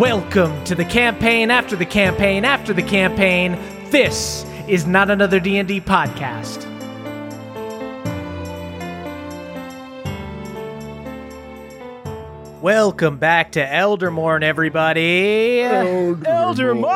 Welcome 0.00 0.64
to 0.64 0.74
the 0.74 0.86
campaign 0.86 1.50
after 1.50 1.76
the 1.76 1.84
campaign 1.84 2.46
after 2.46 2.72
the 2.72 2.82
campaign. 2.82 3.58
This 3.90 4.46
is 4.66 4.86
not 4.86 5.10
another 5.10 5.38
D&D 5.38 5.82
podcast. 5.82 6.64
Welcome 12.62 13.18
back 13.18 13.52
to 13.52 13.60
Eldermourne, 13.60 14.42
everybody. 14.42 15.60
Eldermourne. 15.60 16.86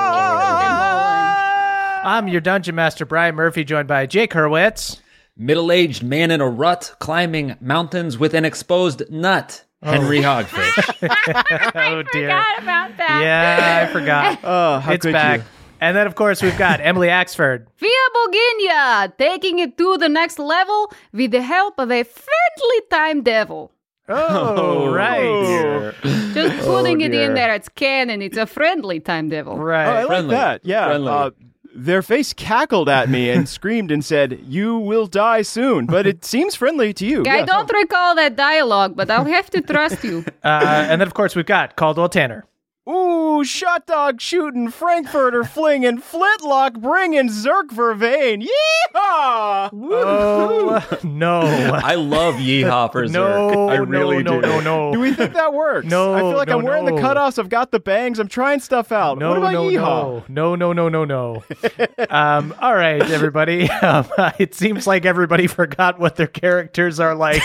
I'm 2.07 2.27
your 2.27 2.41
dungeon 2.41 2.75
master, 2.75 3.05
Brian 3.05 3.35
Murphy, 3.35 3.65
joined 3.65 3.87
by 3.87 4.07
Jake 4.07 4.33
Hurwitz. 4.33 5.01
Middle-aged 5.37 6.03
man 6.03 6.31
in 6.31 6.41
a 6.41 6.49
rut 6.49 6.97
climbing 7.01 7.57
mountains 7.61 8.17
with 8.17 8.33
an 8.33 8.47
exposed 8.47 9.03
nut. 9.11 9.63
Henry 9.85 10.19
Hogfish. 10.21 10.75
Oh 11.77 12.03
dear. 12.13 12.29
Forgot 12.29 12.63
about 12.63 12.97
that. 12.97 13.21
Yeah, 13.23 13.87
I 13.89 13.93
forgot. 13.93 14.39
Oh, 14.43 14.79
how 14.81 14.93
it's 14.93 15.03
could 15.05 15.13
back. 15.13 15.41
you? 15.41 15.47
And 15.81 15.95
then, 15.97 16.07
of 16.07 16.15
course, 16.15 16.41
we've 16.43 16.57
got 16.57 16.81
Emily 16.83 17.09
Axford. 17.09 17.67
Fia 17.77 17.91
Boginia, 18.17 19.17
taking 19.19 19.59
it 19.59 19.77
to 19.77 19.99
the 19.99 20.09
next 20.09 20.39
level 20.39 20.91
with 21.13 21.31
the 21.33 21.43
help 21.43 21.79
of 21.79 21.91
a 21.91 22.03
friendly 22.05 22.81
time 22.91 23.23
devil. 23.23 23.71
Oh, 24.09 24.93
right. 24.93 25.95
Just 26.35 26.67
putting 26.67 27.01
it 27.01 27.15
in 27.15 27.35
there, 27.35 27.55
it's 27.55 27.69
canon. 27.71 28.23
It's 28.23 28.37
a 28.37 28.47
friendly 28.47 29.01
time 29.01 29.29
devil. 29.29 29.57
Right. 29.59 29.87
Oh, 29.87 29.91
I 29.91 29.99
like 30.01 30.07
Friendly. 30.09 30.35
that. 30.37 30.61
Yeah. 30.65 30.87
Friendly. 30.87 31.09
Uh, 31.11 31.31
their 31.75 32.03
face 32.03 32.33
cackled 32.33 32.89
at 32.89 33.09
me 33.09 33.31
and 33.31 33.49
screamed 33.49 33.91
and 33.91 34.05
said, 34.05 34.41
"You 34.47 34.79
will 34.79 35.07
die 35.07 35.43
soon." 35.43 35.87
But 35.87 36.07
it 36.07 36.25
seems 36.25 36.55
friendly 36.55 36.93
to 36.95 37.05
you. 37.07 37.23
I 37.27 37.39
Yeah. 37.39 37.45
don't 37.45 37.71
recall 37.73 38.15
that 38.15 38.37
dialogue, 38.37 38.95
but 38.97 39.11
I'll 39.11 39.25
have 39.25 39.51
to 39.51 39.61
trust 39.61 40.05
you. 40.05 40.25
Uh, 40.45 40.87
and 40.91 41.01
then, 41.01 41.07
of 41.09 41.15
course, 41.15 41.35
we've 41.35 41.47
got 41.47 41.75
Caldwell 41.77 42.09
Tanner. 42.09 42.45
Ooh, 42.87 43.43
shot 43.45 43.87
dog 43.87 44.21
shooting, 44.21 44.69
Frankfurter 44.69 45.43
flinging, 45.43 45.99
Flintlock 45.99 46.75
bringing, 46.75 47.29
Zerk 47.31 47.69
Vervain. 47.69 48.43
Yeehaw! 48.43 49.71
Oh, 49.73 50.99
no. 51.03 51.41
I 51.41 51.95
love 51.95 52.35
Yeehaw 52.35 52.93
for 52.93 53.07
No, 53.09 53.23
Zerk. 53.25 53.71
I 53.71 53.77
really 53.77 54.23
no, 54.23 54.41
do. 54.43 54.47
no, 54.47 54.61
no, 54.61 54.61
no. 54.61 54.93
Do 54.93 55.01
we 55.01 55.15
think 55.15 55.33
that 55.33 55.55
works? 55.55 55.87
No, 55.87 56.13
I 56.13 56.19
feel 56.21 56.37
like 56.37 56.49
no, 56.49 56.59
I'm 56.59 56.65
wearing 56.65 56.85
no. 56.85 56.95
the 56.95 57.01
cutoffs. 57.01 57.39
I've 57.39 57.49
got 57.49 57.71
the 57.71 57.81
bangs. 57.81 58.19
I'm 58.19 58.29
trying 58.29 58.61
stuff 58.61 58.93
out. 58.93 59.17
No, 59.17 59.31
what 59.31 59.39
about 59.39 59.53
no, 59.55 59.63
Yeehaw? 59.65 60.29
no, 60.29 60.55
no, 60.55 60.73
no, 60.73 60.89
no, 60.89 61.05
no, 61.05 61.05
no. 61.07 61.45
um, 62.11 62.55
all 62.61 62.75
right, 62.75 63.01
everybody. 63.11 63.69
Um, 63.85 64.07
it 64.39 64.55
seems 64.55 64.87
like 64.87 65.05
everybody 65.05 65.47
forgot 65.47 65.99
what 65.99 66.17
their 66.17 66.27
characters 66.29 67.01
are 67.01 67.15
like. 67.15 67.43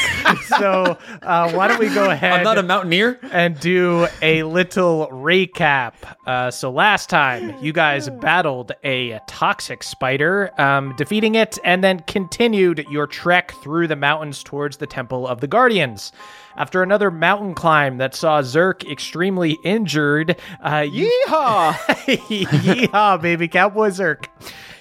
so 0.57 0.97
uh, 1.21 1.51
why 1.51 1.67
don't 1.67 1.79
we 1.79 1.93
go 1.93 2.09
ahead 2.09 2.31
I'm 2.33 2.43
not 2.43 2.57
a 2.57 2.63
mountaineer. 2.63 3.19
and 3.31 3.59
do 3.59 4.07
a 4.21 4.43
little 4.43 5.09
recap. 5.29 5.93
Uh, 6.25 6.49
so 6.49 6.71
last 6.71 7.07
time 7.07 7.53
you 7.61 7.71
guys 7.71 8.09
battled 8.09 8.71
a 8.83 9.19
toxic 9.27 9.83
spider, 9.83 10.49
um, 10.59 10.95
defeating 10.97 11.35
it, 11.35 11.59
and 11.63 11.83
then 11.83 11.99
continued 12.07 12.83
your 12.89 13.05
trek 13.05 13.51
through 13.61 13.87
the 13.87 13.95
mountains 13.95 14.43
towards 14.43 14.77
the 14.77 14.87
Temple 14.87 15.27
of 15.27 15.39
the 15.39 15.47
Guardians. 15.47 16.11
After 16.57 16.81
another 16.81 17.11
mountain 17.11 17.53
climb 17.53 17.97
that 17.97 18.15
saw 18.15 18.41
Zerk 18.41 18.89
extremely 18.91 19.57
injured, 19.63 20.35
uh, 20.63 20.85
you 20.91 21.11
Yeehaw! 21.27 21.73
Yeehaw, 22.07 23.21
baby, 23.21 23.47
Cowboy 23.47 23.89
Zerk. 23.89 24.25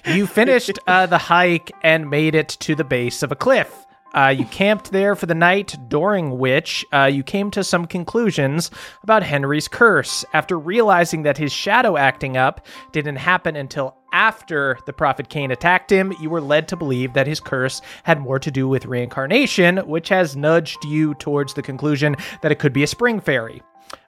You 0.05 0.25
finished 0.25 0.79
uh, 0.87 1.05
the 1.05 1.19
hike 1.19 1.71
and 1.83 2.09
made 2.09 2.33
it 2.33 2.49
to 2.61 2.73
the 2.73 2.83
base 2.83 3.21
of 3.21 3.31
a 3.31 3.35
cliff. 3.35 3.85
Uh, 4.13 4.33
you 4.35 4.45
camped 4.45 4.91
there 4.91 5.15
for 5.15 5.25
the 5.25 5.35
night, 5.35 5.77
during 5.87 6.37
which 6.37 6.85
uh, 6.91 7.05
you 7.05 7.23
came 7.23 7.51
to 7.51 7.63
some 7.63 7.85
conclusions 7.85 8.71
about 9.03 9.23
Henry's 9.23 9.67
curse. 9.67 10.25
After 10.33 10.57
realizing 10.57 11.23
that 11.23 11.37
his 11.37 11.51
shadow 11.51 11.97
acting 11.97 12.37
up 12.37 12.65
didn't 12.91 13.17
happen 13.17 13.55
until 13.55 13.95
after 14.11 14.77
the 14.85 14.93
Prophet 14.93 15.29
Cain 15.29 15.51
attacked 15.51 15.91
him, 15.91 16.13
you 16.19 16.29
were 16.29 16.41
led 16.41 16.67
to 16.69 16.75
believe 16.75 17.13
that 17.13 17.27
his 17.27 17.39
curse 17.39 17.81
had 18.03 18.19
more 18.19 18.39
to 18.39 18.49
do 18.49 18.67
with 18.67 18.85
reincarnation, 18.85 19.77
which 19.87 20.09
has 20.09 20.35
nudged 20.35 20.83
you 20.85 21.13
towards 21.15 21.53
the 21.53 21.61
conclusion 21.61 22.15
that 22.41 22.51
it 22.51 22.59
could 22.59 22.73
be 22.73 22.83
a 22.83 22.87
spring 22.87 23.19
fairy. 23.19 23.61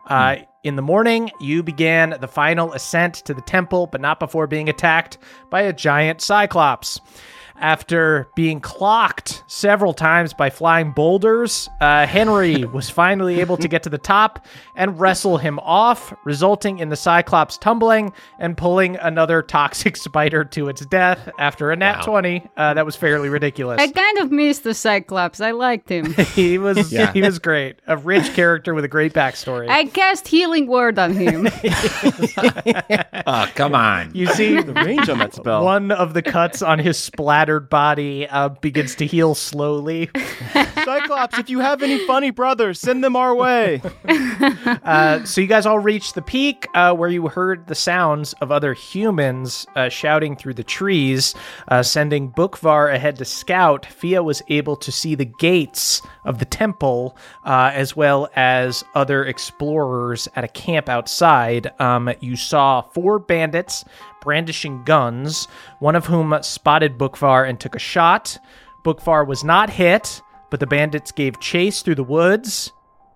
Uh, 0.08 0.38
in 0.64 0.76
the 0.76 0.82
morning, 0.82 1.32
you 1.40 1.64
began 1.64 2.18
the 2.20 2.28
final 2.28 2.74
ascent 2.74 3.16
to 3.16 3.34
the 3.34 3.42
temple, 3.42 3.88
but 3.88 4.02
not 4.02 4.20
before 4.20 4.48
being 4.48 4.70
attacked 4.70 5.18
by 5.50 5.62
a 5.62 5.74
giant 5.74 6.22
cyclops. 6.22 7.00
After 7.62 8.28
being 8.36 8.60
clocked 8.60 9.44
several 9.46 9.94
times 9.94 10.34
by 10.34 10.50
flying 10.50 10.92
boulders, 10.92 11.70
uh, 11.80 12.08
Henry 12.08 12.66
was 12.74 12.90
finally 12.90 13.40
able 13.40 13.56
to 13.58 13.68
get 13.68 13.84
to 13.84 13.90
the 13.90 14.00
top 14.00 14.46
and 14.76 15.00
wrestle 15.00 15.38
him 15.38 15.60
off, 15.60 16.12
resulting 16.26 16.80
in 16.80 16.90
the 16.90 16.96
Cyclops 16.96 17.60
tumbling 17.60 18.14
and 18.40 18.58
pulling 18.58 18.96
another 18.98 19.44
toxic 19.44 19.96
spider 19.98 20.44
to 20.46 20.70
its 20.70 20.84
death 20.88 21.30
after 21.38 21.70
a 21.72 21.76
nat 21.76 22.02
20. 22.02 22.44
Uh, 22.58 22.74
that 22.74 22.86
was 22.86 22.96
fairly 22.96 23.30
ridiculous. 23.30 23.80
I 23.80 23.92
kind 23.92 24.18
of 24.18 24.32
missed 24.32 24.64
the 24.64 24.74
Cyclops. 24.74 25.40
I 25.40 25.52
liked 25.52 25.90
him. 25.90 26.14
he 26.34 26.58
was 26.58 26.90
he 26.90 27.22
was 27.22 27.38
great. 27.38 27.76
A 27.88 27.96
rich 27.96 28.34
character 28.34 28.74
with 28.74 28.86
a 28.86 28.88
great 28.90 29.14
backstory. 29.14 29.70
I 29.70 29.86
cast 29.86 30.28
healing 30.28 30.66
word 30.66 30.98
on 30.98 31.14
him. 31.14 31.48
Oh, 33.28 33.48
come 33.56 33.76
on. 33.76 34.12
you 34.16 34.28
see, 34.28 34.60
the 34.62 34.74
range 34.74 35.10
on 35.10 35.20
that 35.20 35.34
spell. 35.36 35.64
one 35.64 35.92
of 35.92 36.14
the 36.14 36.22
cuts 36.22 36.62
on 36.62 36.80
his 36.80 36.98
splattered 37.52 37.70
body 37.70 38.28
uh, 38.28 38.50
begins 38.50 38.96
to 38.96 39.06
heal 39.06 39.36
slowly. 39.36 40.10
Cyclops, 40.86 41.38
if 41.38 41.50
you 41.50 41.60
have 41.60 41.84
any 41.84 42.06
funny 42.08 42.32
brothers, 42.32 42.80
send 42.80 43.04
them 43.04 43.16
our 43.16 43.36
way. 43.36 43.82
Uh, 44.84 45.24
so 45.24 45.42
you 45.42 45.48
guys 45.48 45.66
all 45.66 45.80
reached 45.80 46.16
the 46.16 46.22
peak 46.22 46.68
uh, 46.74 46.94
where 46.94 47.10
you 47.10 47.28
heard 47.28 47.68
the 47.68 47.76
sounds 47.76 48.34
of 48.34 48.52
other 48.52 48.74
humans 48.74 49.68
uh, 49.76 49.90
shouting 49.90 50.36
through 50.36 50.54
the 50.54 50.64
trees, 50.64 51.36
uh, 51.68 51.84
sending 51.84 52.32
Bookvar 52.32 52.94
ahead 52.94 53.16
to 53.18 53.26
scout. 53.26 53.86
Fia 53.86 54.24
was 54.24 54.42
able 54.48 54.76
to 54.78 54.92
see 54.92 55.16
the 55.16 55.26
gates 55.26 56.02
of 56.26 56.40
the 56.40 56.46
temple 56.46 57.16
uh, 57.46 57.72
as 57.74 57.96
well 57.96 58.30
as 58.36 58.84
other 58.96 59.26
explorers 59.26 60.28
at 60.36 60.44
a 60.44 60.48
camp 60.48 60.90
outside. 60.90 61.72
Um, 61.80 62.12
you 62.20 62.36
saw 62.36 62.82
four 62.82 63.20
bandits 63.20 63.86
brandishing 64.22 64.84
guns, 64.84 65.48
one 65.80 65.96
of 65.96 66.06
whom 66.06 66.38
spotted 66.42 66.98
Bookvar 66.98 67.48
and 67.48 67.60
took 67.60 67.76
a 67.76 67.80
shot. 67.80 68.38
Bookvar 68.86 69.28
was 69.28 69.44
not 69.44 69.70
hit, 69.70 70.22
but 70.50 70.60
the 70.60 70.68
bandits 70.68 71.12
gave 71.12 71.40
chase 71.40 71.82
through 71.82 71.96
the 71.96 72.04
woods 72.04 72.72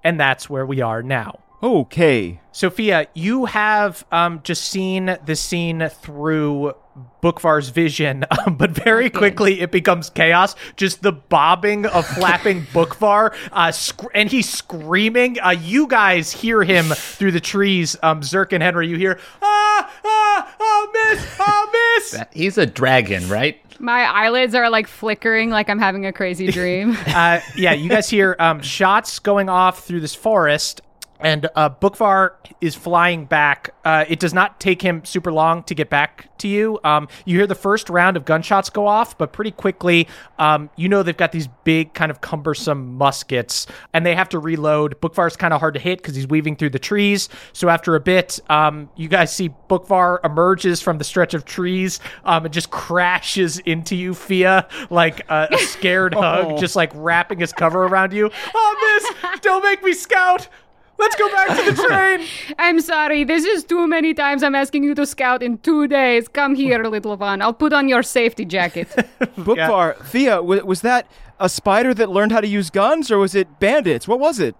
and 0.05 0.19
that's 0.19 0.49
where 0.49 0.65
we 0.65 0.81
are 0.81 1.01
now. 1.01 1.39
Okay. 1.63 2.39
Sophia, 2.51 3.07
you 3.15 3.45
have 3.45 4.05
um, 4.11 4.39
just 4.43 4.65
seen 4.65 5.17
this 5.25 5.41
scene 5.41 5.89
through 5.89 6.73
Bookvar's 7.21 7.69
vision, 7.69 8.25
um, 8.45 8.55
but 8.55 8.71
very 8.71 9.09
quickly 9.09 9.61
it 9.61 9.71
becomes 9.71 10.09
chaos. 10.09 10.55
Just 10.77 11.01
the 11.01 11.11
bobbing 11.11 11.85
of 11.85 12.05
flapping 12.05 12.61
Bookvar, 12.73 13.35
uh, 13.51 13.71
sc- 13.71 14.03
and 14.13 14.29
he's 14.29 14.49
screaming. 14.49 15.39
Uh, 15.39 15.49
you 15.49 15.87
guys 15.87 16.31
hear 16.31 16.63
him 16.63 16.85
through 16.85 17.31
the 17.31 17.39
trees. 17.39 17.95
Um, 18.03 18.21
Zerk 18.21 18.53
and 18.53 18.61
Henry, 18.63 18.87
you 18.87 18.97
hear, 18.97 19.19
ah, 19.41 19.91
ah, 20.05 20.55
oh, 20.59 20.89
miss, 20.93 21.35
oh, 21.39 21.97
miss. 21.97 22.19
He's 22.31 22.57
a 22.57 22.65
dragon, 22.65 23.27
right? 23.29 23.59
My 23.79 24.03
eyelids 24.03 24.55
are 24.55 24.69
like 24.69 24.87
flickering 24.87 25.49
like 25.49 25.69
I'm 25.69 25.79
having 25.79 26.05
a 26.05 26.13
crazy 26.13 26.47
dream. 26.51 26.95
uh, 27.07 27.41
yeah, 27.57 27.73
you 27.73 27.89
guys 27.89 28.09
hear 28.09 28.35
um, 28.39 28.61
shots 28.61 29.19
going 29.19 29.49
off 29.49 29.83
through 29.83 29.99
this 29.99 30.15
forest, 30.15 30.79
and 31.19 31.47
uh, 31.55 31.69
Bookvar 31.69 32.31
is 32.61 32.75
flying 32.75 33.25
back. 33.25 33.73
Uh, 33.83 34.05
it 34.07 34.19
does 34.19 34.33
not 34.33 34.59
take 34.59 34.81
him 34.81 35.03
super 35.05 35.31
long 35.31 35.63
to 35.63 35.75
get 35.75 35.89
back 35.89 36.35
to 36.39 36.47
you. 36.47 36.79
Um, 36.83 37.07
you 37.25 37.37
hear 37.37 37.47
the 37.47 37.55
first 37.55 37.89
round 37.89 38.17
of 38.17 38.25
gunshots 38.25 38.69
go 38.69 38.87
off, 38.87 39.17
but 39.17 39.31
pretty 39.31 39.51
quickly, 39.51 40.07
um, 40.39 40.69
you 40.75 40.89
know 40.89 41.03
they've 41.03 41.15
got 41.15 41.31
these 41.31 41.47
big, 41.63 41.93
kind 41.93 42.11
of 42.11 42.21
cumbersome 42.21 42.95
muskets, 42.95 43.67
and 43.93 44.05
they 44.05 44.15
have 44.15 44.29
to 44.29 44.39
reload. 44.39 44.99
Bookvar's 45.01 45.35
kind 45.35 45.53
of 45.53 45.59
hard 45.59 45.75
to 45.75 45.79
hit 45.79 45.99
because 45.99 46.15
he's 46.15 46.27
weaving 46.27 46.55
through 46.57 46.71
the 46.71 46.79
trees. 46.79 47.29
So 47.53 47.69
after 47.69 47.95
a 47.95 47.99
bit, 47.99 48.39
um, 48.49 48.89
you 48.95 49.07
guys 49.07 49.33
see 49.33 49.49
Bookvar 49.69 50.23
emerges 50.25 50.81
from 50.81 50.97
the 50.97 51.03
stretch 51.03 51.33
of 51.33 51.45
trees 51.45 51.99
um, 52.25 52.45
and 52.45 52.53
just 52.53 52.71
crashes 52.71 53.59
into 53.59 53.95
you, 53.95 54.13
Fia, 54.13 54.67
like 54.89 55.29
a, 55.29 55.47
a 55.51 55.57
scared 55.59 56.13
hug, 56.15 56.57
just 56.57 56.75
like 56.75 56.91
wrapping 56.93 57.39
his 57.39 57.53
cover 57.53 57.83
around 57.83 58.11
you. 58.13 58.29
Oh, 58.53 59.09
miss, 59.23 59.41
don't 59.41 59.63
make 59.63 59.83
me 59.83 59.93
scout. 59.93 60.47
Let's 60.97 61.15
go 61.15 61.29
back 61.29 61.47
to 61.57 61.71
the 61.71 61.83
train. 61.87 62.27
I'm 62.57 62.79
sorry. 62.81 63.23
This 63.23 63.43
is 63.45 63.63
too 63.63 63.87
many 63.87 64.13
times 64.13 64.43
I'm 64.43 64.55
asking 64.55 64.83
you 64.83 64.95
to 64.95 65.05
scout 65.05 65.43
in 65.43 65.57
two 65.59 65.87
days. 65.87 66.27
Come 66.27 66.55
here, 66.55 66.83
little 66.85 67.17
one. 67.17 67.41
I'll 67.41 67.53
put 67.53 67.73
on 67.73 67.89
your 67.89 68.01
safety 68.03 68.45
jacket. 68.45 68.87
Bookvar, 69.37 69.97
Thea, 70.05 70.35
w- 70.37 70.65
was 70.65 70.81
that 70.81 71.07
a 71.39 71.49
spider 71.49 71.93
that 71.93 72.09
learned 72.09 72.31
how 72.31 72.39
to 72.41 72.47
use 72.47 72.69
guns, 72.69 73.11
or 73.11 73.17
was 73.17 73.35
it 73.35 73.59
bandits? 73.59 74.07
What 74.07 74.19
was 74.19 74.39
it? 74.39 74.55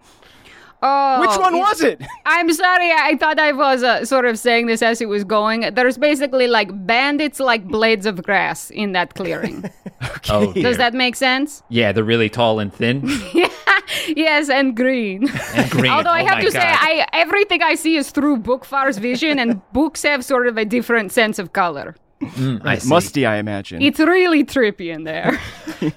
Oh, 0.88 1.22
Which 1.22 1.38
one 1.40 1.58
was 1.58 1.82
it? 1.82 2.00
I'm 2.28 2.52
sorry. 2.54 2.92
I 2.92 3.18
thought 3.18 3.40
I 3.40 3.52
was 3.54 3.82
uh, 3.82 4.06
sort 4.06 4.26
of 4.26 4.38
saying 4.38 4.68
this 4.68 4.82
as 4.84 5.02
it 5.02 5.08
was 5.08 5.24
going. 5.24 5.62
There's 5.74 5.98
basically 5.98 6.48
like 6.48 6.70
bandits 6.86 7.40
like 7.40 7.66
blades 7.68 8.06
of 8.06 8.22
grass 8.24 8.70
in 8.70 8.92
that 8.94 9.16
clearing. 9.16 9.64
Oh, 10.30 10.52
dear. 10.54 10.64
Does 10.64 10.78
that 10.78 10.94
make 10.94 11.16
sense? 11.16 11.62
Yeah, 11.70 11.92
they're 11.92 12.04
really 12.04 12.30
tall 12.30 12.60
and 12.60 12.74
thin 12.74 13.08
Yes, 14.08 14.50
and 14.50 14.76
green. 14.76 15.28
and 15.54 15.70
green. 15.72 15.92
Although 15.92 16.10
I 16.10 16.22
Oh 16.22 16.26
have 16.26 16.38
my 16.40 16.44
to 16.46 16.52
say, 16.52 16.60
I 16.62 17.08
everything 17.14 17.62
I 17.62 17.76
see 17.76 17.96
is 17.96 18.10
through 18.12 18.38
Bookvar's 18.40 18.98
vision, 18.98 19.40
and 19.40 19.62
books 19.72 20.04
have 20.04 20.24
sort 20.26 20.48
of 20.48 20.58
a 20.58 20.66
different 20.66 21.12
sense 21.12 21.38
of 21.40 21.54
color. 21.54 21.96
Mm, 22.22 22.66
I 22.66 22.78
see. 22.80 22.90
Musty, 22.90 23.26
I 23.26 23.38
imagine. 23.38 23.82
It's 23.82 24.00
really 24.00 24.44
trippy 24.44 24.94
in 24.94 25.04
there. 25.04 25.40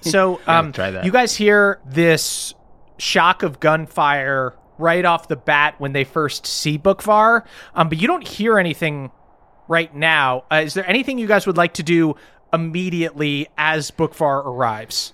So, 0.02 0.40
um, 0.46 0.72
try 0.72 0.90
that. 0.90 1.04
you 1.04 1.10
guys 1.12 1.34
hear 1.34 1.80
this 1.86 2.54
shock 2.98 3.42
of 3.42 3.60
gunfire 3.60 4.54
right 4.78 5.04
off 5.04 5.28
the 5.28 5.36
bat 5.36 5.74
when 5.78 5.92
they 5.92 6.04
first 6.04 6.46
see 6.46 6.78
Bookvar, 6.78 7.44
um, 7.74 7.88
but 7.88 7.98
you 7.98 8.06
don't 8.06 8.26
hear 8.26 8.58
anything 8.58 9.10
right 9.68 9.94
now. 9.94 10.44
Uh, 10.50 10.62
is 10.64 10.74
there 10.74 10.88
anything 10.88 11.18
you 11.18 11.26
guys 11.26 11.46
would 11.46 11.56
like 11.56 11.74
to 11.74 11.82
do 11.82 12.14
immediately 12.52 13.48
as 13.56 13.90
Bookvar 13.90 14.44
arrives? 14.44 15.12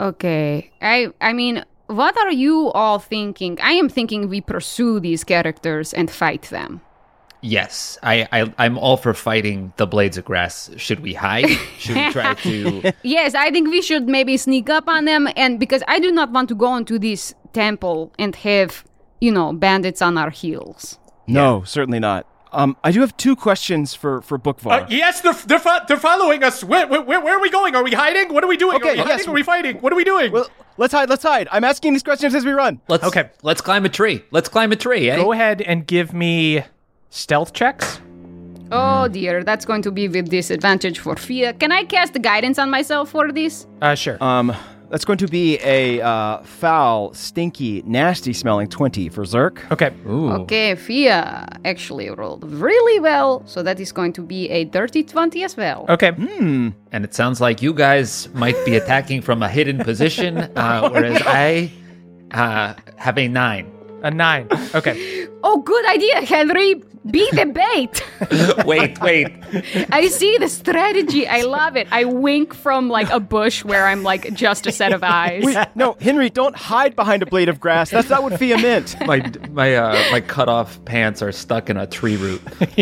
Okay. 0.00 0.70
I 0.80 1.08
I 1.20 1.32
mean, 1.32 1.64
what 1.86 2.16
are 2.18 2.30
you 2.30 2.70
all 2.72 2.98
thinking? 2.98 3.58
I 3.62 3.72
am 3.72 3.88
thinking 3.88 4.28
we 4.28 4.40
pursue 4.40 5.00
these 5.00 5.24
characters 5.24 5.92
and 5.92 6.10
fight 6.10 6.42
them. 6.42 6.82
Yes, 7.40 7.98
I, 8.02 8.26
I 8.32 8.52
I'm 8.58 8.76
all 8.78 8.96
for 8.96 9.14
fighting 9.14 9.72
the 9.76 9.86
blades 9.86 10.18
of 10.18 10.24
grass. 10.24 10.70
Should 10.76 11.00
we 11.00 11.14
hide? 11.14 11.48
Should 11.78 11.96
we 11.96 12.10
try 12.10 12.34
to? 12.34 12.92
Yes, 13.02 13.34
I 13.34 13.50
think 13.50 13.68
we 13.68 13.80
should 13.80 14.08
maybe 14.08 14.36
sneak 14.36 14.68
up 14.68 14.88
on 14.88 15.04
them 15.04 15.28
and 15.36 15.58
because 15.60 15.82
I 15.86 16.00
do 16.00 16.10
not 16.10 16.32
want 16.32 16.48
to 16.48 16.54
go 16.56 16.74
into 16.76 16.98
this 16.98 17.34
temple 17.62 18.12
and 18.18 18.36
have, 18.36 18.84
you 19.20 19.32
know, 19.32 19.52
bandits 19.52 20.00
on 20.08 20.16
our 20.16 20.30
heels. 20.30 20.98
no, 21.26 21.64
certainly 21.64 21.98
not. 21.98 22.22
Um, 22.50 22.76
I 22.82 22.92
do 22.92 23.00
have 23.00 23.14
two 23.16 23.36
questions 23.36 23.94
for 23.94 24.22
for 24.22 24.38
Bookvar. 24.38 24.84
Uh, 24.84 24.86
yes, 24.88 25.20
they're 25.20 25.34
they're, 25.48 25.58
fo- 25.58 25.84
they're 25.86 26.04
following 26.10 26.42
us. 26.42 26.64
Where, 26.64 26.86
where 26.86 27.20
where 27.24 27.34
are 27.36 27.42
we 27.46 27.50
going? 27.50 27.74
Are 27.74 27.84
we 27.84 27.92
hiding? 27.92 28.32
What 28.34 28.42
are 28.44 28.48
we 28.54 28.56
doing? 28.56 28.76
Okay, 28.76 28.90
are 28.90 28.92
we 28.92 28.98
yes. 28.98 29.08
hiding? 29.08 29.28
Are 29.28 29.34
we 29.34 29.42
fighting? 29.42 29.76
What 29.82 29.92
are 29.92 29.96
we 29.96 30.04
doing? 30.04 30.32
well, 30.32 30.48
let's 30.78 30.94
hide. 30.94 31.10
Let's 31.10 31.22
hide. 31.22 31.46
I'm 31.52 31.64
asking 31.64 31.92
these 31.92 32.02
questions 32.02 32.34
as 32.34 32.44
we 32.46 32.52
run. 32.52 32.80
Let's 32.88 33.04
Okay. 33.04 33.24
Let's 33.42 33.60
climb 33.60 33.84
a 33.84 33.92
tree. 33.98 34.24
Let's 34.30 34.48
climb 34.48 34.72
a 34.72 34.76
tree. 34.76 35.10
Eh? 35.10 35.16
Go 35.16 35.32
ahead 35.32 35.60
and 35.60 35.86
give 35.86 36.14
me 36.14 36.64
stealth 37.10 37.52
checks. 37.52 38.00
Oh 38.70 39.08
dear, 39.08 39.44
that's 39.44 39.64
going 39.64 39.82
to 39.82 39.90
be 39.90 40.08
with 40.08 40.28
disadvantage 40.30 40.98
for 40.98 41.16
Fia. 41.16 41.52
Can 41.52 41.70
I 41.72 41.84
cast 41.84 42.20
guidance 42.22 42.58
on 42.58 42.70
myself 42.70 43.10
for 43.10 43.30
this? 43.32 43.66
Uh, 43.82 43.94
sure. 43.94 44.22
Um, 44.22 44.54
that's 44.90 45.04
going 45.04 45.18
to 45.18 45.26
be 45.28 45.58
a 45.62 46.00
uh, 46.00 46.38
foul, 46.42 47.12
stinky, 47.14 47.82
nasty-smelling 47.86 48.68
twenty 48.68 49.08
for 49.08 49.24
Zerk. 49.24 49.70
okay. 49.70 49.92
Ooh. 50.06 50.30
Okay, 50.42 50.74
Fia 50.74 51.46
actually 51.64 52.08
rolled 52.10 52.44
really 52.50 53.00
well, 53.00 53.42
so 53.46 53.62
that 53.62 53.78
is 53.80 53.92
going 53.92 54.12
to 54.14 54.22
be 54.22 54.48
a 54.50 54.64
dirty 54.64 55.02
20 55.02 55.44
as 55.44 55.56
well. 55.56 55.84
Okay. 55.88 56.12
Hmm. 56.12 56.70
And 56.92 57.04
it 57.04 57.14
sounds 57.14 57.40
like 57.40 57.60
you 57.62 57.72
guys 57.74 58.28
might 58.34 58.56
be 58.64 58.76
attacking 58.76 59.22
from 59.22 59.42
a 59.42 59.48
hidden 59.48 59.78
position, 59.78 60.38
uh, 60.56 60.88
whereas 60.90 61.20
I 61.26 61.70
uh, 62.32 62.74
have 62.96 63.18
a 63.18 63.28
nine. 63.28 63.70
A 64.02 64.10
nine. 64.10 64.48
Okay. 64.74 65.26
Oh, 65.40 65.62
good 65.62 65.86
idea, 65.86 66.20
Henry. 66.22 66.82
Be 67.10 67.28
the 67.32 67.46
bait. 67.46 68.04
Wait, 68.66 69.00
wait. 69.00 69.28
I 69.90 70.08
see 70.08 70.36
the 70.38 70.48
strategy. 70.48 71.26
I 71.26 71.42
love 71.42 71.76
it. 71.76 71.86
I 71.90 72.04
wink 72.04 72.52
from 72.52 72.88
like 72.88 73.08
a 73.10 73.20
bush 73.20 73.64
where 73.64 73.86
I'm 73.86 74.02
like 74.02 74.34
just 74.34 74.66
a 74.66 74.72
set 74.72 74.92
of 74.92 75.02
eyes. 75.02 75.44
Wait, 75.44 75.56
no, 75.74 75.96
Henry, 76.00 76.28
don't 76.28 76.56
hide 76.56 76.96
behind 76.96 77.22
a 77.22 77.26
blade 77.26 77.48
of 77.48 77.60
grass. 77.60 77.90
That's 77.90 78.10
not 78.10 78.22
what 78.22 78.38
Fia 78.38 78.58
meant. 78.58 78.96
My 79.06 79.22
my 79.50 79.76
uh, 79.76 80.10
my 80.10 80.20
cut 80.20 80.48
off 80.48 80.84
pants 80.84 81.22
are 81.22 81.32
stuck 81.32 81.70
in 81.70 81.76
a 81.76 81.86
tree 81.86 82.16
root. 82.16 82.42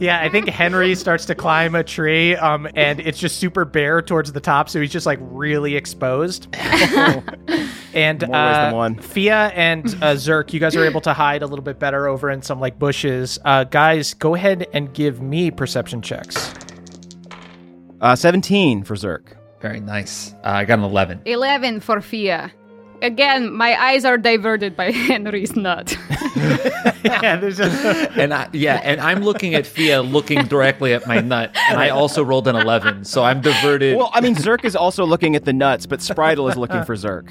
Yeah, 0.00 0.20
I 0.20 0.28
think 0.28 0.48
Henry 0.48 0.94
starts 0.94 1.26
to 1.26 1.34
climb 1.34 1.74
a 1.74 1.82
tree, 1.82 2.36
um, 2.36 2.68
and 2.74 3.00
it's 3.00 3.18
just 3.18 3.38
super 3.38 3.64
bare 3.64 4.00
towards 4.00 4.32
the 4.32 4.40
top, 4.40 4.68
so 4.68 4.80
he's 4.80 4.92
just 4.92 5.06
like 5.06 5.18
really 5.22 5.76
exposed. 5.76 6.54
and 7.94 8.24
uh, 8.24 8.72
one. 8.72 8.96
Fia 8.96 9.52
and 9.54 9.86
uh, 9.86 10.14
Zerk, 10.14 10.52
you 10.52 10.60
guys 10.60 10.76
are 10.76 10.84
able 10.84 11.00
to 11.02 11.12
hide 11.12 11.42
a 11.42 11.46
little 11.46 11.64
bit 11.64 11.78
better 11.78 12.06
over 12.06 12.30
in 12.30 12.42
some 12.42 12.60
like 12.60 12.78
bushes. 12.78 13.31
Uh, 13.44 13.64
guys, 13.64 14.14
go 14.14 14.34
ahead 14.34 14.66
and 14.72 14.92
give 14.92 15.20
me 15.20 15.50
perception 15.50 16.02
checks. 16.02 16.52
Uh, 18.00 18.16
Seventeen 18.16 18.82
for 18.82 18.94
Zerk. 18.94 19.36
Very 19.60 19.80
nice. 19.80 20.32
Uh, 20.44 20.48
I 20.48 20.64
got 20.64 20.78
an 20.78 20.84
eleven. 20.84 21.22
11 21.24 21.80
for 21.80 22.00
Fia. 22.00 22.52
Again, 23.00 23.52
my 23.52 23.80
eyes 23.80 24.04
are 24.04 24.16
diverted 24.16 24.76
by 24.76 24.90
Henry's 24.92 25.56
nut. 25.56 25.96
yeah, 27.04 27.36
there's 27.36 27.58
a, 27.58 27.66
And 28.12 28.32
I, 28.32 28.48
yeah, 28.52 28.80
and 28.84 29.00
I'm 29.00 29.22
looking 29.22 29.54
at 29.54 29.66
Fia 29.66 30.02
looking 30.02 30.44
directly 30.46 30.94
at 30.94 31.04
my 31.08 31.20
nut, 31.20 31.50
and 31.68 31.78
I 31.80 31.88
also 31.88 32.22
rolled 32.24 32.46
an 32.46 32.54
eleven, 32.54 33.04
so 33.04 33.24
I'm 33.24 33.40
diverted. 33.40 33.96
Well, 33.96 34.10
I 34.14 34.20
mean, 34.20 34.36
Zerk 34.36 34.64
is 34.64 34.76
also 34.76 35.04
looking 35.04 35.34
at 35.34 35.44
the 35.44 35.52
nuts, 35.52 35.84
but 35.86 35.98
Spritel 35.98 36.48
is 36.48 36.56
looking 36.56 36.84
for 36.84 36.94
Zerk. 36.94 37.28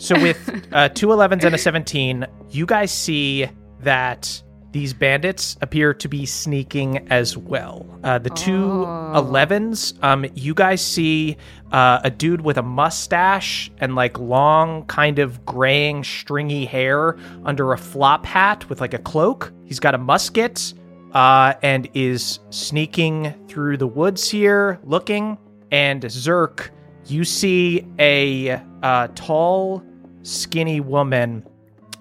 So 0.00 0.20
with 0.20 0.66
uh, 0.72 0.88
two 0.90 1.08
11s 1.08 1.44
and 1.44 1.54
a 1.54 1.58
17, 1.58 2.26
you 2.50 2.64
guys 2.66 2.90
see 2.90 3.46
that 3.80 4.42
these 4.74 4.92
bandits 4.92 5.56
appear 5.60 5.94
to 5.94 6.08
be 6.08 6.26
sneaking 6.26 7.06
as 7.08 7.36
well. 7.36 7.86
Uh, 8.02 8.18
the 8.18 8.30
two 8.30 8.66
11s, 9.14 10.02
um, 10.02 10.26
you 10.34 10.52
guys 10.52 10.84
see 10.84 11.36
uh, 11.70 12.00
a 12.02 12.10
dude 12.10 12.40
with 12.40 12.58
a 12.58 12.62
mustache 12.62 13.70
and 13.78 13.94
like 13.94 14.18
long, 14.18 14.84
kind 14.86 15.20
of 15.20 15.46
graying, 15.46 16.02
stringy 16.02 16.64
hair 16.64 17.16
under 17.44 17.72
a 17.72 17.78
flop 17.78 18.26
hat 18.26 18.68
with 18.68 18.80
like 18.80 18.94
a 18.94 18.98
cloak. 18.98 19.52
He's 19.64 19.78
got 19.78 19.94
a 19.94 19.98
musket 19.98 20.74
uh, 21.12 21.54
and 21.62 21.88
is 21.94 22.40
sneaking 22.50 23.32
through 23.46 23.76
the 23.76 23.86
woods 23.86 24.28
here, 24.28 24.80
looking. 24.82 25.38
And 25.70 26.02
Zerk, 26.02 26.70
you 27.06 27.24
see 27.24 27.86
a 28.00 28.60
uh, 28.82 29.06
tall, 29.14 29.84
skinny 30.22 30.80
woman 30.80 31.44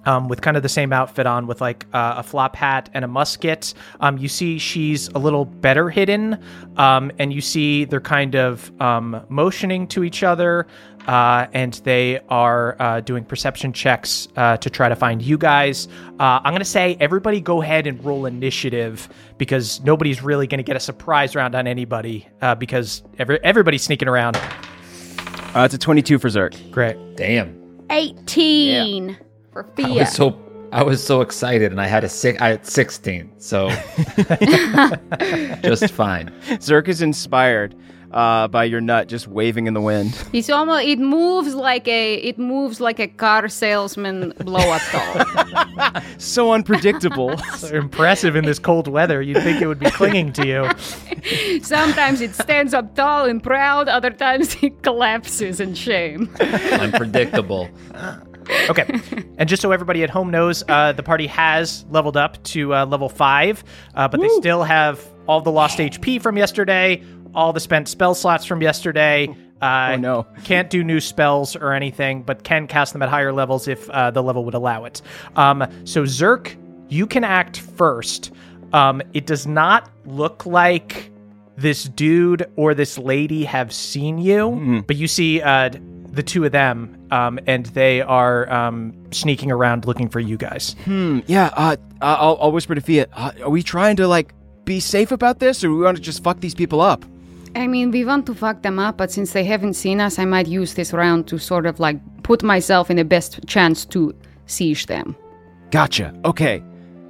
um, 0.05 0.27
with 0.27 0.41
kind 0.41 0.57
of 0.57 0.63
the 0.63 0.69
same 0.69 0.93
outfit 0.93 1.25
on, 1.25 1.47
with 1.47 1.61
like 1.61 1.85
uh, 1.93 2.15
a 2.17 2.23
flop 2.23 2.55
hat 2.55 2.89
and 2.93 3.05
a 3.05 3.07
musket. 3.07 3.73
Um, 3.99 4.17
you 4.17 4.27
see 4.27 4.57
she's 4.57 5.07
a 5.09 5.17
little 5.19 5.45
better 5.45 5.89
hidden, 5.89 6.37
um, 6.77 7.11
and 7.19 7.33
you 7.33 7.41
see 7.41 7.85
they're 7.85 8.01
kind 8.01 8.35
of 8.35 8.71
um, 8.81 9.23
motioning 9.29 9.87
to 9.87 10.03
each 10.03 10.23
other, 10.23 10.67
uh, 11.07 11.47
and 11.53 11.73
they 11.83 12.19
are 12.29 12.75
uh, 12.81 12.99
doing 13.01 13.23
perception 13.25 13.73
checks 13.73 14.27
uh, 14.35 14.57
to 14.57 14.69
try 14.69 14.89
to 14.89 14.95
find 14.95 15.21
you 15.21 15.37
guys. 15.37 15.87
Uh, 16.19 16.39
I'm 16.43 16.53
gonna 16.53 16.65
say 16.65 16.97
everybody 16.99 17.41
go 17.41 17.61
ahead 17.61 17.87
and 17.87 18.03
roll 18.03 18.25
initiative 18.25 19.09
because 19.37 19.81
nobody's 19.81 20.21
really 20.21 20.47
gonna 20.47 20.63
get 20.63 20.75
a 20.75 20.79
surprise 20.79 21.35
round 21.35 21.55
on 21.55 21.67
anybody 21.67 22.27
uh, 22.41 22.55
because 22.55 23.03
every, 23.19 23.39
everybody's 23.43 23.83
sneaking 23.83 24.07
around. 24.07 24.37
Uh, 25.55 25.63
it's 25.65 25.73
a 25.73 25.77
twenty-two 25.77 26.19
for 26.19 26.29
Zerk. 26.29 26.71
Great. 26.71 26.97
Damn. 27.15 27.63
18. 27.89 29.17
For 29.53 29.69
I 29.77 29.89
was 29.91 30.11
so 30.11 30.39
I 30.71 30.81
was 30.81 31.03
so 31.03 31.21
excited, 31.21 31.71
and 31.71 31.79
I 31.79 31.85
had 31.85 32.03
a 32.03 32.09
six. 32.09 32.41
I 32.41 32.49
had 32.49 32.65
sixteen, 32.65 33.31
so 33.37 33.69
just 35.61 35.93
fine. 35.93 36.33
Zerk 36.59 36.87
is 36.87 37.03
inspired 37.03 37.75
uh, 38.13 38.47
by 38.47 38.63
your 38.63 38.81
nut 38.81 39.07
just 39.07 39.27
waving 39.27 39.67
in 39.67 39.73
the 39.73 39.81
wind. 39.81 40.17
It's 40.33 40.49
almost 40.49 40.85
it 40.85 40.99
moves 40.99 41.53
like 41.53 41.87
a 41.87 42.15
it 42.15 42.37
moves 42.37 42.79
like 42.79 42.99
a 42.99 43.07
car 43.07 43.47
salesman 43.49 44.33
blow 44.39 44.71
up 44.71 44.81
doll. 44.91 46.01
So 46.17 46.53
unpredictable. 46.53 47.35
So 47.57 47.67
impressive 47.67 48.35
in 48.35 48.45
this 48.45 48.59
cold 48.59 48.87
weather. 48.87 49.21
You'd 49.21 49.43
think 49.43 49.61
it 49.61 49.67
would 49.67 49.79
be 49.79 49.89
clinging 49.91 50.33
to 50.33 50.47
you. 50.47 51.61
Sometimes 51.61 52.19
it 52.21 52.35
stands 52.35 52.73
up 52.73 52.95
tall 52.95 53.25
and 53.25 53.41
proud, 53.43 53.87
other 53.87 54.09
times 54.09 54.55
it 54.61 54.81
collapses 54.81 55.59
in 55.59 55.75
shame. 55.75 56.29
Unpredictable. 56.39 57.69
Okay. 58.69 58.99
And 59.37 59.49
just 59.49 59.61
so 59.61 59.71
everybody 59.71 60.03
at 60.03 60.09
home 60.09 60.29
knows, 60.31 60.63
uh, 60.67 60.93
the 60.93 61.03
party 61.03 61.27
has 61.27 61.85
leveled 61.89 62.17
up 62.17 62.41
to 62.45 62.73
uh, 62.73 62.85
level 62.85 63.09
five, 63.09 63.63
uh, 63.95 64.07
but 64.07 64.19
they 64.21 64.29
still 64.29 64.63
have 64.63 65.03
all 65.27 65.41
the 65.41 65.51
lost 65.51 65.79
HP 65.79 66.21
from 66.21 66.37
yesterday, 66.37 67.01
all 67.33 67.51
the 67.53 67.59
spent 67.59 67.87
spell 67.87 68.13
slots 68.15 68.45
from 68.45 68.61
yesterday. 68.61 69.27
Uh, 69.61 69.91
Oh, 69.93 69.95
no. 69.95 70.27
Can't 70.43 70.69
do 70.69 70.83
new 70.83 70.99
spells 70.99 71.55
or 71.55 71.71
anything, 71.73 72.21
but 72.23 72.43
can 72.43 72.67
cast 72.67 72.91
them 72.93 73.01
at 73.01 73.09
higher 73.09 73.31
levels 73.33 73.67
if 73.67 73.89
uh, 73.89 74.11
the 74.11 74.21
level 74.21 74.43
would 74.45 74.53
allow 74.55 74.83
it. 74.85 75.01
Um, 75.37 75.65
so, 75.85 76.03
Zerk, 76.03 76.55
you 76.89 77.07
can 77.07 77.23
act 77.23 77.59
first. 77.59 78.31
Um, 78.73 79.01
it 79.13 79.25
does 79.25 79.47
not 79.47 79.89
look 80.05 80.45
like 80.45 81.11
this 81.55 81.85
dude 81.85 82.45
or 82.55 82.73
this 82.73 82.97
lady 82.97 83.45
have 83.45 83.71
seen 83.71 84.17
you, 84.17 84.83
but 84.85 84.95
you 84.97 85.07
see 85.07 85.41
uh, 85.41 85.69
the 86.13 86.23
two 86.23 86.45
of 86.45 86.51
them, 86.51 86.95
um, 87.11 87.39
and 87.47 87.65
they 87.67 88.01
are 88.01 88.49
um, 88.51 88.93
sneaking 89.11 89.51
around 89.51 89.85
looking 89.85 90.07
for 90.09 90.19
you 90.19 90.37
guys. 90.37 90.75
Hmm, 90.85 91.19
yeah, 91.25 91.49
uh, 91.55 91.75
I'll, 92.01 92.37
I'll 92.39 92.51
whisper 92.51 92.75
to 92.75 92.81
Fia. 92.81 93.07
Uh, 93.13 93.31
are 93.43 93.49
we 93.49 93.63
trying 93.63 93.95
to, 93.97 94.07
like, 94.07 94.33
be 94.63 94.79
safe 94.79 95.11
about 95.11 95.39
this, 95.39 95.63
or 95.63 95.71
we 95.71 95.81
want 95.83 95.97
to 95.97 96.03
just 96.03 96.23
fuck 96.23 96.39
these 96.39 96.53
people 96.55 96.79
up? 96.81 97.03
I 97.55 97.67
mean, 97.67 97.91
we 97.91 98.05
want 98.05 98.25
to 98.27 98.35
fuck 98.35 98.61
them 98.61 98.79
up, 98.79 98.97
but 98.97 99.11
since 99.11 99.33
they 99.33 99.43
haven't 99.43 99.73
seen 99.73 99.99
us, 99.99 100.17
I 100.19 100.25
might 100.25 100.47
use 100.47 100.75
this 100.75 100.93
round 100.93 101.27
to 101.27 101.37
sort 101.37 101.65
of 101.65 101.79
like 101.79 101.97
put 102.23 102.41
myself 102.43 102.89
in 102.89 102.97
the 102.97 103.05
best 103.05 103.39
chance 103.47 103.85
to 103.85 104.13
siege 104.47 104.85
them. 104.87 105.15
Gotcha. 105.71 106.13
Okay. 106.25 106.63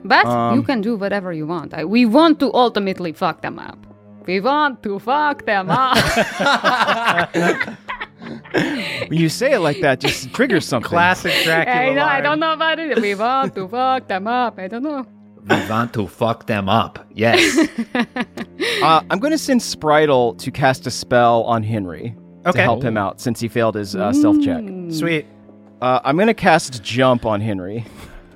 But 0.06 0.26
Um, 0.26 0.56
you 0.56 0.64
can 0.64 0.82
do 0.82 0.96
whatever 0.98 1.32
you 1.32 1.48
want. 1.48 1.74
I, 1.74 1.86
we 1.86 2.06
want 2.06 2.40
to 2.40 2.54
ultimately 2.54 3.14
fuck 3.14 3.42
them 3.42 3.58
up. 3.58 3.78
We 4.26 4.40
want 4.42 4.84
to 4.84 5.00
fuck 5.00 5.46
them 5.46 5.70
up. 5.70 5.98
When 8.54 9.20
you 9.20 9.30
say 9.30 9.54
it 9.54 9.60
like 9.60 9.82
that, 9.82 10.00
just 10.00 10.34
triggers 10.34 10.66
something. 10.72 10.90
Classic 10.90 11.34
Dracula. 11.44 11.76
I 11.76 11.94
know. 11.94 12.06
I 12.06 12.22
don't 12.22 12.40
know 12.40 12.54
about 12.54 12.80
it. 12.80 13.02
We 13.02 13.16
want 13.16 13.56
to 13.56 13.68
fuck 13.68 14.08
them 14.08 14.28
up. 14.28 14.58
I 14.60 14.68
don't 14.68 14.84
know. 14.84 15.06
We 15.48 15.56
want 15.70 15.94
to 15.96 16.08
fuck 16.08 16.48
them 16.48 16.70
up. 16.70 17.06
Yes. 17.12 17.68
Uh, 18.82 19.02
I'm 19.10 19.20
going 19.20 19.32
to 19.32 19.38
send 19.38 19.62
Spritel 19.62 20.38
to 20.40 20.52
cast 20.52 20.86
a 20.88 20.92
spell 20.92 21.44
on 21.44 21.64
Henry 21.64 22.16
to 22.44 22.50
Okay. 22.50 22.62
help 22.64 22.84
him 22.84 22.98
out 22.98 23.22
since 23.22 23.40
he 23.40 23.48
failed 23.48 23.76
his 23.76 23.96
uh, 23.96 24.12
stealth 24.12 24.44
check. 24.44 24.62
Sweet. 24.92 25.26
Uh, 25.82 26.02
I'm 26.04 26.16
going 26.18 26.28
to 26.28 26.34
cast 26.34 26.84
Jump 26.84 27.26
on 27.26 27.40
Henry 27.40 27.86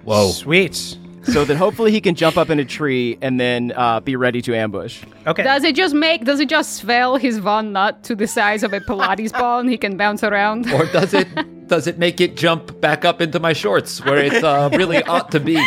Whoa. 0.04 0.30
Sweet. 0.32 0.98
So 1.28 1.46
that 1.46 1.58
hopefully 1.58 1.92
he 1.92 2.02
can 2.02 2.16
jump 2.16 2.38
up 2.38 2.50
in 2.50 2.60
a 2.60 2.66
tree 2.66 3.18
and 3.22 3.40
then 3.40 3.74
uh, 3.76 4.00
be 4.00 4.16
ready 4.16 4.42
to 4.42 4.56
ambush. 4.56 5.04
Okay. 5.26 5.44
Does 5.44 5.64
it 5.64 5.76
just 5.76 5.94
make? 5.94 6.26
Does 6.26 6.40
it 6.40 6.50
just 6.50 6.78
swell 6.78 7.18
his 7.18 7.38
von 7.38 7.74
nut 7.74 8.04
to 8.04 8.16
the 8.16 8.28
size 8.28 8.64
of 8.64 8.74
a 8.74 8.80
Pilates 8.80 9.32
ball 9.40 9.60
and 9.60 9.70
he 9.70 9.78
can 9.78 9.98
bounce 9.98 10.24
around? 10.24 10.72
Or 10.72 10.86
does 10.86 11.14
it 11.14 11.28
does 11.68 11.88
it 11.88 11.98
make 11.98 12.22
it 12.22 12.36
jump 12.38 12.80
back 12.80 13.04
up 13.04 13.22
into 13.22 13.40
my 13.40 13.54
shorts 13.54 14.04
where 14.06 14.18
it 14.18 14.44
uh, 14.44 14.70
really 14.74 15.04
ought 15.08 15.32
to 15.32 15.40
be? 15.40 15.62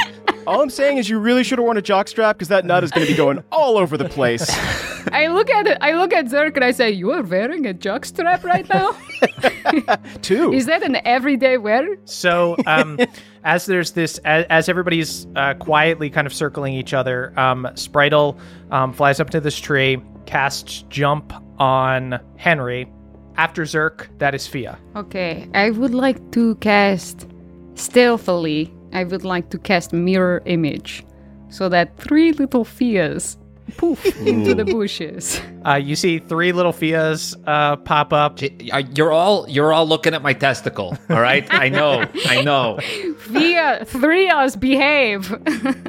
All 0.47 0.63
I'm 0.63 0.71
saying 0.71 0.97
is 0.97 1.09
you 1.09 1.19
really 1.19 1.45
should 1.45 1.59
have 1.59 1.65
worn 1.65 1.77
a 1.77 1.83
jockstrap 1.83 2.33
because 2.35 2.49
that 2.49 2.65
nut 2.65 2.83
is 2.83 2.91
going 2.91 3.07
to 3.07 3.13
be 3.13 3.17
going 3.17 3.45
all 3.53 3.77
over 3.77 3.97
the 3.97 4.09
place. 4.09 4.49
I 5.13 5.29
look 5.29 5.51
at 5.51 5.67
it. 5.67 5.79
I 5.81 5.93
look 5.93 6.13
at 6.13 6.27
Zerk 6.27 6.57
and 6.57 6.65
I 6.65 6.71
say, 6.71 6.91
"You 6.91 7.13
are 7.13 7.23
wearing 7.23 7.67
a 7.67 7.75
jockstrap 7.75 8.43
right 8.43 8.69
now. 8.69 8.97
Too. 10.23 10.53
Is 10.53 10.67
that 10.67 10.83
an 10.83 10.97
everyday 11.07 11.59
wear?" 11.59 11.97
So, 12.05 12.57
um, 12.67 12.99
as 13.45 13.67
there's 13.67 13.93
this, 13.93 14.19
as, 14.19 14.47
as 14.51 14.69
everybody's 14.69 15.27
uh, 15.37 15.55
quietly 15.55 16.11
kind 16.11 16.27
of 16.27 16.35
circling 16.35 16.75
each 16.75 16.95
other, 16.95 17.33
um, 17.39 17.69
Spritel 17.75 18.39
um, 18.71 18.93
flies 18.93 19.21
up 19.21 19.31
to 19.31 19.41
this 19.41 19.59
tree, 19.59 20.01
casts 20.27 20.85
jump 20.89 21.33
on 21.59 22.19
Henry. 22.37 22.91
After 23.37 23.63
Zerk, 23.63 24.09
that 24.19 24.35
is 24.35 24.47
Fia. 24.47 24.79
Okay, 24.97 25.49
I 25.55 25.71
would 25.71 25.95
like 25.95 26.33
to 26.33 26.57
cast 26.57 27.27
stealthily. 27.75 28.75
I 28.93 29.05
would 29.05 29.25
like 29.25 29.51
to 29.51 29.59
cast 29.59 29.93
mirror 29.93 30.43
image, 30.45 31.07
so 31.49 31.69
that 31.71 31.97
three 31.97 32.33
little 32.33 32.65
Fias 32.65 33.39
poof 33.71 34.05
into 34.27 34.55
the 34.55 34.65
bushes. 34.65 35.41
Uh, 35.67 35.75
you 35.75 35.97
see 35.97 36.19
three 36.19 36.53
little 36.53 36.73
Fias 36.73 37.37
uh, 37.47 37.77
pop 37.77 38.13
up. 38.13 38.39
Uh, 38.73 38.83
You're 38.95 39.13
all 39.13 39.49
you're 39.49 39.73
all 39.73 39.87
looking 39.87 40.15
at 40.15 40.23
my 40.23 40.33
testicle. 40.33 40.97
All 41.09 41.21
right. 41.21 41.47
I 41.51 41.69
know. 41.69 42.05
I 42.27 42.43
know. 42.43 42.79
Fia, 43.19 43.85
three 43.85 44.29
us 44.29 44.57
behave. 44.57 45.33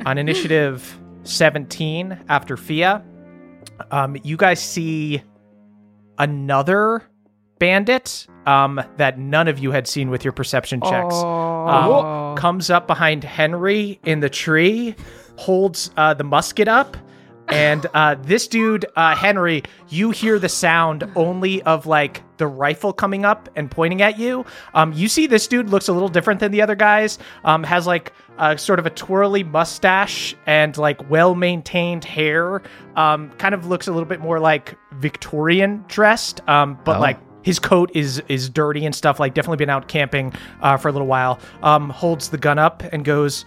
on 0.06 0.18
initiative 0.18 1.00
17 1.24 2.26
after 2.30 2.58
Fia, 2.58 3.04
um, 3.92 4.18
you 4.24 4.38
guys 4.38 4.60
see 4.62 5.22
another 6.18 7.04
bandit 7.60 8.26
um, 8.48 8.82
that 8.98 9.20
none 9.20 9.48
of 9.48 9.60
you 9.60 9.72
had 9.72 9.88
seen 9.88 10.10
with 10.10 10.24
your 10.24 10.32
perception 10.34 10.82
checks. 10.82 11.16
Um, 11.16 12.36
comes 12.36 12.70
up 12.70 12.88
behind 12.88 13.24
Henry 13.24 14.00
in 14.04 14.20
the 14.20 14.30
tree, 14.30 14.96
holds 15.38 15.92
uh, 15.98 16.14
the 16.14 16.24
musket 16.24 16.68
up. 16.68 16.98
And 17.52 17.86
uh, 17.94 18.16
this 18.22 18.48
dude, 18.48 18.86
uh, 18.96 19.16
Henry, 19.16 19.64
you 19.90 20.12
hear 20.12 20.40
the 20.40 20.50
sound 20.50 21.10
only 21.16 21.62
of 21.64 21.86
like 21.86 22.24
the 22.38 22.48
rifle 22.48 22.94
coming 22.94 23.26
up 23.26 23.50
and 23.56 23.70
pointing 23.70 24.02
at 24.02 24.18
you. 24.18 24.46
Um, 24.74 24.94
you 24.94 25.08
see 25.08 25.28
this 25.28 25.48
dude 25.48 25.70
looks 25.70 25.88
a 25.90 25.94
little 25.94 26.08
different 26.10 26.40
than 26.40 26.52
the 26.52 26.62
other 26.62 26.76
guys. 26.76 27.20
Um, 27.44 27.64
has 27.64 27.86
like 27.86 28.14
uh, 28.38 28.56
sort 28.56 28.80
of 28.80 28.86
a 28.86 28.90
twirly 28.90 29.44
mustache 29.44 30.34
and 30.46 30.76
like 30.78 31.10
well 31.10 31.36
maintained 31.36 32.06
hair. 32.06 32.62
Um, 32.96 33.30
kind 33.32 33.54
of 33.54 33.68
looks 33.68 33.88
a 33.88 33.92
little 33.92 34.08
bit 34.08 34.22
more 34.22 34.40
like 34.40 34.76
Victorian 34.94 35.84
dressed, 35.88 36.48
um, 36.48 36.80
but 36.86 36.98
Oh. 36.98 37.02
like 37.02 37.20
his 37.44 37.60
coat 37.60 37.92
is 37.94 38.22
is 38.28 38.50
dirty 38.50 38.86
and 38.86 38.96
stuff. 38.96 39.20
Like 39.20 39.34
definitely 39.34 39.58
been 39.58 39.70
out 39.70 39.88
camping 39.88 40.32
uh, 40.62 40.78
for 40.78 40.88
a 40.90 40.92
little 40.92 41.08
while. 41.08 41.40
Um, 41.64 41.90
holds 41.90 42.30
the 42.30 42.38
gun 42.38 42.58
up 42.60 42.82
and 42.94 43.04
goes, 43.04 43.46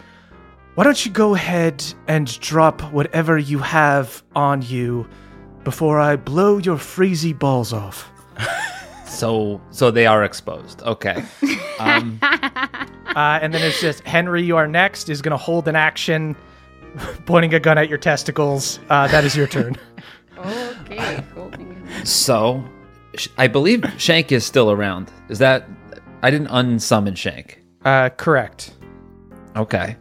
"Why 0.75 0.85
don't 0.85 1.04
you 1.04 1.12
go 1.12 1.35
ahead 1.35 1.85
and 2.09 2.38
drop 2.40 2.81
whatever 2.93 3.38
you 3.38 3.59
have 3.59 4.23
on 4.35 4.62
you 4.62 5.09
before 5.64 6.00
I 6.00 6.16
blow 6.16 6.59
your 6.59 6.76
freezy 6.76 7.38
balls 7.38 7.73
off?" 7.73 8.11
So 9.07 9.61
so 9.71 9.93
they 9.93 10.07
are 10.07 10.25
exposed. 10.25 10.83
Okay. 10.83 11.23
Um, 11.78 12.19
Uh, 13.14 13.38
and 13.40 13.54
then 13.54 13.62
it's 13.62 13.81
just 13.81 14.02
Henry, 14.02 14.43
you 14.43 14.57
are 14.57 14.66
next. 14.66 15.09
Is 15.09 15.23
going 15.23 15.31
to 15.31 15.37
hold 15.37 15.69
an 15.69 15.76
action, 15.76 16.35
pointing 17.26 17.54
a 17.54 17.61
gun 17.61 17.78
at 17.78 17.88
your 17.88 17.99
testicles. 17.99 18.81
Uh, 18.90 19.07
that 19.09 19.25
is 19.25 19.37
your 19.37 19.47
turn. 19.47 19.76
okay, 20.38 21.23
so 22.02 22.64
I 23.38 23.47
believe 23.47 23.85
Shank 23.99 24.33
is 24.33 24.45
still 24.45 24.71
around. 24.71 25.12
Is 25.28 25.38
that 25.38 25.69
I 26.23 26.31
didn't 26.31 26.49
unsummon 26.49 27.16
Shank. 27.16 27.62
Uh, 27.85 28.09
correct. 28.09 28.75
Okay. 29.54 29.97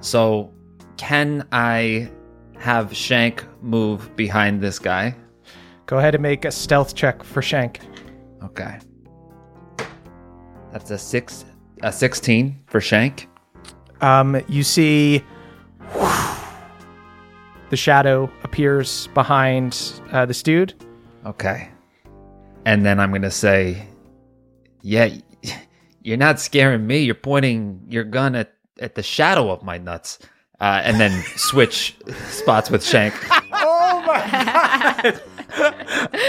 So 0.00 0.52
can 0.96 1.46
I 1.52 2.10
have 2.58 2.94
Shank 2.94 3.44
move 3.62 4.14
behind 4.16 4.60
this 4.60 4.78
guy? 4.78 5.14
Go 5.86 5.98
ahead 5.98 6.14
and 6.14 6.22
make 6.22 6.44
a 6.44 6.50
stealth 6.50 6.94
check 6.94 7.22
for 7.22 7.40
Shank. 7.40 7.80
Okay. 8.42 8.78
That's 10.72 10.90
a 10.90 10.98
six 10.98 11.44
a 11.82 11.92
sixteen 11.92 12.60
for 12.66 12.80
Shank. 12.80 13.28
Um, 14.00 14.40
you 14.48 14.62
see 14.62 15.24
the 17.70 17.76
shadow 17.76 18.30
appears 18.42 19.08
behind 19.08 20.00
uh, 20.12 20.26
this 20.26 20.42
dude. 20.42 20.74
Okay. 21.26 21.70
And 22.64 22.84
then 22.84 23.00
I'm 23.00 23.12
gonna 23.12 23.30
say, 23.30 23.86
Yeah, 24.82 25.08
you're 26.02 26.16
not 26.16 26.40
scaring 26.40 26.86
me. 26.86 26.98
You're 26.98 27.14
pointing 27.14 27.86
your 27.88 28.04
gun 28.04 28.34
at, 28.34 28.54
at 28.80 28.94
the 28.94 29.02
shadow 29.02 29.50
of 29.50 29.62
my 29.62 29.78
nuts. 29.78 30.18
Uh, 30.60 30.80
and 30.82 30.98
then 30.98 31.22
switch 31.36 31.96
spots 32.30 32.68
with 32.70 32.84
Shank. 32.84 33.14
Oh 33.60 34.02
my 34.06 34.20
god! 34.30 35.22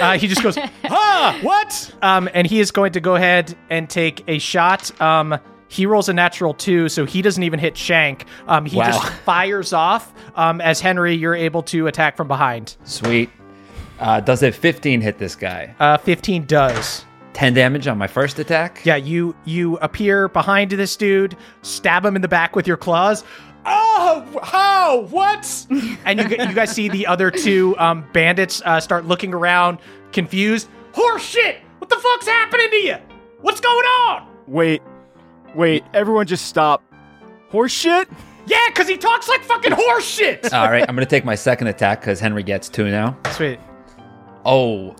Uh, 0.02 0.18
he 0.18 0.28
just 0.28 0.42
goes, 0.42 0.58
"Ah, 0.86 1.38
what?" 1.42 1.94
Um, 2.02 2.30
and 2.34 2.48
he 2.48 2.60
is 2.60 2.72
going 2.72 2.94
to 2.94 3.00
go 3.02 3.16
ahead 3.16 3.56
and 3.70 3.90
take 3.90 4.24
a 4.28 4.40
shot. 4.40 5.00
Um, 5.02 5.38
he 5.68 5.86
rolls 5.86 6.10
a 6.10 6.14
natural 6.14 6.54
two, 6.54 6.90
so 6.90 7.06
he 7.06 7.22
doesn't 7.22 7.44
even 7.44 7.60
hit 7.60 7.78
Shank. 7.78 8.26
Um, 8.48 8.66
he 8.66 8.78
Wow. 8.78 8.86
just 8.86 9.08
fires 9.24 9.74
off. 9.74 10.12
Um, 10.36 10.62
as 10.62 10.80
Henry, 10.80 11.14
you're 11.16 11.36
able 11.36 11.62
to 11.64 11.88
attack 11.88 12.16
from 12.18 12.28
behind. 12.28 12.78
Sweet. 12.86 13.30
Uh, 14.00 14.20
does 14.22 14.42
a 14.42 14.52
15 14.52 15.02
hit 15.02 15.18
this 15.20 15.36
guy? 15.36 15.76
Uh, 15.80 15.98
15 15.98 16.46
does. 16.46 17.06
10 17.40 17.54
damage 17.54 17.88
on 17.88 17.98
my 17.98 18.06
first 18.06 18.38
attack. 18.38 18.82
Yeah, 18.84 18.98
you 18.98 19.34
you 19.46 19.78
appear 19.78 20.28
behind 20.28 20.72
this 20.72 20.98
dude, 20.98 21.38
stab 21.62 22.04
him 22.04 22.18
in 22.18 22.22
the 22.22 22.28
back 22.28 22.54
with 22.54 22.68
your 22.68 22.76
claws. 22.76 23.24
Oh, 23.66 24.42
how? 24.44 25.04
What? 25.10 25.66
and 26.06 26.20
you 26.20 26.28
g- 26.28 26.36
you 26.38 26.54
guys 26.54 26.70
see 26.70 26.90
the 26.90 27.08
other 27.08 27.32
two 27.32 27.78
um, 27.78 28.06
bandits 28.12 28.62
uh, 28.66 28.82
start 28.82 29.06
looking 29.06 29.34
around, 29.34 29.78
confused. 30.12 30.68
Horse 30.92 31.24
shit! 31.24 31.62
What 31.78 31.88
the 31.90 31.96
fuck's 31.96 32.28
happening 32.28 32.72
to 32.72 32.76
you? 32.76 32.96
What's 33.40 33.62
going 33.62 33.86
on? 33.86 34.28
Wait, 34.46 34.82
wait, 35.56 35.86
everyone 35.94 36.28
just 36.28 36.48
stop. 36.48 36.84
Horse 37.52 37.72
shit? 37.72 38.10
Yeah, 38.48 38.58
cause 38.74 38.90
he 38.90 38.98
talks 38.98 39.30
like 39.30 39.44
fucking 39.44 39.72
horse 39.72 40.06
shit. 40.06 40.54
All 40.54 40.70
right, 40.70 40.84
I'm 40.90 40.94
going 40.94 41.08
to 41.08 41.10
take 41.10 41.24
my 41.24 41.36
second 41.36 41.68
attack 41.68 42.02
because 42.02 42.20
Henry 42.20 42.44
gets 42.44 42.68
two 42.68 42.92
now. 42.92 43.18
Sweet. 43.32 43.62
Oh, 44.44 44.94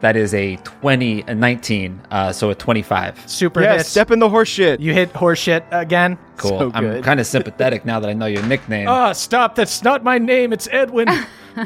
that 0.00 0.16
is 0.16 0.32
a 0.34 0.56
20, 0.56 1.22
a 1.22 1.34
19, 1.34 2.00
uh, 2.10 2.32
so 2.32 2.50
a 2.50 2.54
25. 2.54 3.28
Super 3.28 3.60
Yeah, 3.62 3.76
hits. 3.78 3.88
step 3.88 4.10
in 4.10 4.18
the 4.18 4.28
horse 4.28 4.48
shit. 4.48 4.80
You 4.80 4.92
hit 4.94 5.10
horse 5.12 5.38
shit 5.38 5.64
again. 5.70 6.16
Cool. 6.36 6.58
So 6.58 6.70
I'm 6.74 7.02
kind 7.02 7.18
of 7.20 7.26
sympathetic 7.36 7.84
now 7.84 7.98
that 8.00 8.08
I 8.08 8.12
know 8.12 8.26
your 8.26 8.42
nickname. 8.44 8.88
Ah, 8.88 9.12
stop! 9.12 9.54
That's 9.54 9.82
not 9.82 10.04
my 10.04 10.18
name. 10.18 10.52
It's 10.52 10.68
Edwin. 10.70 11.08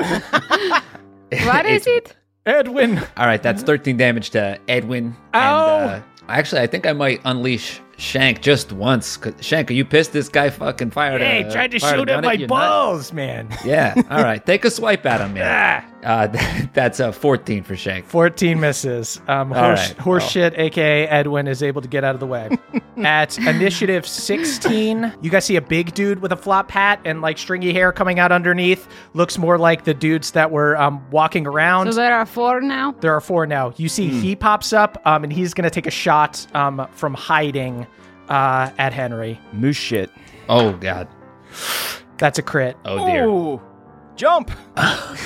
What 1.45 1.65
is 1.67 1.87
it? 1.87 2.15
Edwin. 2.45 2.99
All 3.17 3.27
right, 3.27 3.43
that's 3.43 3.63
13 3.63 3.97
damage 3.97 4.31
to 4.31 4.59
Edwin. 4.69 5.17
Ow! 5.35 5.79
And, 5.79 5.91
uh, 5.91 6.01
actually, 6.29 6.61
I 6.61 6.67
think 6.67 6.87
I 6.87 6.93
might 6.93 7.21
unleash 7.25 7.81
Shank 8.03 8.43
just 8.43 8.73
once. 8.73 9.17
Shank, 9.41 9.71
are 9.71 9.75
you 9.75 9.85
pissed 9.85 10.13
this 10.13 10.29
guy 10.29 10.51
fucking 10.51 10.91
fired 10.91 11.23
a 11.23 11.25
Hey, 11.25 11.49
tried 11.51 11.71
to 11.71 11.79
shoot 11.79 12.01
at 12.01 12.07
gun 12.07 12.25
my 12.25 12.33
your 12.33 12.41
nut? 12.41 12.49
balls, 12.49 13.13
man. 13.13 13.49
Yeah. 13.65 13.95
All 14.11 14.23
right, 14.25 14.45
take 14.45 14.65
a 14.65 14.71
swipe 14.73 15.07
at 15.07 15.21
him, 15.21 15.35
man. 15.35 15.85
Ah. 15.85 15.89
Uh, 16.05 16.27
that's 16.75 16.99
a 16.99 17.13
14 17.13 17.63
for 17.63 17.77
Shank. 17.77 18.05
14 18.07 18.59
misses. 18.59 19.21
Um, 19.29 19.53
horse, 19.53 19.91
right. 19.91 19.99
horse 19.99 20.23
Well. 20.23 20.31
shit, 20.31 20.59
aka 20.59 21.07
Edwin, 21.07 21.47
is 21.47 21.63
able 21.63 21.81
to 21.81 21.87
get 21.87 22.03
out 22.03 22.15
of 22.15 22.21
the 22.21 22.27
way. 22.27 22.51
At 22.99 23.39
initiative 23.39 24.05
16, 24.07 25.15
you 25.23 25.31
guys 25.31 25.45
see 25.45 25.57
a 25.57 25.63
big 25.63 25.95
dude 25.95 26.21
with 26.21 26.33
a 26.33 26.37
flop 26.37 26.71
hat 26.73 27.01
and 27.05 27.23
like 27.23 27.39
stringy 27.39 27.73
hair 27.73 27.93
coming 27.93 28.19
out 28.19 28.33
underneath. 28.33 28.89
Looks 29.15 29.39
more 29.39 29.57
like 29.59 29.85
the 29.85 29.95
dudes 29.95 30.33
that 30.33 30.51
were 30.51 30.77
um, 30.77 31.09
walking 31.11 31.47
around. 31.47 31.91
So 31.93 32.01
there 32.01 32.15
are 32.17 32.27
four 32.27 32.61
now. 32.61 32.93
there 33.01 33.15
are 33.15 33.21
four 33.21 33.47
now. 33.47 33.73
You 33.77 33.89
see, 33.89 34.09
he 34.09 34.35
pops 34.37 34.73
up, 34.73 35.01
um, 35.07 35.23
and 35.25 35.33
he's 35.33 35.55
gonna 35.55 35.71
take 35.71 35.87
a 35.87 35.91
shot 35.91 36.45
um, 36.55 36.87
from 36.93 37.15
hiding 37.15 37.87
uh, 38.29 38.71
at 38.79 38.93
Henry. 38.93 39.41
Moose 39.53 39.77
shit. 39.77 40.11
Oh 40.49 40.73
God. 40.73 41.09
That's 42.19 42.39
a 42.39 42.43
crit. 42.43 42.77
Oh 42.85 43.07
dear. 43.07 43.27
Ooh. 43.27 43.61
Jump. 44.17 44.51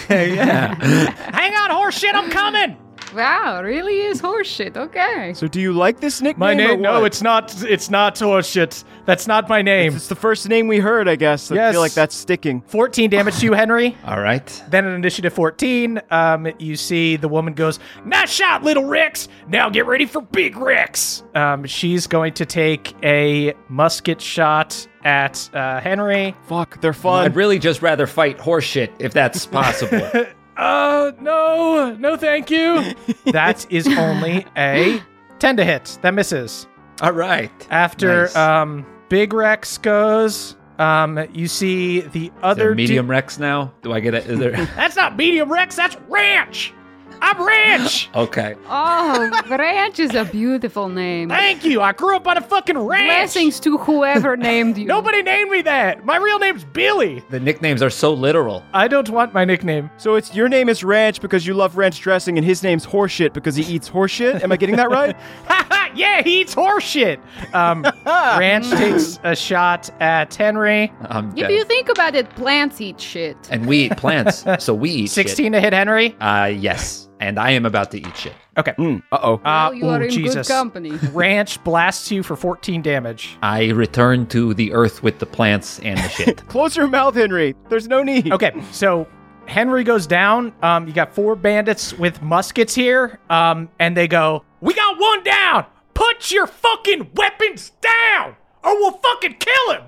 Hang 0.08 1.54
on, 1.56 1.70
horse 1.70 1.98
shit, 1.98 2.14
I'm 2.14 2.30
coming. 2.30 2.76
Wow, 3.16 3.62
really 3.62 4.00
is 4.00 4.20
horseshit. 4.20 4.76
Okay. 4.76 5.32
So 5.35 5.49
do 5.49 5.58
you 5.58 5.73
like 5.73 6.00
this 6.00 6.20
nickname? 6.20 6.38
My 6.38 6.52
or 6.52 6.54
name? 6.54 6.82
No, 6.82 7.04
it's 7.04 7.23
not. 7.23 7.62
It's 7.64 7.88
not 7.88 8.14
horseshit. 8.16 8.85
That's 9.06 9.26
not 9.26 9.49
my 9.49 9.62
name. 9.62 9.96
It's 9.96 10.08
the 10.08 10.14
first 10.14 10.46
name 10.49 10.68
we 10.68 10.78
heard, 10.78 11.08
I 11.08 11.16
guess. 11.16 11.50
I 11.50 11.54
Yes. 11.54 11.73
feel 11.73 11.80
like 11.80 11.94
that's 11.94 12.14
sticking. 12.14 12.61
14 12.66 13.08
damage 13.08 13.38
to 13.38 13.46
you, 13.46 13.54
Henry. 13.54 13.96
All 14.04 14.20
right. 14.20 14.62
Then 14.68 14.85
at 14.87 14.92
initiative 14.92 15.32
14, 15.32 16.00
um, 16.11 16.49
you 16.58 16.76
see 16.76 17.16
the 17.16 17.28
woman 17.28 17.54
goes, 17.54 17.78
Nice 18.04 18.30
shot, 18.30 18.62
little 18.62 18.85
Rex. 18.85 19.28
Now 19.49 19.70
get 19.70 19.87
ready 19.87 20.04
for 20.04 20.20
Big 20.20 20.56
Rex. 20.56 21.23
Um, 21.35 21.64
she's 21.64 22.06
going 22.06 22.35
to 22.35 22.44
take 22.44 22.94
a 23.02 23.54
musket 23.68 24.20
shot 24.20 24.87
at 25.04 25.49
uh, 25.54 25.80
Henry. 25.80 26.35
Fuck, 26.49 26.80
they're 26.82 26.92
fun. 26.92 27.25
I'd 27.25 27.37
really 27.37 27.58
just 27.58 27.80
rather 27.80 28.06
fight 28.06 28.37
horseshit 28.38 28.90
if 28.99 29.14
that's 29.14 29.46
possible. 29.46 30.11
Uh, 30.56 31.12
no, 31.20 31.94
no, 31.98 32.16
thank 32.16 32.50
you. 32.50 32.94
that 33.32 33.66
is 33.70 33.86
only 33.86 34.46
a 34.56 35.00
10 35.38 35.56
to 35.58 35.64
hit. 35.64 35.98
That 36.02 36.14
misses. 36.14 36.66
All 37.02 37.12
right. 37.12 37.50
After 37.70 38.22
Nice. 38.22 38.36
um, 38.36 38.86
Big 39.08 39.32
Rex 39.32 39.76
goes, 39.78 40.56
um, 40.78 41.26
you 41.32 41.46
see 41.48 42.00
the 42.00 42.32
other 42.42 42.74
medium 42.74 43.09
Rex 43.11 43.38
now? 43.38 43.72
Do 43.83 43.92
I 43.92 44.00
get 44.00 44.14
it? 44.14 44.26
Is 44.26 44.38
there? 44.38 44.52
That's 44.76 44.96
not 44.96 45.16
medium 45.16 45.52
Rex. 45.52 45.76
That's 45.76 45.96
ranch. 46.09 46.72
I'm 47.20 47.44
ranch. 47.44 48.09
okay. 48.14 48.55
Oh, 48.68 49.42
Ranch 49.48 49.98
is 49.98 50.14
a 50.14 50.24
beautiful 50.24 50.88
name. 50.88 51.29
Thank 51.29 51.64
you. 51.64 51.81
I 51.81 51.92
grew 51.92 52.16
up 52.16 52.26
on 52.26 52.37
a 52.37 52.40
fucking 52.40 52.79
ranch. 52.79 53.07
Blessings 53.07 53.61
to 53.61 53.79
whoever 53.79 54.37
named 54.37 54.79
you. 54.79 54.87
Nobody 54.87 55.22
named 55.22 55.50
me 55.50 55.62
that. 55.62 56.05
My 56.05 56.16
real 56.16 56.38
name's 56.38 56.64
Billy. 56.64 57.22
The 57.31 57.40
nicknames 57.40 57.83
are 57.83 57.90
so 57.90 58.12
literal. 58.12 58.62
I 58.72 58.88
don't 58.88 59.09
want 59.11 59.33
my 59.35 59.44
nickname. 59.44 59.90
so 59.96 60.14
it's 60.16 60.35
your 60.35 60.48
name 60.48 60.68
is 60.68 60.83
Ranch 60.85 61.20
because 61.20 61.46
you 61.46 61.55
love 61.55 61.76
ranch 61.76 62.00
dressing, 62.00 62.37
and 62.38 62.44
his 62.46 62.62
name's 62.62 62.87
Horseshit 62.87 63.33
because 63.33 63.57
he 63.57 63.62
eats 63.64 63.88
horseshit. 63.88 64.42
Am 64.42 64.52
I 64.52 64.57
getting 64.57 64.76
that 64.76 64.90
right? 64.90 65.16
yeah, 65.96 66.22
he 66.22 66.40
eats 66.42 66.55
horseshit. 66.55 67.18
Um, 67.55 67.83
ranch 68.07 68.68
takes 68.70 69.18
a 69.24 69.35
shot 69.37 69.90
at 70.00 70.35
Henry. 70.35 70.92
I'm 71.02 71.31
If 71.31 71.37
dead. 71.37 71.50
you 71.52 71.64
think 71.64 71.88
about 71.88 72.14
it, 72.14 72.29
plants 72.31 72.81
eat 72.81 73.00
shit. 73.00 73.37
and 73.50 73.66
we 73.66 73.87
eat 73.87 73.96
plants, 73.96 74.44
so 74.59 74.74
we 74.74 74.90
eat 74.90 75.11
16 75.11 75.52
to 75.52 75.61
hit 75.61 75.72
Henry. 75.72 76.11
Shit. 76.11 76.16
Uh, 76.22 76.44
yes. 76.57 77.09
And 77.18 77.38
I 77.38 77.52
am 77.52 77.64
about 77.64 77.90
to 77.92 77.98
eat 77.98 78.16
shit. 78.16 78.35
Okay. 78.59 78.74
uh 78.79 78.98
oh. 79.12 79.35
Uh, 79.37 79.40
Well, 79.42 79.74
you 79.74 79.88
are 79.88 80.02
in 80.02 80.11
Jesus. 80.11 80.46
good 80.46 80.52
company. 80.52 80.90
Ranch 81.12 81.62
blasts 81.64 82.11
you 82.11 82.22
for 82.22 82.37
14 82.37 82.83
damage. 82.83 83.38
I 83.42 83.68
return 83.70 84.26
to 84.29 84.52
the 84.52 84.72
earth 84.74 85.02
with 85.02 85.18
the 85.18 85.24
plants 85.26 85.79
and 85.81 85.98
the 85.98 86.09
shit. 86.11 86.46
Close 86.48 86.76
your 86.76 86.88
mouth, 86.88 87.14
Henry. 87.14 87.55
There's 87.70 87.88
no 87.88 88.02
need. 88.02 88.31
Okay, 88.33 88.52
so 88.70 89.07
Henry 89.46 89.83
goes 89.83 90.07
down. 90.07 90.52
Um, 90.62 90.87
you 90.87 90.92
got 90.92 91.14
four 91.14 91.37
bandits 91.37 91.94
with 91.94 92.20
muskets 92.20 92.74
here. 92.74 93.18
Um, 93.31 93.70
and 93.79 93.96
they 93.96 94.09
go, 94.09 94.44
"We 94.61 94.74
got 94.74 94.98
one 95.00 95.22
down. 95.24 95.64
Put 95.94 96.31
your 96.31 96.46
fucking 96.46 97.12
weapons 97.14 97.70
down, 97.81 98.37
or 98.62 98.74
we'll 98.74 98.92
fucking 98.98 99.37
kill 99.38 99.72
him." 99.72 99.83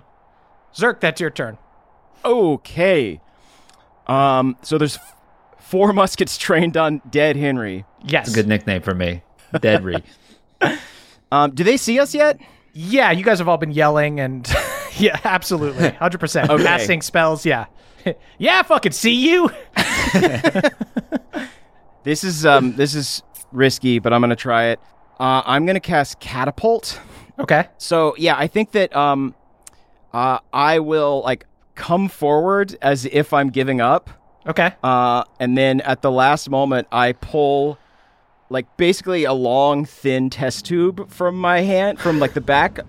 Zerk, 0.74 1.00
that's 1.00 1.20
your 1.20 1.30
turn. 1.30 1.58
Okay. 2.24 3.20
Um. 4.06 4.56
So 4.62 4.78
there's 4.78 4.96
f- 4.96 5.14
four 5.68 5.92
muskets 5.92 6.38
trained 6.38 6.76
on 6.76 7.02
dead 7.10 7.36
Henry. 7.36 7.84
Yes. 8.04 8.28
It's 8.28 8.36
a 8.36 8.40
good 8.40 8.48
nickname 8.48 8.82
for 8.82 8.94
me. 8.94 9.22
Deadry. 9.54 10.02
Um. 11.30 11.50
Do 11.50 11.62
they 11.62 11.76
see 11.76 12.00
us 12.00 12.14
yet? 12.14 12.40
Yeah, 12.72 13.10
you 13.10 13.22
guys 13.22 13.38
have 13.38 13.48
all 13.48 13.58
been 13.58 13.70
yelling 13.70 14.18
and 14.18 14.50
yeah, 14.96 15.20
absolutely, 15.24 15.90
hundred 16.00 16.20
percent. 16.20 16.48
Okay. 16.48 16.64
Casting 16.64 17.02
spells. 17.02 17.44
Yeah, 17.44 17.66
yeah. 18.38 18.60
I 18.60 18.62
fucking 18.62 18.92
see 18.92 19.12
you. 19.12 19.50
This 22.02 22.24
is 22.24 22.46
um. 22.46 22.76
This 22.76 22.94
is 22.94 23.22
risky, 23.52 23.98
but 23.98 24.14
I'm 24.14 24.22
gonna 24.22 24.36
try 24.36 24.68
it. 24.68 24.80
Uh, 25.20 25.42
I'm 25.44 25.66
gonna 25.66 25.80
cast 25.80 26.18
catapult. 26.18 26.98
Okay. 27.38 27.68
So 27.76 28.14
yeah, 28.16 28.34
I 28.38 28.46
think 28.46 28.72
that 28.72 28.96
um, 28.96 29.34
uh, 30.14 30.38
I 30.50 30.78
will 30.78 31.20
like 31.26 31.44
come 31.74 32.08
forward 32.08 32.74
as 32.80 33.04
if 33.04 33.34
I'm 33.34 33.50
giving 33.50 33.82
up. 33.82 34.08
Okay. 34.48 34.72
Uh, 34.82 35.24
and 35.38 35.56
then 35.56 35.80
at 35.82 36.02
the 36.02 36.10
last 36.10 36.48
moment, 36.48 36.88
I 36.90 37.12
pull 37.12 37.78
like 38.50 38.76
basically 38.78 39.24
a 39.24 39.32
long, 39.34 39.84
thin 39.84 40.30
test 40.30 40.64
tube 40.64 41.10
from 41.10 41.36
my 41.36 41.60
hand, 41.60 42.00
from 42.00 42.18
like 42.18 42.32
the 42.32 42.40
back. 42.40 42.80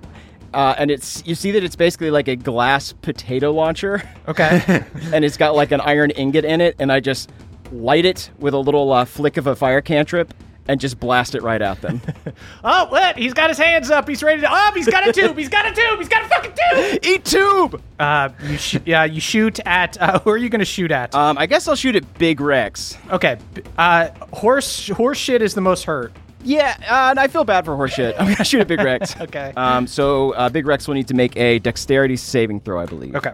Uh, 0.54 0.74
and 0.78 0.90
it's 0.90 1.22
you 1.28 1.36
see 1.36 1.52
that 1.52 1.64
it's 1.64 1.76
basically 1.76 2.10
like 2.10 2.28
a 2.28 2.36
glass 2.36 2.94
potato 2.94 3.52
launcher, 3.52 4.02
Okay. 4.28 4.84
and 5.14 5.24
it's 5.24 5.38
got 5.38 5.56
like 5.56 5.72
an 5.72 5.82
iron 5.82 6.12
ingot 6.12 6.46
in 6.46 6.62
it, 6.62 6.76
and 6.80 6.92
I 6.92 7.02
just 7.02 7.30
light 7.72 8.06
it 8.06 8.32
with 8.40 8.54
a 8.54 8.58
little 8.58 8.92
uh, 8.92 9.06
flick 9.06 9.38
of 9.38 9.46
a 9.46 9.56
fire 9.56 9.82
cantrip 9.82 10.34
and 10.70 10.80
just 10.80 11.00
blast 11.00 11.34
it 11.34 11.42
right 11.42 11.62
at 11.62 11.82
them. 11.82 12.00
oh, 12.64 12.86
what? 12.90 13.18
He's 13.18 13.34
got 13.34 13.50
his 13.50 13.58
hands 13.58 13.90
up. 13.90 14.08
He's 14.08 14.22
ready 14.22 14.42
to. 14.42 14.48
Oh, 14.50 14.72
he's 14.76 14.88
got 14.88 15.06
a 15.08 15.12
tube. 15.12 15.36
He's 15.36 15.50
got 15.50 15.66
a 15.66 15.74
tube. 15.74 15.98
He's 15.98 16.08
got 16.08 16.24
a 16.24 16.30
fucking 16.30 16.52
tube. 16.52 17.00
Eat 17.04 17.26
tube. 17.26 17.82
Uh, 18.00 18.30
you 18.44 18.58
sh- 18.58 18.78
yeah, 18.86 19.04
you 19.04 19.20
shoot 19.20 19.60
at. 19.66 20.00
Uh, 20.00 20.20
who 20.20 20.30
are 20.30 20.38
you 20.38 20.48
going 20.48 20.60
to 20.60 20.66
shoot 20.66 20.92
at? 20.92 21.14
Um, 21.16 21.40
I 21.40 21.48
guess 21.48 21.68
I'll 21.68 21.76
shoot 21.76 21.96
at 21.96 22.14
Big 22.20 22.40
Rex. 22.40 22.98
okay. 23.10 23.40
Uh, 23.80 24.10
horse 24.32 24.90
horse 24.90 25.18
shit 25.18 25.42
is 25.42 25.56
the 25.56 25.62
most 25.62 25.86
hurt. 25.86 26.14
Yeah, 26.44 26.78
uh, 26.88 27.10
and 27.10 27.20
I 27.20 27.28
feel 27.28 27.44
bad 27.44 27.66
for 27.66 27.76
horseshit. 27.76 28.14
I'm 28.20 28.28
gonna 28.32 28.46
shoot 28.46 28.62
at 28.62 28.68
Big 28.68 28.80
Rex. 28.80 29.20
Okay. 29.20 29.52
Um, 29.58 29.88
so 29.88 30.32
uh, 30.34 30.50
Big 30.50 30.68
Rex 30.68 30.88
will 30.88 30.96
need 30.96 31.08
to 31.08 31.14
make 31.16 31.36
a 31.36 31.60
dexterity 31.60 32.16
saving 32.16 32.62
throw, 32.62 32.80
I 32.80 32.86
believe. 32.86 33.16
Okay. 33.16 33.34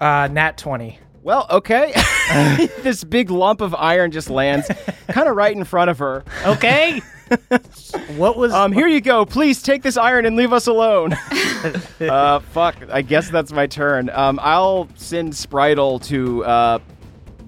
Uh, 0.00 0.28
nat 0.30 0.58
twenty. 0.58 0.98
Well, 1.22 1.46
okay. 1.50 1.92
this 2.82 3.04
big 3.04 3.30
lump 3.30 3.60
of 3.60 3.74
iron 3.74 4.10
just 4.10 4.30
lands 4.30 4.70
kind 5.08 5.28
of 5.28 5.36
right 5.36 5.54
in 5.54 5.64
front 5.64 5.90
of 5.90 5.98
her. 5.98 6.24
Okay. 6.46 7.02
what 8.16 8.36
was? 8.36 8.52
Um, 8.52 8.72
here 8.72 8.88
you 8.88 9.00
go. 9.00 9.24
Please 9.24 9.62
take 9.62 9.82
this 9.82 9.96
iron 9.96 10.24
and 10.24 10.36
leave 10.36 10.52
us 10.52 10.66
alone. 10.66 11.12
uh, 12.00 12.40
fuck. 12.40 12.76
I 12.90 13.02
guess 13.02 13.30
that's 13.30 13.52
my 13.52 13.66
turn. 13.66 14.10
Um, 14.10 14.40
I'll 14.42 14.88
send 14.96 15.34
Spritle 15.34 16.02
to 16.06 16.44
uh, 16.44 16.78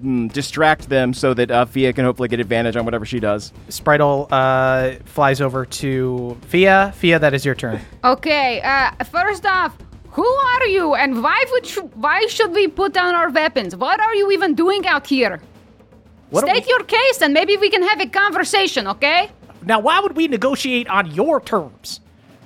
mm, 0.03 0.31
distract 0.31 0.87
them 0.89 1.13
so 1.13 1.33
that 1.33 1.49
uh, 1.49 1.65
Fia 1.65 1.93
can 1.93 2.05
hopefully 2.05 2.29
get 2.29 2.39
advantage 2.39 2.75
on 2.75 2.85
whatever 2.85 3.05
she 3.05 3.19
does. 3.19 3.51
Spritle 3.69 4.27
uh, 4.31 4.99
flies 5.05 5.41
over 5.41 5.65
to 5.65 6.37
Fia. 6.43 6.93
Fia, 6.95 7.19
that 7.19 7.33
is 7.33 7.43
your 7.43 7.55
turn. 7.55 7.81
Okay, 8.03 8.61
uh, 8.61 8.91
first 9.05 9.45
off, 9.45 9.75
who 10.13 10.25
are 10.25 10.65
you 10.67 10.93
and 10.95 11.21
why 11.23 11.43
would 11.51 11.65
sh- 11.65 11.79
why 11.95 12.25
should 12.27 12.51
we 12.51 12.67
put 12.67 12.93
down 12.93 13.15
our 13.15 13.29
weapons? 13.29 13.75
What 13.75 13.99
are 13.99 14.15
you 14.15 14.31
even 14.31 14.55
doing 14.55 14.85
out 14.87 15.07
here? 15.07 15.41
What 16.29 16.45
State 16.45 16.65
we- 16.65 16.69
your 16.69 16.83
case 16.83 17.21
and 17.21 17.33
maybe 17.33 17.57
we 17.57 17.69
can 17.69 17.83
have 17.83 17.99
a 17.99 18.07
conversation, 18.07 18.87
okay? 18.87 19.29
Now, 19.65 19.79
why 19.79 19.99
would 19.99 20.15
we 20.15 20.27
negotiate 20.27 20.87
on 20.87 21.11
your 21.11 21.39
terms? 21.41 21.99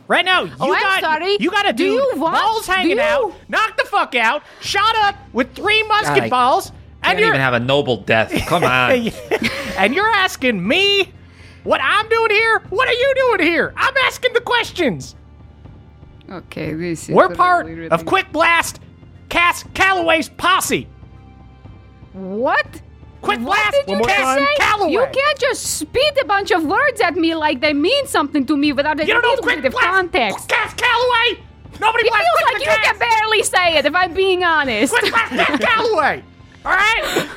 Right 0.08 0.24
now, 0.24 0.44
you 0.44 0.54
Oh, 0.60 0.72
got 0.74 1.02
sorry. 1.02 1.36
you 1.40 1.52
got 1.52 1.68
a 1.68 1.74
Do 1.74 1.84
you 1.86 2.12
what? 2.16 2.32
balls 2.34 2.66
Do 2.66 2.72
hanging 2.72 2.98
you- 2.98 3.02
out, 3.02 3.34
knocked 3.50 3.78
the 3.78 3.86
fuck 3.86 4.16
out, 4.16 4.44
shot 4.62 4.96
up 5.04 5.16
with 5.34 5.54
three 5.54 5.84
musket 5.84 6.24
I 6.24 6.30
balls, 6.30 6.68
and 6.70 7.04
Can't 7.04 7.20
you're 7.20 7.28
even 7.30 7.42
have 7.42 7.54
a 7.54 7.60
noble 7.60 7.98
death. 7.98 8.32
Come 8.48 8.64
on. 8.78 8.92
and 9.78 9.94
you're 9.94 10.10
asking 10.10 10.66
me 10.66 11.12
what 11.66 11.82
I'm 11.84 12.08
doing 12.08 12.32
here. 12.32 12.62
What 12.70 12.88
are 12.88 12.94
you 12.94 13.14
doing 13.18 13.50
here? 13.50 13.74
I'm 13.76 13.98
asking 14.06 14.32
the 14.34 14.42
questions. 14.42 15.16
Okay, 16.30 16.74
this 16.74 17.10
is 17.10 17.16
We're 17.16 17.30
part 17.30 17.66
really, 17.66 17.90
of 17.90 18.06
Quick 18.06 18.32
Blast, 18.32 18.80
Cass 19.30 19.64
Calloway's 19.74 20.28
posse. 20.30 20.88
What? 22.14 22.66
Quick 23.22 23.40
What 23.40 23.46
Blast, 23.46 23.72
did 23.72 23.90
you 23.90 23.98
more 23.98 24.08
just 24.08 24.20
time. 24.20 24.38
say? 24.40 24.56
Calloway. 24.58 24.92
You 24.92 25.08
can't 25.12 25.40
just 25.40 25.64
spit 25.80 26.18
a 26.22 26.26
bunch 26.26 26.52
of 26.52 26.66
words 26.66 27.02
at 27.02 27.16
me 27.16 27.34
like 27.36 27.62
they 27.62 27.74
mean 27.74 28.08
something 28.08 28.46
to 28.46 28.58
me 28.58 28.74
without 28.74 29.00
a 29.00 29.06
You 29.06 29.14
don't 29.14 29.22
know 29.24 29.30
little 29.30 29.44
Quick 29.44 29.56
bit 29.58 29.66
of 29.66 29.72
Blast, 29.74 29.88
context. 29.88 30.50
Cass 30.50 30.74
Calloway. 30.74 31.44
Nobody 31.80 32.06
It 32.06 32.10
blasts 32.10 32.28
feels 32.28 32.54
like 32.54 32.62
you 32.66 32.84
can 32.84 33.00
barely 33.00 33.44
say 33.44 33.78
it, 33.78 33.86
if 33.86 33.96
I'm 33.96 34.14
being 34.14 34.44
honest. 34.44 34.92
Quick 34.94 35.12
Blast, 35.12 35.32
Cass 35.32 35.60
Calloway. 35.66 36.24
All 36.66 36.72
right. 36.74 37.28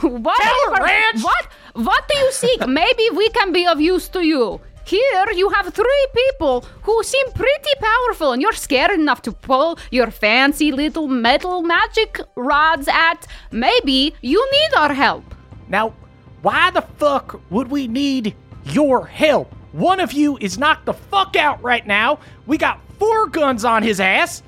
what? 0.00 0.40
Tell 0.40 0.74
her, 0.76 0.82
Ranch. 0.84 1.22
What? 1.22 1.48
What 1.74 2.08
do 2.08 2.16
you 2.18 2.32
seek? 2.32 2.66
Maybe 2.66 3.10
we 3.14 3.28
can 3.30 3.52
be 3.52 3.66
of 3.66 3.80
use 3.80 4.08
to 4.10 4.24
you. 4.24 4.60
Here 4.84 5.26
you 5.34 5.48
have 5.50 5.72
three 5.72 6.06
people 6.14 6.60
who 6.82 7.02
seem 7.02 7.26
pretty 7.32 7.70
powerful, 7.80 8.32
and 8.32 8.42
you're 8.42 8.52
scared 8.52 8.90
enough 8.90 9.22
to 9.22 9.32
pull 9.32 9.78
your 9.90 10.10
fancy 10.10 10.72
little 10.72 11.08
metal 11.08 11.62
magic 11.62 12.20
rods 12.36 12.86
at. 12.88 13.26
Maybe 13.50 14.14
you 14.20 14.46
need 14.52 14.74
our 14.76 14.92
help. 14.92 15.24
Now, 15.68 15.94
why 16.42 16.70
the 16.70 16.82
fuck 16.82 17.40
would 17.50 17.68
we 17.70 17.88
need 17.88 18.36
your 18.64 19.06
help? 19.06 19.54
One 19.72 20.00
of 20.00 20.12
you 20.12 20.36
is 20.40 20.58
knocked 20.58 20.84
the 20.84 20.92
fuck 20.92 21.34
out 21.34 21.62
right 21.62 21.86
now. 21.86 22.18
We 22.46 22.58
got 22.58 22.78
four 22.98 23.26
guns 23.28 23.64
on 23.64 23.82
his 23.82 24.00
ass. 24.00 24.42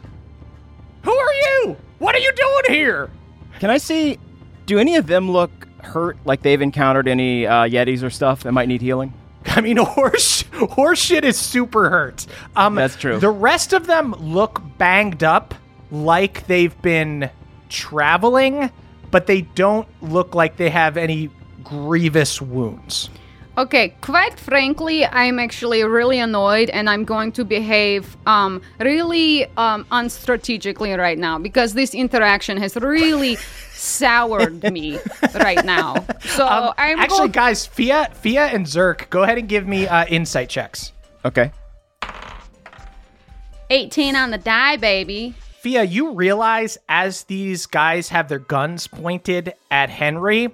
Who 1.03 1.12
are 1.12 1.33
you? 1.33 1.77
What 1.99 2.14
are 2.14 2.18
you 2.18 2.33
doing 2.33 2.77
here? 2.77 3.11
Can 3.59 3.70
I 3.70 3.79
see? 3.79 4.18
Do 4.66 4.79
any 4.79 4.96
of 4.96 5.07
them 5.07 5.31
look 5.31 5.51
hurt? 5.83 6.18
Like 6.27 6.42
they've 6.42 6.61
encountered 6.61 7.09
any 7.09 7.46
uh, 7.46 7.64
yetis 7.64 8.03
or 8.03 8.11
stuff 8.11 8.42
that 8.42 8.53
might 8.53 8.68
need 8.68 8.83
healing? 8.83 9.14
I 9.56 9.61
mean, 9.61 9.76
horse 9.80 10.44
horse 10.52 10.98
shit 10.98 11.24
is 11.24 11.37
super 11.37 11.90
hurt. 11.90 12.26
Um, 12.54 12.74
That's 12.74 12.96
true. 12.96 13.18
The 13.18 13.30
rest 13.30 13.72
of 13.72 13.87
them 13.87 14.12
look 14.12 14.61
banged 14.78 15.22
up, 15.22 15.54
like 15.90 16.46
they've 16.46 16.80
been 16.82 17.30
traveling, 17.68 18.70
but 19.11 19.26
they 19.26 19.42
don't 19.42 19.88
look 20.02 20.35
like 20.35 20.56
they 20.56 20.70
have 20.70 20.96
any 20.96 21.30
grievous 21.62 22.40
wounds. 22.40 23.11
Okay, 23.58 23.94
quite 24.02 24.38
frankly, 24.38 25.06
I'm 25.06 25.38
actually 25.38 25.82
really 25.82 26.18
annoyed 26.18 26.68
and 26.68 26.90
I'm 26.90 27.04
going 27.04 27.32
to 27.32 27.44
behave 27.44 28.14
um, 28.26 28.60
really 28.80 29.46
um, 29.56 29.86
unstrategically 29.90 30.92
right 30.92 31.16
now 31.18 31.38
because 31.38 31.72
this 31.72 31.94
interaction 31.94 32.58
has 32.58 32.76
really 32.76 33.36
soured 33.72 34.62
me 34.70 34.98
right 35.36 35.64
now. 35.64 36.04
So 36.20 36.46
Um, 36.46 36.74
I'm 36.76 36.98
actually, 36.98 37.18
going- 37.18 37.30
guys, 37.32 37.64
Fia, 37.66 38.10
Fia, 38.12 38.44
and 38.46 38.66
Zerk, 38.66 39.08
go 39.08 39.22
ahead 39.22 39.38
and 39.38 39.48
give 39.48 39.66
me 39.66 39.86
uh, 39.88 40.04
insight 40.04 40.50
checks. 40.50 40.92
Okay. 41.24 41.50
18 43.70 44.16
on 44.16 44.30
the 44.32 44.38
die, 44.38 44.76
baby. 44.76 45.34
Fia, 45.60 45.82
you 45.82 46.12
realize 46.12 46.76
as 46.90 47.24
these 47.24 47.64
guys 47.64 48.10
have 48.10 48.28
their 48.28 48.38
guns 48.38 48.86
pointed 48.86 49.54
at 49.70 49.88
Henry, 49.90 50.50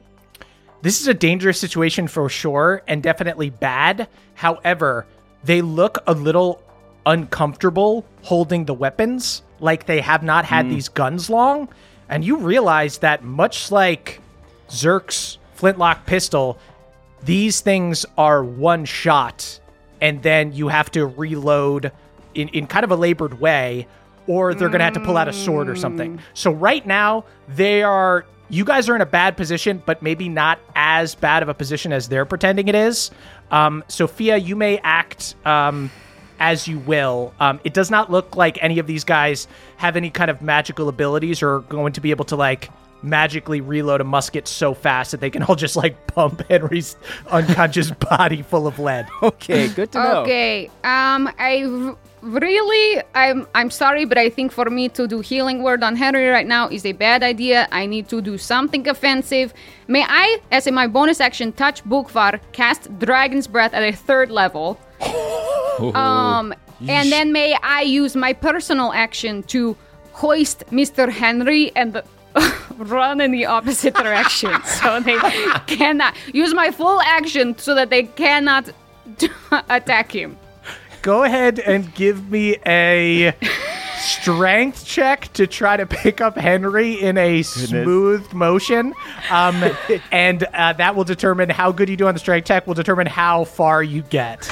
this 0.83 1.01
is 1.01 1.07
a 1.07 1.15
dangerous 1.15 1.59
situation 1.59 2.09
for 2.09 2.29
sure 2.29 2.83
and 2.87 3.03
definitely 3.03 3.51
bad. 3.51 4.09
However, 4.35 5.07
they 5.45 5.63
look 5.63 5.99
a 6.07 6.15
little 6.15 6.63
uncomfortable 7.07 8.05
holding 8.23 8.65
the 8.65 8.75
weapons, 8.75 9.43
like 9.61 9.87
they 9.87 10.01
have 10.01 10.23
not 10.23 10.45
had 10.45 10.67
mm. 10.67 10.71
these 10.71 10.89
guns 10.89 11.31
long. 11.31 11.69
And 12.09 12.25
you 12.25 12.37
realize 12.37 12.99
that 12.99 13.25
much 13.25 13.71
like 13.71 14.21
Zerk's 14.69 15.39
flintlock 15.55 16.05
pistol, 16.05 16.59
these 17.23 17.61
things 17.61 18.05
are 18.19 18.43
one 18.43 18.85
shot 18.85 19.61
and 20.01 20.21
then 20.23 20.53
you 20.53 20.67
have 20.69 20.91
to 20.91 21.07
reload 21.07 21.93
in, 22.35 22.49
in 22.49 22.67
kind 22.67 22.83
of 22.85 22.91
a 22.91 22.97
labored 22.97 23.41
way 23.41 23.87
or 24.27 24.55
they're 24.55 24.69
going 24.69 24.81
to 24.81 24.85
have 24.85 24.95
to 24.95 25.01
pull 25.01 25.17
out 25.17 25.29
a 25.29 25.33
sword 25.33 25.69
or 25.69 25.77
something. 25.77 26.19
Mm. 26.19 26.21
So 26.35 26.51
right 26.51 26.85
now 26.85 27.25
they 27.49 27.83
are 27.83 28.27
you 28.53 28.65
guys 28.65 28.89
are 28.89 28.95
in 28.95 29.01
a 29.01 29.07
bad 29.07 29.37
position 29.37 29.83
but 29.87 30.03
maybe 30.03 30.29
not 30.29 30.61
as 30.77 31.15
bad 31.15 31.43
of 31.43 31.49
a 31.49 31.55
position 31.55 31.93
as 31.93 32.09
they're 32.09 32.27
pretending 32.27 32.69
it 32.69 32.75
is. 32.75 33.11
Um, 33.51 33.83
Sophia, 33.89 34.37
you 34.37 34.55
may 34.55 34.79
act 34.79 35.35
um, 35.45 35.91
as 36.39 36.69
you 36.69 36.79
will. 36.81 37.33
Um, 37.41 37.61
it 37.65 37.73
does 37.73 37.91
not 37.91 38.11
look 38.11 38.37
like 38.37 38.59
any 38.63 38.79
of 38.79 38.87
these 38.87 39.05
guys 39.05 39.49
have 39.77 39.97
any 39.97 40.11
kind 40.11 40.31
of 40.31 40.43
magical 40.43 40.89
abilities 40.89 41.43
or 41.43 41.57
are 41.57 41.61
going 41.61 41.93
to 41.95 42.01
be 42.01 42.11
able 42.11 42.25
to 42.27 42.37
like 42.37 42.69
magically 43.03 43.61
reload 43.61 44.01
a 44.01 44.05
musket 44.05 44.47
so 44.47 44.75
fast 44.75 45.11
that 45.11 45.21
they 45.21 45.31
can 45.31 45.43
all 45.43 45.57
just 45.57 45.75
like 45.77 46.07
pump 46.07 46.43
Henry's 46.49 46.97
unconscious 47.31 47.91
body 47.91 48.43
full 48.43 48.67
of 48.67 48.79
lead. 48.79 49.07
Okay. 49.23 49.69
Good 49.69 49.93
to 49.93 49.99
know. 49.99 50.23
Okay. 50.23 50.67
Um, 50.85 51.29
I 51.39 51.65
r- 51.65 51.97
really, 52.23 53.03
I'm, 53.15 53.47
I'm 53.55 53.71
sorry, 53.71 54.05
but 54.05 54.17
I 54.17 54.31
think 54.31 54.53
for 54.53 54.71
me 54.71 54.89
to 54.91 55.07
do 55.07 55.21
healing 55.21 55.63
word 55.63 55.83
on 55.83 55.97
Henry 55.97 56.27
right 56.29 56.47
now 56.47 56.69
is 56.69 56.87
a 56.87 56.93
bad 56.93 57.23
idea. 57.23 57.69
I 57.73 57.87
need 57.87 58.09
to 58.09 58.21
do 58.21 58.39
something 58.39 58.89
offensive. 58.89 59.53
May 59.89 60.05
I, 60.05 60.39
as 60.51 60.67
in 60.67 60.75
my 60.75 60.87
bonus 60.87 61.21
action, 61.21 61.53
touch 61.53 61.85
Bukvar, 61.85 62.41
cast 62.53 62.97
Dragon's 62.99 63.47
Breath 63.47 63.75
at 63.75 63.83
a 63.83 63.93
third 63.93 64.31
level? 64.31 64.81
Um, 65.95 66.53
and 66.89 67.11
then 67.11 67.33
may 67.33 67.55
I 67.63 67.81
use 67.81 68.15
my 68.15 68.35
personal 68.35 68.93
action 68.93 69.43
to 69.45 69.77
hoist 70.13 70.65
Mr. 70.71 71.11
Henry 71.11 71.73
and 71.75 72.03
run 72.77 73.21
in 73.21 73.31
the 73.31 73.47
opposite 73.47 73.95
direction 73.95 74.53
so 74.65 75.01
they 75.01 75.19
cannot 75.67 76.15
use 76.33 76.55
my 76.55 76.71
full 76.71 77.01
action 77.01 77.57
so 77.59 77.75
that 77.75 77.91
they 77.91 78.05
cannot 78.05 78.71
attack 79.71 80.13
him. 80.13 80.37
Go 81.03 81.25
ahead 81.25 81.59
and 81.59 81.93
give 81.95 82.31
me 82.31 82.57
a 82.65 83.35
strength 83.99 84.85
check 84.87 85.33
to 85.33 85.49
try 85.49 85.77
to 85.77 85.85
pick 85.85 86.21
up 86.21 86.37
Henry 86.37 87.01
in 87.01 87.19
a 87.19 87.43
smooth 87.43 88.33
motion. 88.33 88.95
Um, 89.31 89.65
and 90.13 90.45
uh, 90.45 90.75
that 90.75 90.95
will 90.95 91.05
determine 91.05 91.51
how 91.51 91.73
good 91.73 91.89
you 91.89 91.97
do 91.97 92.07
on 92.07 92.15
the 92.15 92.21
strength 92.21 92.47
check, 92.47 92.67
will 92.67 92.75
determine 92.75 93.07
how 93.07 93.45
far 93.45 93.83
you 93.83 94.03
get. 94.03 94.49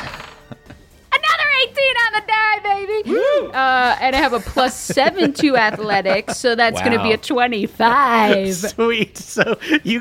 Another 1.61 1.73
18 1.73 1.85
on 2.07 2.13
the 2.13 2.23
die, 2.27 2.59
baby. 2.63 3.51
Uh, 3.53 3.97
and 4.01 4.17
I 4.17 4.19
have 4.19 4.33
a 4.33 4.41
plus 4.41 4.79
7 4.79 5.33
to 5.35 5.57
athletics, 5.57 6.39
so 6.39 6.55
that's 6.55 6.81
going 6.81 6.93
to 6.93 7.03
be 7.03 7.13
a 7.13 7.17
25. 7.17 8.55
Sweet. 8.55 9.19
So 9.19 9.59
you, 9.83 10.01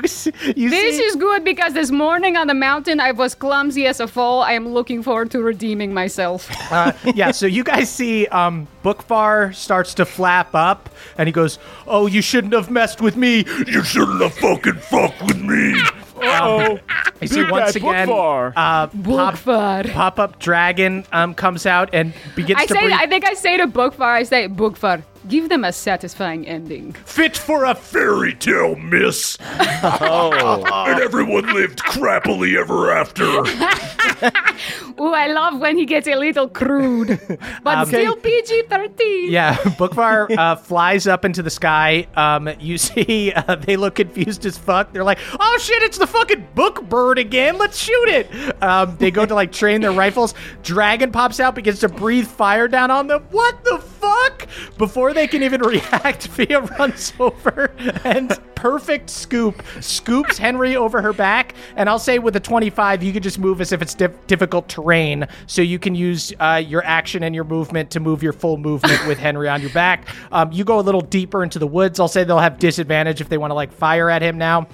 This 0.70 0.96
see, 0.96 1.02
is 1.02 1.16
good 1.16 1.44
because 1.44 1.74
this 1.74 1.90
morning 1.90 2.36
on 2.36 2.46
the 2.46 2.54
mountain 2.54 3.00
I 3.00 3.12
was 3.12 3.34
clumsy 3.34 3.86
as 3.86 4.00
a 4.00 4.06
foal. 4.06 4.42
I 4.42 4.52
am 4.52 4.68
looking 4.68 5.02
forward 5.02 5.30
to 5.32 5.42
redeeming 5.42 5.92
myself. 5.92 6.48
uh, 6.72 6.92
yeah, 7.14 7.30
so 7.30 7.46
you 7.46 7.64
guys 7.64 7.90
see 7.90 8.26
um, 8.28 8.66
Bookvar 8.84 9.54
starts 9.54 9.94
to 9.94 10.04
flap 10.04 10.54
up, 10.54 10.90
and 11.18 11.28
he 11.28 11.32
goes, 11.32 11.58
"Oh, 11.86 12.06
you 12.06 12.22
shouldn't 12.22 12.52
have 12.52 12.70
messed 12.70 13.00
with 13.00 13.16
me. 13.16 13.44
You 13.66 13.82
shouldn't 13.82 14.20
have 14.22 14.34
fucking 14.34 14.74
fucked 14.74 15.22
with 15.22 15.40
me." 15.40 15.74
Oh, 16.22 16.78
You 17.20 17.28
see 17.28 17.44
once 17.50 17.76
again, 17.76 18.08
Bookvar. 18.08 18.52
uh, 18.56 18.86
pop, 18.86 18.94
Bookvar. 18.94 19.92
pop-up 19.92 20.38
dragon 20.38 21.04
um, 21.12 21.34
comes 21.34 21.66
out 21.66 21.90
and 21.92 22.12
begins 22.34 22.60
I 22.60 22.66
to 22.66 22.74
say, 22.74 22.80
breathe. 22.80 22.94
I 22.98 23.06
think 23.06 23.24
I 23.26 23.34
say 23.34 23.56
to 23.58 23.66
Bookvar, 23.66 24.00
I 24.06 24.22
say, 24.22 24.48
Bookvar, 24.48 25.02
give 25.28 25.48
them 25.48 25.64
a 25.64 25.72
satisfying 25.72 26.46
ending. 26.46 26.92
Fit 26.92 27.36
for 27.36 27.64
a 27.64 27.74
fairy 27.74 28.34
tale, 28.34 28.76
miss. 28.76 29.36
and 29.40 31.00
everyone 31.00 31.52
lived 31.54 31.80
crappily 31.80 32.58
ever 32.58 32.90
after. 32.90 33.24
Ooh, 35.00 35.14
I 35.14 35.28
love 35.28 35.60
when 35.60 35.78
he 35.78 35.86
gets 35.86 36.06
a 36.06 36.14
little 36.14 36.48
crude, 36.48 37.18
but 37.62 37.86
still 37.86 38.16
PG 38.16 38.64
13. 38.68 39.30
Yeah, 39.30 39.56
Bookvar 39.56 40.36
uh, 40.36 40.56
flies 40.56 41.06
up 41.06 41.24
into 41.24 41.42
the 41.42 41.50
sky. 41.50 42.06
Um, 42.16 42.50
you 42.60 42.76
see, 42.90 43.32
uh, 43.32 43.54
they 43.54 43.76
look 43.76 43.94
confused 43.94 44.44
as 44.44 44.58
fuck. 44.58 44.92
They're 44.92 45.04
like, 45.04 45.18
"Oh 45.38 45.58
shit, 45.60 45.82
it's 45.82 45.98
the 45.98 46.06
fucking 46.06 46.48
book 46.54 46.86
bird 46.88 47.18
again! 47.18 47.56
Let's 47.56 47.78
shoot 47.78 48.08
it!" 48.08 48.62
Um, 48.62 48.96
they 48.98 49.10
go 49.10 49.24
to 49.24 49.34
like 49.34 49.52
train 49.52 49.80
their 49.80 49.92
rifles. 49.92 50.34
Dragon 50.62 51.12
pops 51.12 51.40
out, 51.40 51.54
begins 51.54 51.80
to 51.80 51.88
breathe 51.88 52.26
fire 52.26 52.68
down 52.68 52.90
on 52.90 53.06
them. 53.06 53.24
What 53.30 53.64
the 53.64 53.78
fuck? 53.78 54.46
Before 54.76 55.09
they 55.12 55.26
can 55.26 55.42
even 55.42 55.60
react, 55.64 56.28
Fia 56.28 56.60
runs 56.60 57.12
over 57.18 57.72
and 58.04 58.38
perfect 58.54 59.08
scoop 59.08 59.62
scoops 59.80 60.36
Henry 60.36 60.76
over 60.76 61.00
her 61.00 61.12
back. 61.12 61.54
And 61.76 61.88
I'll 61.88 61.98
say 61.98 62.18
with 62.18 62.36
a 62.36 62.40
25, 62.40 63.02
you 63.02 63.12
can 63.12 63.22
just 63.22 63.38
move 63.38 63.60
as 63.60 63.72
if 63.72 63.80
it's 63.80 63.94
diff- 63.94 64.26
difficult 64.26 64.68
terrain, 64.68 65.26
so 65.46 65.62
you 65.62 65.78
can 65.78 65.94
use 65.94 66.32
uh, 66.40 66.62
your 66.64 66.84
action 66.84 67.22
and 67.22 67.34
your 67.34 67.44
movement 67.44 67.90
to 67.92 68.00
move 68.00 68.22
your 68.22 68.32
full 68.32 68.56
movement 68.56 69.06
with 69.06 69.18
Henry 69.18 69.48
on 69.48 69.60
your 69.60 69.70
back. 69.70 70.08
Um, 70.32 70.52
you 70.52 70.64
go 70.64 70.78
a 70.78 70.82
little 70.82 71.00
deeper 71.00 71.42
into 71.42 71.58
the 71.58 71.66
woods. 71.66 71.98
I'll 72.00 72.08
say 72.08 72.24
they'll 72.24 72.38
have 72.38 72.58
disadvantage 72.58 73.20
if 73.20 73.28
they 73.28 73.38
want 73.38 73.50
to 73.50 73.54
like 73.54 73.72
fire 73.72 74.10
at 74.10 74.22
him 74.22 74.36
now. 74.38 74.68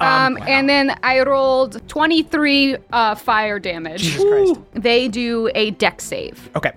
Um, 0.00 0.36
and 0.42 0.68
then 0.68 0.98
I 1.04 1.20
rolled 1.22 1.86
23 1.88 2.76
uh, 2.92 3.14
fire 3.14 3.60
damage. 3.60 4.02
Jesus 4.02 4.24
Christ. 4.24 4.60
They 4.72 5.06
do 5.06 5.50
a 5.54 5.70
Dex 5.70 6.02
save, 6.04 6.50
Okay. 6.56 6.72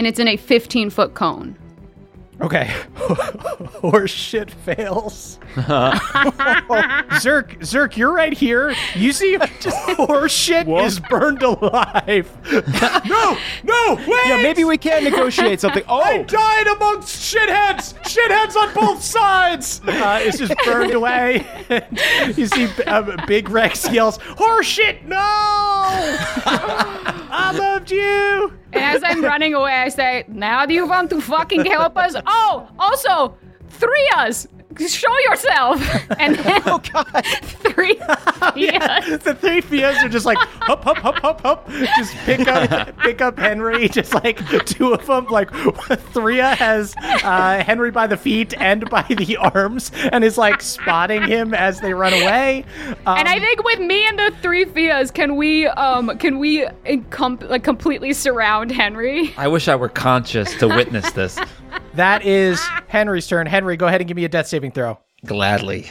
And 0.00 0.06
it's 0.06 0.18
in 0.18 0.28
a 0.28 0.36
15 0.38 0.88
foot 0.88 1.12
cone. 1.12 1.58
Okay. 2.40 2.74
Horse 3.82 4.10
shit 4.10 4.50
fails. 4.50 5.38
Zerk, 7.20 7.58
Zerk, 7.58 7.98
you're 7.98 8.14
right 8.14 8.32
here. 8.32 8.74
You 8.94 9.12
see, 9.12 9.36
just 9.60 9.76
horse 9.98 10.32
shit 10.32 10.66
is 10.66 11.00
burned 11.00 11.42
alive. 11.42 12.30
No, 13.10 13.36
no, 13.64 13.94
wait! 14.06 14.26
Yeah, 14.28 14.40
maybe 14.42 14.64
we 14.64 14.78
can 14.78 15.04
negotiate 15.04 15.60
something. 15.60 15.82
Oh, 15.88 16.00
I 16.00 16.22
died 16.22 16.66
amongst 16.68 17.34
shitheads. 17.34 17.94
Shitheads 18.04 18.54
on 18.56 18.72
both 18.74 19.02
sides. 19.02 19.80
Uh, 19.86 20.20
it's 20.22 20.38
just 20.38 20.54
burned 20.64 20.94
away. 20.94 21.44
you 22.36 22.46
see, 22.46 22.68
uh, 22.86 23.26
Big 23.26 23.50
Rex 23.50 23.90
yells, 23.90 24.18
"Horse 24.22 24.66
shit! 24.66 25.04
No! 25.06 27.16
I 27.42 27.50
loved 27.52 27.90
you." 27.90 28.52
And 28.72 28.84
as 28.84 29.02
I'm 29.04 29.22
running 29.22 29.54
away, 29.54 29.74
I 29.86 29.88
say, 29.88 30.24
"Now 30.28 30.66
do 30.66 30.74
you 30.74 30.86
want 30.86 31.10
to 31.10 31.20
fucking 31.20 31.64
help 31.66 31.96
us? 31.96 32.14
Oh, 32.26 32.68
also, 32.78 33.36
three 33.80 34.10
us." 34.16 34.46
Show 34.78 35.12
yourself, 35.28 35.82
and 36.20 36.36
then 36.36 36.62
oh 36.66 36.78
god, 36.92 37.26
three 37.42 37.96
yes. 38.56 39.20
the 39.24 39.34
three 39.34 39.60
Fias 39.60 40.00
are 40.04 40.08
just 40.08 40.24
like 40.24 40.38
hup 40.38 40.84
hup 40.84 40.98
hup 40.98 41.18
hup 41.18 41.40
hup. 41.40 41.68
Just 41.98 42.14
pick 42.18 42.46
up 42.46 42.96
pick 43.00 43.20
up 43.20 43.36
Henry. 43.36 43.88
Just 43.88 44.14
like 44.14 44.38
two 44.66 44.94
of 44.94 45.04
them. 45.06 45.26
Like 45.26 45.50
Threa 45.50 46.54
has 46.54 46.94
uh, 47.02 47.64
Henry 47.64 47.90
by 47.90 48.06
the 48.06 48.16
feet 48.16 48.54
and 48.58 48.88
by 48.88 49.02
the 49.02 49.36
arms, 49.38 49.90
and 50.12 50.22
is 50.22 50.38
like 50.38 50.62
spotting 50.62 51.24
him 51.24 51.52
as 51.52 51.80
they 51.80 51.92
run 51.92 52.12
away. 52.12 52.64
Um, 53.06 53.18
And 53.18 53.26
I 53.28 53.40
think 53.40 53.64
with 53.64 53.80
me 53.80 54.06
and 54.06 54.16
the 54.20 54.32
three 54.40 54.66
Fias, 54.66 55.12
can 55.12 55.34
we 55.34 55.66
um 55.66 56.16
can 56.18 56.38
we 56.38 56.64
encom- 56.86 57.46
like 57.50 57.64
completely 57.64 58.12
surround 58.12 58.70
Henry? 58.70 59.34
I 59.36 59.48
wish 59.48 59.66
I 59.66 59.74
were 59.74 59.88
conscious 59.88 60.54
to 60.58 60.68
witness 60.68 61.10
this. 61.10 61.36
That 61.94 62.24
is 62.24 62.60
Henry's 62.88 63.26
turn. 63.26 63.46
Henry, 63.46 63.76
go 63.76 63.86
ahead 63.86 64.00
and 64.00 64.08
give 64.08 64.16
me 64.16 64.24
a 64.24 64.28
death 64.28 64.46
saving 64.46 64.72
throw. 64.72 64.98
Gladly. 65.24 65.90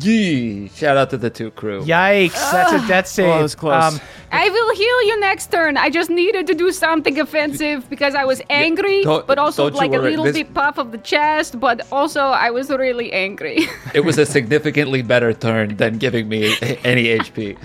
Yee! 0.00 0.68
Shout 0.74 0.96
out 0.96 1.10
to 1.10 1.16
the 1.16 1.30
two 1.30 1.50
crew. 1.52 1.82
Yikes! 1.82 2.32
That's 2.52 2.72
a 2.84 2.86
death 2.88 3.06
save. 3.06 3.26
that 3.26 3.42
was 3.42 3.54
close. 3.54 3.94
Um, 3.94 4.00
I 4.32 4.48
will 4.48 4.74
heal 4.74 5.02
you 5.04 5.20
next 5.20 5.50
turn. 5.52 5.76
I 5.76 5.88
just 5.88 6.10
needed 6.10 6.46
to 6.48 6.54
do 6.54 6.72
something 6.72 7.18
offensive 7.20 7.88
because 7.88 8.14
I 8.14 8.24
was 8.24 8.42
angry, 8.50 9.04
don't- 9.04 9.26
but 9.26 9.38
also 9.38 9.70
like 9.70 9.92
a 9.92 9.98
little 9.98 10.24
This- 10.24 10.34
bit 10.36 10.52
puff 10.52 10.78
of 10.78 10.90
the 10.92 10.98
chest, 10.98 11.60
but 11.60 11.86
also 11.92 12.20
I 12.20 12.50
was 12.50 12.68
really 12.68 13.12
angry. 13.12 13.66
It 13.94 14.00
was 14.04 14.18
a 14.18 14.26
significantly 14.36 15.02
better 15.02 15.32
turn 15.32 15.76
than 15.76 15.98
giving 15.98 16.28
me 16.28 16.56
any 16.84 17.04
HP. 17.18 17.56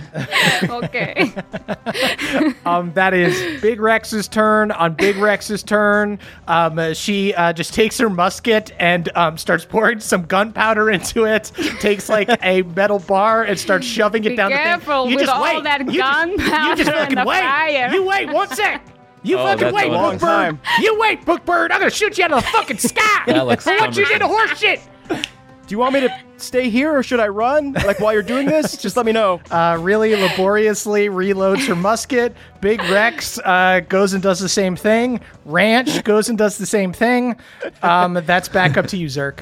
okay. 0.69 1.33
Um, 2.65 2.93
that 2.93 3.13
is 3.13 3.61
Big 3.61 3.79
Rex's 3.81 4.27
turn. 4.27 4.71
On 4.71 4.93
Big 4.93 5.17
Rex's 5.17 5.63
turn, 5.63 6.19
um, 6.47 6.77
uh, 6.79 6.93
she 6.93 7.33
uh, 7.33 7.51
just 7.53 7.73
takes 7.73 7.97
her 7.97 8.09
musket 8.09 8.71
and 8.79 9.09
um, 9.17 9.37
starts 9.37 9.65
pouring 9.65 9.99
some 9.99 10.23
gunpowder 10.25 10.89
into 10.89 11.25
it. 11.25 11.51
Takes 11.79 12.07
like 12.07 12.20
a 12.43 12.61
metal 12.63 12.99
bar 12.99 13.43
and 13.43 13.59
starts 13.59 13.85
shoving 13.97 14.23
it 14.25 14.29
Be 14.29 14.35
down 14.35 14.51
careful 14.51 15.03
the 15.05 15.09
thing. 15.09 15.09
You 15.11 15.15
with 15.17 15.25
just 15.25 15.35
all 15.35 15.43
wait. 15.43 15.63
that 15.63 15.79
you 15.81 15.85
just, 15.85 15.95
you 15.95 16.37
gunpowder 16.37 16.75
just 16.83 16.89
and 16.89 16.99
fucking 16.99 17.15
the 17.15 17.25
wait. 17.25 17.39
fire. 17.41 17.93
You 17.93 18.03
wait 18.05 18.29
one 18.31 18.47
sec. 18.55 18.85
You 19.23 19.37
Oh, 19.37 19.43
fucking 19.45 19.61
that's 19.61 19.75
wait, 19.75 19.91
a 19.91 19.93
long 19.93 20.15
Bookbird. 20.15 20.19
time. 20.19 20.61
You 20.79 20.99
wait, 20.99 21.21
Bookbird. 21.25 21.71
I'm 21.71 21.79
gonna 21.79 21.89
shoot 21.91 22.17
you 22.17 22.23
out 22.25 22.31
of 22.31 22.43
the 22.43 22.49
fucking 22.49 22.77
sky 22.79 23.23
Alex 23.27 23.63
for 23.63 23.71
what 23.71 23.95
you 23.95 24.03
Summerson. 24.05 24.13
did 24.13 24.19
to 24.19 24.27
horse 24.27 24.57
shit. 24.59 24.81
do 25.09 25.17
you 25.69 25.77
want 25.77 25.93
me 25.93 25.99
to 26.01 26.09
stay 26.37 26.71
here 26.71 26.91
or 26.97 27.03
should 27.03 27.19
I 27.19 27.27
run? 27.27 27.73
Like 27.73 27.99
while 27.99 28.13
you're 28.13 28.23
doing 28.23 28.47
this, 28.47 28.75
just 28.77 28.97
let 28.97 29.05
me 29.05 29.11
know. 29.11 29.39
uh, 29.51 29.77
really 29.79 30.15
laboriously 30.15 31.07
reloads 31.07 31.67
her 31.67 31.75
musket. 31.75 32.35
Big 32.61 32.81
Rex 32.85 33.37
uh, 33.45 33.81
goes 33.87 34.13
and 34.13 34.23
does 34.23 34.39
the 34.39 34.49
same 34.49 34.75
thing. 34.75 35.19
Ranch 35.45 36.03
goes 36.03 36.27
and 36.27 36.35
does 36.37 36.57
the 36.57 36.65
same 36.65 36.91
thing. 36.91 37.35
Um, 37.83 38.19
that's 38.25 38.49
back 38.49 38.75
up 38.75 38.87
to 38.87 38.97
you, 38.97 39.05
Zerk. 39.05 39.41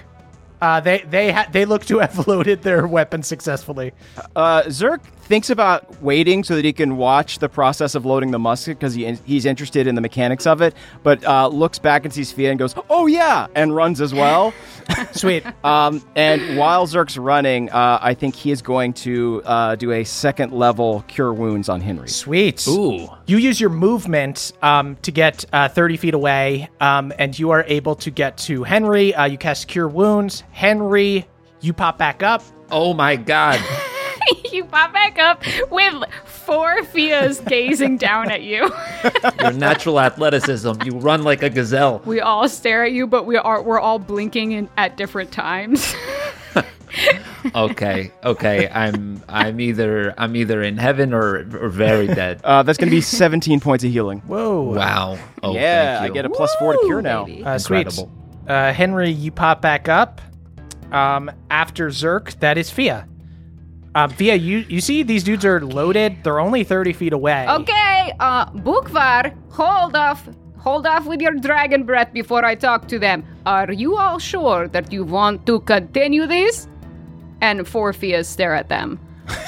Uh, 0.61 0.79
they 0.79 0.99
they 1.09 1.31
ha- 1.31 1.47
they 1.51 1.65
look 1.65 1.85
to 1.85 1.99
have 1.99 2.27
loaded 2.27 2.61
their 2.63 2.85
weapon 2.87 3.23
successfully. 3.23 3.93
Uh, 4.35 4.63
Zerk 4.63 4.99
thinks 5.29 5.51
about 5.51 6.01
waiting 6.01 6.43
so 6.43 6.55
that 6.55 6.65
he 6.65 6.73
can 6.73 6.97
watch 6.97 7.37
the 7.37 7.47
process 7.47 7.93
of 7.93 8.03
loading 8.03 8.31
the 8.31 8.39
musket 8.39 8.79
because 8.79 8.95
he, 8.95 9.13
he's 9.25 9.45
interested 9.45 9.85
in 9.85 9.93
the 9.93 10.01
mechanics 10.01 10.47
of 10.47 10.59
it, 10.59 10.73
but 11.03 11.23
uh, 11.23 11.47
looks 11.47 11.77
back 11.77 12.03
and 12.03 12.11
sees 12.11 12.31
Fia 12.31 12.49
and 12.49 12.57
goes, 12.57 12.73
"Oh 12.89 13.05
yeah," 13.05 13.45
and 13.53 13.73
runs 13.75 14.01
as 14.01 14.11
well. 14.11 14.53
Sweet. 15.11 15.45
um, 15.63 16.03
and 16.15 16.57
while 16.57 16.87
Zerk's 16.87 17.15
running, 17.15 17.69
uh, 17.69 17.99
I 18.01 18.15
think 18.15 18.35
he 18.35 18.49
is 18.49 18.63
going 18.63 18.93
to 18.93 19.43
uh, 19.45 19.75
do 19.75 19.91
a 19.91 20.03
second 20.03 20.51
level 20.51 21.05
cure 21.07 21.31
wounds 21.31 21.69
on 21.69 21.79
Henry. 21.79 22.09
Sweet. 22.09 22.67
Ooh. 22.67 23.07
You 23.27 23.37
use 23.37 23.61
your 23.61 23.69
movement 23.69 24.53
um, 24.63 24.95
to 25.03 25.11
get 25.11 25.45
uh, 25.53 25.69
30 25.69 25.97
feet 25.97 26.15
away, 26.15 26.69
um, 26.81 27.13
and 27.19 27.37
you 27.37 27.51
are 27.51 27.63
able 27.67 27.95
to 27.97 28.09
get 28.09 28.35
to 28.39 28.63
Henry. 28.63 29.13
Uh, 29.13 29.25
you 29.25 29.37
cast 29.37 29.67
Cure 29.67 29.87
Wounds. 29.87 30.43
Henry, 30.51 31.27
you 31.61 31.71
pop 31.71 31.99
back 31.99 32.23
up. 32.23 32.41
Oh 32.71 32.95
my 32.95 33.15
god. 33.15 33.63
you 34.51 34.65
pop 34.65 34.93
back 34.93 35.17
up 35.19 35.43
with 35.71 36.03
four 36.25 36.81
Fias 36.83 37.45
gazing 37.47 37.97
down 37.97 38.31
at 38.31 38.41
you. 38.41 38.69
Your 39.41 39.53
natural 39.53 39.99
athleticism. 39.99 40.81
You 40.83 40.91
run 40.93 41.23
like 41.23 41.43
a 41.43 41.49
gazelle. 41.49 42.01
we 42.05 42.19
all 42.21 42.47
stare 42.49 42.85
at 42.85 42.91
you, 42.91 43.07
but 43.07 43.25
we 43.25 43.37
are 43.37 43.61
we're 43.61 43.79
all 43.79 43.99
blinking 43.99 44.51
in, 44.53 44.69
at 44.77 44.97
different 44.97 45.31
times. 45.31 45.93
Okay, 47.55 48.11
okay. 48.23 48.67
I'm 48.67 49.23
I'm 49.29 49.59
either 49.61 50.13
I'm 50.17 50.35
either 50.35 50.61
in 50.61 50.77
heaven 50.77 51.13
or 51.13 51.37
or 51.61 51.69
very 51.69 52.07
dead. 52.07 52.41
Uh, 52.43 52.63
that's 52.63 52.77
going 52.77 52.89
to 52.89 52.95
be 52.95 53.01
17 53.01 53.59
points 53.59 53.83
of 53.83 53.91
healing. 53.91 54.19
Whoa. 54.21 54.61
Wow. 54.73 55.17
Oh, 55.41 55.53
yeah, 55.53 55.99
thank 55.99 56.03
I 56.03 56.07
you. 56.07 56.13
get 56.13 56.25
a 56.25 56.29
plus 56.29 56.53
four 56.55 56.73
to 56.73 56.79
cure 56.85 57.01
now. 57.01 57.25
baby. 57.25 57.43
Uh, 57.43 57.57
sweet. 57.57 57.87
Incredible. 57.87 58.11
Uh, 58.47 58.73
Henry, 58.73 59.09
you 59.11 59.31
pop 59.31 59.61
back 59.61 59.87
up. 59.87 60.19
Um, 60.91 61.31
after 61.49 61.87
Zerk, 61.89 62.37
that 62.39 62.57
is 62.57 62.69
Fia. 62.71 63.07
Um, 63.95 64.09
Fia, 64.09 64.35
you, 64.35 64.59
you 64.69 64.81
see 64.81 65.03
these 65.03 65.23
dudes 65.23 65.45
are 65.45 65.61
loaded. 65.61 66.23
They're 66.23 66.39
only 66.39 66.63
30 66.63 66.93
feet 66.93 67.13
away. 67.13 67.47
Okay, 67.49 68.13
uh, 68.19 68.45
Bukvar, 68.51 69.35
hold 69.51 69.95
off. 69.95 70.27
Hold 70.59 70.85
off 70.85 71.05
with 71.05 71.21
your 71.21 71.33
dragon 71.35 71.83
breath 71.83 72.11
before 72.11 72.43
I 72.43 72.53
talk 72.53 72.87
to 72.89 72.99
them. 72.99 73.25
Are 73.45 73.71
you 73.71 73.95
all 73.97 74.19
sure 74.19 74.67
that 74.67 74.91
you 74.91 75.05
want 75.05 75.45
to 75.45 75.61
continue 75.61 76.27
this? 76.27 76.67
And 77.41 77.65
four 77.65 77.93
Fias 77.93 78.25
stare 78.25 78.53
at 78.53 78.69
them. 78.69 78.99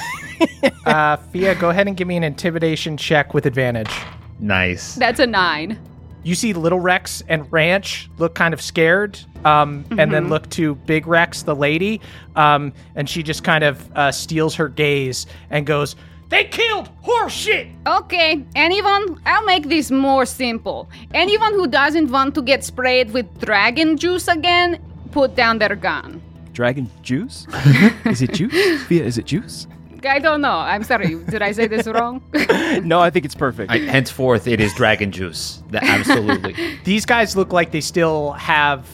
Uh, 0.86 1.16
Fia, 1.16 1.54
go 1.54 1.70
ahead 1.70 1.86
and 1.86 1.96
give 1.96 2.08
me 2.08 2.16
an 2.16 2.24
intimidation 2.24 2.96
check 2.96 3.32
with 3.32 3.46
advantage. 3.46 3.92
Nice. 4.40 4.96
That's 4.96 5.20
a 5.20 5.26
nine. 5.26 5.78
You 6.24 6.34
see 6.34 6.52
Little 6.52 6.80
Rex 6.80 7.22
and 7.28 7.50
Ranch 7.52 8.10
look 8.18 8.34
kind 8.34 8.52
of 8.52 8.60
scared, 8.60 9.20
um, 9.44 9.84
and 9.98 10.12
then 10.12 10.28
look 10.28 10.48
to 10.50 10.74
Big 10.74 11.06
Rex, 11.06 11.42
the 11.42 11.54
lady, 11.54 12.00
um, 12.36 12.72
and 12.94 13.08
she 13.08 13.22
just 13.22 13.44
kind 13.44 13.64
of 13.64 13.90
uh, 13.96 14.12
steals 14.12 14.54
her 14.54 14.68
gaze 14.68 15.26
and 15.50 15.66
goes, 15.66 15.96
"They 16.28 16.44
killed 16.44 16.88
horse 17.02 17.32
shit." 17.32 17.68
Okay, 17.86 18.44
anyone? 18.54 19.20
I'll 19.26 19.44
make 19.44 19.68
this 19.68 19.90
more 19.90 20.26
simple. 20.26 20.88
Anyone 21.14 21.52
who 21.54 21.66
doesn't 21.66 22.10
want 22.10 22.34
to 22.34 22.42
get 22.42 22.64
sprayed 22.64 23.12
with 23.12 23.26
dragon 23.40 23.96
juice 23.96 24.28
again, 24.28 24.80
put 25.10 25.34
down 25.34 25.58
their 25.58 25.76
gun. 25.76 26.22
Dragon 26.52 26.90
juice? 27.02 27.46
is 28.04 28.22
it 28.22 28.34
juice? 28.34 28.82
Fia, 28.84 29.04
is 29.04 29.16
it 29.18 29.24
juice? 29.24 29.66
I 30.04 30.18
don't 30.18 30.40
know. 30.40 30.58
I'm 30.58 30.82
sorry. 30.82 31.14
Did 31.14 31.42
I 31.42 31.52
say 31.52 31.66
this 31.66 31.86
wrong? 31.86 32.22
No, 32.82 33.00
I 33.00 33.10
think 33.10 33.26
it's 33.26 33.34
perfect. 33.34 33.70
I, 33.70 33.78
henceforth, 33.78 34.48
it 34.48 34.58
is 34.58 34.72
dragon 34.74 35.12
juice. 35.12 35.62
Absolutely. 35.74 36.54
These 36.84 37.04
guys 37.04 37.36
look 37.36 37.52
like 37.52 37.70
they 37.70 37.82
still 37.82 38.32
have 38.32 38.88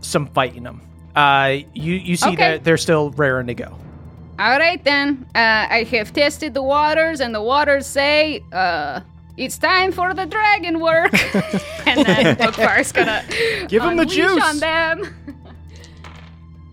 some 0.00 0.26
fight 0.28 0.56
in 0.56 0.62
them. 0.64 0.80
Uh, 1.14 1.58
you 1.74 1.94
you 1.94 2.16
see 2.16 2.28
Okay. 2.30 2.36
that 2.36 2.64
they're 2.64 2.76
still 2.76 3.10
raring 3.10 3.46
to 3.48 3.54
go. 3.54 3.76
All 4.38 4.58
right 4.58 4.82
then. 4.84 5.26
Uh, 5.34 5.38
I 5.70 5.86
have 5.92 6.12
tested 6.12 6.52
the 6.54 6.62
waters, 6.62 7.20
and 7.20 7.34
the 7.34 7.40
waters 7.42 7.86
say 7.86 8.42
uh, 8.52 9.00
it's 9.38 9.56
time 9.56 9.92
for 9.92 10.12
the 10.12 10.26
dragon 10.26 10.78
work. 10.80 11.12
and 11.86 12.04
then 12.06 12.36
Bookvar's 12.36 12.92
gonna 12.92 13.24
Give 13.68 13.82
'em 13.82 13.96
the 13.96 14.04
juice. 14.04 14.42
on 14.42 14.58
them. 14.58 15.14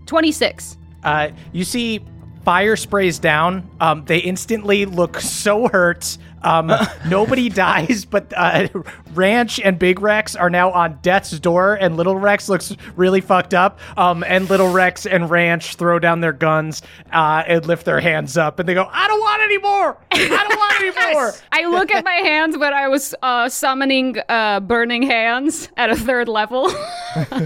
Twenty-six. 0.05 0.77
Uh, 1.03 1.29
you 1.51 1.63
see 1.63 2.01
fire 2.43 2.75
sprays 2.75 3.19
down. 3.19 3.69
Um, 3.79 4.03
they 4.05 4.17
instantly 4.19 4.85
look 4.85 5.19
so 5.19 5.67
hurt. 5.69 6.17
Um, 6.43 6.71
nobody 7.07 7.49
dies, 7.49 8.05
but 8.05 8.33
uh, 8.35 8.67
Ranch 9.13 9.59
and 9.59 9.79
Big 9.79 10.01
Rex 10.01 10.35
are 10.35 10.49
now 10.49 10.71
on 10.71 10.99
death's 11.01 11.39
door, 11.39 11.75
and 11.75 11.97
Little 11.97 12.17
Rex 12.17 12.49
looks 12.49 12.75
really 12.95 13.21
fucked 13.21 13.53
up. 13.53 13.79
Um, 13.97 14.23
and 14.27 14.49
Little 14.49 14.71
Rex 14.71 15.05
and 15.05 15.29
Ranch 15.29 15.75
throw 15.75 15.99
down 15.99 16.21
their 16.21 16.33
guns 16.33 16.81
uh, 17.11 17.43
and 17.47 17.65
lift 17.65 17.85
their 17.85 17.99
hands 17.99 18.37
up, 18.37 18.59
and 18.59 18.67
they 18.67 18.73
go, 18.73 18.87
"I 18.91 19.07
don't 19.07 19.19
want 19.19 19.41
any 19.43 19.57
more! 19.57 19.97
I 20.11 20.27
don't 20.27 20.57
want 20.57 20.81
any 20.81 21.13
more!" 21.13 21.33
I 21.51 21.65
look 21.65 21.91
at 21.91 22.03
my 22.03 22.15
hands 22.15 22.57
when 22.57 22.73
I 22.73 22.87
was 22.87 23.15
uh, 23.21 23.49
summoning 23.49 24.17
uh, 24.29 24.59
burning 24.59 25.03
hands 25.03 25.69
at 25.77 25.89
a 25.89 25.95
third 25.95 26.27
level, 26.27 26.69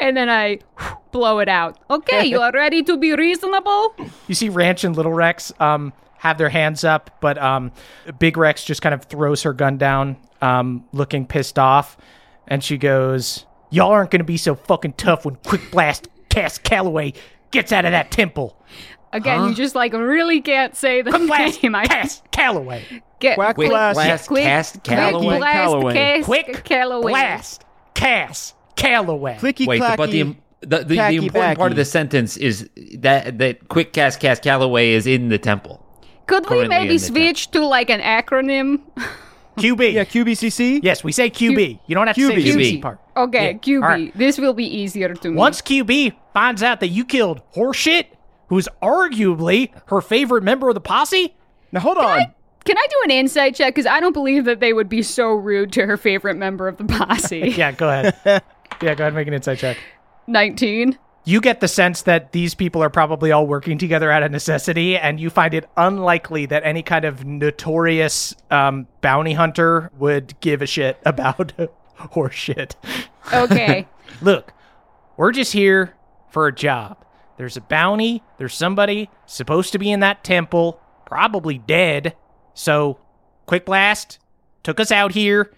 and 0.00 0.16
then 0.16 0.28
I 0.28 0.58
blow 1.12 1.38
it 1.38 1.48
out. 1.48 1.78
Okay, 1.90 2.26
you 2.26 2.40
are 2.40 2.52
ready 2.52 2.82
to 2.82 2.96
be 2.96 3.14
reasonable? 3.14 3.94
You 4.26 4.34
see 4.34 4.48
Ranch 4.48 4.84
and 4.84 4.96
Little 4.96 5.12
Rex 5.12 5.52
um, 5.60 5.92
have 6.24 6.38
their 6.38 6.48
hands 6.48 6.84
up, 6.84 7.10
but 7.20 7.36
um, 7.36 7.70
Big 8.18 8.38
Rex 8.38 8.64
just 8.64 8.80
kind 8.80 8.94
of 8.94 9.04
throws 9.04 9.42
her 9.42 9.52
gun 9.52 9.76
down, 9.76 10.16
um, 10.40 10.84
looking 10.92 11.26
pissed 11.26 11.58
off, 11.58 11.98
and 12.48 12.64
she 12.64 12.78
goes, 12.78 13.44
"Y'all 13.70 13.90
aren't 13.92 14.10
gonna 14.10 14.24
be 14.24 14.38
so 14.38 14.54
fucking 14.54 14.94
tough 14.94 15.26
when 15.26 15.36
Quick 15.44 15.70
Blast 15.70 16.08
Cass 16.30 16.56
Calloway 16.56 17.12
gets 17.50 17.72
out 17.72 17.84
of 17.84 17.92
that 17.92 18.10
temple." 18.10 18.58
Again, 19.12 19.44
you 19.48 19.54
just 19.54 19.74
like 19.74 19.92
really 19.92 20.40
can't 20.40 20.74
say 20.74 21.02
the 21.02 21.10
Quick 21.10 21.26
Blast 21.26 21.62
name. 21.62 21.74
I 21.76 21.86
Cass 21.86 22.22
Calloway. 22.32 22.84
get 23.20 23.34
Quack 23.36 23.54
Quick 23.54 23.68
blast. 23.68 23.96
blast, 23.96 24.28
Quick- 24.28 24.44
cast 24.44 24.72
Quick 24.72 24.84
Calloway. 24.84 25.36
Blast 25.38 25.52
Calloway. 25.54 25.94
Cass 25.94 26.24
Quick 26.24 26.64
Calloway. 26.64 27.12
Blast 27.12 27.64
Cass 27.92 28.54
Calloway. 28.76 29.36
Clicky 29.36 29.66
Wait, 29.66 29.80
clacky. 29.82 29.96
but 29.98 30.10
the 30.10 30.22
the, 30.60 30.78
the, 30.78 30.84
the 30.84 30.96
Cacky 30.96 31.22
important 31.24 31.58
part 31.58 31.70
of 31.70 31.76
the 31.76 31.84
sentence 31.84 32.38
is 32.38 32.70
that 32.94 33.36
that 33.36 33.68
quick 33.68 33.92
cast 33.92 34.18
cast 34.18 34.42
Calloway 34.42 34.92
is 34.92 35.06
in 35.06 35.28
the 35.28 35.38
temple. 35.38 35.83
Could 36.26 36.48
we 36.48 36.66
maybe 36.68 36.98
switch 36.98 37.50
to 37.52 37.64
like 37.64 37.90
an 37.90 38.00
acronym? 38.00 38.80
QB. 39.58 39.92
yeah, 39.92 40.04
QBCC. 40.04 40.80
Yes, 40.82 41.04
we 41.04 41.12
say 41.12 41.30
QB. 41.30 41.78
You 41.86 41.94
don't 41.94 42.06
have 42.08 42.16
to 42.16 42.26
say 42.26 42.34
QB. 42.34 42.42
the 42.42 42.50
QB. 42.50 42.78
QB 42.78 42.82
part. 42.82 42.98
Okay, 43.16 43.52
Yeah, 43.52 43.58
QB. 43.58 43.82
all 43.82 43.88
right. 43.88 44.18
This 44.18 44.38
will 44.38 44.54
be 44.54 44.64
easier 44.66 45.14
to 45.14 45.30
me. 45.30 45.36
Once 45.36 45.62
QB 45.62 46.16
finds 46.32 46.62
out 46.62 46.80
that 46.80 46.88
you 46.88 47.04
killed 47.04 47.40
Horseshit, 47.54 48.06
who's 48.48 48.68
arguably 48.82 49.70
her 49.86 50.00
favorite 50.00 50.42
member 50.42 50.68
of 50.68 50.74
the 50.74 50.80
posse, 50.80 51.34
Now 51.70 51.80
hold 51.80 51.98
on. 51.98 52.34
Can 52.64 52.78
I 52.78 52.86
do 52.90 52.96
an 53.04 53.10
insight 53.10 53.54
check? 53.54 53.74
Because 53.74 53.86
I 53.86 54.00
don't 54.00 54.14
believe 54.14 54.46
that 54.46 54.58
they 54.58 54.72
would 54.72 54.88
be 54.88 55.02
so 55.02 55.32
rude 55.34 55.70
to 55.72 55.86
her 55.86 55.96
favorite 55.98 56.36
member 56.36 56.66
of 56.66 56.78
the 56.78 56.84
posse. 56.84 57.38
yeah, 57.56 57.72
go 57.72 57.88
ahead. 57.90 58.16
yeah, 58.24 58.40
go 58.80 58.86
ahead 58.86 59.00
and 59.02 59.14
make 59.14 59.28
an 59.28 59.34
insight 59.34 59.58
check. 59.58 59.76
19. 60.26 60.98
You 61.26 61.40
get 61.40 61.60
the 61.60 61.68
sense 61.68 62.02
that 62.02 62.32
these 62.32 62.54
people 62.54 62.82
are 62.82 62.90
probably 62.90 63.32
all 63.32 63.46
working 63.46 63.78
together 63.78 64.10
out 64.10 64.22
of 64.22 64.30
necessity, 64.30 64.98
and 64.98 65.18
you 65.18 65.30
find 65.30 65.54
it 65.54 65.68
unlikely 65.74 66.46
that 66.46 66.64
any 66.64 66.82
kind 66.82 67.06
of 67.06 67.24
notorious 67.24 68.34
um, 68.50 68.86
bounty 69.00 69.32
hunter 69.32 69.90
would 69.96 70.38
give 70.40 70.60
a 70.60 70.66
shit 70.66 70.98
about 71.06 71.54
horseshit. 71.98 72.74
Okay. 73.32 73.88
Look, 74.20 74.52
we're 75.16 75.32
just 75.32 75.54
here 75.54 75.94
for 76.30 76.46
a 76.46 76.54
job. 76.54 77.04
There's 77.38 77.56
a 77.56 77.62
bounty. 77.62 78.22
There's 78.36 78.54
somebody 78.54 79.08
supposed 79.26 79.72
to 79.72 79.78
be 79.78 79.90
in 79.90 80.00
that 80.00 80.24
temple, 80.24 80.78
probably 81.06 81.58
dead. 81.58 82.14
So, 82.52 82.98
Quick 83.46 83.64
Blast 83.64 84.18
took 84.62 84.78
us 84.78 84.92
out 84.92 85.12
here, 85.12 85.52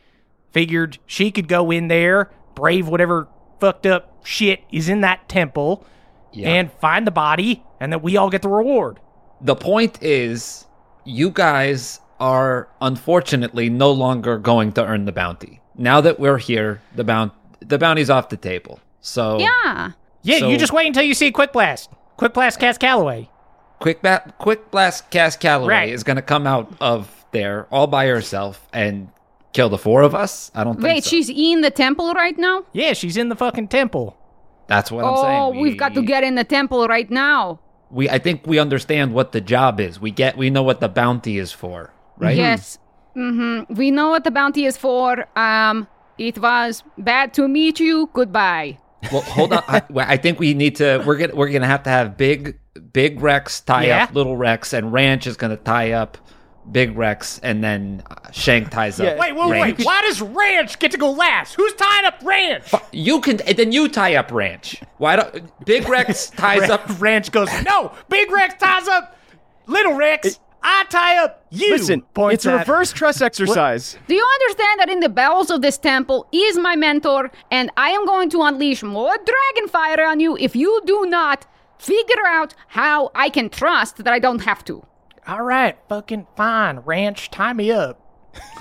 figured 0.52 0.98
she 1.06 1.30
could 1.30 1.48
go 1.48 1.70
in 1.70 1.88
there, 1.88 2.30
brave 2.54 2.88
whatever 2.88 3.28
fucked 3.60 3.86
up 3.86 4.12
shit 4.24 4.60
is 4.70 4.88
in 4.88 5.00
that 5.02 5.28
temple, 5.28 5.84
Yeah. 6.32 6.48
and 6.50 6.72
find 6.80 7.06
the 7.06 7.10
body, 7.10 7.62
and 7.80 7.92
that 7.92 8.02
we 8.02 8.16
all 8.16 8.30
get 8.30 8.42
the 8.42 8.48
reward. 8.48 8.98
the 9.40 9.54
point 9.54 10.02
is, 10.02 10.64
you 11.04 11.30
guys 11.30 12.00
are 12.18 12.68
unfortunately 12.80 13.68
no 13.68 13.92
longer 13.92 14.38
going 14.38 14.72
to 14.72 14.82
earn 14.84 15.04
the 15.04 15.12
bounty. 15.12 15.60
Now 15.76 16.00
that 16.00 16.18
we're 16.18 16.38
here, 16.38 16.80
the 16.94 17.04
bounty 17.04 17.34
the 17.60 17.78
bounty's 17.78 18.08
off 18.10 18.28
the 18.30 18.36
table. 18.36 18.80
So 19.00 19.38
yeah. 19.38 19.90
Yeah, 20.22 20.38
So- 20.38 20.48
you 20.48 20.56
just 20.56 20.72
wait 20.72 20.86
until 20.86 21.02
you 21.04 21.14
see 21.14 21.30
Quick 21.30 21.52
Blast. 21.52 21.90
Quick 22.16 22.32
Blast 22.34 22.58
Cast 22.58 22.80
Calloway. 22.80 23.28
quick 23.78 24.00
ba- 24.00 24.32
quick 24.38 24.70
blast 24.70 25.10
cast 25.10 25.38
Calloway 25.38 25.68
Right. 25.74 25.88
is 25.92 26.02
going 26.02 26.16
to 26.16 26.22
come 26.22 26.46
out 26.46 26.72
of 26.80 27.26
there 27.32 27.66
all 27.70 27.86
by 27.86 28.06
herself 28.06 28.66
and 28.72 29.08
kill 29.56 29.68
the 29.68 29.78
four 29.78 30.02
of 30.02 30.14
us. 30.14 30.50
I 30.54 30.62
don't 30.64 30.74
think 30.74 30.84
Wait, 30.84 31.04
so. 31.04 31.10
she's 31.10 31.28
in 31.30 31.62
the 31.62 31.70
temple 31.70 32.12
right 32.12 32.36
now? 32.38 32.64
Yeah, 32.72 32.92
she's 32.92 33.16
in 33.16 33.28
the 33.28 33.36
fucking 33.36 33.68
temple. 33.68 34.16
That's 34.68 34.90
what 34.90 35.04
I'm 35.04 35.16
saying. 35.16 35.40
oh, 35.42 35.50
saying. 35.52 35.62
we've 35.62 35.78
got 35.78 35.94
to 35.94 36.02
get 36.02 36.22
in 36.24 36.34
the 36.34 36.44
temple 36.44 36.86
right 36.88 37.10
now. 37.10 37.60
we 37.90 38.10
I 38.10 38.18
think 38.18 38.46
we 38.46 38.58
understand 38.58 39.14
what 39.14 39.32
the 39.32 39.40
job 39.40 39.80
is. 39.80 40.00
We 40.00 40.10
get 40.10 40.36
we 40.36 40.50
know 40.50 40.62
what 40.62 40.80
the 40.80 40.88
bounty 40.88 41.38
is 41.38 41.52
for, 41.52 41.92
right? 42.18 42.36
Yes. 42.36 42.78
Mm-hmm. 43.16 43.74
We 43.74 43.90
know 43.90 44.08
what 44.10 44.24
the 44.24 44.30
bounty 44.30 44.64
is 44.66 44.76
for. 44.76 45.26
Um, 45.38 45.86
it 46.18 46.36
was 46.38 46.82
bad 46.98 47.32
to 47.34 47.48
meet 47.48 47.80
you. 47.80 48.10
Goodbye. 48.12 48.78
Well, 49.12 49.22
hold 49.22 49.52
on. 49.52 49.62
I, 49.68 49.82
I 49.96 50.16
think 50.16 50.38
we 50.40 50.52
need 50.54 50.76
to. 50.76 51.02
We're 51.06 51.16
gonna 51.16 51.34
we're 51.34 51.48
gonna 51.50 51.66
have 51.66 51.84
to 51.84 51.90
have 51.90 52.16
big 52.16 52.58
big 52.92 53.20
Rex 53.20 53.60
tie 53.60 53.86
Yeah? 53.86 54.04
up 54.04 54.14
little 54.14 54.36
Rex, 54.36 54.72
and 54.72 54.92
Ranch 54.92 55.26
is 55.26 55.36
gonna 55.36 55.56
tie 55.56 55.92
up 55.92 56.18
big 56.72 56.96
Rex, 56.96 57.38
and 57.42 57.62
then 57.62 58.02
uh, 58.10 58.30
Shank 58.32 58.70
ties 58.70 58.98
Yeah. 58.98 59.10
up. 59.10 59.18
Wait, 59.18 59.34
wait, 59.34 59.50
Ranch. 59.50 59.78
wait. 59.78 59.86
Why 59.86 60.02
does 60.02 60.20
Ranch 60.20 60.78
get 60.78 60.90
to 60.92 60.98
go 60.98 61.10
last? 61.10 61.54
Who's 61.54 61.72
tying 61.74 62.04
up 62.04 62.16
Ranch? 62.22 62.64
You 62.92 63.20
can 63.20 63.40
and 63.42 63.56
then 63.56 63.72
you 63.72 63.88
tie 63.88 64.14
up 64.16 64.30
Ranch. 64.32 64.80
Why 64.98 65.16
don't 65.16 65.64
Big 65.64 65.88
Rex 65.88 66.30
ties 66.36 66.68
up? 66.70 66.82
Ranch 67.00 67.30
goes, 67.32 67.48
no, 67.64 67.92
Big 68.08 68.30
Rex 68.30 68.54
ties 68.58 68.88
up 68.88 69.16
Little 69.66 69.94
Rex. 69.94 70.40
I 70.68 70.84
tie 70.90 71.22
up 71.22 71.46
you. 71.50 71.70
Listen, 71.70 72.02
Points 72.14 72.44
it's 72.44 72.46
a 72.46 72.56
reverse 72.58 72.92
trust 72.92 73.22
exercise. 73.30 73.96
Do 74.08 74.14
you 74.14 74.26
understand 74.40 74.80
that 74.80 74.88
in 74.88 74.98
the 74.98 75.08
bowels 75.08 75.48
of 75.50 75.62
this 75.62 75.78
temple 75.78 76.26
is 76.32 76.58
my 76.58 76.74
mentor, 76.74 77.30
and 77.52 77.70
I 77.76 77.90
am 77.90 78.04
going 78.04 78.30
to 78.30 78.42
unleash 78.42 78.82
more 78.82 79.14
dragon 79.16 79.68
fire 79.68 80.04
on 80.04 80.18
you 80.18 80.36
if 80.38 80.56
you 80.56 80.82
do 80.84 81.06
not 81.06 81.46
figure 81.78 82.26
out 82.26 82.54
how 82.68 83.12
I 83.14 83.28
can 83.28 83.48
trust 83.48 83.98
that 83.98 84.08
I 84.08 84.18
don't 84.18 84.40
have 84.40 84.64
to. 84.64 84.84
All 85.26 85.42
right, 85.42 85.76
fucking 85.88 86.26
fine. 86.36 86.78
Ranch, 86.80 87.30
tie 87.30 87.52
me 87.52 87.70
up. 87.72 88.00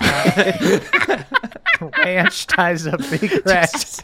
Ranch 1.98 2.46
ties 2.46 2.86
up 2.86 3.00
Big 3.10 3.30
Rex. 3.46 4.02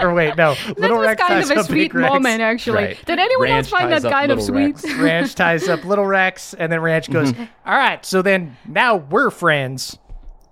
or 0.00 0.12
wait, 0.14 0.36
no. 0.36 0.54
That 0.54 0.78
Little 0.78 0.98
was 0.98 1.06
Rex 1.08 1.20
kind 1.22 1.32
ties 1.40 1.50
of 1.50 1.56
a 1.56 1.60
up 1.60 1.66
sweet 1.66 1.92
Big 1.92 1.94
Rex. 1.94 2.12
moment, 2.12 2.40
actually. 2.42 2.74
Right. 2.76 3.06
Did 3.06 3.18
anyone 3.18 3.48
Ranch 3.48 3.66
else 3.66 3.70
find 3.70 3.90
ties 3.90 4.02
that 4.02 4.08
up 4.08 4.12
kind 4.14 4.32
of 4.32 4.38
Little 4.38 4.54
sweet? 4.54 4.84
Rex. 4.90 4.98
Ranch 5.00 5.34
ties 5.34 5.68
up 5.68 5.84
Little 5.84 6.06
Rex, 6.06 6.54
and 6.54 6.70
then 6.70 6.80
Ranch 6.80 7.10
goes, 7.10 7.32
Mm-hmm. 7.32 7.44
all 7.68 7.76
right, 7.76 8.04
so 8.04 8.22
then 8.22 8.56
now 8.68 8.96
we're 8.96 9.30
friends. 9.30 9.98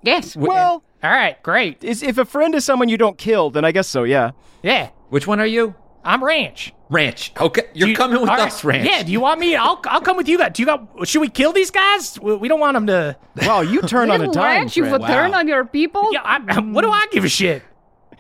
Yes. 0.02 0.34
Well, 0.36 0.82
All 1.02 1.10
right, 1.10 1.40
great. 1.42 1.84
is, 1.84 2.02
if 2.02 2.18
a 2.18 2.24
friend 2.24 2.54
is 2.54 2.64
someone 2.64 2.88
you 2.88 2.96
don't 2.96 3.18
kill, 3.18 3.50
then 3.50 3.64
I 3.64 3.72
guess 3.72 3.88
so. 3.88 4.04
Yeah. 4.04 4.30
Yeah, 4.62 4.90
Which 5.10 5.26
one 5.26 5.40
are 5.40 5.46
you? 5.46 5.74
I'm 6.08 6.24
Ranch. 6.24 6.72
Ranch. 6.88 7.32
Okay, 7.38 7.64
you're 7.74 7.88
you- 7.90 7.94
coming 7.94 8.18
with 8.18 8.30
all 8.30 8.36
right, 8.38 8.46
us, 8.46 8.64
Ranch. 8.64 8.88
Yeah, 8.88 9.02
do 9.02 9.12
you 9.12 9.20
want 9.20 9.38
me? 9.38 9.54
I'll 9.54 9.78
I'll 9.84 10.00
come 10.00 10.16
with 10.16 10.26
you 10.26 10.38
guys. 10.38 10.52
Do 10.54 10.62
you 10.62 10.66
got? 10.66 11.06
Should 11.06 11.20
we 11.20 11.28
kill 11.28 11.52
these 11.52 11.70
guys? 11.70 12.18
We, 12.18 12.34
we 12.36 12.48
don't 12.48 12.60
want 12.60 12.74
them 12.74 12.86
to. 12.86 13.16
Wow, 13.46 13.60
you 13.60 13.82
turn 13.82 14.10
on 14.10 14.22
a 14.22 14.26
dime. 14.32 14.42
ranch, 14.42 14.76
you 14.76 14.84
friend. 14.84 15.02
would 15.02 15.06
turn 15.06 15.34
on 15.34 15.46
your 15.46 15.64
people? 15.66 16.08
Yeah, 16.12 16.22
I, 16.24 16.60
what 16.60 16.80
do 16.82 16.90
I 16.90 17.06
give 17.12 17.24
a 17.24 17.28
shit? 17.28 17.62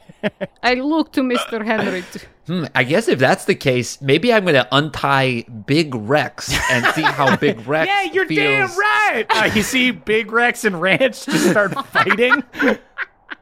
I 0.62 0.74
look 0.74 1.12
to 1.14 1.22
Mr. 1.22 1.64
Henry. 1.64 2.04
Hmm, 2.46 2.66
I 2.74 2.84
guess 2.84 3.08
if 3.08 3.18
that's 3.18 3.46
the 3.46 3.54
case, 3.54 4.00
maybe 4.02 4.32
I'm 4.34 4.44
gonna 4.44 4.68
untie 4.70 5.44
Big 5.66 5.94
Rex 5.94 6.54
and 6.70 6.84
see 6.94 7.02
how 7.02 7.36
Big 7.36 7.66
Rex. 7.66 7.88
Yeah, 7.88 8.12
you're 8.12 8.26
feels. 8.26 8.70
damn 8.70 8.78
right. 8.78 9.26
Uh, 9.30 9.50
you 9.54 9.62
see, 9.62 9.92
Big 9.92 10.30
Rex 10.30 10.64
and 10.64 10.78
Ranch 10.80 11.24
just 11.24 11.50
start 11.50 11.72
fighting. 11.88 12.44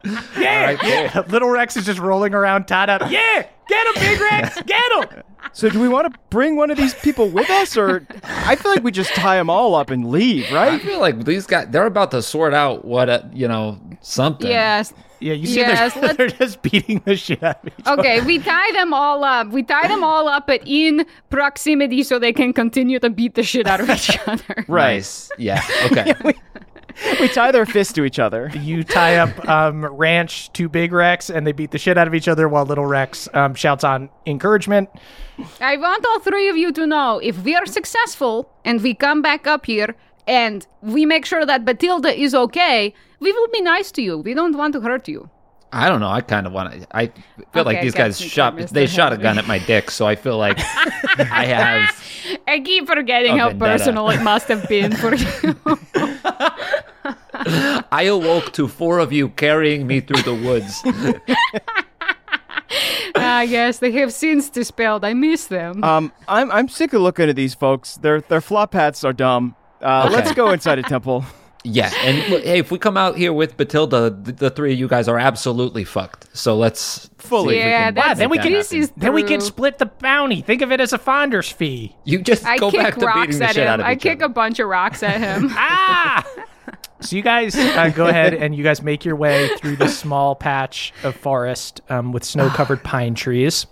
Yeah, 0.39 0.65
right, 0.65 0.79
yeah. 0.85 1.23
Little 1.29 1.49
Rex 1.51 1.77
is 1.77 1.87
just 1.87 1.99
rolling 1.99 2.35
around 2.35 2.67
tied 2.67 2.91
up. 2.91 3.11
Yeah, 3.11 3.47
get 3.69 3.87
him, 3.87 3.95
Big 4.03 4.21
Rex, 4.21 4.63
get 4.63 4.93
him. 5.13 5.23
So, 5.53 5.69
do 5.71 5.81
we 5.81 5.89
want 5.89 6.13
to 6.13 6.19
bring 6.31 6.57
one 6.57 6.71
of 6.71 6.77
these 6.77 6.95
people 6.95 7.29
with 7.29 7.49
us, 7.49 7.77
or 7.77 8.07
I 8.23 8.57
feel 8.57 8.73
like 8.73 8.83
we 8.83 8.91
just 8.93 9.15
tie 9.15 9.37
them 9.37 9.49
all 9.49 9.75
up 9.75 9.91
and 9.91 10.11
leave, 10.11 10.51
right? 10.53 10.75
I 10.75 10.79
feel 10.79 11.01
like 11.01 11.25
these 11.25 11.47
guys 11.47 11.69
they're 11.71 11.87
about 11.87 12.11
to 12.11 12.21
sort 12.23 12.53
out 12.53 12.85
what 12.85 13.09
a, 13.09 13.29
you 13.33 13.49
know 13.49 13.81
something. 14.01 14.49
yes. 14.49 14.93
Yeah, 15.19 15.33
you 15.33 15.47
see, 15.47 15.57
Yes, 15.61 15.95
they're, 15.99 16.13
they're 16.13 16.29
just 16.29 16.61
beating 16.61 17.01
the 17.07 17.17
shit 17.17 17.43
out 17.43 17.65
of 17.67 17.73
each 17.79 17.87
other. 17.87 18.01
Okay, 18.01 18.21
we 18.21 18.39
tie 18.39 18.71
them 18.73 18.93
all 18.93 19.25
up. 19.25 19.49
We 19.49 19.63
tie 19.63 19.89
them 19.89 20.05
all 20.05 20.29
up 20.29 20.51
at 20.51 20.61
in 20.69 21.07
proximity 21.31 22.03
so 22.03 22.19
they 22.19 22.35
can 22.35 22.53
continue 22.53 22.99
to 22.99 23.09
beat 23.09 23.35
the 23.35 23.43
shit 23.43 23.67
out 23.67 23.81
of 23.81 23.89
each 23.89 24.19
other. 24.29 24.45
Right. 24.69 24.97
Nice. 24.97 25.31
Yeah. 25.39 25.63
Okay. 25.87 26.13
We 26.23 26.35
tie 27.33 27.53
their 27.53 27.67
fists 27.67 27.93
to 27.95 28.05
each 28.05 28.19
other. 28.19 28.51
You 28.55 28.85
tie 28.85 29.17
up 29.17 29.49
um, 29.49 29.85
Ranch 29.85 30.53
to 30.55 30.69
Big 30.69 30.93
Rex, 30.93 31.31
and 31.31 31.47
they 31.47 31.53
beat 31.53 31.71
the 31.71 31.79
shit 31.79 31.99
out 31.99 32.07
of 32.07 32.15
each 32.15 32.29
other 32.29 32.49
while 32.49 32.65
Little 32.65 32.87
Rex 32.87 33.29
um, 33.35 33.55
shouts 33.55 33.85
on 33.85 34.09
encouragement. 34.27 34.89
I 35.61 35.77
want 35.77 36.07
all 36.07 36.21
three 36.21 36.49
of 36.49 36.57
you 36.57 36.73
to 36.73 36.87
know 36.87 37.19
if 37.19 37.43
we 37.45 37.55
are 37.55 37.67
successful 37.67 38.51
and 38.65 38.83
we 38.83 38.95
come 38.95 39.21
back 39.23 39.47
up 39.47 39.67
here 39.67 39.95
and 40.27 40.67
we 40.81 41.07
make 41.07 41.27
sure 41.27 41.45
that 41.45 41.65
Batilda 41.65 42.19
is 42.19 42.35
okay, 42.35 42.95
we 43.21 43.33
will 43.33 43.49
be 43.49 43.61
nice 43.61 43.93
to 43.93 44.03
you. 44.03 44.19
We 44.19 44.35
don't 44.35 44.57
want 44.57 44.73
to 44.75 44.81
hurt 44.81 45.09
you. 45.09 45.31
I 45.79 45.89
don't 45.91 46.01
know. 46.01 46.09
I 46.09 46.23
kind 46.23 46.47
of 46.47 46.53
want 46.55 46.73
to. 46.73 46.87
I 46.97 47.13
feel 47.53 47.65
like 47.65 47.83
these 47.83 47.95
guys 47.95 48.19
shot. 48.19 48.57
Mr. 48.57 48.71
They 48.71 48.87
shot 48.87 49.13
a 49.13 49.19
gun 49.19 49.37
at 49.39 49.47
my 49.47 49.59
dick, 49.59 49.91
so 49.91 50.07
I 50.07 50.15
feel 50.17 50.39
like 50.39 50.59
I 51.19 51.45
have. 51.47 52.39
I 52.49 52.61
keep 52.61 52.87
forgetting 52.87 53.37
how 53.37 53.49
vendetta. 53.51 53.73
personal 53.73 54.09
it 54.11 54.23
must 54.23 54.49
have 54.49 54.67
been 54.69 54.97
for 54.97 55.15
you. 55.15 55.55
I 57.93 58.05
awoke 58.05 58.53
to 58.55 58.67
four 58.69 58.99
of 58.99 59.13
you 59.13 59.29
carrying 59.29 59.87
me 59.87 60.01
through 60.01 60.23
the 60.23 60.35
woods. 60.35 60.83
Ah, 63.19 63.41
yes, 63.43 63.79
they 63.79 63.93
have 63.93 64.13
since 64.13 64.51
dispelled. 64.51 65.05
I 65.05 65.15
miss 65.15 65.47
them. 65.47 65.83
Um, 65.83 66.13
I'm 66.29 66.51
I'm 66.51 66.69
sick 66.69 66.93
of 66.93 67.01
looking 67.01 67.29
at 67.31 67.37
these 67.37 67.55
folks. 67.55 67.97
Their 67.97 68.21
their 68.21 68.41
flop 68.43 68.75
hats 68.75 69.05
are 69.05 69.13
dumb. 69.13 69.55
Uh, 69.81 70.05
Okay. 70.07 70.15
Let's 70.17 70.33
go 70.35 70.51
inside 70.51 70.79
a 70.79 70.83
temple. 70.83 71.25
Yeah, 71.69 71.93
and 72.03 72.29
look, 72.31 72.45
hey, 72.45 72.61
if 72.61 72.71
we 72.71 72.79
come 72.79 72.97
out 72.97 73.17
here 73.17 73.33
with 73.33 73.57
Batilda, 73.57 74.11
the, 74.25 74.33
the 74.33 74.51
three 74.51 74.73
of 74.73 74.79
you 74.79 74.87
guys 74.87 75.09
are 75.09 75.19
absolutely 75.19 75.83
fucked. 75.83 76.29
So 76.37 76.57
let's 76.57 77.11
Fully. 77.19 77.55
see 77.55 77.59
if 77.59 77.65
we 77.65 77.71
Yeah, 77.71 77.91
can 77.91 77.95
Wow, 77.97 78.15
then 78.15 78.31
we 78.31 78.39
can 78.39 78.53
that 78.53 78.69
This 78.71 78.93
then 78.97 79.13
we 79.13 79.23
can 79.25 79.41
split 79.41 79.79
the 79.79 79.87
bounty. 79.87 80.43
Think 80.43 80.63
of 80.63 80.71
it 80.71 80.81
as 80.81 80.93
a 80.93 80.99
founder's 80.99 81.51
fee. 81.51 81.97
You 82.05 82.21
just 82.21 82.45
I 82.47 82.57
go 82.59 82.71
back 82.71 82.95
kick 82.95 83.01
to 83.01 83.07
rocks 83.07 83.27
beating 83.27 83.39
the 83.41 83.45
at 83.47 83.55
shit 83.55 83.65
him. 83.65 83.69
out 83.69 83.81
of 83.81 83.87
I 83.87 83.95
each 83.95 84.01
kick 84.03 84.19
other. 84.19 84.27
a 84.27 84.29
bunch 84.29 84.61
of 84.61 84.69
rocks 84.69 85.03
at 85.03 85.21
him. 85.21 85.51
Ah! 85.57 86.25
So 87.01 87.15
you 87.17 87.23
guys 87.23 87.55
uh, 87.57 87.91
go 87.95 88.07
ahead 88.07 88.33
and 88.33 88.55
you 88.55 88.63
guys 88.65 88.81
make 88.83 89.05
your 89.05 89.17
way 89.17 89.49
through 89.59 89.77
this 89.77 89.99
small 89.99 90.35
patch 90.35 90.95
of 91.03 91.15
forest 91.17 91.81
um, 91.91 92.11
with 92.13 92.25
snow-covered 92.25 92.83
pine 92.85 93.15
trees. 93.15 93.67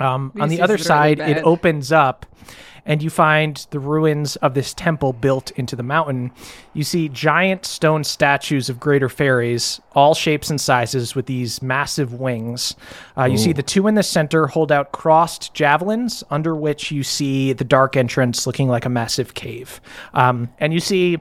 Um, 0.00 0.32
on 0.40 0.48
the 0.48 0.60
other 0.60 0.74
is 0.74 0.80
really 0.80 1.16
side, 1.16 1.20
it 1.20 1.44
opens 1.44 1.92
up, 1.92 2.26
and 2.84 3.02
you 3.02 3.10
find 3.10 3.66
the 3.70 3.78
ruins 3.78 4.36
of 4.36 4.54
this 4.54 4.74
temple 4.74 5.12
built 5.12 5.50
into 5.52 5.76
the 5.76 5.82
mountain. 5.82 6.30
You 6.72 6.84
see 6.84 7.08
giant 7.08 7.64
stone 7.64 8.04
statues 8.04 8.68
of 8.68 8.80
greater 8.80 9.08
fairies, 9.08 9.80
all 9.92 10.14
shapes 10.14 10.50
and 10.50 10.60
sizes, 10.60 11.14
with 11.14 11.26
these 11.26 11.62
massive 11.62 12.14
wings. 12.14 12.74
Uh, 13.16 13.24
you 13.24 13.38
see 13.38 13.52
the 13.52 13.62
two 13.62 13.86
in 13.86 13.94
the 13.94 14.02
center 14.02 14.46
hold 14.46 14.70
out 14.72 14.92
crossed 14.92 15.52
javelins, 15.54 16.22
under 16.30 16.54
which 16.54 16.90
you 16.90 17.02
see 17.02 17.52
the 17.52 17.64
dark 17.64 17.96
entrance 17.96 18.46
looking 18.46 18.68
like 18.68 18.84
a 18.84 18.90
massive 18.90 19.34
cave. 19.34 19.80
Um, 20.14 20.48
and 20.58 20.72
you 20.72 20.80
see 20.80 21.18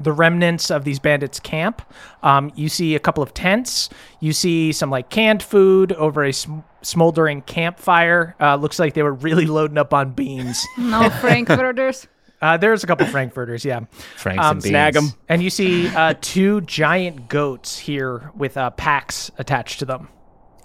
the 0.00 0.12
remnants 0.12 0.70
of 0.70 0.84
these 0.84 0.98
bandits' 0.98 1.38
camp. 1.38 1.82
Um, 2.22 2.52
you 2.56 2.68
see 2.68 2.94
a 2.94 2.98
couple 2.98 3.22
of 3.22 3.32
tents. 3.34 3.88
You 4.20 4.32
see 4.32 4.72
some 4.72 4.90
like 4.90 5.08
canned 5.10 5.42
food 5.42 5.92
over 5.92 6.24
a 6.24 6.32
sm- 6.32 6.60
smoldering 6.84 7.42
campfire. 7.42 8.36
Uh, 8.40 8.56
looks 8.56 8.78
like 8.78 8.94
they 8.94 9.02
were 9.02 9.12
really 9.14 9.46
loading 9.46 9.78
up 9.78 9.92
on 9.94 10.12
beans. 10.12 10.64
no 10.78 11.10
Frankfurters. 11.10 12.06
Uh, 12.42 12.56
there's 12.58 12.84
a 12.84 12.86
couple 12.86 13.06
frankfurters, 13.06 13.64
yeah. 13.64 13.80
Franks 14.16 14.44
Um, 14.44 14.56
and 14.56 14.62
beans. 14.62 14.70
Snag 14.70 14.96
'em. 14.96 15.12
And 15.28 15.42
you 15.42 15.48
see 15.50 15.88
uh, 15.88 16.14
two 16.20 16.60
giant 16.62 17.28
goats 17.28 17.78
here 17.78 18.30
with 18.36 18.56
uh, 18.58 18.70
packs 18.70 19.30
attached 19.38 19.78
to 19.78 19.86
them 19.86 20.08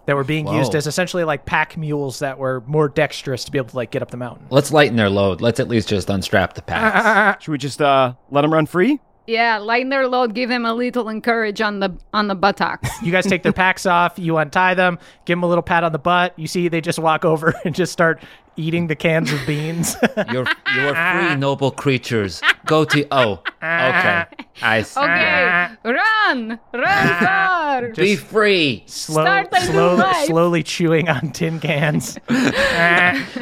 that 0.05 0.15
were 0.15 0.23
being 0.25 0.47
used 0.47 0.73
as 0.75 0.87
essentially 0.87 1.23
like 1.23 1.45
pack 1.45 1.77
mules 1.77 2.19
that 2.19 2.37
were 2.37 2.63
more 2.65 2.89
dexterous 2.89 3.43
to 3.45 3.51
be 3.51 3.59
able 3.59 3.69
to 3.69 3.75
like 3.77 3.91
get 3.91 4.01
up 4.01 4.11
the 4.11 4.17
mountain. 4.17 4.47
Let's 4.49 4.71
lighten 4.73 4.97
their 4.97 5.09
load. 5.09 5.39
Let's 5.39 5.59
at 5.59 5.67
least 5.69 5.87
just 5.87 6.09
unstrap 6.09 6.55
the 6.55 6.63
packs. 6.63 7.43
Should 7.45 7.51
we 7.51 7.57
just 7.59 7.81
uh, 7.81 8.13
let 8.31 8.41
them 8.41 8.51
run 8.51 8.65
free? 8.65 8.99
Yeah, 9.29 9.59
lighten 9.59 9.89
their 9.89 10.07
load. 10.07 10.33
Give 10.33 10.49
them 10.49 10.65
a 10.65 10.73
little 10.73 11.07
encourage 11.07 11.61
on 11.61 11.81
the 11.81 11.95
on 12.13 12.27
the 12.27 12.35
buttocks. 12.35 12.89
You 13.03 13.11
guys 13.11 13.25
take 13.25 13.43
their 13.43 13.53
packs 13.53 13.85
off, 13.85 14.17
you 14.17 14.37
untie 14.37 14.73
them, 14.73 14.97
give 15.25 15.37
them 15.37 15.43
a 15.43 15.47
little 15.47 15.61
pat 15.61 15.83
on 15.83 15.91
the 15.91 15.99
butt. 15.99 16.37
You 16.37 16.47
see 16.47 16.67
they 16.67 16.81
just 16.81 16.97
walk 16.97 17.23
over 17.33 17.53
and 17.63 17.75
just 17.75 17.91
start 17.93 18.21
eating 18.55 18.87
the 18.87 18.95
cans 18.95 19.31
of 19.31 19.39
beans. 19.45 19.95
you're 20.31 20.47
you're 20.75 20.95
free, 20.95 21.35
noble 21.37 21.69
creatures. 21.69 22.41
Go 22.65 22.85
to 22.85 23.07
oh, 23.11 23.43
okay. 23.61 24.25
I 24.61 24.81
see. 24.83 24.99
Okay, 24.99 25.67
run, 25.83 26.59
run 26.73 27.07
far. 27.23 27.89
Be 27.89 28.15
free. 28.15 28.83
Slow, 28.85 29.23
Start 29.23 29.47
a 29.51 29.71
new 29.71 29.79
life. 29.95 30.25
slowly 30.27 30.63
chewing 30.63 31.09
on 31.09 31.31
tin 31.31 31.59
cans. 31.59 32.17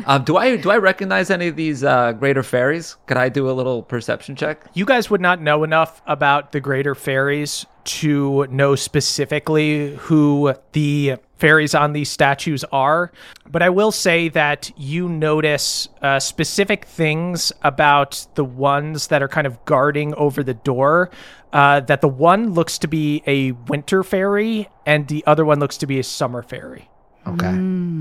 Um, 0.05 0.23
do 0.25 0.37
I 0.37 0.57
do 0.57 0.69
I 0.71 0.77
recognize 0.77 1.29
any 1.29 1.47
of 1.47 1.55
these 1.55 1.83
uh, 1.83 2.13
greater 2.13 2.43
fairies? 2.43 2.95
Could 3.07 3.17
I 3.17 3.29
do 3.29 3.49
a 3.49 3.53
little 3.53 3.83
perception 3.83 4.35
check? 4.35 4.65
you 4.73 4.85
guys 4.85 5.09
would 5.09 5.21
not 5.21 5.41
know 5.41 5.63
enough 5.63 6.01
about 6.07 6.51
the 6.51 6.59
greater 6.59 6.95
fairies 6.95 7.65
to 7.85 8.45
know 8.47 8.75
specifically 8.75 9.95
who 9.95 10.53
the 10.73 11.15
fairies 11.37 11.73
on 11.75 11.93
these 11.93 12.09
statues 12.09 12.63
are 12.71 13.11
but 13.49 13.61
i 13.61 13.69
will 13.69 13.91
say 13.91 14.29
that 14.29 14.71
you 14.77 15.07
notice 15.07 15.87
uh, 16.01 16.19
specific 16.19 16.85
things 16.85 17.51
about 17.63 18.25
the 18.35 18.43
ones 18.43 19.07
that 19.07 19.21
are 19.21 19.27
kind 19.27 19.47
of 19.47 19.63
guarding 19.65 20.13
over 20.15 20.43
the 20.43 20.53
door 20.53 21.09
uh, 21.53 21.79
that 21.81 22.01
the 22.01 22.07
one 22.07 22.53
looks 22.53 22.77
to 22.77 22.87
be 22.87 23.23
a 23.25 23.51
winter 23.67 24.03
fairy 24.03 24.67
and 24.85 25.07
the 25.07 25.23
other 25.25 25.45
one 25.45 25.59
looks 25.59 25.77
to 25.77 25.87
be 25.87 25.99
a 25.99 26.03
summer 26.03 26.41
fairy 26.41 26.89
Okay. 27.27 27.55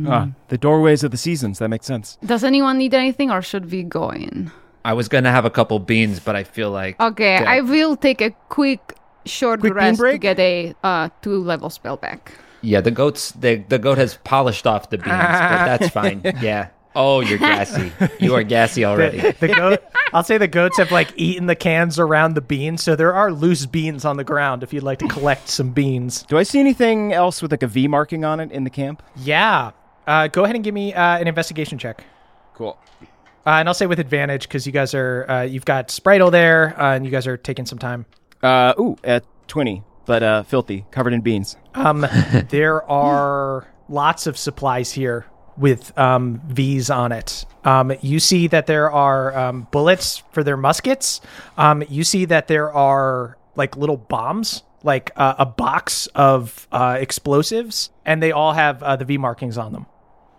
Ah, 0.08 0.28
the 0.48 0.56
doorways 0.56 1.02
of 1.02 1.10
the 1.10 1.16
seasons. 1.16 1.58
That 1.58 1.68
makes 1.68 1.84
sense. 1.84 2.16
Does 2.24 2.44
anyone 2.44 2.78
need 2.78 2.94
anything, 2.94 3.30
or 3.30 3.42
should 3.42 3.70
we 3.72 3.82
go 3.82 4.10
in? 4.10 4.52
I 4.84 4.92
was 4.92 5.08
gonna 5.08 5.32
have 5.32 5.44
a 5.44 5.50
couple 5.50 5.80
beans, 5.80 6.20
but 6.20 6.36
I 6.36 6.44
feel 6.44 6.70
like 6.70 7.00
Okay, 7.00 7.40
Yeah. 7.42 7.50
I 7.50 7.60
will 7.60 7.96
take 7.96 8.20
a 8.20 8.30
quick, 8.48 8.94
short 9.24 9.58
Quick 9.58 9.74
rest 9.74 10.00
to 10.00 10.18
get 10.18 10.38
a 10.38 10.74
uh, 10.84 11.08
two 11.22 11.42
level 11.42 11.70
spell 11.70 11.96
back. 11.96 12.38
Yeah, 12.66 12.80
the 12.80 12.90
goats 12.90 13.30
the 13.32 13.56
the 13.68 13.78
goat 13.78 13.98
has 13.98 14.18
polished 14.24 14.66
off 14.66 14.90
the 14.90 14.98
beans, 14.98 15.06
but 15.08 15.64
that's 15.78 15.88
fine. 16.00 16.20
Yeah. 16.40 16.68
Oh, 16.94 17.20
you're 17.20 17.38
gassy. 17.38 17.92
You 18.18 18.34
are 18.34 18.42
gassy 18.42 18.84
already. 18.84 19.18
the, 19.20 19.32
the 19.40 19.48
goat 19.48 19.82
i'll 20.12 20.22
say 20.22 20.38
the 20.38 20.48
goats 20.48 20.78
have 20.78 20.90
like 20.92 21.12
eaten 21.16 21.46
the 21.46 21.56
cans 21.56 21.98
around 21.98 22.34
the 22.34 22.40
beans 22.40 22.80
so 22.80 22.94
there 22.94 23.12
are 23.12 23.32
loose 23.32 23.66
beans 23.66 24.04
on 24.04 24.16
the 24.16 24.22
ground 24.24 24.62
if 24.62 24.72
you'd 24.72 24.84
like 24.84 25.00
to 25.00 25.08
collect 25.08 25.48
some 25.48 25.72
beans 25.72 26.22
Do 26.22 26.38
I 26.38 26.44
see 26.44 26.60
anything 26.60 27.12
else 27.12 27.42
with 27.42 27.50
like 27.50 27.64
a 27.64 27.66
V 27.66 27.88
marking 27.88 28.24
on 28.24 28.38
it 28.40 28.52
in 28.52 28.62
the 28.64 28.70
camp? 28.70 29.02
Yeah. 29.16 29.72
Uh, 30.06 30.28
go 30.28 30.44
ahead 30.44 30.54
and 30.54 30.64
give 30.64 30.72
me 30.74 30.94
uh, 30.94 31.18
an 31.18 31.26
investigation 31.26 31.76
check. 31.76 32.04
Cool. 32.54 32.78
Uh, 33.44 33.58
and 33.58 33.68
I'll 33.68 33.74
say 33.74 33.86
with 33.86 33.98
advantage 33.98 34.42
because 34.48 34.64
you 34.64 34.72
guys 34.72 34.94
are, 34.94 35.28
uh, 35.28 35.42
you've 35.42 35.64
got 35.64 35.88
Spritel 35.88 36.30
there 36.30 36.80
uh, 36.80 36.94
and 36.94 37.04
you 37.04 37.10
guys 37.10 37.26
are 37.26 37.36
taking 37.36 37.66
some 37.66 37.78
time. 37.78 38.06
Uh, 38.42 38.72
ooh, 38.78 38.96
at 39.02 39.24
20, 39.48 39.82
but 40.06 40.22
uh, 40.22 40.42
filthy, 40.44 40.86
covered 40.90 41.12
in 41.12 41.20
beans. 41.20 41.56
Um, 41.74 42.06
there 42.48 42.88
are 42.90 43.68
lots 43.88 44.26
of 44.26 44.38
supplies 44.38 44.92
here 44.92 45.26
with 45.56 45.96
um, 45.98 46.40
V's 46.46 46.90
on 46.90 47.12
it. 47.12 47.44
Um, 47.64 47.92
you 48.00 48.20
see 48.20 48.46
that 48.48 48.66
there 48.66 48.90
are 48.90 49.36
um, 49.36 49.66
bullets 49.70 50.22
for 50.30 50.44
their 50.44 50.56
muskets. 50.56 51.20
Um, 51.56 51.82
you 51.88 52.04
see 52.04 52.24
that 52.26 52.46
there 52.48 52.72
are 52.72 53.36
like 53.56 53.76
little 53.76 53.96
bombs, 53.96 54.62
like 54.82 55.10
uh, 55.16 55.34
a 55.38 55.46
box 55.46 56.06
of 56.14 56.68
uh, 56.70 56.98
explosives, 57.00 57.90
and 58.04 58.22
they 58.22 58.32
all 58.32 58.52
have 58.52 58.82
uh, 58.82 58.96
the 58.96 59.04
V 59.04 59.18
markings 59.18 59.58
on 59.58 59.72
them. 59.72 59.86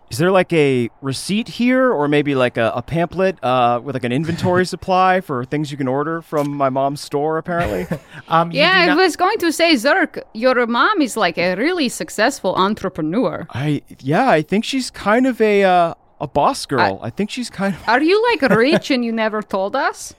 Is 0.09 0.19
there 0.19 0.31
like 0.31 0.53
a 0.53 0.89
receipt 1.01 1.49
here, 1.49 1.91
or 1.91 2.07
maybe 2.07 2.33
like 2.33 2.55
a, 2.55 2.71
a 2.73 2.81
pamphlet 2.81 3.43
uh, 3.43 3.81
with 3.83 3.93
like 3.93 4.05
an 4.05 4.13
inventory 4.13 4.65
supply 4.75 5.19
for 5.19 5.43
things 5.43 5.69
you 5.69 5.77
can 5.77 5.87
order 5.87 6.21
from 6.21 6.55
my 6.55 6.69
mom's 6.69 7.01
store? 7.01 7.37
Apparently, 7.37 7.85
Um, 8.29 8.51
Yeah, 8.51 8.85
do 8.85 8.91
I 8.91 8.95
was 8.95 9.15
going 9.15 9.37
to 9.39 9.51
say, 9.51 9.73
Zerk, 9.73 10.21
your 10.33 10.65
mom 10.65 11.01
is 11.01 11.17
like 11.17 11.37
a 11.37 11.55
really 11.55 11.89
successful 11.89 12.55
entrepreneur. 12.55 13.47
I 13.49 13.81
yeah, 13.99 14.29
I 14.29 14.41
think 14.41 14.63
she's 14.63 14.89
kind 14.89 15.27
of 15.27 15.41
a 15.41 15.63
uh, 15.65 15.93
a 16.21 16.27
boss 16.27 16.65
girl. 16.65 16.99
I, 17.01 17.09
think 17.09 17.29
she's 17.29 17.49
kind 17.49 17.75
of 17.75 17.87
Are 17.87 18.01
you 18.01 18.23
like 18.31 18.41
rich 18.57 18.89
and 18.91 19.03
you 19.03 19.11
never 19.11 19.41
told 19.41 19.75
us? 19.75 20.13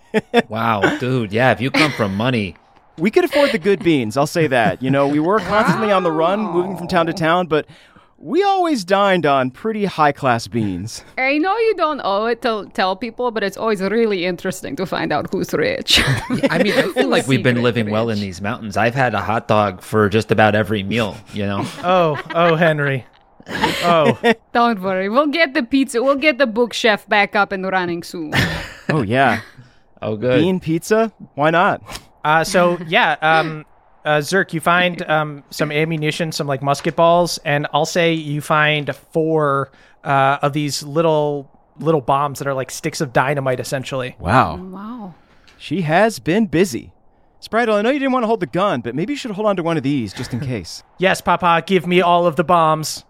Wow, 0.49 0.99
dude. 0.99 1.32
Yeah, 1.32 1.53
if 1.53 1.61
you 1.61 1.70
come 1.70 1.93
from 1.93 2.14
money, 2.14 2.57
we 2.99 3.11
could 3.11 3.24
afford 3.24 3.53
the 3.53 3.59
good 3.59 3.82
beans. 3.82 4.16
I'll 4.16 4.26
say 4.26 4.47
that. 4.49 4.82
You 4.82 4.91
know, 4.91 5.09
we 5.09 5.20
were 5.20 5.39
constantly 5.41 5.91
on 5.91 6.03
the 6.03 6.12
run, 6.12 6.41
moving 6.41 6.76
from 6.76 6.89
town 6.89 7.07
to 7.07 7.12
town, 7.12 7.47
but 7.47 7.66
we 8.20 8.42
always 8.42 8.84
dined 8.84 9.24
on 9.24 9.50
pretty 9.50 9.84
high 9.84 10.10
class 10.12 10.48
beans. 10.48 11.04
I 11.16 11.38
know 11.38 11.56
you 11.56 11.74
don't 11.76 12.00
owe 12.02 12.26
it 12.26 12.42
to 12.42 12.68
tell 12.74 12.96
people, 12.96 13.30
but 13.30 13.44
it's 13.44 13.56
always 13.56 13.80
really 13.80 14.24
interesting 14.26 14.74
to 14.76 14.86
find 14.86 15.12
out 15.12 15.32
who's 15.32 15.52
rich. 15.54 16.00
I 16.50 16.60
mean, 16.62 16.72
I 16.72 16.82
feel 16.92 17.08
like 17.08 17.28
we've 17.28 17.42
been 17.44 17.56
Secret 17.56 17.62
living 17.62 17.90
well 17.90 18.10
in 18.10 18.18
these 18.18 18.40
mountains. 18.40 18.76
I've 18.76 18.94
had 18.94 19.14
a 19.14 19.20
hot 19.20 19.46
dog 19.46 19.82
for 19.82 20.08
just 20.08 20.32
about 20.32 20.56
every 20.56 20.82
meal, 20.82 21.16
you 21.32 21.46
know? 21.46 21.64
Oh, 21.84 22.20
oh, 22.34 22.56
Henry. 22.56 23.06
Oh, 23.46 24.18
don't 24.52 24.82
worry, 24.82 25.08
we'll 25.08 25.28
get 25.28 25.54
the 25.54 25.62
pizza, 25.62 26.02
we'll 26.02 26.16
get 26.16 26.38
the 26.38 26.46
book 26.46 26.72
chef 26.72 27.08
back 27.08 27.36
up 27.36 27.52
and 27.52 27.64
running 27.64 28.02
soon. 28.02 28.32
Oh 28.90 29.02
yeah, 29.02 29.40
Oh, 30.02 30.16
good. 30.16 30.40
bean 30.40 30.60
pizza. 30.60 31.12
Why 31.34 31.50
not? 31.50 31.80
uh, 32.24 32.42
so 32.44 32.78
yeah, 32.88 33.16
um, 33.22 33.64
uh, 34.05 34.18
Zerk, 34.18 34.53
you 34.53 34.61
find 34.61 35.03
um, 35.03 35.44
some 35.51 35.70
ammunition, 35.70 36.32
some 36.32 36.46
like 36.46 36.62
musket 36.62 36.96
balls, 36.96 37.38
and 37.44 37.66
I'll 37.72 37.86
say 37.86 38.12
you 38.12 38.40
find 38.40 38.94
four 38.94 39.70
uh, 40.05 40.38
of 40.42 40.53
these 40.53 40.82
little 40.82 41.51
little 41.78 42.01
bombs 42.01 42.38
that 42.40 42.49
are 42.49 42.55
like 42.55 42.70
sticks 42.70 43.01
of 43.01 43.12
dynamite, 43.12 43.61
essentially. 43.61 44.16
Wow, 44.18 44.57
wow. 44.57 45.14
she 45.59 45.82
has 45.82 46.18
been 46.18 46.46
busy. 46.46 46.92
Spritel, 47.40 47.74
I 47.74 47.82
know 47.82 47.90
you 47.90 48.01
didn't 48.01 48.12
want 48.12 48.24
to 48.24 48.26
hold 48.26 48.40
the 48.40 48.46
gun, 48.46 48.80
but 48.80 48.94
maybe 48.94 49.12
you 49.12 49.16
should 49.16 49.30
hold 49.30 49.46
on 49.46 49.57
to 49.57 49.62
one 49.62 49.76
of 49.76 49.82
these 49.82 50.12
just 50.12 50.32
in 50.32 50.40
case. 50.55 50.82
Yes, 50.99 51.20
Papa, 51.20 51.62
give 51.66 51.86
me 51.86 52.01
all 52.01 52.26
of 52.26 52.36
the 52.36 52.44
bombs. 52.44 53.05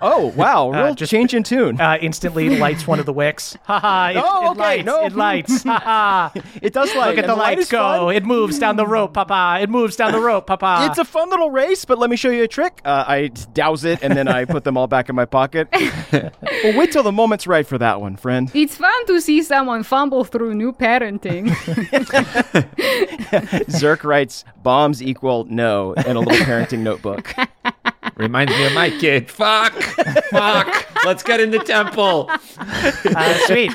Oh 0.00 0.32
wow, 0.36 0.70
real 0.70 0.94
just- 0.96 1.10
change 1.12 1.34
in 1.34 1.44
tune. 1.44 1.80
Uh, 1.80 1.96
instantly 2.00 2.56
lights 2.58 2.84
one 2.88 2.98
of 2.98 3.06
the 3.06 3.12
wicks. 3.12 3.56
Haha! 3.64 4.10
It, 4.10 4.16
Oh, 4.26 4.46
it 4.46 4.50
okay, 4.50 4.58
lights. 4.60 4.84
no. 4.86 5.04
It 5.06 5.12
lights. 5.14 5.62
Haha! 5.62 6.30
it 6.62 6.72
does 6.72 6.92
light. 6.96 7.10
Look 7.10 7.18
at 7.18 7.24
and 7.24 7.30
the 7.30 7.36
light 7.36 7.58
lights 7.58 7.62
is 7.66 7.70
go. 7.70 7.78
fun. 8.06 8.14
It 8.16 8.24
moves 8.24 8.58
down 8.58 8.74
the 8.74 8.86
rope, 8.86 9.14
Papa. 9.14 9.58
It 9.62 9.70
moves 9.70 9.94
down 9.94 10.10
the 10.10 10.18
rope, 10.20 10.46
Papa. 10.48 10.86
It's 10.90 10.98
a 10.98 11.04
fun 11.04 11.30
little 11.30 11.50
race, 11.52 11.84
but 11.84 11.98
let 11.98 12.10
me 12.10 12.16
show 12.16 12.30
you 12.30 12.42
a 12.42 12.48
trick. 12.48 12.80
Uh, 12.84 13.04
I 13.06 13.28
douse 13.54 13.84
it 13.84 14.00
and 14.02 14.16
then 14.16 14.26
I 14.26 14.44
put 14.46 14.64
them 14.64 14.76
all 14.76 14.88
back 14.88 15.08
in 15.08 15.14
my 15.14 15.26
pocket. 15.26 15.68
well, 15.72 16.76
wait 16.76 16.90
till 16.90 17.04
the 17.04 17.12
moment's 17.12 17.46
right 17.46 17.66
for 17.66 17.78
that 17.78 18.00
one, 18.00 18.16
friend. 18.16 18.50
It's 18.54 18.76
fun 18.76 19.06
to 19.06 19.20
see 19.20 19.42
someone 19.44 19.84
fumble 19.84 20.24
through 20.24 20.54
new 20.54 20.72
parenting. 20.72 21.50
Zerk 23.70 24.02
writes 24.04 24.44
bombs 24.62 25.02
equal 25.02 25.44
no 25.44 25.92
in 25.92 26.16
a 26.16 26.20
little 26.20 26.44
parenting 26.46 26.80
notebook. 26.80 27.31
Reminds 28.16 28.52
me 28.52 28.66
of 28.66 28.72
my 28.72 28.90
kid. 28.90 29.30
Fuck. 29.30 29.72
Fuck. 30.30 31.04
Let's 31.04 31.22
get 31.22 31.40
in 31.40 31.50
the 31.50 31.58
temple. 31.60 32.30
Uh, 33.14 33.34
sweet. 33.46 33.72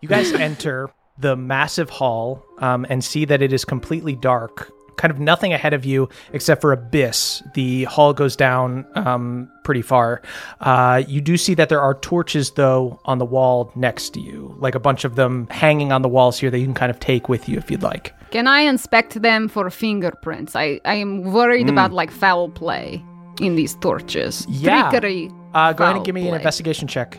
You 0.00 0.08
guys 0.08 0.32
enter 0.32 0.90
the 1.18 1.36
massive 1.36 1.90
hall 1.90 2.44
um, 2.58 2.86
and 2.88 3.04
see 3.04 3.24
that 3.26 3.42
it 3.42 3.52
is 3.52 3.64
completely 3.64 4.14
dark. 4.16 4.72
Kind 4.96 5.10
of 5.10 5.20
nothing 5.20 5.52
ahead 5.52 5.72
of 5.72 5.84
you 5.84 6.08
except 6.32 6.60
for 6.60 6.72
abyss. 6.72 7.42
The 7.54 7.84
hall 7.84 8.12
goes 8.12 8.36
down 8.36 8.86
um, 8.94 9.50
pretty 9.64 9.82
far. 9.82 10.22
Uh, 10.60 11.02
you 11.06 11.20
do 11.20 11.36
see 11.36 11.54
that 11.54 11.68
there 11.68 11.80
are 11.80 11.94
torches, 11.94 12.52
though, 12.52 13.00
on 13.04 13.18
the 13.18 13.24
wall 13.24 13.70
next 13.76 14.10
to 14.14 14.20
you, 14.20 14.54
like 14.58 14.74
a 14.74 14.80
bunch 14.80 15.04
of 15.04 15.14
them 15.16 15.46
hanging 15.50 15.92
on 15.92 16.02
the 16.02 16.08
walls 16.08 16.38
here 16.38 16.50
that 16.50 16.58
you 16.58 16.64
can 16.64 16.74
kind 16.74 16.90
of 16.90 17.00
take 17.00 17.28
with 17.28 17.48
you 17.48 17.56
if 17.58 17.70
you'd 17.70 17.82
like. 17.82 18.14
Can 18.30 18.46
I 18.46 18.60
inspect 18.60 19.20
them 19.22 19.48
for 19.48 19.68
fingerprints? 19.70 20.54
I, 20.54 20.80
I 20.84 20.94
am 20.94 21.22
worried 21.32 21.64
Hmm. 21.68 21.70
about 21.74 21.92
like 21.92 22.10
foul 22.10 22.48
play 22.48 23.02
in 23.40 23.56
these 23.56 23.74
torches. 23.76 24.46
Yeah. 24.48 24.90
Trickery. 24.90 25.30
Uh, 25.54 25.72
go 25.72 25.84
ahead 25.84 25.96
and 25.96 26.04
give 26.04 26.14
me 26.14 26.28
an 26.28 26.34
investigation 26.34 26.86
check. 26.86 27.18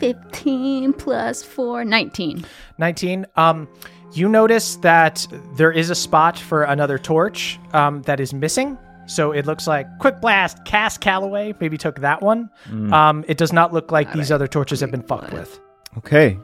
15 0.00 0.92
plus 0.94 1.42
4, 1.42 1.84
19. 1.84 2.44
19. 2.78 3.26
Um, 3.36 3.68
you 4.12 4.28
notice 4.28 4.76
that 4.76 5.26
there 5.56 5.72
is 5.72 5.90
a 5.90 5.94
spot 5.94 6.38
for 6.38 6.62
another 6.64 6.98
torch 6.98 7.58
um, 7.72 8.02
that 8.02 8.20
is 8.20 8.32
missing. 8.32 8.78
So 9.06 9.32
it 9.32 9.46
looks 9.46 9.66
like 9.66 9.86
Quick 9.98 10.20
Blast, 10.20 10.64
Cass 10.64 10.98
Calloway 10.98 11.54
maybe 11.60 11.78
took 11.78 12.00
that 12.00 12.22
one. 12.22 12.50
Um, 12.92 13.24
it 13.28 13.36
does 13.38 13.52
not 13.52 13.72
look 13.72 13.92
like 13.92 14.12
these 14.12 14.32
other 14.32 14.48
torches 14.48 14.80
have 14.80 14.90
been 14.90 15.02
fucked 15.02 15.32
with. 15.32 15.60
Okay. 15.98 16.38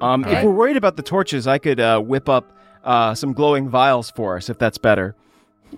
Um, 0.00 0.24
Okay. 0.24 0.38
If 0.38 0.44
we're 0.44 0.52
worried 0.52 0.76
about 0.76 0.96
the 0.96 1.02
torches, 1.02 1.46
I 1.46 1.58
could 1.58 1.80
uh, 1.80 2.00
whip 2.00 2.28
up 2.28 2.52
uh, 2.84 3.14
some 3.14 3.32
glowing 3.32 3.68
vials 3.68 4.10
for 4.10 4.36
us, 4.36 4.48
if 4.48 4.58
that's 4.58 4.78
better. 4.78 5.14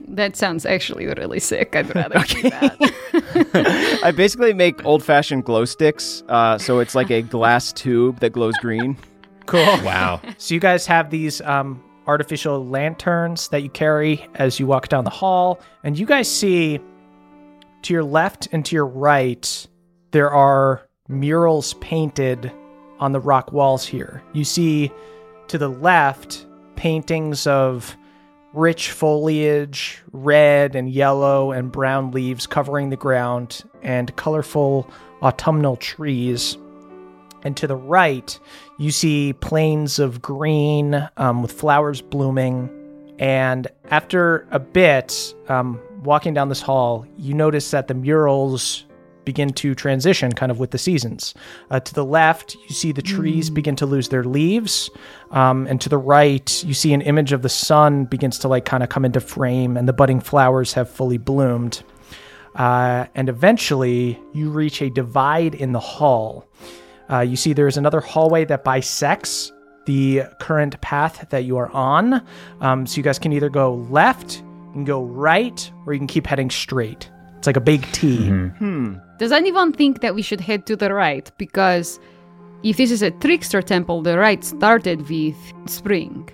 That 0.08 0.36
sounds 0.36 0.66
actually 0.66 1.06
really 1.06 1.40
sick. 1.40 1.76
I'd 1.76 1.94
rather 1.94 2.18
do 2.20 2.42
that. 2.42 4.00
I 4.04 4.10
basically 4.10 4.52
make 4.52 4.84
old-fashioned 4.84 5.44
glow 5.44 5.64
sticks, 5.64 6.22
uh, 6.28 6.58
so 6.58 6.80
it's 6.80 6.94
like 6.94 7.10
a 7.10 7.22
glass 7.22 7.72
tube 7.72 8.20
that 8.20 8.30
glows 8.30 8.56
green. 8.58 8.96
Cool. 9.46 9.64
Wow. 9.84 10.20
So 10.38 10.54
you 10.54 10.60
guys 10.60 10.86
have 10.86 11.10
these 11.10 11.40
um, 11.42 11.82
artificial 12.06 12.66
lanterns 12.66 13.48
that 13.48 13.62
you 13.62 13.70
carry 13.70 14.26
as 14.34 14.58
you 14.58 14.66
walk 14.66 14.88
down 14.88 15.04
the 15.04 15.10
hall, 15.10 15.60
and 15.82 15.98
you 15.98 16.06
guys 16.06 16.30
see 16.30 16.80
to 17.82 17.92
your 17.92 18.04
left 18.04 18.48
and 18.52 18.64
to 18.64 18.74
your 18.74 18.86
right 18.86 19.68
there 20.14 20.30
are 20.30 20.88
murals 21.08 21.74
painted 21.74 22.52
on 23.00 23.10
the 23.10 23.18
rock 23.18 23.52
walls 23.52 23.84
here. 23.84 24.22
You 24.32 24.44
see 24.44 24.92
to 25.48 25.58
the 25.58 25.68
left 25.68 26.43
paintings 26.76 27.46
of 27.46 27.96
rich 28.52 28.92
foliage, 28.92 30.02
red 30.12 30.76
and 30.76 30.88
yellow 30.88 31.50
and 31.52 31.72
brown 31.72 32.12
leaves 32.12 32.46
covering 32.46 32.90
the 32.90 32.96
ground, 32.96 33.62
and 33.82 34.14
colorful 34.16 34.88
autumnal 35.22 35.76
trees. 35.76 36.56
And 37.42 37.56
to 37.58 37.66
the 37.66 37.76
right, 37.76 38.38
you 38.78 38.90
see 38.90 39.32
plains 39.34 39.98
of 39.98 40.22
green 40.22 41.08
um, 41.16 41.42
with 41.42 41.52
flowers 41.52 42.00
blooming. 42.00 42.70
And 43.18 43.66
after 43.90 44.46
a 44.50 44.58
bit, 44.58 45.34
um, 45.48 45.80
walking 46.02 46.32
down 46.32 46.48
this 46.48 46.62
hall, 46.62 47.06
you 47.18 47.34
notice 47.34 47.70
that 47.72 47.88
the 47.88 47.94
murals 47.94 48.86
begin 49.24 49.52
to 49.54 49.74
transition 49.74 50.32
kind 50.32 50.50
of 50.52 50.58
with 50.58 50.70
the 50.70 50.78
seasons. 50.78 51.34
Uh, 51.70 51.80
to 51.80 51.94
the 51.94 52.04
left, 52.04 52.54
you 52.54 52.74
see 52.74 52.92
the 52.92 53.02
trees 53.02 53.50
begin 53.50 53.76
to 53.76 53.86
lose 53.86 54.08
their 54.08 54.24
leaves. 54.24 54.90
Um, 55.30 55.66
and 55.66 55.80
to 55.80 55.88
the 55.88 55.98
right, 55.98 56.64
you 56.64 56.74
see 56.74 56.92
an 56.92 57.02
image 57.02 57.32
of 57.32 57.42
the 57.42 57.48
sun 57.48 58.04
begins 58.04 58.38
to 58.40 58.48
like 58.48 58.64
kind 58.64 58.82
of 58.82 58.88
come 58.88 59.04
into 59.04 59.20
frame 59.20 59.76
and 59.76 59.88
the 59.88 59.92
budding 59.92 60.20
flowers 60.20 60.72
have 60.74 60.88
fully 60.88 61.18
bloomed. 61.18 61.82
Uh, 62.54 63.06
and 63.14 63.28
eventually, 63.28 64.20
you 64.32 64.50
reach 64.50 64.80
a 64.80 64.88
divide 64.90 65.54
in 65.54 65.72
the 65.72 65.80
hall. 65.80 66.48
Uh, 67.10 67.20
you 67.20 67.36
see 67.36 67.52
there's 67.52 67.76
another 67.76 68.00
hallway 68.00 68.44
that 68.44 68.64
bisects 68.64 69.52
the 69.86 70.22
current 70.40 70.80
path 70.80 71.26
that 71.30 71.44
you 71.44 71.56
are 71.56 71.70
on. 71.70 72.24
Um, 72.60 72.86
so 72.86 72.96
you 72.96 73.02
guys 73.02 73.18
can 73.18 73.32
either 73.32 73.50
go 73.50 73.74
left, 73.90 74.38
you 74.38 74.72
can 74.72 74.84
go 74.84 75.02
right, 75.02 75.70
or 75.86 75.92
you 75.92 75.98
can 75.98 76.06
keep 76.06 76.26
heading 76.26 76.50
straight. 76.50 77.10
It's 77.44 77.46
like 77.46 77.58
a 77.58 77.60
big 77.60 77.82
T. 77.92 78.30
Does 79.18 79.30
anyone 79.30 79.70
think 79.74 80.00
that 80.00 80.14
we 80.14 80.22
should 80.22 80.40
head 80.40 80.64
to 80.64 80.76
the 80.76 80.94
right? 80.94 81.30
Because 81.36 82.00
if 82.62 82.78
this 82.78 82.90
is 82.90 83.02
a 83.02 83.10
trickster 83.10 83.60
temple, 83.60 84.00
the 84.00 84.16
right 84.16 84.42
started 84.42 85.06
with 85.10 85.36
spring. 85.66 86.26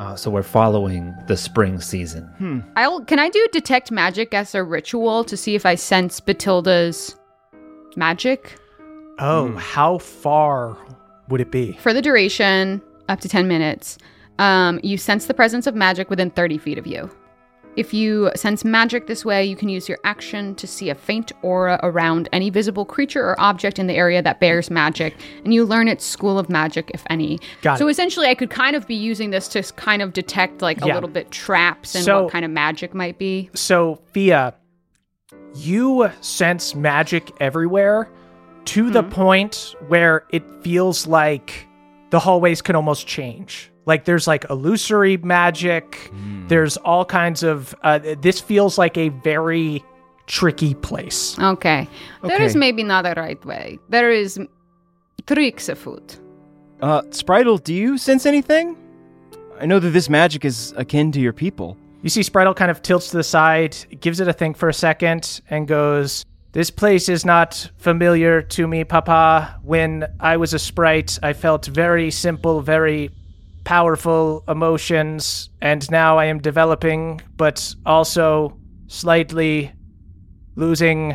Uh, 0.00 0.16
so 0.16 0.32
we're 0.32 0.42
following 0.42 1.14
the 1.28 1.36
spring 1.36 1.80
season. 1.80 2.64
I'll 2.74 3.04
can 3.04 3.20
I 3.20 3.28
do 3.28 3.46
detect 3.52 3.92
magic 3.92 4.34
as 4.34 4.52
a 4.56 4.64
ritual 4.64 5.22
to 5.26 5.36
see 5.36 5.54
if 5.54 5.64
I 5.64 5.76
sense 5.76 6.18
Batilda's 6.18 7.14
magic 7.94 8.58
Oh, 9.20 9.52
how 9.58 9.98
far 9.98 10.76
would 11.28 11.40
it 11.40 11.52
be? 11.52 11.74
for 11.74 11.92
the 11.94 12.02
duration 12.02 12.82
up 13.08 13.20
to 13.20 13.28
10 13.28 13.46
minutes. 13.46 13.96
Um, 14.40 14.80
you 14.82 14.98
sense 14.98 15.26
the 15.26 15.34
presence 15.34 15.68
of 15.68 15.76
magic 15.76 16.10
within 16.10 16.30
30 16.32 16.58
feet 16.58 16.78
of 16.78 16.86
you. 16.88 17.08
If 17.78 17.94
you 17.94 18.32
sense 18.34 18.64
magic 18.64 19.06
this 19.06 19.24
way, 19.24 19.44
you 19.44 19.54
can 19.54 19.68
use 19.68 19.88
your 19.88 19.98
action 20.02 20.56
to 20.56 20.66
see 20.66 20.90
a 20.90 20.96
faint 20.96 21.30
aura 21.42 21.78
around 21.84 22.28
any 22.32 22.50
visible 22.50 22.84
creature 22.84 23.24
or 23.24 23.40
object 23.40 23.78
in 23.78 23.86
the 23.86 23.94
area 23.94 24.20
that 24.20 24.40
bears 24.40 24.68
magic, 24.68 25.14
and 25.44 25.54
you 25.54 25.64
learn 25.64 25.86
its 25.86 26.04
school 26.04 26.40
of 26.40 26.50
magic, 26.50 26.90
if 26.92 27.04
any. 27.08 27.38
Got 27.62 27.78
so 27.78 27.86
it. 27.86 27.92
essentially, 27.92 28.26
I 28.26 28.34
could 28.34 28.50
kind 28.50 28.74
of 28.74 28.88
be 28.88 28.96
using 28.96 29.30
this 29.30 29.46
to 29.50 29.62
kind 29.74 30.02
of 30.02 30.12
detect 30.12 30.60
like 30.60 30.82
a 30.82 30.88
Yeah. 30.88 30.94
little 30.94 31.08
bit 31.08 31.30
traps 31.30 31.94
and 31.94 32.04
So- 32.04 32.24
what 32.24 32.32
kind 32.32 32.44
of 32.44 32.50
magic 32.50 32.94
might 32.94 33.16
be. 33.16 33.48
So, 33.54 34.00
Fia, 34.12 34.54
you 35.54 36.10
sense 36.20 36.74
magic 36.74 37.30
everywhere 37.38 38.08
to 38.64 38.90
the 38.90 39.02
hmm. 39.02 39.10
point 39.10 39.76
where 39.86 40.24
it 40.30 40.42
feels 40.62 41.06
like 41.06 41.68
the 42.10 42.18
hallways 42.18 42.60
can 42.60 42.74
almost 42.74 43.06
change. 43.06 43.70
Like 43.88 44.04
there's 44.04 44.26
like 44.26 44.44
illusory 44.50 45.16
magic, 45.16 46.12
there's 46.48 46.76
all 46.76 47.04
kinds 47.06 47.42
of. 47.42 47.74
Uh, 47.82 47.98
this 48.20 48.38
feels 48.38 48.76
like 48.76 48.98
a 48.98 49.08
very 49.08 49.82
tricky 50.26 50.74
place. 50.74 51.38
Okay. 51.38 51.88
There 52.22 52.42
is 52.42 52.52
Okay. 52.52 52.58
maybe 52.58 52.82
not 52.84 53.06
a 53.06 53.14
right 53.18 53.42
way. 53.46 53.78
There 53.88 54.10
is 54.10 54.38
tricks 55.26 55.70
afoot. 55.70 56.18
Uh, 56.82 57.00
Spritel, 57.10 57.64
do 57.64 57.72
you 57.72 57.96
sense 57.96 58.26
anything? 58.26 58.76
I 59.58 59.64
know 59.64 59.78
that 59.80 59.90
this 59.90 60.10
magic 60.10 60.44
is 60.44 60.74
akin 60.76 61.10
to 61.12 61.20
your 61.20 61.32
people. 61.32 61.76
You 62.02 62.10
see, 62.10 62.20
Spritel 62.20 62.54
kind 62.54 62.70
of 62.70 62.82
tilts 62.82 63.10
to 63.10 63.16
the 63.16 63.24
side, 63.24 63.74
gives 64.00 64.20
it 64.20 64.28
a 64.28 64.32
think 64.34 64.56
for 64.58 64.68
a 64.68 64.74
second, 64.74 65.40
and 65.50 65.66
goes, 65.66 66.24
This 66.52 66.70
place 66.70 67.08
is 67.08 67.24
not 67.24 67.70
familiar 67.78 68.42
to 68.42 68.66
me, 68.68 68.84
Papa. 68.84 69.58
When 69.64 70.06
I 70.20 70.36
was 70.36 70.52
a 70.54 70.58
sprite, 70.58 71.18
I 71.22 71.32
felt 71.32 71.66
very 71.66 72.10
simple, 72.10 72.60
very 72.60 73.10
powerful 73.68 74.42
emotions, 74.48 75.50
and 75.60 75.90
now 75.90 76.16
I 76.16 76.24
am 76.24 76.38
developing, 76.38 77.20
but 77.36 77.74
also 77.84 78.58
slightly 78.86 79.70
losing 80.56 81.14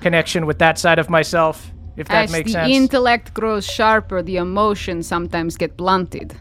connection 0.00 0.46
with 0.46 0.58
that 0.60 0.78
side 0.78 0.98
of 0.98 1.10
myself, 1.10 1.70
if 1.98 2.08
that 2.08 2.24
As 2.24 2.32
makes 2.32 2.46
the 2.46 2.52
sense. 2.52 2.72
intellect 2.72 3.34
grows 3.34 3.66
sharper, 3.66 4.22
the 4.22 4.38
emotions 4.38 5.06
sometimes 5.06 5.58
get 5.58 5.76
blunted. 5.76 6.34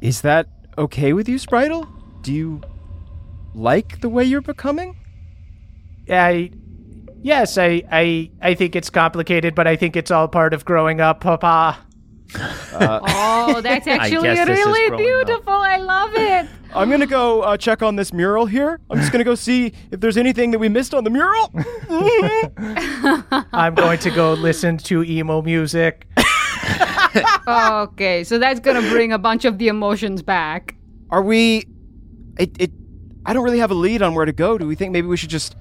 Is 0.00 0.22
that 0.22 0.48
okay 0.76 1.12
with 1.12 1.28
you, 1.28 1.36
Spritel? 1.36 1.86
Do 2.22 2.32
you 2.32 2.62
like 3.54 4.00
the 4.00 4.08
way 4.08 4.24
you're 4.24 4.40
becoming? 4.42 4.96
I 6.10 6.50
yes, 7.22 7.56
I 7.58 7.84
I 7.92 8.32
I 8.42 8.54
think 8.54 8.74
it's 8.74 8.90
complicated, 8.90 9.54
but 9.54 9.68
I 9.68 9.76
think 9.76 9.94
it's 9.94 10.10
all 10.10 10.26
part 10.26 10.52
of 10.52 10.64
growing 10.64 11.00
up, 11.00 11.20
Papa. 11.20 11.78
Oh, 12.76 13.60
that's 13.60 13.86
actually 13.86 14.22
guess 14.22 14.46
this 14.46 14.58
is 14.58 14.66
really 14.66 14.88
growing 14.88 15.20
up. 15.20 15.26
beautiful. 15.26 15.52
I 15.52 15.76
love 15.76 16.10
it. 16.14 16.48
I'm 16.74 16.90
gonna 16.90 17.06
go 17.06 17.42
uh, 17.42 17.56
check 17.56 17.82
on 17.82 17.94
this 17.96 18.12
mural 18.12 18.46
here. 18.46 18.80
I'm 18.90 18.98
just 18.98 19.12
gonna 19.12 19.22
go 19.24 19.36
see 19.36 19.72
if 19.92 20.00
there's 20.00 20.16
anything 20.16 20.50
that 20.50 20.58
we 20.58 20.68
missed 20.68 20.92
on 20.94 21.04
the 21.04 21.10
mural. 21.10 21.52
I'm 23.52 23.74
going 23.74 23.98
to 24.00 24.10
go 24.10 24.32
listen 24.32 24.78
to 24.78 25.04
emo 25.04 25.40
music. 25.42 26.08
okay, 27.46 28.24
so 28.24 28.38
that's 28.38 28.58
gonna 28.60 28.82
bring 28.90 29.12
a 29.12 29.18
bunch 29.18 29.44
of 29.44 29.58
the 29.58 29.68
emotions 29.68 30.22
back. 30.22 30.74
Are 31.10 31.22
we? 31.22 31.66
It, 32.38 32.60
it. 32.60 32.72
I 33.24 33.32
don't 33.32 33.44
really 33.44 33.60
have 33.60 33.70
a 33.70 33.74
lead 33.74 34.02
on 34.02 34.14
where 34.14 34.24
to 34.24 34.32
go. 34.32 34.58
Do 34.58 34.66
we 34.66 34.74
think 34.74 34.92
maybe 34.92 35.06
we 35.06 35.16
should 35.16 35.30
just, 35.30 35.54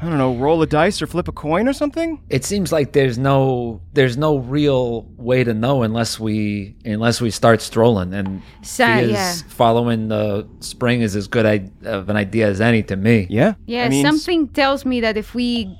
I 0.00 0.04
don't 0.08 0.18
know, 0.18 0.34
roll 0.36 0.60
a 0.60 0.66
dice 0.66 1.00
or 1.00 1.06
flip 1.06 1.26
a 1.26 1.32
coin 1.32 1.66
or 1.68 1.72
something? 1.72 2.20
It 2.28 2.44
seems 2.44 2.70
like 2.70 2.92
there's 2.92 3.16
no 3.16 3.80
there's 3.94 4.16
no 4.18 4.36
real 4.38 5.02
way 5.16 5.42
to 5.42 5.54
know 5.54 5.82
unless 5.82 6.20
we 6.20 6.76
unless 6.84 7.20
we 7.20 7.30
start 7.30 7.62
strolling 7.62 8.12
and 8.12 8.42
So, 8.62 8.84
yeah. 8.86 9.32
following 9.48 10.08
the 10.08 10.46
spring 10.60 11.00
is 11.00 11.16
as 11.16 11.28
good 11.28 11.46
I, 11.46 11.70
of 11.88 12.10
an 12.10 12.16
idea 12.16 12.46
as 12.48 12.60
any 12.60 12.82
to 12.84 12.96
me. 12.96 13.26
Yeah. 13.30 13.54
Yeah, 13.66 13.84
I 13.84 13.88
mean, 13.88 14.04
something 14.04 14.48
tells 14.48 14.84
me 14.84 15.00
that 15.00 15.16
if 15.16 15.34
we 15.34 15.74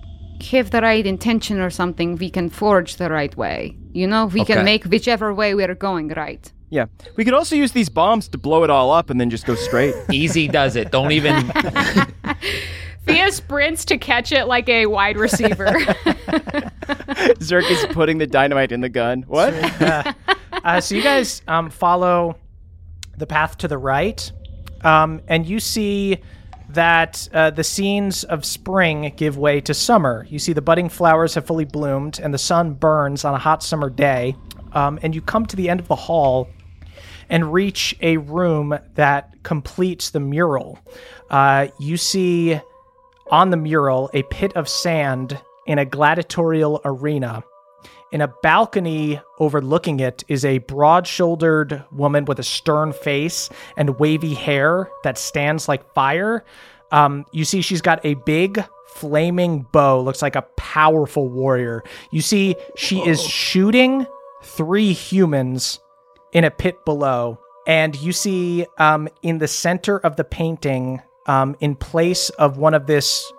have 0.51 0.71
the 0.71 0.81
right 0.81 1.07
intention 1.07 1.61
or 1.61 1.71
something, 1.71 2.17
we 2.17 2.31
can 2.31 2.49
forge 2.49 2.97
the 2.97 3.11
right 3.11 3.35
way. 3.37 3.77
You 3.93 4.07
know, 4.07 4.27
we 4.27 4.41
Okay. 4.43 4.55
can 4.55 4.65
make 4.65 4.85
whichever 4.85 5.35
way 5.35 5.55
we're 5.55 5.75
going 5.75 6.09
right. 6.09 6.51
Yeah. 6.69 6.87
We 7.17 7.25
could 7.25 7.33
also 7.35 7.55
use 7.55 7.73
these 7.73 7.89
bombs 7.89 8.29
to 8.29 8.39
blow 8.39 8.65
it 8.65 8.71
all 8.71 8.91
up 8.91 9.09
and 9.11 9.21
then 9.21 9.31
just 9.31 9.47
go 9.47 9.55
straight. 9.55 9.95
Easy 10.11 10.49
does 10.49 10.75
it. 10.75 10.91
Don't 10.91 11.13
even 11.13 11.35
Fia 13.07 13.31
sprints 13.31 13.85
to 13.87 13.99
catch 13.99 14.33
it 14.33 14.47
like 14.47 14.69
a 14.69 14.87
wide 14.87 15.17
receiver. 15.17 15.67
Zerk 17.39 17.71
is 17.71 17.87
putting 17.93 18.19
the 18.19 18.27
dynamite 18.27 18.73
in 18.73 18.81
the 18.81 18.89
gun. 18.89 19.23
What? 19.23 19.55
uh, 20.65 20.81
so 20.81 20.95
you 20.95 21.03
guys 21.03 21.43
um, 21.47 21.71
follow 21.71 22.37
the 23.17 23.27
path 23.27 23.59
to 23.59 23.69
the 23.69 23.79
right, 23.79 24.31
um, 24.83 25.23
and 25.29 25.47
you 25.47 25.61
see 25.61 26.19
that 26.71 27.29
uh, 27.33 27.51
the 27.51 27.63
scenes 27.65 28.25
of 28.25 28.45
spring 28.45 29.13
give 29.17 29.39
way 29.39 29.61
to 29.61 29.73
summer. 29.73 30.27
You 30.29 30.39
see 30.39 30.53
the 30.53 30.63
budding 30.63 30.89
flowers 30.89 31.35
have 31.35 31.47
fully 31.47 31.65
bloomed, 31.65 32.19
and 32.21 32.35
the 32.35 32.39
sun 32.39 32.75
burns 32.75 33.25
on 33.25 33.35
a 33.35 33.39
hot 33.39 33.63
summer 33.63 33.89
day. 33.89 34.37
Um, 34.73 34.99
and 35.03 35.15
you 35.15 35.23
come 35.23 35.47
to 35.47 35.57
the 35.57 35.71
end 35.71 35.81
of 35.81 35.89
the 35.89 35.97
hall 35.97 36.49
and 37.29 37.53
reach 37.53 37.97
a 38.01 38.17
room 38.19 38.79
that 38.95 39.43
completes 39.43 40.11
the 40.11 40.21
mural. 40.21 40.79
Uh, 41.31 41.69
you 41.79 41.97
see 41.97 42.61
on 43.31 43.51
the 43.51 43.57
mural 43.57 44.11
a 44.15 44.23
pit 44.25 44.53
of 44.55 44.69
sand 44.69 45.41
in 45.67 45.79
a 45.79 45.85
gladiatorial 45.85 46.81
arena. 46.85 47.43
In 48.13 48.21
a 48.21 48.33
balcony 48.43 49.21
overlooking 49.39 50.01
it 50.01 50.25
is 50.29 50.45
a 50.45 50.59
broad 50.59 51.07
shouldered 51.07 51.85
woman 51.91 52.25
with 52.25 52.39
a 52.39 52.45
stern 52.45 52.93
face 52.93 53.51
and 53.77 53.99
wavy 53.99 54.35
hair 54.35 54.89
that 55.03 55.19
stands 55.19 55.69
like 55.69 55.93
fire. 55.93 56.45
Um, 56.93 57.27
you 57.33 57.45
see, 57.45 57.63
she's 57.63 57.83
got 57.83 58.05
a 58.05 58.15
big 58.15 58.65
flaming 58.87 59.67
bow, 59.73 60.01
looks 60.01 60.23
like 60.23 60.37
a 60.37 60.47
powerful 60.57 61.29
warrior. 61.29 61.83
You 62.11 62.23
see, 62.23 62.55
she 62.77 63.01
is 63.01 63.23
shooting 63.23 64.07
three 64.43 64.93
humans 64.93 65.81
in 66.33 66.45
a 66.45 66.51
pit 66.51 66.85
below. 66.85 67.39
And 67.67 67.97
you 68.01 68.13
see 68.13 68.67
um, 68.79 69.09
in 69.23 69.39
the 69.39 69.49
center 69.49 69.99
of 69.99 70.15
the 70.17 70.25
painting, 70.25 71.03
um, 71.27 71.57
in 71.61 71.75
place 71.75 72.31
of 72.31 72.59
one 72.59 72.75
of 72.75 72.87
this 72.87 73.31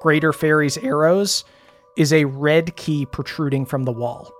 greater 0.00 0.32
fairy's 0.32 0.76
arrows, 0.78 1.44
is 1.96 2.12
a 2.12 2.24
red 2.24 2.76
key 2.76 3.06
protruding 3.06 3.64
from 3.66 3.84
the 3.84 3.92
wall. 3.92 4.30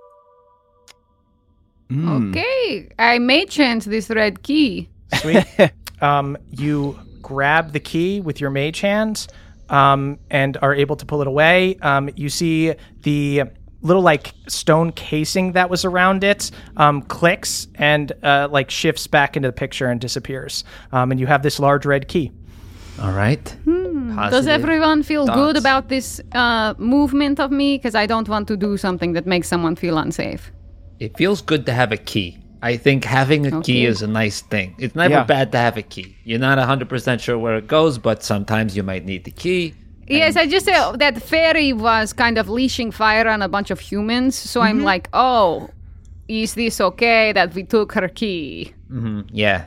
Okay, 1.91 2.89
I 2.97 3.19
may 3.19 3.45
chance 3.45 3.85
this 3.85 4.09
red 4.09 4.41
key. 4.43 4.89
Sweet. 5.13 5.45
um, 6.01 6.37
you 6.49 6.99
grab 7.21 7.71
the 7.71 7.79
key 7.79 8.21
with 8.21 8.41
your 8.41 8.49
mage 8.49 8.81
hand 8.81 9.27
um, 9.69 10.19
and 10.29 10.57
are 10.61 10.73
able 10.73 10.95
to 10.95 11.05
pull 11.05 11.21
it 11.21 11.27
away. 11.27 11.77
Um, 11.81 12.09
you 12.15 12.29
see 12.29 12.73
the 13.01 13.43
little 13.81 14.01
like 14.01 14.33
stone 14.47 14.91
casing 14.91 15.51
that 15.51 15.69
was 15.69 15.85
around 15.85 16.23
it 16.23 16.49
um, 16.75 17.03
clicks 17.03 17.67
and 17.75 18.11
uh, 18.23 18.47
like 18.49 18.71
shifts 18.71 19.05
back 19.05 19.37
into 19.37 19.47
the 19.47 19.53
picture 19.53 19.87
and 19.87 20.01
disappears. 20.01 20.63
Um, 20.91 21.11
and 21.11 21.19
you 21.19 21.27
have 21.27 21.43
this 21.43 21.59
large 21.59 21.85
red 21.85 22.07
key. 22.07 22.31
All 23.01 23.11
right. 23.11 23.55
Does 24.29 24.47
everyone 24.47 25.03
feel 25.03 25.25
good 25.27 25.57
about 25.57 25.89
this 25.89 26.21
uh, 26.33 26.73
movement 26.77 27.39
of 27.39 27.51
me? 27.51 27.77
Because 27.77 27.95
I 27.95 28.05
don't 28.05 28.27
want 28.29 28.47
to 28.47 28.57
do 28.57 28.77
something 28.77 29.13
that 29.13 29.25
makes 29.25 29.47
someone 29.47 29.75
feel 29.75 29.97
unsafe. 29.97 30.51
It 30.99 31.17
feels 31.17 31.41
good 31.41 31.65
to 31.65 31.73
have 31.73 31.91
a 31.91 31.97
key. 31.97 32.37
I 32.61 32.77
think 32.77 33.03
having 33.03 33.45
a 33.45 33.61
key 33.61 33.85
is 33.85 34.01
a 34.01 34.07
nice 34.07 34.41
thing. 34.41 34.75
It's 34.79 34.95
never 34.95 35.15
Yeah. 35.15 35.23
bad 35.25 35.51
to 35.51 35.57
have 35.57 35.77
a 35.77 35.81
key. 35.83 36.15
You're 36.23 36.39
not 36.39 36.57
100% 36.57 37.19
sure 37.19 37.37
where 37.37 37.57
it 37.57 37.67
goes, 37.67 37.97
but 37.97 38.23
sometimes 38.23 38.75
you 38.77 38.83
might 38.83 39.05
need 39.05 39.25
the 39.25 39.31
key. 39.31 39.73
Yes, 40.07 40.35
I 40.37 40.47
just 40.47 40.65
said 40.65 40.93
that 40.99 41.21
fairy 41.21 41.73
was 41.73 42.13
kind 42.13 42.37
of 42.37 42.47
leashing 42.49 42.91
fire 42.91 43.27
on 43.27 43.41
a 43.41 43.49
bunch 43.49 43.71
of 43.71 43.79
humans. 43.79 44.35
So 44.35 44.61
I'm 44.61 44.77
Mm-hmm. 44.77 44.85
like, 44.85 45.09
oh, 45.13 45.69
is 46.27 46.53
this 46.55 46.79
okay 46.79 47.33
that 47.33 47.53
we 47.53 47.63
took 47.63 47.91
her 47.93 48.07
key? 48.07 48.73
hmm 48.89 49.21
Yeah. 49.31 49.65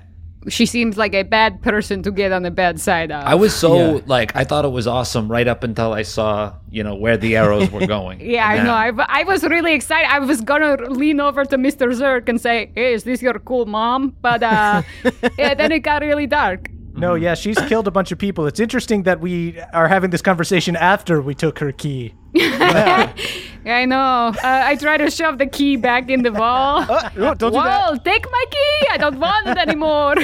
She 0.48 0.66
seems 0.66 0.96
like 0.96 1.14
a 1.14 1.22
bad 1.22 1.62
person 1.62 2.02
to 2.02 2.10
get 2.10 2.32
on 2.32 2.42
the 2.42 2.50
bad 2.50 2.80
side 2.80 3.10
of. 3.10 3.24
I 3.24 3.34
was 3.34 3.54
so, 3.54 4.02
like, 4.06 4.34
I 4.36 4.44
thought 4.44 4.64
it 4.64 4.70
was 4.70 4.86
awesome 4.86 5.30
right 5.30 5.46
up 5.46 5.64
until 5.64 5.92
I 5.92 6.02
saw, 6.02 6.54
you 6.70 6.82
know, 6.82 6.94
where 6.94 7.16
the 7.16 7.36
arrows 7.36 7.70
were 7.70 7.86
going. 7.98 8.20
Yeah, 8.20 8.46
I 8.46 8.62
know. 8.62 8.72
I, 8.72 9.20
I 9.20 9.24
was 9.24 9.42
really 9.42 9.74
excited. 9.74 10.08
I 10.10 10.18
was 10.18 10.40
gonna 10.40 10.76
lean 10.90 11.20
over 11.20 11.44
to 11.44 11.56
Mr. 11.56 11.88
Zerk 11.92 12.28
and 12.28 12.40
say, 12.40 12.72
"Hey, 12.74 12.94
is 12.94 13.04
this 13.04 13.22
your 13.22 13.38
cool 13.40 13.66
mom?" 13.66 14.16
But 14.20 14.42
uh, 14.42 14.82
yeah, 15.38 15.54
then 15.54 15.72
it 15.72 15.80
got 15.80 16.02
really 16.02 16.26
dark. 16.26 16.70
No, 16.98 17.14
yeah, 17.14 17.34
she's 17.34 17.58
killed 17.60 17.86
a 17.86 17.92
bunch 17.92 18.10
of 18.10 18.18
people. 18.18 18.46
It's 18.46 18.58
interesting 18.58 19.04
that 19.04 19.20
we 19.20 19.60
are 19.72 19.86
having 19.86 20.10
this 20.10 20.22
conversation 20.22 20.74
after 20.74 21.22
we 21.22 21.34
took 21.34 21.60
her 21.60 21.70
key. 21.70 22.14
I 23.68 23.84
know. 23.84 24.28
Uh, 24.28 24.32
I 24.42 24.76
try 24.76 24.96
to 24.96 25.10
shove 25.10 25.38
the 25.38 25.46
key 25.46 25.76
back 25.76 26.10
in 26.10 26.22
the 26.22 26.32
wall. 26.32 26.86
No, 27.16 27.34
don't 27.34 27.38
do 27.38 27.50
that. 27.50 27.90
Whoa, 27.90 27.96
take 27.98 28.24
my 28.30 28.44
key! 28.50 28.86
I 28.90 28.96
don't 28.98 29.18
want 29.18 29.46
it 29.48 29.58
anymore. 29.58 30.14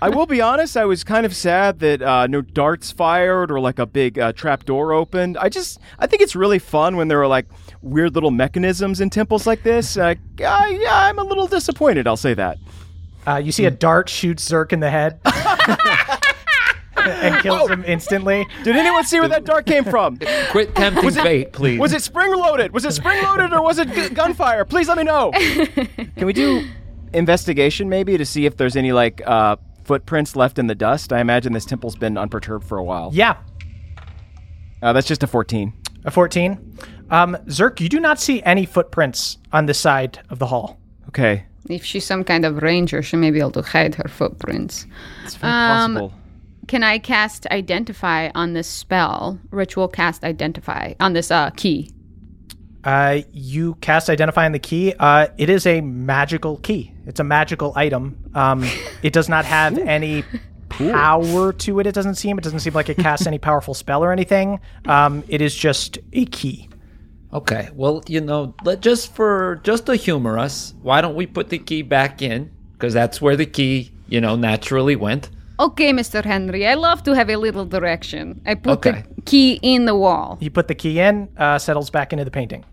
I 0.00 0.08
will 0.08 0.26
be 0.26 0.40
honest. 0.40 0.76
I 0.76 0.84
was 0.84 1.04
kind 1.04 1.24
of 1.26 1.34
sad 1.34 1.78
that 1.80 2.02
uh, 2.02 2.26
no 2.26 2.40
darts 2.42 2.90
fired 2.90 3.50
or 3.50 3.60
like 3.60 3.78
a 3.78 3.86
big 3.86 4.18
uh, 4.18 4.32
trap 4.32 4.64
door 4.64 4.92
opened. 4.92 5.38
I 5.38 5.48
just, 5.48 5.78
I 5.98 6.06
think 6.06 6.22
it's 6.22 6.34
really 6.36 6.58
fun 6.58 6.96
when 6.96 7.08
there 7.08 7.20
are 7.22 7.26
like 7.26 7.46
weird 7.80 8.14
little 8.14 8.30
mechanisms 8.30 9.00
in 9.00 9.10
temples 9.10 9.46
like 9.46 9.62
this. 9.62 9.96
Uh, 9.96 10.14
yeah, 10.38 10.66
yeah, 10.68 10.94
I'm 11.06 11.18
a 11.18 11.24
little 11.24 11.46
disappointed. 11.46 12.06
I'll 12.06 12.16
say 12.16 12.34
that. 12.34 12.58
Uh, 13.26 13.36
you 13.36 13.52
see 13.52 13.66
a 13.66 13.70
dart 13.70 14.08
shoot 14.08 14.38
Zerk 14.38 14.72
in 14.72 14.80
the 14.80 14.90
head 14.90 15.20
and 17.08 17.42
kills 17.42 17.70
him 17.70 17.84
instantly. 17.86 18.46
Did 18.64 18.76
anyone 18.76 19.04
see 19.04 19.20
where 19.20 19.28
that 19.28 19.44
dart 19.44 19.66
came 19.66 19.84
from? 19.84 20.18
Quit 20.50 20.74
tempting 20.74 21.10
fate, 21.10 21.52
please. 21.52 21.78
Was 21.78 21.92
it 21.92 22.02
spring 22.02 22.32
loaded? 22.34 22.72
Was 22.72 22.84
it 22.84 22.92
spring 22.92 23.22
loaded 23.22 23.52
or 23.52 23.62
was 23.62 23.78
it 23.78 23.92
gu- 23.94 24.10
gunfire? 24.10 24.64
Please 24.64 24.88
let 24.88 24.96
me 24.98 25.04
know. 25.04 25.30
Can 26.16 26.26
we 26.26 26.32
do 26.32 26.66
investigation 27.12 27.88
maybe 27.88 28.16
to 28.16 28.24
see 28.24 28.46
if 28.46 28.56
there's 28.56 28.76
any 28.76 28.92
like 28.92 29.20
uh, 29.26 29.56
footprints 29.84 30.36
left 30.36 30.58
in 30.58 30.66
the 30.66 30.74
dust? 30.74 31.12
I 31.12 31.20
imagine 31.20 31.52
this 31.52 31.64
temple's 31.66 31.96
been 31.96 32.16
unperturbed 32.16 32.64
for 32.66 32.78
a 32.78 32.84
while. 32.84 33.10
Yeah, 33.12 33.36
Uh, 34.82 34.92
that's 34.92 35.06
just 35.06 35.22
a 35.22 35.26
14. 35.26 35.72
a 36.04 36.10
14. 36.10 36.76
Um, 37.10 37.36
Zerk, 37.46 37.80
you 37.80 37.88
do 37.88 38.00
not 38.00 38.18
see 38.18 38.42
any 38.42 38.64
footprints 38.66 39.38
on 39.52 39.66
this 39.66 39.78
side 39.78 40.18
of 40.30 40.38
the 40.38 40.46
hall. 40.46 40.78
Okay. 41.08 41.44
if 41.68 41.84
she's 41.84 42.04
some 42.06 42.24
kind 42.24 42.44
of 42.44 42.62
ranger, 42.62 43.02
she 43.02 43.16
may 43.16 43.30
be 43.30 43.38
able 43.38 43.50
to 43.52 43.62
hide 43.62 43.94
her 43.96 44.08
footprints. 44.08 44.86
It's 45.24 45.34
very 45.36 45.52
Um, 45.52 45.94
possible. 45.94 46.12
Can 46.68 46.82
I 46.82 46.98
cast 46.98 47.46
Identify 47.48 48.30
on 48.34 48.52
this 48.52 48.68
spell? 48.68 49.38
Ritual 49.50 49.88
cast 49.88 50.24
Identify 50.24 50.94
on 51.00 51.12
this 51.12 51.30
uh, 51.30 51.50
key. 51.50 51.90
Uh, 52.84 53.20
you 53.32 53.74
cast 53.76 54.08
Identify 54.08 54.46
on 54.46 54.52
the 54.52 54.58
key. 54.58 54.94
Uh, 54.98 55.28
it 55.38 55.50
is 55.50 55.66
a 55.66 55.80
magical 55.80 56.58
key. 56.58 56.92
It's 57.06 57.20
a 57.20 57.24
magical 57.24 57.72
item. 57.76 58.18
Um, 58.34 58.64
it 59.02 59.12
does 59.12 59.28
not 59.28 59.44
have 59.44 59.78
any 59.78 60.24
power 60.68 61.52
to 61.52 61.80
it. 61.80 61.86
It 61.86 61.94
doesn't 61.94 62.14
seem. 62.16 62.38
It 62.38 62.44
doesn't 62.44 62.60
seem 62.60 62.72
like 62.72 62.88
it 62.88 62.96
casts 62.96 63.26
any 63.26 63.38
powerful 63.38 63.74
spell 63.74 64.02
or 64.02 64.12
anything. 64.12 64.60
Um, 64.86 65.24
it 65.28 65.40
is 65.40 65.54
just 65.54 65.98
a 66.12 66.24
key. 66.26 66.68
Okay, 67.32 67.70
well, 67.74 68.02
you 68.08 68.20
know, 68.20 68.54
let 68.62 68.82
just 68.82 69.14
for 69.14 69.60
just 69.64 69.86
to 69.86 69.96
humor 69.96 70.38
us, 70.38 70.74
why 70.82 71.00
don't 71.00 71.14
we 71.14 71.26
put 71.26 71.48
the 71.48 71.58
key 71.58 71.82
back 71.82 72.20
in? 72.20 72.50
Because 72.72 72.92
that's 72.92 73.22
where 73.22 73.36
the 73.36 73.46
key, 73.46 73.90
you 74.08 74.20
know, 74.20 74.36
naturally 74.36 74.96
went. 74.96 75.30
Okay, 75.60 75.92
Mr. 75.92 76.24
Henry, 76.24 76.66
I 76.66 76.74
love 76.74 77.02
to 77.04 77.14
have 77.14 77.28
a 77.30 77.36
little 77.36 77.64
direction. 77.64 78.40
I 78.46 78.54
put 78.54 78.72
Okay. 78.78 79.04
the 79.16 79.22
key 79.22 79.58
in 79.62 79.84
the 79.84 79.94
wall. 79.94 80.38
You 80.40 80.50
put 80.50 80.66
the 80.68 80.74
key 80.74 80.98
in, 80.98 81.28
uh, 81.36 81.58
settles 81.58 81.90
back 81.90 82.12
into 82.12 82.24
the 82.24 82.30
painting. 82.30 82.64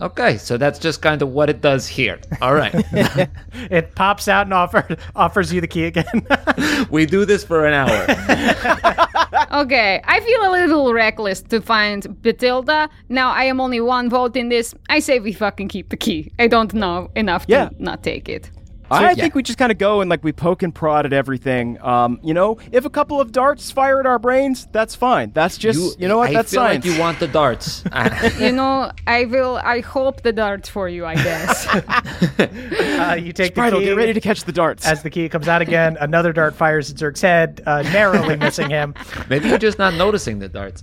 Okay, 0.00 0.36
so 0.36 0.56
that's 0.58 0.78
just 0.80 1.00
kind 1.00 1.22
of 1.22 1.28
what 1.28 1.48
it 1.48 1.60
does 1.60 1.86
here. 1.86 2.18
All 2.40 2.54
right, 2.54 2.74
It 3.70 3.94
pops 3.94 4.26
out 4.26 4.46
and 4.46 4.54
offer, 4.54 4.96
offers 5.14 5.52
you 5.52 5.60
the 5.60 5.68
key 5.68 5.84
again. 5.84 6.26
we 6.90 7.06
do 7.06 7.24
this 7.24 7.44
for 7.44 7.66
an 7.66 7.74
hour. 7.74 8.06
Okay, 9.52 10.00
I 10.04 10.20
feel 10.20 10.48
a 10.48 10.50
little 10.50 10.92
reckless 10.94 11.42
to 11.42 11.60
find 11.60 12.02
Batilda. 12.22 12.88
Now 13.10 13.30
I 13.32 13.44
am 13.44 13.60
only 13.60 13.80
one 13.80 14.08
vote 14.08 14.34
in 14.36 14.48
this. 14.48 14.74
I 14.88 14.98
say 15.00 15.20
we 15.20 15.32
fucking 15.32 15.68
keep 15.68 15.90
the 15.90 15.96
key. 15.96 16.32
I 16.38 16.48
don't 16.48 16.72
know 16.72 17.10
enough 17.16 17.44
Yeah. 17.48 17.68
to 17.68 17.82
not 17.82 18.02
take 18.02 18.28
it. 18.30 18.50
I 18.92 19.10
yeah. 19.10 19.14
think 19.14 19.34
we 19.34 19.42
just 19.42 19.58
kind 19.58 19.72
of 19.72 19.78
go 19.78 20.00
and 20.00 20.10
like 20.10 20.22
we 20.22 20.32
poke 20.32 20.62
and 20.62 20.74
prod 20.74 21.06
at 21.06 21.12
everything. 21.12 21.80
Um, 21.82 22.20
you 22.22 22.34
know, 22.34 22.58
if 22.70 22.84
a 22.84 22.90
couple 22.90 23.20
of 23.20 23.32
darts 23.32 23.70
fire 23.70 24.00
at 24.00 24.06
our 24.06 24.18
brains, 24.18 24.66
that's 24.72 24.94
fine. 24.94 25.32
That's 25.32 25.56
just 25.58 26.00
you, 26.00 26.08
know 26.08 26.18
what? 26.18 26.30
I 26.30 26.34
that's 26.34 26.50
feel 26.50 26.60
science. 26.60 26.84
like 26.84 26.94
you 26.94 27.00
want 27.00 27.18
the 27.18 27.28
darts. 27.28 27.84
You 28.38 28.52
know, 28.52 28.90
I 29.06 29.26
will. 29.26 29.56
I 29.58 29.80
hope 29.80 30.22
the 30.22 30.32
darts 30.32 30.68
for 30.68 30.88
you. 30.88 31.04
I 31.04 31.14
guess. 31.14 31.66
uh, 32.38 33.18
you 33.20 33.32
take 33.32 33.54
the 33.54 33.60
Bridle, 33.60 33.78
key. 33.78 33.86
get 33.86 33.96
ready 33.96 34.12
to 34.12 34.20
catch 34.20 34.44
the 34.44 34.52
darts. 34.52 34.86
As 34.86 35.02
the 35.02 35.10
key 35.10 35.28
comes 35.28 35.48
out 35.48 35.62
again, 35.62 35.96
another 36.00 36.32
dart 36.32 36.54
fires 36.54 36.90
at 36.90 36.96
Zerk's 36.96 37.20
head, 37.20 37.62
uh, 37.66 37.82
narrowly 37.82 38.36
missing 38.36 38.70
him. 38.70 38.94
Maybe 39.28 39.48
you're 39.48 39.58
just 39.58 39.78
not 39.78 39.94
noticing 39.94 40.38
the 40.38 40.48
darts. 40.48 40.82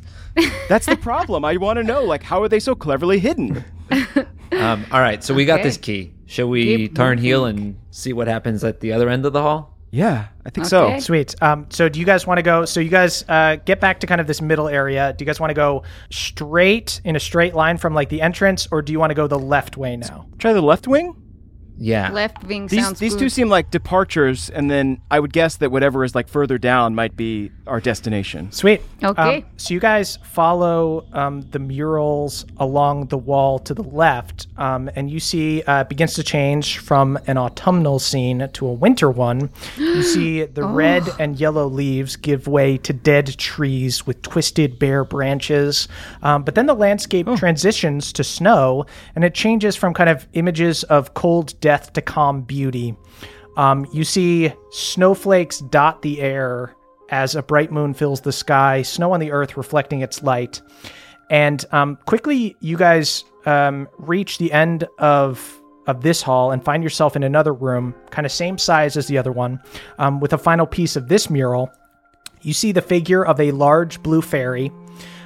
That's 0.67 0.85
the 0.85 0.97
problem. 0.97 1.43
I 1.45 1.57
want 1.57 1.77
to 1.77 1.83
know 1.83 2.03
like 2.03 2.23
how 2.23 2.41
are 2.43 2.49
they 2.49 2.59
so 2.59 2.75
cleverly 2.75 3.19
hidden? 3.19 3.63
Um, 4.51 4.87
all 4.91 4.99
right, 4.99 5.23
so 5.23 5.33
we 5.35 5.45
got 5.45 5.59
Okay. 5.59 5.69
this 5.69 5.77
key. 5.77 6.15
Shall 6.25 6.49
we 6.49 6.65
Keep 6.65 6.95
turn 6.95 7.17
heel 7.19 7.45
and 7.45 7.77
see 7.91 8.13
what 8.13 8.27
happens 8.27 8.63
at 8.63 8.79
the 8.81 8.91
other 8.93 9.07
end 9.07 9.25
of 9.25 9.31
the 9.31 9.41
hall? 9.43 9.77
Yeah, 9.91 10.27
I 10.45 10.49
think 10.49 10.65
Okay. 10.65 10.97
so. 10.97 10.99
Sweet. 10.99 11.35
Um, 11.41 11.67
so 11.69 11.87
do 11.87 11.99
you 11.99 12.05
guys 12.05 12.25
want 12.27 12.39
to 12.39 12.41
go? 12.41 12.65
So 12.65 12.79
you 12.79 12.89
guys 12.89 13.23
uh, 13.29 13.57
get 13.63 13.79
back 13.79 13.99
to 14.01 14.07
kind 14.07 14.19
of 14.19 14.25
this 14.27 14.41
middle 14.41 14.67
area. 14.67 15.13
Do 15.15 15.23
you 15.23 15.27
guys 15.27 15.39
want 15.39 15.51
to 15.51 15.55
go 15.55 15.83
straight 16.09 16.99
in 17.05 17.15
a 17.15 17.19
straight 17.19 17.53
line 17.53 17.77
from 17.77 17.93
like 17.93 18.09
the 18.09 18.21
entrance, 18.21 18.67
or 18.71 18.81
do 18.81 18.91
you 18.91 18.99
want 18.99 19.11
to 19.11 19.15
go 19.15 19.27
the 19.27 19.39
left 19.39 19.77
way 19.77 19.95
now? 19.95 20.27
Try 20.39 20.51
the 20.53 20.61
left 20.61 20.87
wing. 20.87 21.15
Yeah. 21.79 22.11
Left 22.11 22.43
wing 22.43 22.67
These 22.67 22.83
sounds 22.83 22.99
these 22.99 23.13
good. 23.13 23.19
two 23.19 23.29
seem 23.29 23.49
like 23.49 23.71
departures, 23.71 24.49
and 24.49 24.69
then 24.69 25.01
I 25.09 25.19
would 25.19 25.33
guess 25.33 25.57
that 25.57 25.71
whatever 25.71 26.03
is 26.03 26.13
like 26.13 26.27
further 26.27 26.57
down 26.57 26.93
might 26.93 27.15
be 27.15 27.51
our 27.65 27.79
destination. 27.79 28.51
Sweet. 28.51 28.81
Okay. 29.01 29.37
Um, 29.37 29.45
so 29.57 29.73
you 29.73 29.79
guys 29.79 30.17
follow 30.23 31.05
um, 31.13 31.41
the 31.51 31.59
murals 31.59 32.45
along 32.57 33.07
the 33.07 33.17
wall 33.17 33.59
to 33.59 33.73
the 33.73 33.83
left, 33.83 34.47
um, 34.57 34.89
and 34.95 35.09
you 35.09 35.19
see 35.19 35.63
uh, 35.63 35.81
it 35.81 35.89
begins 35.89 36.15
to 36.15 36.23
change 36.23 36.79
from 36.79 37.17
an 37.27 37.37
autumnal 37.37 37.99
scene 37.99 38.47
to 38.53 38.67
a 38.67 38.73
winter 38.73 39.09
one. 39.09 39.49
You 39.77 40.03
see 40.15 40.43
the 40.43 40.63
red 40.63 41.07
and 41.17 41.39
yellow 41.39 41.67
leaves 41.67 42.17
give 42.17 42.47
way 42.47 42.77
to 42.79 42.91
dead 42.91 43.37
trees 43.37 44.05
with 44.05 44.21
twisted 44.21 44.77
bare 44.79 45.05
branches. 45.05 45.87
Um, 46.21 46.43
but 46.43 46.55
then 46.55 46.65
the 46.65 46.73
landscape 46.73 47.27
transitions 47.37 48.11
to 48.13 48.23
snow, 48.23 48.85
and 49.15 49.23
it 49.23 49.33
changes 49.33 49.75
from 49.75 49.93
kind 49.93 50.09
of 50.09 50.27
images 50.33 50.83
of 50.83 51.13
cold 51.13 51.57
death 51.61 51.68
to 51.77 52.01
calm 52.01 52.41
beauty. 52.41 52.95
Um, 53.57 53.85
you 53.91 54.03
see 54.03 54.53
snowflakes 54.71 55.59
dot 55.59 56.01
the 56.01 56.21
air 56.21 56.75
as 57.09 57.35
a 57.35 57.43
bright 57.43 57.71
moon 57.71 57.93
fills 57.93 58.21
the 58.21 58.31
sky, 58.31 58.81
snow 58.81 59.13
on 59.13 59.19
the 59.19 59.31
earth 59.31 59.57
reflecting 59.57 60.01
its 60.01 60.23
light. 60.23 60.61
And 61.29 61.63
um, 61.71 61.97
quickly, 62.05 62.55
you 62.59 62.77
guys 62.77 63.23
um, 63.45 63.87
reach 63.97 64.37
the 64.37 64.51
end 64.51 64.87
of 64.97 65.55
of 65.87 66.01
this 66.03 66.21
hall 66.21 66.51
and 66.51 66.63
find 66.63 66.83
yourself 66.83 67.15
in 67.15 67.23
another 67.23 67.51
room, 67.51 67.95
kind 68.11 68.25
of 68.25 68.31
same 68.31 68.59
size 68.59 68.95
as 68.95 69.07
the 69.07 69.17
other 69.17 69.31
one, 69.31 69.59
um, 69.97 70.19
with 70.19 70.33
a 70.33 70.37
final 70.37 70.67
piece 70.67 70.95
of 70.95 71.07
this 71.07 71.31
mural. 71.31 71.71
You 72.41 72.53
see 72.53 72.71
the 72.71 72.81
figure 72.81 73.25
of 73.25 73.39
a 73.39 73.51
large 73.51 74.01
blue 74.03 74.21
fairy. 74.21 74.71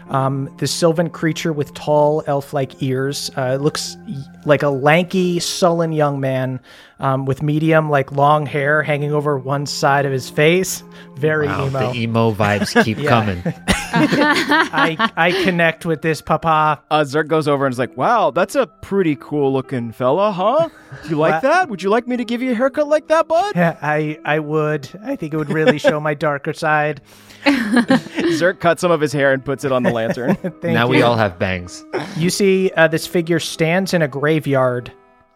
Um, 0.10 0.54
this 0.58 0.72
sylvan 0.72 1.10
creature 1.10 1.54
with 1.54 1.74
tall 1.74 2.24
elf-like 2.28 2.82
ears 2.82 3.32
uh, 3.38 3.56
looks 3.56 3.98
like 4.46 4.64
a 4.64 4.70
lanky, 4.70 5.40
sullen 5.40 5.92
young 5.92 6.20
man 6.20 6.60
um, 7.04 7.26
with 7.26 7.44
medium, 7.44 7.90
like 7.90 8.12
long 8.14 8.46
hair 8.46 8.82
hanging 8.82 9.12
over 9.14 9.38
one 9.38 9.66
side 9.66 10.06
of 10.06 10.12
his 10.12 10.30
face. 10.30 10.84
Very 11.16 11.46
Wow, 11.48 11.68
emo. 11.68 11.92
the 11.92 12.00
emo 12.00 12.32
vibes 12.34 12.84
keep 12.86 13.06
coming. 13.06 13.44
I 13.96 14.98
I 15.16 15.32
connect 15.44 15.86
with 15.86 16.02
this 16.02 16.22
papa. 16.22 16.82
Uh, 16.90 17.02
Zerk 17.02 17.28
goes 17.28 17.48
over 17.48 17.66
and 17.66 17.74
is 17.74 17.78
like, 17.78 17.96
"Wow, 17.96 18.32
that's 18.32 18.56
a 18.56 18.66
pretty 18.66 19.16
cool 19.20 19.54
looking 19.54 19.92
fella, 19.92 20.32
huh? 20.32 20.70
Do 21.04 21.10
you 21.10 21.18
like 21.18 21.42
that? 21.44 21.70
Would 21.70 21.84
you 21.84 21.90
like 21.92 22.08
me 22.08 22.18
to 22.18 22.26
give 22.26 22.42
you 22.42 22.52
a 22.52 22.56
haircut 22.56 22.88
like 22.88 23.08
that, 23.10 23.28
bud?" 23.28 23.56
Yeah, 23.56 23.78
I 23.82 24.18
I 24.26 24.40
would. 24.40 24.90
I 25.04 25.16
think 25.16 25.34
it 25.34 25.38
would 25.38 25.52
really 25.52 25.78
show 25.78 26.00
my 26.00 26.14
darker 26.16 26.54
side. 26.54 27.02
Zerk 27.46 28.60
cuts 28.62 28.82
some 28.82 28.92
of 28.92 29.02
his 29.02 29.12
hair 29.14 29.34
and 29.34 29.44
puts 29.44 29.64
it 29.64 29.72
on 29.72 29.84
the 29.84 29.92
lantern. 29.92 30.38
Now 30.64 30.86
you. 30.86 30.90
we 30.92 31.02
all 31.02 31.16
have 31.18 31.38
bangs. 31.38 31.86
You 32.18 32.30
see, 32.30 32.72
uh, 32.78 32.88
this 32.88 33.06
figure 33.06 33.40
stands 33.40 33.94
in 33.94 34.02
a 34.02 34.08
graveyard 34.08 34.92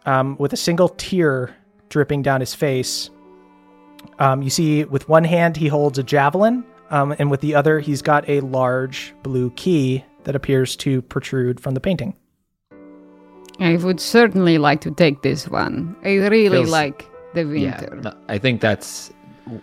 um, 0.08 0.36
with 0.38 0.52
a 0.52 0.56
single 0.56 0.88
tear 0.88 1.54
dripping 1.90 2.22
down 2.22 2.40
his 2.40 2.54
face. 2.54 3.10
Um, 4.18 4.42
you 4.42 4.50
see, 4.50 4.84
with 4.84 5.08
one 5.08 5.24
hand, 5.24 5.56
he 5.56 5.68
holds 5.68 5.98
a 5.98 6.02
javelin, 6.02 6.64
um, 6.90 7.14
and 7.18 7.30
with 7.30 7.40
the 7.40 7.54
other, 7.54 7.78
he's 7.80 8.00
got 8.02 8.28
a 8.28 8.40
large 8.40 9.14
blue 9.22 9.50
key 9.50 10.04
that 10.24 10.34
appears 10.34 10.76
to 10.76 11.02
protrude 11.02 11.60
from 11.60 11.74
the 11.74 11.80
painting. 11.80 12.14
I 13.60 13.76
would 13.76 14.00
certainly 14.00 14.56
like 14.58 14.80
to 14.82 14.90
take 14.92 15.22
this 15.22 15.48
one. 15.48 15.96
I 16.04 16.14
really 16.16 16.48
Feels- 16.48 16.70
like 16.70 17.06
the 17.34 17.42
Yeah, 17.44 17.80
winter. 17.80 17.96
no, 18.02 18.14
I 18.28 18.38
think 18.38 18.60
that's 18.60 19.12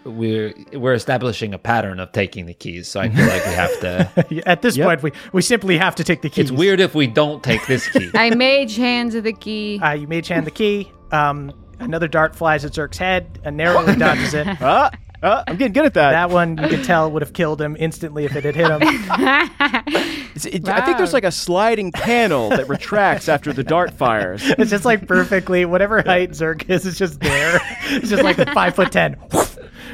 we're 0.03 0.53
we're 0.73 0.93
establishing 0.93 1.53
a 1.53 1.57
pattern 1.57 1.99
of 1.99 2.11
taking 2.11 2.45
the 2.45 2.53
keys. 2.53 2.87
So 2.87 2.99
I 2.99 3.09
feel 3.09 3.25
like 3.27 3.45
we 3.45 3.53
have 3.53 3.79
to. 3.81 4.43
At 4.47 4.61
this 4.61 4.77
Yep. 4.77 4.87
point, 4.87 5.03
we, 5.03 5.11
we 5.33 5.41
simply 5.41 5.77
have 5.77 5.95
to 5.95 6.03
take 6.03 6.21
the 6.21 6.29
keys. 6.29 6.49
It's 6.49 6.51
weird 6.51 6.79
if 6.79 6.95
we 6.95 7.07
don't 7.07 7.43
take 7.43 7.65
this 7.67 7.87
key. 7.89 8.09
I 8.15 8.29
mage 8.35 8.75
hands 8.77 9.13
the 9.13 9.33
key. 9.33 9.79
Uh, 9.81 9.91
you 9.93 10.07
mage 10.07 10.27
hand 10.27 10.45
the 10.47 10.51
key. 10.51 10.91
Um, 11.11 11.51
another 11.79 12.07
dart 12.07 12.35
flies 12.35 12.65
at 12.65 12.71
Zerk's 12.73 12.97
head 12.97 13.39
and 13.43 13.55
narrowly 13.57 13.95
dodges 13.97 14.33
it. 14.33 14.47
ah, 14.61 14.89
ah, 15.23 15.43
I'm 15.47 15.55
getting 15.57 15.73
good 15.73 15.85
at 15.85 15.93
that. 15.95 16.11
That 16.11 16.29
one 16.29 16.57
you 16.57 16.67
could 16.67 16.83
tell 16.83 17.11
would 17.11 17.21
have 17.21 17.33
killed 17.33 17.61
him 17.61 17.75
instantly 17.79 18.25
if 18.25 18.35
it 18.35 18.43
had 18.43 18.55
hit 18.55 18.69
him. 18.69 18.81
It's- 18.81 20.45
it- 20.45 20.67
I 20.67 20.81
think 20.81 20.97
there's 20.97 21.13
like 21.13 21.23
a 21.23 21.31
sliding 21.31 21.91
panel 21.93 22.49
that 22.49 22.67
retracts 22.67 23.29
after 23.29 23.53
the 23.53 23.63
dart 23.63 23.91
fires. 23.93 24.41
It's 24.45 24.69
just 24.69 24.83
like 24.83 25.07
perfectly 25.07 25.63
whatever 25.65 26.01
height 26.01 26.31
Zerk 26.31 26.69
is, 26.69 26.85
it's 26.85 26.97
just 26.97 27.19
there. 27.21 27.59
It's 27.85 28.09
just 28.09 28.23
like 28.23 28.35
five 28.53 28.75
foot 28.75 28.91
ten. 28.91 29.15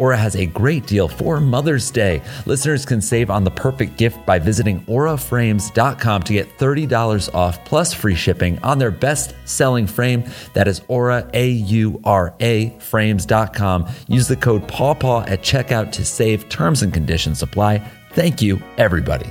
Aura 0.00 0.16
has 0.16 0.34
a 0.34 0.46
great 0.46 0.86
deal 0.86 1.06
for 1.06 1.40
Mother's 1.40 1.90
Day. 1.90 2.22
Listeners 2.46 2.86
can 2.86 3.00
save 3.00 3.30
on 3.30 3.44
the 3.44 3.50
perfect 3.50 3.98
gift 3.98 4.24
by 4.24 4.38
visiting 4.38 4.80
auraframes.com 4.86 6.22
to 6.22 6.32
get 6.32 6.58
$30 6.58 7.34
off 7.34 7.62
plus 7.64 7.92
free 7.92 8.14
shipping 8.14 8.58
on 8.60 8.78
their 8.78 8.90
best 8.90 9.34
selling 9.44 9.86
frame. 9.86 10.24
That 10.54 10.66
is 10.66 10.80
Aura, 10.88 11.28
A 11.34 11.50
U 11.50 12.00
R 12.04 12.34
A, 12.40 12.70
frames.com. 12.78 13.88
Use 14.08 14.26
the 14.26 14.36
code 14.36 14.66
PAWPAW 14.66 15.28
at 15.28 15.42
checkout 15.42 15.92
to 15.92 16.04
save. 16.04 16.48
Terms 16.48 16.82
and 16.82 16.92
conditions 16.92 17.42
apply. 17.42 17.78
Thank 18.12 18.40
you, 18.40 18.60
everybody. 18.78 19.30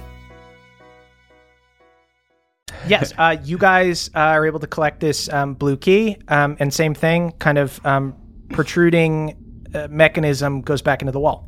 yes, 2.87 3.13
uh, 3.17 3.35
you 3.43 3.57
guys 3.57 4.09
uh, 4.15 4.19
are 4.19 4.45
able 4.45 4.59
to 4.59 4.67
collect 4.67 4.99
this 4.99 5.29
um, 5.29 5.53
blue 5.53 5.77
key, 5.77 6.17
um, 6.27 6.57
and 6.59 6.73
same 6.73 6.93
thing, 6.93 7.31
kind 7.39 7.57
of 7.57 7.83
um, 7.85 8.15
protruding 8.49 9.35
uh, 9.73 9.87
mechanism 9.89 10.61
goes 10.61 10.81
back 10.81 11.01
into 11.01 11.11
the 11.11 11.19
wall. 11.19 11.47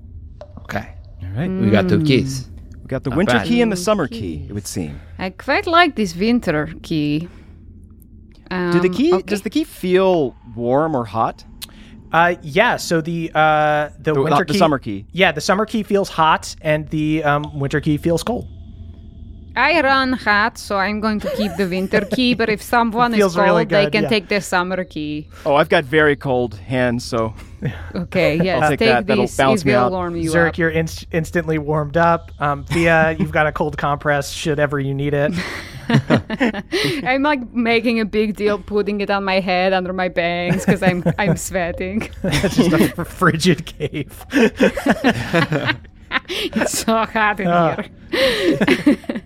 Okay. 0.61 0.95
All 1.23 1.29
right. 1.35 1.49
We 1.49 1.69
got 1.69 1.87
two 1.89 2.03
keys. 2.03 2.47
We 2.81 2.87
got 2.87 3.03
the 3.03 3.09
Not 3.09 3.17
winter 3.17 3.33
bad. 3.37 3.47
key 3.47 3.61
and 3.61 3.71
the 3.71 3.75
summer 3.77 4.07
key, 4.07 4.45
it 4.49 4.53
would 4.53 4.67
seem. 4.67 4.99
I 5.19 5.29
quite 5.31 5.67
like 5.67 5.95
this 5.95 6.15
winter 6.15 6.69
key. 6.83 7.29
Do 8.49 8.79
the 8.81 8.89
Um, 8.89 8.93
key 8.93 9.13
okay. 9.13 9.23
does 9.23 9.41
the 9.43 9.49
key 9.49 9.63
feel 9.63 10.35
warm 10.55 10.95
or 10.95 11.05
hot? 11.05 11.45
Uh, 12.11 12.35
yeah, 12.41 12.75
so 12.75 12.99
the 12.99 13.31
uh, 13.33 13.89
the, 13.97 14.13
The- 14.13 14.21
winter 14.21 14.43
the 14.45 14.53
key, 14.53 14.57
summer 14.59 14.77
key. 14.79 15.05
Yeah, 15.13 15.31
the 15.31 15.39
summer 15.39 15.65
key 15.65 15.83
feels 15.83 16.09
hot, 16.09 16.55
and 16.61 16.89
the 16.89 17.23
um, 17.23 17.57
winter 17.57 17.79
key 17.79 17.95
feels 17.97 18.23
cold. 18.23 18.47
I 19.55 19.81
run 19.81 20.13
hot, 20.13 20.57
so 20.57 20.77
I'm 20.77 20.99
going 21.01 21.19
to 21.21 21.29
keep 21.35 21.51
the 21.57 21.67
winter 21.67 22.01
key. 22.01 22.33
But 22.35 22.49
if 22.49 22.61
someone 22.61 23.13
is 23.13 23.21
cold, 23.21 23.37
really 23.37 23.65
they 23.65 23.89
can 23.89 24.03
yeah. 24.03 24.09
take 24.09 24.27
the 24.29 24.39
summer 24.41 24.83
key. 24.85 25.27
Oh, 25.45 25.55
I've 25.55 25.69
got 25.69 25.83
very 25.83 26.15
cold 26.15 26.55
hands, 26.55 27.03
so 27.03 27.33
Okay, 27.93 28.37
yes, 28.41 28.69
take 28.69 28.79
take, 28.79 28.87
that. 28.89 29.07
That'll 29.07 29.25
this. 29.25 29.37
balance 29.37 29.61
it 29.61 29.65
me 29.67 29.73
will 29.73 29.79
out. 29.81 29.91
warm 29.91 30.15
you 30.15 30.31
Zerk, 30.31 30.49
up. 30.49 30.57
you're 30.57 30.69
inst- 30.71 31.05
instantly 31.11 31.57
warmed 31.57 31.97
up. 31.97 32.31
Um, 32.39 32.63
Fia, 32.63 33.11
you've 33.19 33.31
got 33.31 33.45
a 33.45 33.51
cold 33.51 33.77
compress 33.77 34.31
should 34.31 34.59
ever 34.59 34.79
you 34.79 34.93
need 34.93 35.13
it. 35.13 35.33
I'm 37.05 37.21
like 37.21 37.51
making 37.53 37.99
a 37.99 38.05
big 38.05 38.35
deal, 38.37 38.57
putting 38.57 39.01
it 39.01 39.09
on 39.09 39.25
my 39.25 39.39
head 39.41 39.73
under 39.73 39.91
my 39.93 40.07
bangs 40.07 40.65
because 40.65 40.81
I'm 40.81 41.03
I'm 41.19 41.35
sweating. 41.37 42.09
It's 42.23 42.55
just 42.55 42.97
a 42.97 43.03
frigid 43.05 43.65
cave. 43.65 44.25
It's 46.33 46.79
so 46.79 47.05
hot 47.05 47.39
in 47.39 47.47
Ah. 47.47 47.83
here. 48.11 49.21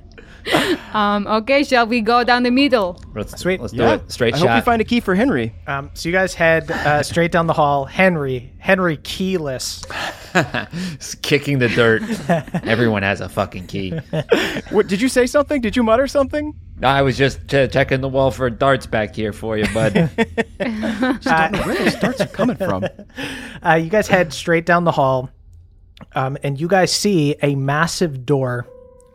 um. 0.93 1.27
Okay, 1.27 1.63
shall 1.63 1.87
we 1.87 2.01
go 2.01 2.23
down 2.23 2.43
the 2.43 2.51
middle? 2.51 3.01
Let's, 3.13 3.39
Sweet. 3.39 3.59
Let's 3.59 3.73
do 3.73 3.83
it. 3.83 4.11
Straight 4.11 4.35
shot. 4.35 4.37
I 4.37 4.39
hope 4.39 4.47
shot. 4.49 4.55
you 4.57 4.61
find 4.63 4.81
a 4.81 4.85
key 4.85 4.99
for 4.99 5.15
Henry. 5.15 5.53
Um, 5.67 5.89
so 5.93 6.09
you 6.09 6.13
guys 6.13 6.33
head 6.33 6.69
uh, 6.71 7.03
straight 7.03 7.31
down 7.31 7.47
the 7.47 7.53
hall. 7.53 7.85
Henry, 7.85 8.51
Henry 8.59 8.97
keyless. 8.97 9.83
Just 10.33 11.21
kicking 11.21 11.59
the 11.59 11.69
dirt. 11.69 12.03
Everyone 12.65 13.03
has 13.03 13.21
a 13.21 13.29
fucking 13.29 13.67
key. 13.67 13.91
What 14.69 14.87
did 14.87 15.01
you 15.01 15.07
say 15.07 15.27
something? 15.27 15.61
Did 15.61 15.75
you 15.75 15.83
mutter 15.83 16.07
something? 16.07 16.53
No, 16.77 16.89
I 16.89 17.03
was 17.03 17.17
just 17.17 17.47
ch- 17.47 17.71
checking 17.71 18.01
the 18.01 18.09
wall 18.09 18.31
for 18.31 18.49
darts 18.49 18.85
back 18.85 19.15
here 19.15 19.31
for 19.31 19.57
you, 19.57 19.65
bud. 19.73 19.93
Where 19.95 21.75
those 21.77 21.95
darts 21.95 22.19
are 22.19 22.27
coming 22.27 22.57
from? 22.57 22.85
Uh, 23.65 23.75
you 23.75 23.89
guys 23.89 24.09
head 24.09 24.33
straight 24.33 24.65
down 24.65 24.83
the 24.83 24.91
hall, 24.91 25.29
um, 26.15 26.37
and 26.43 26.59
you 26.59 26.67
guys 26.67 26.91
see 26.91 27.35
a 27.41 27.55
massive 27.55 28.25
door. 28.25 28.67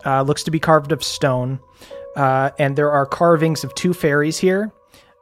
Uh, 0.05 0.22
looks 0.22 0.42
to 0.44 0.51
be 0.51 0.59
carved 0.59 0.92
of 0.92 1.03
stone, 1.05 1.61
uh, 2.16 2.51
and 2.59 2.76
there 2.76 2.90
are 2.90 3.07
carvings 3.07 3.64
of 3.64 3.74
two 3.74 3.92
fairies 3.92 4.38
here. 4.38 4.72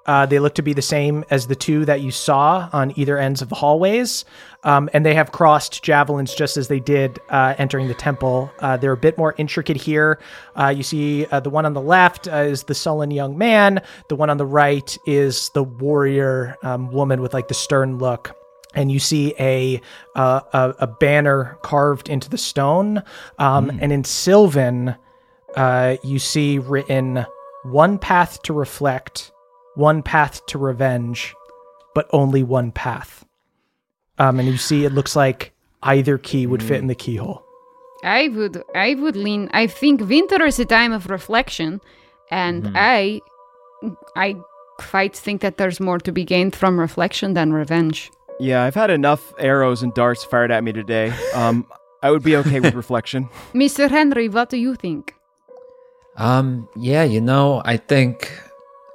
Uh, 0.09 0.24
they 0.24 0.39
look 0.39 0.55
to 0.55 0.62
be 0.62 0.72
the 0.72 0.81
same 0.81 1.22
as 1.29 1.47
the 1.47 1.55
two 1.55 1.85
that 1.85 2.01
you 2.01 2.11
saw 2.11 2.70
on 2.72 2.99
either 2.99 3.18
ends 3.18 3.43
of 3.43 3.51
the 3.51 3.55
hallways, 3.55 4.24
um, 4.64 4.89
and 4.95 5.05
they 5.05 5.12
have 5.12 5.33
crossed 5.33 5.83
javelins 5.83 6.35
just 6.35 6.57
as 6.57 6.66
they 6.66 6.81
did 6.81 7.20
uh, 7.29 7.55
entering 7.59 7.89
the 7.89 7.95
temple. 7.95 8.51
Uh, 8.61 8.74
they're 8.79 8.93
a 8.93 8.97
bit 8.97 9.18
more 9.18 9.35
intricate 9.37 9.76
here. 9.76 10.18
Uh, 10.59 10.68
you 10.68 10.83
see 10.83 11.26
uh, 11.26 11.41
the 11.41 11.51
one 11.51 11.66
on 11.66 11.74
the 11.74 11.81
left 11.81 12.26
uh, 12.26 12.37
is 12.37 12.62
the 12.62 12.74
sullen 12.74 13.11
young 13.11 13.37
man. 13.37 13.83
The 14.09 14.16
one 14.16 14.31
on 14.31 14.39
the 14.39 14.47
right 14.47 14.97
is 15.05 15.51
the 15.51 15.62
warrior 15.62 16.57
um, 16.62 16.91
woman 16.91 17.20
with 17.20 17.35
like 17.35 17.49
the 17.49 17.55
stern 17.55 17.99
look 17.99 18.35
and 18.79 18.93
you 18.93 19.01
see 19.01 19.35
a 19.41 19.81
uh, 20.14 20.41
a, 20.53 20.74
a 20.79 20.87
banner 20.87 21.59
carved 21.62 22.09
into 22.09 22.31
the 22.31 22.39
stone, 22.39 23.03
um, 23.39 23.70
and 23.81 23.93
in 23.93 24.05
Sylvan, 24.05 24.95
uh, 25.57 25.97
you 26.05 26.20
see 26.20 26.61
written 26.61 27.26
"One 27.64 27.99
path 27.99 28.41
to 28.43 28.53
reflect, 28.53 29.33
one 29.74 30.03
path 30.03 30.47
to 30.47 30.59
revenge, 30.59 31.35
but 31.93 32.07
only 32.12 32.45
one 32.45 32.70
path." 32.70 33.24
Um, 34.18 34.39
and 34.39 34.49
you 34.49 34.57
see, 34.57 34.85
it 34.85 34.93
looks 34.93 35.16
like 35.16 35.53
either 35.83 36.16
key 36.18 36.47
would 36.47 36.62
fit 36.62 36.79
in 36.79 36.87
the 36.87 36.95
keyhole. 36.95 37.43
I 38.05 38.29
would 38.29 38.62
I 38.76 38.95
would 38.95 39.16
lean. 39.16 39.51
I 39.53 39.66
think 39.66 40.09
winter 40.09 40.45
is 40.45 40.61
a 40.61 40.64
time 40.64 40.93
of 40.93 41.11
reflection, 41.11 41.81
and 42.31 42.62
Mm-hmm. 42.62 42.76
I 42.76 43.20
I 44.14 44.37
quite 44.79 45.16
think 45.16 45.41
that 45.41 45.57
there's 45.57 45.81
more 45.81 45.99
to 45.99 46.12
be 46.12 46.24
gained 46.24 46.55
from 46.55 46.79
reflection 46.79 47.35
than 47.35 47.53
revenge. 47.53 48.12
Yeah, 48.41 48.62
I've 48.62 48.74
had 48.74 48.91
enough 48.91 49.34
arrows 49.39 49.82
and 49.82 49.93
darts 49.95 50.24
fired 50.24 50.51
at 50.51 50.62
me 50.62 50.72
today. 50.72 51.12
Um, 51.34 51.66
I 52.03 52.11
would 52.12 52.22
be 52.22 52.36
okay 52.36 52.61
with 52.61 52.74
reflection. 52.74 53.28
Mr. 53.55 53.91
Henry, 53.91 54.28
what 54.28 54.51
do 54.51 54.57
you 54.57 54.76
think? 54.76 55.14
Um, 56.16 56.68
yeah, 56.76 57.03
you 57.03 57.20
know, 57.20 57.62
I 57.64 57.76
think 57.76 58.32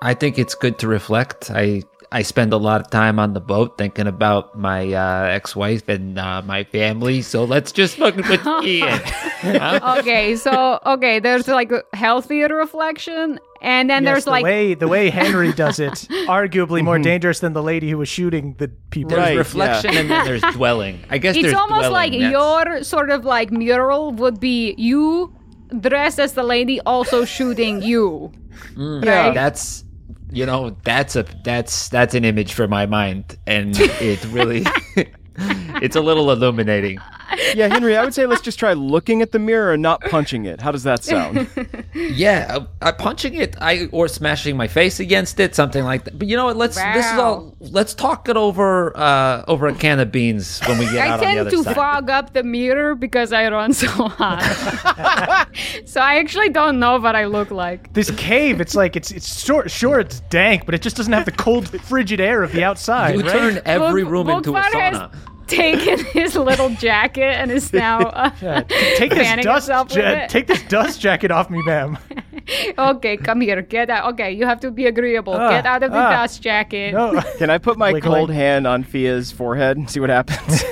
I 0.02 0.14
think 0.14 0.38
it's 0.40 0.56
good 0.56 0.80
to 0.80 0.88
reflect. 0.88 1.52
I 1.52 1.84
I 2.12 2.22
spend 2.22 2.54
a 2.54 2.58
lot 2.58 2.80
of 2.80 2.92
time 2.92 3.18
on 3.20 3.34
the 3.34 3.40
boat 3.42 3.78
thinking 3.78 4.08
about 4.08 4.58
my 4.58 4.94
uh, 4.94 5.26
ex-wife 5.32 5.90
and 5.90 6.20
uh, 6.20 6.42
my 6.46 6.64
family. 6.64 7.22
So 7.24 7.44
let's 7.44 7.72
just 7.72 7.98
fucking 7.98 8.24
put 8.24 8.44
the 8.44 8.60
key 8.62 8.82
in. 9.48 9.62
Okay, 9.98 10.36
so 10.36 10.80
okay, 10.86 11.20
there's 11.20 11.48
like 11.48 11.72
a 11.72 11.84
healthier 11.94 12.50
reflection, 12.50 13.40
and 13.64 13.90
then 13.90 14.04
Yes, 14.04 14.12
there's 14.12 14.26
the 14.26 14.32
like 14.32 14.44
way 14.44 14.74
the 14.74 14.88
way 14.88 15.10
Henry 15.22 15.54
does 15.54 15.80
it, 15.80 15.94
arguably 16.28 16.84
more 16.84 16.96
mm-hmm. 16.96 17.04
dangerous 17.04 17.40
than 17.40 17.54
the 17.54 17.64
lady 17.64 17.90
who 17.90 17.98
was 17.98 18.10
shooting 18.10 18.56
the 18.60 18.68
people. 18.92 19.12
There's 19.12 19.22
Right, 19.22 19.38
reflection 19.38 19.96
and 19.96 20.12
then 20.12 20.26
there's 20.26 20.42
dwelling. 20.54 21.00
I 21.10 21.18
guess 21.18 21.36
it's 21.36 21.44
there's 21.44 21.56
almost 21.56 21.88
dwelling. 21.88 21.94
like 21.94 22.12
That's- 22.12 22.32
your 22.32 22.84
sort 22.84 23.10
of 23.10 23.26
like 23.26 23.52
mural 23.52 24.12
would 24.12 24.40
be 24.40 24.76
you 24.78 25.34
dressed 25.80 26.20
as 26.20 26.34
the 26.34 26.44
lady 26.44 26.80
also 26.82 27.26
shooting 27.26 27.82
you. 27.82 28.32
Mm. 28.76 29.06
Yeah, 29.06 29.28
right? 29.28 29.34
that's 29.34 29.86
you 30.32 30.46
know 30.46 30.76
that's 30.84 31.16
a 31.16 31.26
that's 31.44 31.90
that's 31.90 32.14
an 32.14 32.26
image 32.26 32.54
for 32.54 32.68
my 32.68 32.86
mind, 32.86 33.38
and 33.48 33.76
it 33.80 34.24
really 34.26 34.66
it's 35.82 35.96
a 35.96 36.02
little 36.02 36.32
illuminating. 36.32 37.00
Yeah, 37.56 37.68
Henry, 37.68 37.96
I 37.96 38.04
would 38.04 38.14
say 38.14 38.26
let's 38.26 38.42
just 38.42 38.58
try 38.58 38.74
looking 38.74 39.22
at 39.22 39.32
the 39.32 39.40
mirror 39.40 39.74
and 39.74 39.82
not 39.82 40.02
punching 40.02 40.46
it. 40.46 40.62
How 40.62 40.72
does 40.72 40.84
that 40.84 41.04
sound? 41.04 41.48
Yeah, 41.94 42.48
uh, 42.50 42.66
uh, 42.82 42.92
punching 42.92 43.36
it, 43.36 43.56
I 43.62 43.86
or 43.92 44.08
smashing 44.08 44.58
my 44.58 44.68
face 44.68 45.00
against 45.00 45.40
it, 45.40 45.54
something 45.54 45.84
like 45.84 46.06
that. 46.06 46.18
But 46.18 46.28
you 46.28 46.36
know 46.36 46.46
what? 46.46 46.58
Let's 46.58 46.76
this 46.76 47.06
is 47.06 47.20
all. 47.20 47.56
Let's 47.60 47.94
talk 47.94 48.28
it 48.30 48.36
over 48.36 48.96
uh, 48.98 49.44
over 49.48 49.68
a 49.68 49.76
can 49.76 50.00
of 50.00 50.12
beans 50.12 50.60
when 50.68 50.80
we 50.80 50.86
get 50.86 51.08
I 51.08 51.10
out 51.10 51.24
on 51.24 51.36
the 51.36 51.42
other 51.42 51.50
side. 51.52 51.60
I 51.60 51.64
tend 51.64 51.66
to 51.66 51.74
fog 51.76 52.10
up 52.10 52.34
the 52.34 52.44
mirror 52.44 52.96
because 52.96 53.32
I 53.32 53.48
run 53.50 53.74
so 53.74 53.88
hot. 53.90 54.42
so 55.86 56.02
I 56.02 56.16
actually 56.18 56.50
don't 56.50 56.80
know 56.80 56.98
what 57.00 57.16
I 57.16 57.26
look 57.26 57.52
like. 57.52 57.94
This 57.94 58.10
cave, 58.12 58.60
it's 58.60 58.76
like 58.76 58.96
it's 58.96 59.12
it's 59.12 59.44
sure 59.44 59.70
sure 59.70 60.00
it's 60.00 60.22
dank, 60.22 60.66
but 60.66 60.74
it 60.74 60.82
just 60.82 60.96
doesn't 60.98 61.14
have 61.14 61.26
the 61.26 61.32
cold, 61.32 61.70
frigid 61.82 62.20
air 62.20 62.42
of 62.42 62.52
the 62.54 62.64
outside. 62.64 63.16
you 63.16 63.22
right? 63.22 63.32
turn 63.32 63.62
every 63.66 64.04
Book- 64.04 64.12
room 64.12 64.30
into 64.30 64.56
a 64.56 64.60
Bookvar 64.60 64.74
has 64.82 64.98
sauna. 64.98 65.33
Taken 65.56 66.06
his 66.14 66.36
little 66.36 66.70
jacket 66.70 67.36
and 67.40 67.52
is 67.52 67.72
now. 67.74 68.00
Uh, 68.44 68.62
Take 68.98 69.12
this 69.12 69.20
fanning 69.28 69.44
dust, 69.46 69.68
yourself 69.68 69.88
with 69.90 69.98
ja- 69.98 70.24
it. 70.24 70.30
take 70.30 70.48
this 70.48 70.62
dust 70.64 71.00
jacket 71.00 71.32
off 71.32 71.50
me, 71.50 71.62
ma'am. 71.64 71.98
okay, 72.78 73.16
come 73.18 73.42
here. 73.42 73.62
Get 73.62 73.90
out. 73.90 74.14
Okay, 74.14 74.32
you 74.32 74.46
have 74.46 74.60
to 74.62 74.72
be 74.72 74.86
agreeable. 74.86 75.34
Ah, 75.34 75.50
Get 75.50 75.66
out 75.66 75.82
of 75.84 75.92
the 75.92 75.98
ah. 75.98 76.10
dust 76.12 76.42
jacket. 76.42 76.94
No, 76.94 77.22
Can 77.38 77.50
I 77.50 77.58
put 77.58 77.78
my 77.78 77.94
Wiggling. 77.94 78.14
cold 78.14 78.30
hand 78.32 78.68
on 78.68 78.84
Fia's 78.84 79.32
forehead 79.32 79.78
and 79.78 79.90
see 79.90 80.00
what 80.00 80.10
happens? 80.10 80.64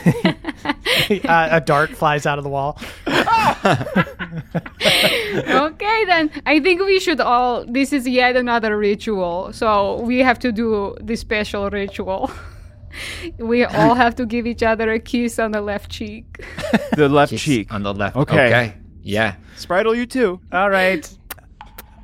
uh, 1.25 1.47
a 1.51 1.61
dart 1.61 1.91
flies 1.91 2.25
out 2.25 2.37
of 2.37 2.43
the 2.43 2.49
wall. 2.49 2.77
okay, 4.65 6.05
then 6.05 6.31
I 6.45 6.59
think 6.59 6.81
we 6.81 6.99
should 6.99 7.19
all. 7.21 7.65
This 7.65 7.93
is 7.93 8.07
yet 8.07 8.35
another 8.35 8.77
ritual, 8.77 9.53
so 9.53 10.01
we 10.01 10.19
have 10.19 10.39
to 10.39 10.51
do 10.51 10.95
the 11.01 11.15
special 11.15 11.69
ritual. 11.69 12.31
we 13.37 13.63
all 13.65 13.95
have 13.95 14.15
to 14.15 14.25
give 14.25 14.45
each 14.47 14.63
other 14.63 14.91
a 14.91 14.99
kiss 14.99 15.39
on 15.39 15.51
the 15.51 15.61
left 15.61 15.89
cheek. 15.91 16.43
the 16.95 17.09
left 17.09 17.31
Kiss 17.31 17.41
cheek. 17.41 17.73
on 17.73 17.83
the 17.83 17.93
left. 17.93 18.15
Okay. 18.15 18.47
Okay. 18.47 18.73
Yeah. 19.01 19.35
Spritel, 19.57 19.95
you 19.95 20.05
too. 20.05 20.39
All 20.51 20.69
right. 20.69 21.09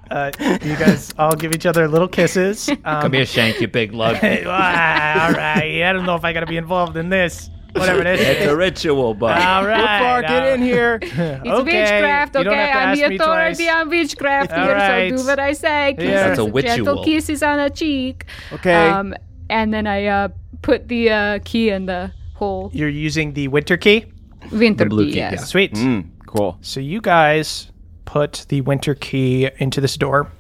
Uh, 0.10 0.32
you 0.40 0.76
guys 0.78 1.14
all 1.20 1.36
give 1.36 1.54
each 1.54 1.66
other 1.66 1.88
little 1.88 2.08
kisses. 2.08 2.70
Um, 2.86 3.02
Come 3.02 3.14
here, 3.14 3.26
Shank, 3.26 3.60
you 3.60 3.68
big 3.68 3.94
lug. 3.94 4.16
all 4.16 4.22
right. 4.22 5.84
I 5.84 5.92
don't 5.94 6.06
know 6.06 6.16
if 6.16 6.24
I 6.24 6.32
got 6.32 6.40
to 6.42 6.46
be 6.46 6.56
involved 6.58 6.96
in 6.96 7.10
this. 7.10 7.50
Whatever 7.74 8.00
it 8.02 8.08
is. 8.20 8.22
It's 8.22 8.46
a 8.46 8.56
ritual, 8.56 9.14
bud. 9.14 9.40
all 9.40 9.66
right. 9.68 10.00
Far, 10.00 10.22
get 10.22 10.54
in 10.54 10.62
here. 10.62 11.00
It's 11.02 11.14
Okay, 11.14 11.82
witchcraft, 11.82 12.36
okay? 12.38 12.72
I'm 12.72 12.98
the 12.98 13.04
authority 13.16 13.70
on 13.70 13.90
witchcraft 13.90 14.52
All 14.52 14.64
here, 14.66 14.74
right. 14.74 15.12
so 15.12 15.18
do 15.18 15.28
what 15.28 15.40
I 15.40 15.52
say. 15.54 15.94
Kisses, 15.98 16.10
Yeah. 16.10 16.28
That's 16.28 16.40
a 16.40 16.44
gentle 16.44 16.52
witchual. 16.54 17.04
kisses 17.04 17.44
on 17.44 17.60
a 17.60 17.70
cheek. 17.70 18.26
Okay. 18.54 18.74
Um, 18.90 19.14
and 19.50 19.74
then 19.74 19.86
I 19.86 20.06
uh, 20.06 20.30
put 20.62 20.88
the 20.88 21.10
uh, 21.10 21.40
key 21.44 21.70
in 21.70 21.86
the 21.86 22.12
hole. 22.36 22.70
You're 22.74 22.90
using 22.90 23.34
the 23.34 23.48
winter 23.48 23.78
key. 23.78 24.06
Winter 24.52 24.86
blue 24.86 25.06
key, 25.06 25.14
key, 25.14 25.18
yes. 25.18 25.34
yeah. 25.34 25.44
Sweet. 25.46 25.74
Mm, 25.74 26.10
cool. 26.26 26.58
So 26.62 26.80
you 26.80 27.02
guys 27.02 27.72
put 28.06 28.46
the 28.50 28.62
winter 28.62 28.96
key 28.96 29.50
into 29.58 29.82
this 29.82 29.98
door, 29.98 30.32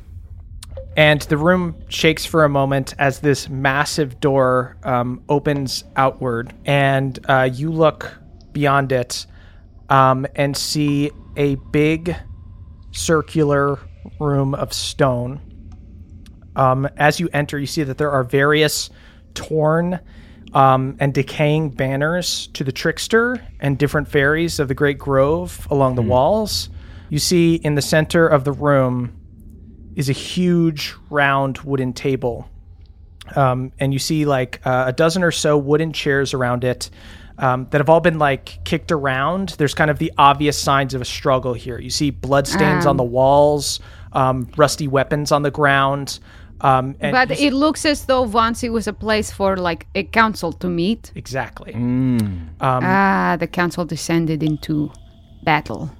and 0.95 1.21
the 1.23 1.37
room 1.37 1.75
shakes 1.89 2.25
for 2.25 2.43
a 2.43 2.49
moment 2.49 2.93
as 2.97 3.19
this 3.19 3.49
massive 3.49 4.19
door 4.19 4.77
um, 4.83 5.23
opens 5.27 5.83
outward, 5.95 6.53
and 6.65 7.19
uh, 7.27 7.49
you 7.51 7.71
look 7.71 8.13
beyond 8.53 8.91
it 8.91 9.25
um, 9.89 10.25
and 10.35 10.55
see 10.55 11.11
a 11.35 11.55
big 11.71 12.15
circular 12.91 13.79
room 14.19 14.55
of 14.55 14.73
stone. 14.73 15.41
Um, 16.55 16.89
as 16.97 17.19
you 17.19 17.29
enter, 17.33 17.59
you 17.59 17.67
see 17.67 17.83
that 17.83 17.97
there 17.97 18.09
are 18.09 18.23
various 18.23 18.89
torn 19.37 19.99
um, 20.53 20.97
and 20.99 21.13
decaying 21.13 21.69
banners 21.69 22.47
to 22.47 22.63
the 22.63 22.71
trickster 22.71 23.41
and 23.59 23.77
different 23.77 24.07
fairies 24.07 24.59
of 24.59 24.67
the 24.67 24.73
Great 24.73 24.97
Grove 24.97 25.67
along 25.69 25.95
the 25.95 26.01
walls. 26.01 26.69
You 27.09 27.19
see 27.19 27.55
in 27.55 27.75
the 27.75 27.81
center 27.81 28.27
of 28.27 28.43
the 28.43 28.51
room 28.51 29.15
is 29.95 30.09
a 30.09 30.13
huge 30.13 30.93
round 31.09 31.59
wooden 31.59 31.93
table. 31.93 32.49
Um, 33.35 33.71
and 33.79 33.93
you 33.93 33.99
see 33.99 34.25
like 34.25 34.61
uh, 34.65 34.85
a 34.87 34.93
dozen 34.93 35.23
or 35.23 35.31
so 35.31 35.57
wooden 35.57 35.93
chairs 35.93 36.33
around 36.33 36.63
it 36.63 36.89
um, 37.37 37.67
that 37.71 37.79
have 37.79 37.89
all 37.89 37.99
been 37.99 38.19
like 38.19 38.59
kicked 38.63 38.91
around. 38.91 39.49
There's 39.57 39.73
kind 39.73 39.91
of 39.91 39.99
the 39.99 40.11
obvious 40.17 40.57
signs 40.57 40.93
of 40.93 41.01
a 41.01 41.05
struggle 41.05 41.53
here. 41.53 41.79
You 41.79 41.89
see 41.89 42.09
bloodstains 42.09 42.85
on 42.85 42.97
the 42.97 43.03
walls, 43.03 43.79
um, 44.13 44.49
rusty 44.57 44.87
weapons 44.87 45.31
on 45.31 45.43
the 45.43 45.51
ground. 45.51 46.19
Um, 46.61 46.95
and 46.99 47.11
But 47.11 47.39
it 47.39 47.53
looks 47.53 47.85
as 47.85 48.05
though 48.05 48.23
once 48.23 48.63
it 48.63 48.71
was 48.71 48.87
a 48.87 48.93
place 48.93 49.31
for 49.31 49.57
like 49.57 49.87
a 49.95 50.03
council 50.03 50.51
to 50.53 50.67
meet. 50.67 51.11
exactly. 51.15 51.73
ah, 52.61 53.37
the 53.39 53.47
council 53.47 53.85
descended 53.85 54.41
into 54.41 54.91
battle. 55.43 55.91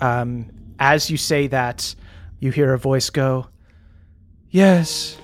Um, 0.00 0.46
as 0.78 1.10
you 1.10 1.16
say 1.16 1.46
that, 1.48 1.94
you 2.40 2.50
hear 2.50 2.72
a 2.72 2.78
voice 2.78 3.10
go, 3.10 3.46
Yes, 4.50 5.16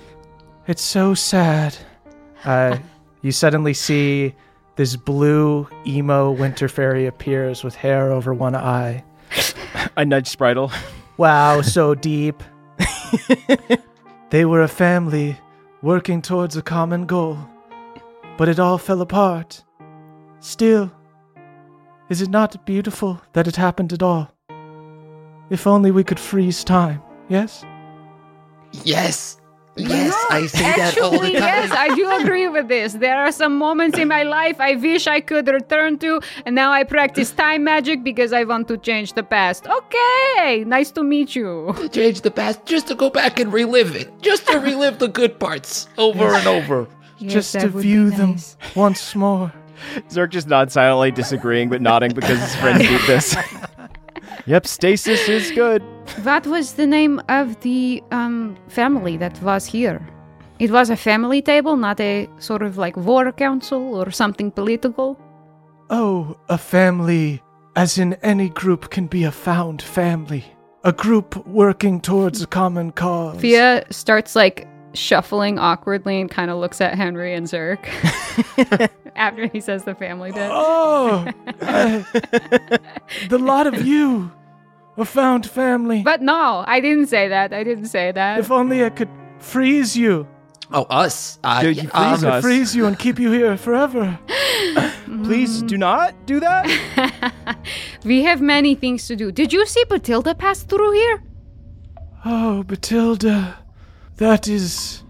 it's 0.67 0.81
so 0.81 1.13
sad. 1.13 1.75
Uh, 2.45 2.77
you 3.21 3.31
suddenly 3.31 3.73
see 3.73 4.33
this 4.77 4.95
blue 4.95 5.67
emo 5.85 6.31
winter 6.31 6.69
fairy 6.69 7.07
appears 7.07 7.63
with 7.63 7.75
hair 7.75 8.11
over 8.11 8.33
one 8.33 8.55
eye. 8.55 9.03
I 9.97 10.03
nudge 10.05 10.33
Spritel. 10.35 10.71
Wow, 11.17 11.61
so 11.61 11.95
deep. 11.95 12.41
they 14.29 14.45
were 14.45 14.61
a 14.61 14.67
family 14.67 15.37
working 15.81 16.21
towards 16.21 16.57
a 16.57 16.61
common 16.61 17.05
goal, 17.05 17.37
but 18.37 18.49
it 18.49 18.59
all 18.59 18.77
fell 18.77 19.01
apart. 19.01 19.63
Still, 20.39 20.91
is 22.09 22.21
it 22.21 22.29
not 22.29 22.65
beautiful 22.65 23.21
that 23.33 23.47
it 23.47 23.55
happened 23.55 23.93
at 23.93 24.03
all? 24.03 24.31
If 25.49 25.65
only 25.65 25.91
we 25.91 26.03
could 26.03 26.19
freeze 26.19 26.63
time, 26.63 27.01
yes? 27.29 27.65
Yes. 28.83 29.36
Yes, 29.77 30.13
I 30.29 30.47
say 30.47 30.61
that 30.63 30.97
all 30.99 31.11
the 31.11 31.17
Actually, 31.17 31.33
time. 31.33 31.43
yes, 31.43 31.71
I 31.71 31.95
do 31.95 32.09
agree 32.21 32.47
with 32.47 32.67
this. 32.67 32.93
There 32.93 33.17
are 33.17 33.31
some 33.31 33.57
moments 33.57 33.97
in 33.97 34.07
my 34.07 34.23
life 34.23 34.59
I 34.59 34.75
wish 34.75 35.07
I 35.07 35.21
could 35.21 35.47
return 35.47 35.97
to, 35.99 36.19
and 36.45 36.55
now 36.55 36.71
I 36.71 36.83
practice 36.83 37.31
time 37.31 37.63
magic 37.63 38.03
because 38.03 38.33
I 38.33 38.43
want 38.43 38.67
to 38.69 38.77
change 38.77 39.13
the 39.13 39.23
past. 39.23 39.67
Okay, 39.67 40.63
nice 40.65 40.91
to 40.91 41.03
meet 41.03 41.35
you. 41.35 41.73
to 41.77 41.89
change 41.99 42.21
the 42.21 42.31
past 42.31 42.65
just 42.65 42.87
to 42.87 42.95
go 42.95 43.09
back 43.09 43.39
and 43.39 43.53
relive 43.53 43.95
it. 43.95 44.09
Just 44.21 44.47
to 44.47 44.57
relive 44.59 44.99
the 44.99 45.07
good 45.07 45.39
parts 45.39 45.87
over 45.97 46.33
and 46.33 46.47
over. 46.47 46.87
Just 47.19 47.53
to 47.59 47.67
view 47.69 48.09
them 48.11 48.37
once 48.75 49.15
more. 49.15 49.51
Zerk 50.09 50.31
just 50.31 50.47
nods 50.47 50.73
silently, 50.73 51.11
disagreeing 51.11 51.69
but 51.69 51.81
nodding 51.81 52.13
because 52.13 52.39
his 52.39 52.55
friends 52.55 52.79
need 52.79 53.01
this. 53.07 53.35
yep, 54.45 54.67
stasis 54.67 55.27
is 55.27 55.51
good. 55.51 55.81
What 56.23 56.47
was 56.47 56.73
the 56.73 56.87
name 56.87 57.21
of 57.29 57.59
the 57.61 58.03
um, 58.11 58.57
family 58.67 59.17
that 59.17 59.41
was 59.41 59.65
here? 59.65 60.01
It 60.59 60.71
was 60.71 60.89
a 60.89 60.95
family 60.95 61.41
table, 61.41 61.77
not 61.77 61.99
a 61.99 62.27
sort 62.39 62.63
of 62.63 62.77
like 62.77 62.97
war 62.97 63.31
council 63.31 63.95
or 63.95 64.09
something 64.11 64.51
political. 64.51 65.17
Oh, 65.89 66.37
a 66.49 66.57
family, 66.57 67.41
as 67.75 67.97
in 67.97 68.15
any 68.15 68.49
group, 68.49 68.89
can 68.89 69.07
be 69.07 69.23
a 69.23 69.31
found 69.31 69.81
family. 69.81 70.45
A 70.83 70.91
group 70.91 71.45
working 71.47 72.01
towards 72.01 72.41
a 72.41 72.47
common 72.47 72.91
cause. 72.91 73.39
Fia 73.39 73.85
starts 73.91 74.35
like 74.35 74.67
shuffling 74.97 75.59
awkwardly 75.59 76.19
and 76.21 76.29
kind 76.29 76.51
of 76.51 76.57
looks 76.57 76.81
at 76.81 76.95
Henry 76.95 77.33
and 77.33 77.45
Zerk 77.47 77.85
after 79.15 79.47
he 79.47 79.59
says 79.61 79.83
the 79.83 79.95
family 79.95 80.31
bit. 80.31 80.49
Oh, 80.51 81.25
uh, 81.61 82.03
the 83.29 83.37
lot 83.39 83.67
of 83.67 83.85
you, 83.85 84.31
a 84.97 85.05
found 85.05 85.49
family. 85.49 86.01
But 86.03 86.21
no, 86.21 86.63
I 86.67 86.79
didn't 86.79 87.07
say 87.07 87.27
that. 87.27 87.53
I 87.53 87.63
didn't 87.63 87.87
say 87.87 88.11
that. 88.11 88.39
If 88.39 88.51
only 88.51 88.83
I 88.83 88.89
could 88.89 89.09
freeze 89.39 89.95
you, 89.95 90.27
Oh, 90.69 90.83
us. 90.89 91.39
Uh, 91.43 91.61
Dude, 91.61 91.77
yeah, 91.77 91.83
you 91.83 91.89
um, 91.93 92.09
freeze 92.09 92.23
us. 92.25 92.43
freeze 92.43 92.75
you, 92.75 92.85
and 92.87 92.99
keep 92.99 93.19
you 93.19 93.31
here 93.31 93.55
forever. 93.55 94.19
Please 95.23 95.61
do 95.61 95.77
not 95.77 96.13
do 96.25 96.41
that. 96.41 97.57
we 98.03 98.23
have 98.23 98.41
many 98.41 98.75
things 98.75 99.07
to 99.07 99.15
do. 99.15 99.31
Did 99.31 99.53
you 99.53 99.65
see 99.65 99.83
Batilda 99.85 100.35
pass 100.35 100.63
through 100.63 100.91
here? 100.91 101.23
Oh, 102.25 102.63
Batilda, 102.63 103.57
that 104.17 104.47
is 104.47 105.03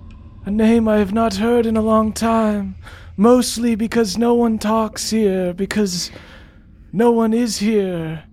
a 0.45 0.51
name 0.51 0.87
I 0.87 0.97
have 0.97 1.13
not 1.13 1.35
heard 1.35 1.65
in 1.65 1.75
a 1.77 1.81
long 1.81 2.13
time. 2.13 2.75
Mostly 3.17 3.75
because 3.75 4.17
no 4.17 4.33
one 4.35 4.59
talks 4.59 5.09
here, 5.09 5.53
because 5.53 6.11
no 6.93 7.11
one 7.11 7.33
is 7.33 7.57
here. 7.57 8.23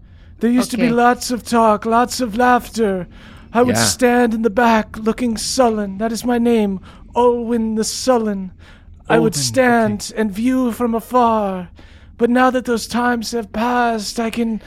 There 0.41 0.51
used 0.51 0.71
to 0.73 0.77
be 0.77 0.91
lots 0.91 1.31
of 1.31 1.43
talk, 1.43 1.87
lots 1.87 2.21
of 2.21 2.37
laughter. 2.37 3.07
I 3.53 3.63
would 3.63 3.77
Yeah. 3.77 3.85
stand 3.85 4.35
in 4.35 4.43
the 4.43 4.51
back 4.51 4.99
looking 4.99 5.37
sullen. 5.39 5.99
That 5.99 6.13
is 6.13 6.25
my 6.25 6.39
name, 6.39 6.81
Olwyn 7.15 7.77
the 7.77 7.85
Sullen. 7.85 8.51
I 9.09 9.19
would 9.19 9.35
Olwyn, 9.35 9.37
stand 9.37 10.13
and 10.17 10.31
view 10.31 10.73
from 10.73 10.95
afar. 10.95 11.69
But 12.19 12.31
now 12.31 12.51
that 12.51 12.65
those 12.65 12.87
times 12.87 13.33
have 13.33 13.53
passed, 13.53 14.21
I 14.21 14.31
can 14.31 14.61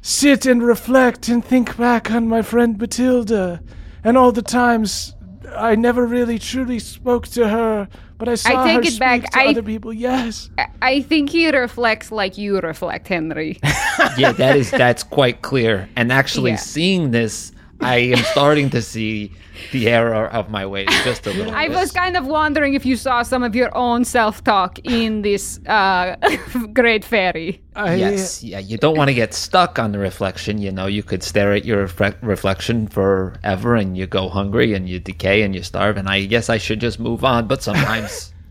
sit 0.00 0.46
and 0.46 0.62
reflect 0.62 1.28
and 1.28 1.44
think 1.44 1.76
back 1.76 2.10
on 2.10 2.26
my 2.26 2.42
friend 2.42 2.78
Batilda 2.78 3.60
and 4.02 4.16
all 4.16 4.32
the 4.32 4.42
times 4.42 5.14
I 5.56 5.74
never 5.74 6.06
really 6.06 6.38
truly 6.38 6.78
spoke 6.78 7.28
to 7.28 7.48
her, 7.48 7.88
but 8.18 8.28
I 8.28 8.34
saw 8.36 8.64
take 8.64 8.74
her 8.76 8.80
it 8.82 8.86
speak 8.86 8.98
back. 9.00 9.30
to 9.30 9.38
I- 9.38 9.46
other 9.46 9.62
people. 9.62 9.92
Yes. 9.92 10.50
I- 10.58 10.66
I 10.80 11.00
think 11.02 11.30
he 11.30 11.48
reflects 11.50 12.10
like 12.10 12.36
you 12.38 12.58
reflect, 12.60 13.06
Henry. 13.08 13.58
yeah, 14.18 14.32
that 14.32 14.56
is 14.56 14.70
that's 14.70 15.02
quite 15.02 15.42
clear. 15.42 15.88
And 15.96 16.10
actually 16.12 16.52
Yeah. 16.52 16.56
seeing 16.56 17.10
this, 17.12 17.51
I 17.82 17.96
am 17.96 18.24
starting 18.24 18.70
to 18.70 18.82
see 18.82 19.32
the 19.72 19.88
error 19.88 20.26
of 20.26 20.50
my 20.50 20.66
ways 20.66 20.88
just 21.04 21.26
a 21.26 21.32
little 21.32 21.54
I 21.54 21.68
bit. 21.68 21.76
was 21.76 21.92
kind 21.92 22.16
of 22.16 22.26
wondering 22.26 22.74
if 22.74 22.84
you 22.84 22.96
saw 22.96 23.22
some 23.22 23.42
of 23.42 23.54
your 23.54 23.74
own 23.76 24.04
self 24.04 24.42
talk 24.44 24.78
in 24.80 25.22
this 25.22 25.60
uh, 25.66 26.16
great 26.72 27.04
fairy. 27.04 27.62
I, 27.74 27.94
Yes, 27.94 28.42
yeah, 28.42 28.58
you 28.58 28.78
don't 28.78 28.96
want 28.96 29.08
to 29.08 29.14
get 29.14 29.34
stuck 29.34 29.78
on 29.78 29.92
the 29.92 29.98
reflection. 29.98 30.58
You 30.58 30.72
know, 30.72 30.86
you 30.86 31.02
could 31.02 31.22
stare 31.22 31.52
at 31.52 31.64
your 31.64 31.86
refre- 31.86 32.16
reflection 32.22 32.86
forever 32.88 33.76
and 33.76 33.96
you 33.96 34.06
go 34.06 34.28
hungry 34.28 34.74
and 34.74 34.88
you 34.88 34.98
decay 34.98 35.42
and 35.42 35.54
you 35.54 35.62
starve. 35.62 35.96
And 35.96 36.08
I 36.08 36.24
guess 36.24 36.48
I 36.48 36.58
should 36.58 36.80
just 36.80 36.98
move 36.98 37.24
on, 37.24 37.46
but 37.46 37.62
sometimes. 37.62 38.32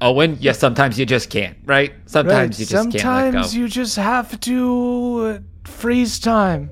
Owen, 0.00 0.36
yes, 0.40 0.60
sometimes 0.60 0.96
you 0.96 1.04
just 1.04 1.28
can't, 1.28 1.58
right? 1.64 1.92
Sometimes 2.06 2.54
right. 2.54 2.60
you 2.60 2.66
just 2.66 2.90
can't 2.92 2.94
let 2.94 3.00
go. 3.00 3.02
Sometimes 3.02 3.54
you 3.56 3.66
just 3.68 3.96
have 3.96 4.38
to 4.40 5.40
uh, 5.42 5.68
freeze 5.68 6.20
time, 6.20 6.70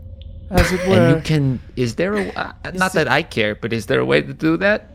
as 0.51 0.72
it 0.72 0.86
were. 0.88 0.94
and 0.94 1.16
you 1.16 1.22
can. 1.22 1.61
Is 1.76 1.94
there 1.97 2.14
a. 2.14 2.28
Uh, 2.32 2.53
not 2.74 2.92
that 2.92 3.09
I 3.09 3.22
care, 3.22 3.55
but 3.55 3.72
is 3.72 3.86
there 3.86 4.01
a 4.01 4.05
way 4.05 4.22
to 4.22 4.32
do 4.32 4.57
that? 4.59 4.90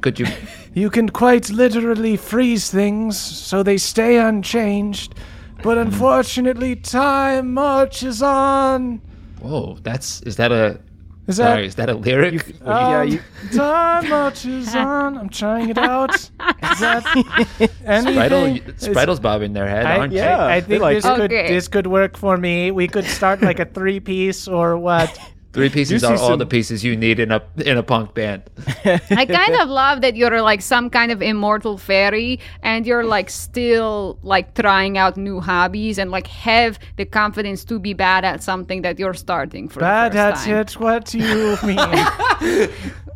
Could 0.00 0.18
you. 0.20 0.26
You 0.76 0.90
can 0.90 1.08
quite 1.08 1.48
literally 1.48 2.18
freeze 2.18 2.70
things 2.70 3.18
so 3.18 3.62
they 3.62 3.78
stay 3.78 4.18
unchanged. 4.18 5.14
But 5.62 5.78
unfortunately, 5.78 6.76
time 6.76 7.54
marches 7.54 8.20
on. 8.22 9.00
Whoa, 9.40 9.78
that's. 9.82 10.20
Is 10.22 10.36
that 10.36 10.52
a. 10.52 10.78
Is 11.26 11.38
that? 11.38 11.52
Sorry, 11.52 11.66
is 11.66 11.74
that 11.74 11.90
a 11.90 11.94
lyric? 11.94 12.54
yeah, 12.64 13.00
Um, 13.00 13.08
you, 13.08 13.20
time 13.52 14.08
marches 14.08 14.74
on. 14.76 15.18
I'm 15.18 15.28
trying 15.28 15.70
it 15.70 15.78
out. 15.78 16.14
Is 16.14 16.30
that 16.38 17.02
anything? 17.84 18.62
Spritel, 18.76 19.08
Is- 19.12 19.20
bobbing 19.20 19.52
their 19.52 19.66
head, 19.68 19.86
I, 19.86 19.98
aren't 19.98 20.12
you? 20.12 20.20
yeah. 20.20 20.46
I 20.46 20.60
think 20.60 20.80
like 20.82 20.96
this 20.98 21.04
it. 21.04 21.16
could 21.16 21.32
Okay. 21.32 21.48
this 21.48 21.66
could 21.68 21.86
work 21.88 22.16
for 22.16 22.36
me. 22.36 22.70
We 22.70 22.86
could 22.86 23.04
start 23.06 23.42
like 23.42 23.58
a 23.58 23.64
three 23.64 23.98
piece 24.00 24.46
or 24.46 24.76
what? 24.78 25.18
Three 25.56 25.70
pieces 25.70 26.04
are 26.04 26.18
all 26.18 26.36
the 26.36 26.44
pieces 26.44 26.84
you 26.84 26.94
need 26.94 27.18
in 27.18 27.32
a 27.32 27.42
in 27.64 27.78
a 27.78 27.82
punk 27.82 28.12
band. 28.12 28.42
I 28.84 29.24
kind 29.24 29.54
of 29.54 29.70
love 29.70 30.02
that 30.02 30.14
you're 30.14 30.42
like 30.42 30.60
some 30.60 30.90
kind 30.90 31.10
of 31.10 31.22
immortal 31.22 31.78
fairy 31.78 32.40
and 32.62 32.86
you're 32.86 33.04
like 33.04 33.30
still 33.30 34.18
like 34.22 34.52
trying 34.52 34.98
out 34.98 35.16
new 35.16 35.40
hobbies 35.40 35.96
and 35.96 36.10
like 36.10 36.26
have 36.26 36.78
the 36.96 37.06
confidence 37.06 37.64
to 37.64 37.78
be 37.78 37.94
bad 37.94 38.22
at 38.22 38.42
something 38.42 38.82
that 38.82 38.98
you're 38.98 39.14
starting 39.14 39.70
for 39.70 39.80
Bad 39.80 40.12
the 40.12 40.18
at 40.18 40.34
time. 40.34 40.56
it. 40.56 40.72
What 40.74 41.06
do 41.06 41.20
you 41.20 41.56
mean? 41.64 42.68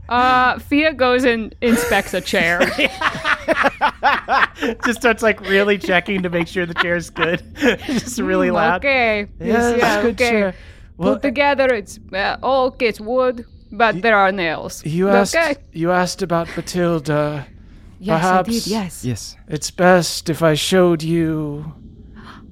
Uh, 0.09 0.59
Fia 0.59 0.95
goes 0.95 1.24
and 1.24 1.55
inspects 1.61 2.14
a 2.14 2.20
chair. 2.22 2.61
Just 4.84 4.99
starts 4.99 5.22
like 5.22 5.41
really 5.43 5.78
checking 5.78 6.22
to 6.22 6.30
make 6.30 6.49
sure 6.49 6.64
the 6.66 6.74
chair's 6.74 7.11
good. 7.11 7.43
Just 7.86 8.18
really 8.18 8.51
loud. 8.51 8.78
okay. 8.78 9.28
Yeah, 9.38 9.70
it's 9.70 9.84
a 9.84 10.03
good 10.03 10.14
okay. 10.14 10.30
chair. 10.30 10.55
Well, 11.01 11.14
Put 11.14 11.22
together, 11.22 11.72
it's 11.72 11.98
uh, 12.12 12.36
oh, 12.42 12.66
okay, 12.66 12.88
it's 12.88 13.01
wood, 13.01 13.46
but 13.72 14.03
there 14.03 14.16
are 14.16 14.30
nails. 14.30 14.84
you 14.84 15.09
asked. 15.09 15.34
Okay. 15.34 15.57
You 15.72 15.92
asked 15.92 16.20
about 16.20 16.46
Batilda. 16.55 17.46
Yes, 17.98 18.20
Perhaps- 18.20 18.48
I 18.48 18.53
did. 18.53 18.66
Yes. 18.66 19.05
yes. 19.05 19.36
It's 19.48 19.70
best 19.70 20.28
if 20.28 20.42
I 20.42 20.53
showed 20.55 21.03
you, 21.03 21.72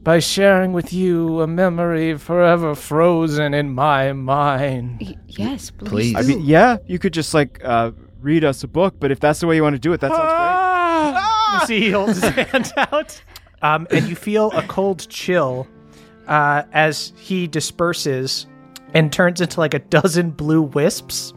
by 0.03 0.19
sharing 0.21 0.73
with 0.73 0.95
you, 0.95 1.43
a 1.43 1.47
memory 1.47 2.17
forever 2.17 2.75
frozen 2.75 3.53
in 3.53 3.75
my 3.75 4.13
mind. 4.15 4.99
Y- 5.03 5.15
yes, 5.27 5.71
please. 5.71 5.89
Please. 5.91 6.17
I 6.17 6.23
mean, 6.23 6.41
yeah, 6.43 6.79
you 6.87 6.99
could 6.99 7.13
just 7.13 7.35
like 7.35 7.61
uh, 7.63 7.91
read 8.23 8.45
us 8.45 8.65
a 8.65 8.69
book, 8.69 8.95
but 8.99 9.11
if 9.11 9.21
that's 9.21 9.41
the 9.41 9.47
way 9.47 9.57
you 9.57 9.63
want 9.63 9.75
to 9.75 9.79
do 9.79 9.93
it, 9.93 10.01
that 10.01 10.11
sounds 10.11 10.23
Ah! 10.25 11.61
You 11.61 11.67
see, 11.67 11.81
he 11.81 11.91
holds 11.91 12.23
his 12.23 12.31
hand 12.49 12.73
out, 12.77 13.21
um, 13.61 13.87
and 13.91 14.09
you 14.09 14.17
feel 14.17 14.51
a 14.53 14.63
cold 14.63 15.07
chill 15.11 15.67
uh, 16.29 16.63
as 16.73 17.13
he 17.17 17.47
disperses 17.47 18.47
and 18.95 19.13
turns 19.13 19.41
into 19.41 19.61
like 19.61 19.75
a 19.75 19.79
dozen 19.79 20.31
blue 20.31 20.63
wisps. 20.63 21.33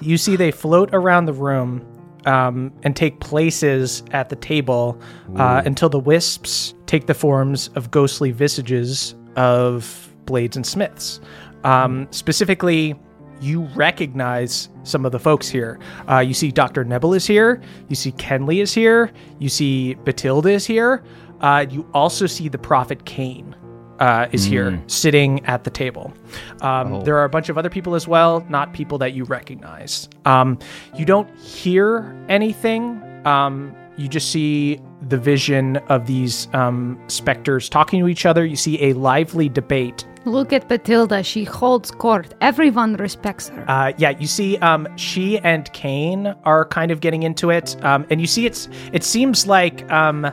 You 0.00 0.18
see, 0.18 0.36
they 0.36 0.50
float 0.50 0.90
around 0.92 1.26
the 1.26 1.32
room 1.32 1.86
um, 2.26 2.72
and 2.82 2.94
take 2.94 3.20
places 3.20 4.02
at 4.10 4.28
the 4.28 4.36
table 4.36 5.00
uh, 5.36 5.62
until 5.64 5.88
the 5.88 5.98
wisps 5.98 6.74
take 6.86 7.06
the 7.06 7.14
forms 7.14 7.68
of 7.74 7.90
ghostly 7.90 8.32
visages 8.32 9.14
of 9.36 10.14
blades 10.26 10.56
and 10.56 10.66
smiths. 10.66 11.20
Um, 11.64 12.06
specifically, 12.10 12.94
you 13.40 13.62
recognize 13.74 14.68
some 14.84 15.04
of 15.04 15.10
the 15.10 15.18
folks 15.18 15.48
here. 15.48 15.78
Uh, 16.08 16.18
you 16.18 16.34
see 16.34 16.52
Dr. 16.52 16.84
Nebel 16.84 17.14
is 17.14 17.26
here. 17.26 17.60
You 17.88 17.96
see 17.96 18.12
Kenley 18.12 18.62
is 18.62 18.72
here. 18.72 19.10
You 19.38 19.48
see 19.48 19.94
Batilda 19.94 20.50
is 20.50 20.64
here. 20.66 21.02
Uh, 21.40 21.66
you 21.68 21.88
also 21.92 22.26
see 22.26 22.48
the 22.48 22.58
Prophet 22.58 23.04
Cain 23.04 23.56
uh, 24.02 24.26
is 24.32 24.44
here, 24.44 24.82
sitting 24.88 25.44
at 25.46 25.62
the 25.62 25.70
table. 25.70 26.12
Um, 26.60 27.04
There 27.04 27.16
are 27.16 27.24
a 27.24 27.28
bunch 27.28 27.48
of 27.48 27.56
other 27.56 27.70
people 27.70 27.94
as 27.94 28.08
well, 28.08 28.44
not 28.48 28.72
people 28.72 28.98
that 28.98 29.12
you 29.12 29.24
recognize. 29.24 30.08
Um, 30.24 30.58
you 30.96 31.04
don't 31.04 31.30
hear 31.38 32.14
anything. 32.28 33.00
Um, 33.24 33.74
you 33.96 34.08
just 34.08 34.32
see 34.32 34.80
the 35.08 35.18
vision 35.18 35.76
of 35.88 36.06
these 36.06 36.48
um, 36.52 36.98
specters 37.06 37.68
talking 37.68 38.00
to 38.00 38.08
each 38.08 38.26
other. 38.26 38.44
You 38.44 38.56
see 38.56 38.82
a 38.82 38.92
lively 38.94 39.48
debate 39.48 40.04
Look 40.24 40.52
at 40.52 40.68
Batilda. 40.68 41.24
She 41.24 41.42
holds 41.42 41.90
court. 41.90 42.32
Everyone 42.40 42.94
respects 42.94 43.48
her. 43.48 43.64
Uh, 43.68 43.92
yeah, 43.98 44.10
you 44.10 44.28
see, 44.28 44.56
um, 44.58 44.86
she 44.96 45.38
and 45.40 45.72
Kane 45.72 46.28
are 46.44 46.64
kind 46.64 46.92
of 46.92 47.00
getting 47.00 47.24
into 47.24 47.50
it, 47.50 47.76
um, 47.84 48.06
and 48.08 48.20
you 48.20 48.28
see, 48.28 48.46
it's 48.46 48.68
it 48.92 49.02
seems 49.02 49.48
like 49.48 49.90
um, 49.90 50.30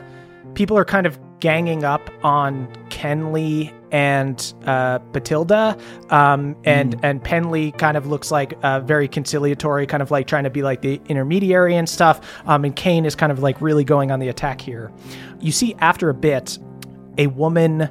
people 0.54 0.78
are 0.78 0.84
kind 0.84 1.06
of 1.06 1.18
ganging 1.40 1.84
up 1.84 2.10
on 2.22 2.72
Kenley 2.90 3.72
and 3.90 4.54
uh, 4.66 4.98
Batilda, 5.12 5.76
um, 6.10 6.54
and 6.64 6.96
and 7.02 7.22
Penley 7.22 7.72
kind 7.72 7.96
of 7.96 8.06
looks 8.06 8.30
like 8.30 8.54
uh, 8.62 8.80
very 8.80 9.08
conciliatory, 9.08 9.86
kind 9.86 10.02
of 10.02 10.10
like 10.10 10.26
trying 10.26 10.44
to 10.44 10.50
be 10.50 10.62
like 10.62 10.82
the 10.82 11.00
intermediary 11.08 11.74
and 11.74 11.88
stuff, 11.88 12.20
um, 12.46 12.64
and 12.64 12.76
Kane 12.76 13.04
is 13.04 13.16
kind 13.16 13.32
of 13.32 13.40
like 13.40 13.60
really 13.60 13.84
going 13.84 14.10
on 14.10 14.20
the 14.20 14.28
attack 14.28 14.60
here. 14.60 14.92
You 15.40 15.52
see, 15.52 15.74
after 15.80 16.08
a 16.08 16.14
bit, 16.14 16.58
a 17.18 17.26
woman 17.28 17.88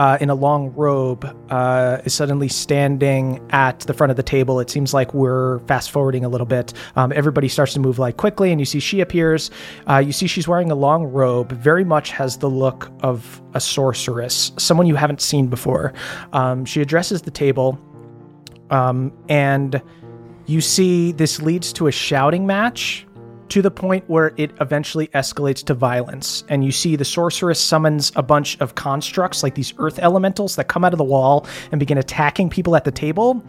uh, 0.00 0.16
in 0.18 0.30
a 0.30 0.34
long 0.34 0.72
robe 0.72 1.26
uh, 1.50 1.98
is 2.06 2.14
suddenly 2.14 2.48
standing 2.48 3.38
at 3.50 3.80
the 3.80 3.92
front 3.92 4.10
of 4.10 4.16
the 4.16 4.22
table. 4.22 4.58
It 4.58 4.70
seems 4.70 4.94
like 4.94 5.12
we're 5.12 5.58
fast 5.60 5.90
forwarding 5.90 6.24
a 6.24 6.28
little 6.28 6.46
bit. 6.46 6.72
Um, 6.96 7.12
everybody 7.14 7.48
starts 7.48 7.74
to 7.74 7.80
move 7.80 7.98
like 7.98 8.16
quickly, 8.16 8.50
and 8.50 8.58
you 8.58 8.64
see 8.64 8.80
she 8.80 9.00
appears. 9.00 9.50
Uh, 9.86 9.98
you 9.98 10.12
see 10.12 10.26
she's 10.26 10.48
wearing 10.48 10.70
a 10.70 10.74
long 10.74 11.04
robe, 11.04 11.52
very 11.52 11.84
much 11.84 12.10
has 12.12 12.38
the 12.38 12.48
look 12.48 12.90
of 13.02 13.42
a 13.52 13.60
sorceress, 13.60 14.52
someone 14.56 14.86
you 14.86 14.96
haven't 14.96 15.20
seen 15.20 15.48
before. 15.48 15.92
Um, 16.32 16.64
she 16.64 16.80
addresses 16.80 17.20
the 17.20 17.30
table, 17.30 17.78
um, 18.70 19.12
and 19.28 19.82
you 20.46 20.62
see 20.62 21.12
this 21.12 21.42
leads 21.42 21.74
to 21.74 21.88
a 21.88 21.92
shouting 21.92 22.46
match 22.46 23.06
to 23.50 23.60
the 23.60 23.70
point 23.70 24.08
where 24.08 24.32
it 24.36 24.52
eventually 24.60 25.08
escalates 25.08 25.64
to 25.64 25.74
violence. 25.74 26.44
And 26.48 26.64
you 26.64 26.72
see 26.72 26.96
the 26.96 27.04
sorceress 27.04 27.60
summons 27.60 28.12
a 28.16 28.22
bunch 28.22 28.58
of 28.60 28.76
constructs, 28.76 29.42
like 29.42 29.56
these 29.56 29.74
earth 29.78 29.98
elementals, 29.98 30.56
that 30.56 30.68
come 30.68 30.84
out 30.84 30.94
of 30.94 30.98
the 30.98 31.04
wall 31.04 31.46
and 31.72 31.78
begin 31.78 31.98
attacking 31.98 32.48
people 32.48 32.76
at 32.76 32.84
the 32.84 32.92
table. 32.92 33.44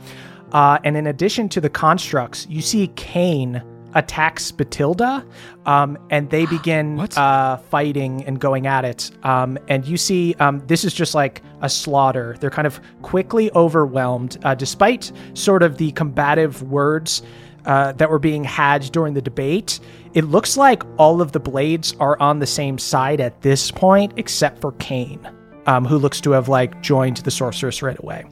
Uh, 0.51 0.79
and 0.83 0.97
in 0.97 1.07
addition 1.07 1.47
to 1.49 1.61
the 1.61 1.69
constructs, 1.69 2.47
you 2.49 2.61
see 2.61 2.87
Cain 2.95 3.63
attacks 3.93 4.51
Batilda, 4.51 5.25
um, 5.65 5.97
and 6.09 6.29
they 6.29 6.45
begin 6.57 6.99
uh, 7.15 7.57
fighting 7.57 8.23
and 8.25 8.39
going 8.39 8.65
at 8.65 8.85
it. 8.85 9.11
Um, 9.23 9.57
and 9.67 9.85
you 9.85 9.97
see, 9.97 10.33
um, 10.35 10.63
this 10.65 10.83
is 10.83 10.93
just 10.93 11.13
like 11.13 11.41
a 11.61 11.69
slaughter. 11.69 12.35
They're 12.39 12.49
kind 12.49 12.65
of 12.65 12.79
quickly 13.03 13.51
overwhelmed, 13.51 14.39
uh, 14.43 14.55
despite 14.55 15.11
sort 15.35 15.61
of 15.61 15.77
the 15.77 15.91
combative 15.91 16.63
words 16.63 17.21
uh, 17.65 17.91
that 17.93 18.09
were 18.09 18.19
being 18.19 18.43
had 18.43 18.83
during 18.91 19.13
the 19.13 19.21
debate. 19.21 19.79
It 20.13 20.25
looks 20.25 20.57
like 20.57 20.83
all 20.97 21.21
of 21.21 21.31
the 21.31 21.39
blades 21.39 21.95
are 21.99 22.19
on 22.19 22.39
the 22.39 22.47
same 22.47 22.77
side 22.77 23.21
at 23.21 23.41
this 23.41 23.71
point, 23.71 24.13
except 24.17 24.59
for 24.59 24.73
Kane, 24.73 25.29
um, 25.65 25.85
who 25.85 25.97
looks 25.97 26.19
to 26.21 26.31
have 26.31 26.49
like 26.49 26.81
joined 26.81 27.17
the 27.17 27.31
sorceress 27.31 27.81
right 27.81 27.97
away. 27.99 28.25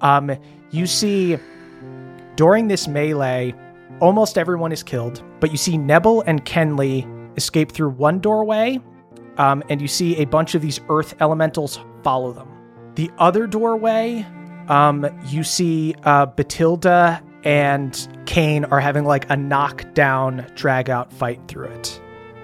Um, 0.00 0.36
you 0.70 0.86
see, 0.86 1.38
during 2.36 2.68
this 2.68 2.86
melee, 2.86 3.54
almost 4.00 4.38
everyone 4.38 4.70
is 4.70 4.82
killed, 4.82 5.22
but 5.40 5.50
you 5.50 5.56
see 5.56 5.76
Nebel 5.76 6.22
and 6.22 6.44
Kenley 6.44 7.06
escape 7.36 7.72
through 7.72 7.90
one 7.90 8.20
doorway, 8.20 8.78
um, 9.38 9.62
and 9.68 9.80
you 9.80 9.88
see 9.88 10.16
a 10.16 10.24
bunch 10.24 10.54
of 10.54 10.62
these 10.62 10.80
earth 10.88 11.14
elementals 11.20 11.80
follow 12.02 12.32
them. 12.32 12.48
The 12.94 13.10
other 13.18 13.46
doorway, 13.46 14.26
um, 14.68 15.06
you 15.26 15.42
see 15.42 15.94
uh, 16.04 16.26
Batilda 16.26 17.22
and 17.44 18.08
Kane 18.26 18.64
are 18.66 18.80
having 18.80 19.04
like 19.04 19.28
a 19.30 19.36
knockdown, 19.36 20.46
drag 20.54 20.90
out 20.90 21.12
fight 21.12 21.40
through 21.48 21.68
it. 21.68 22.00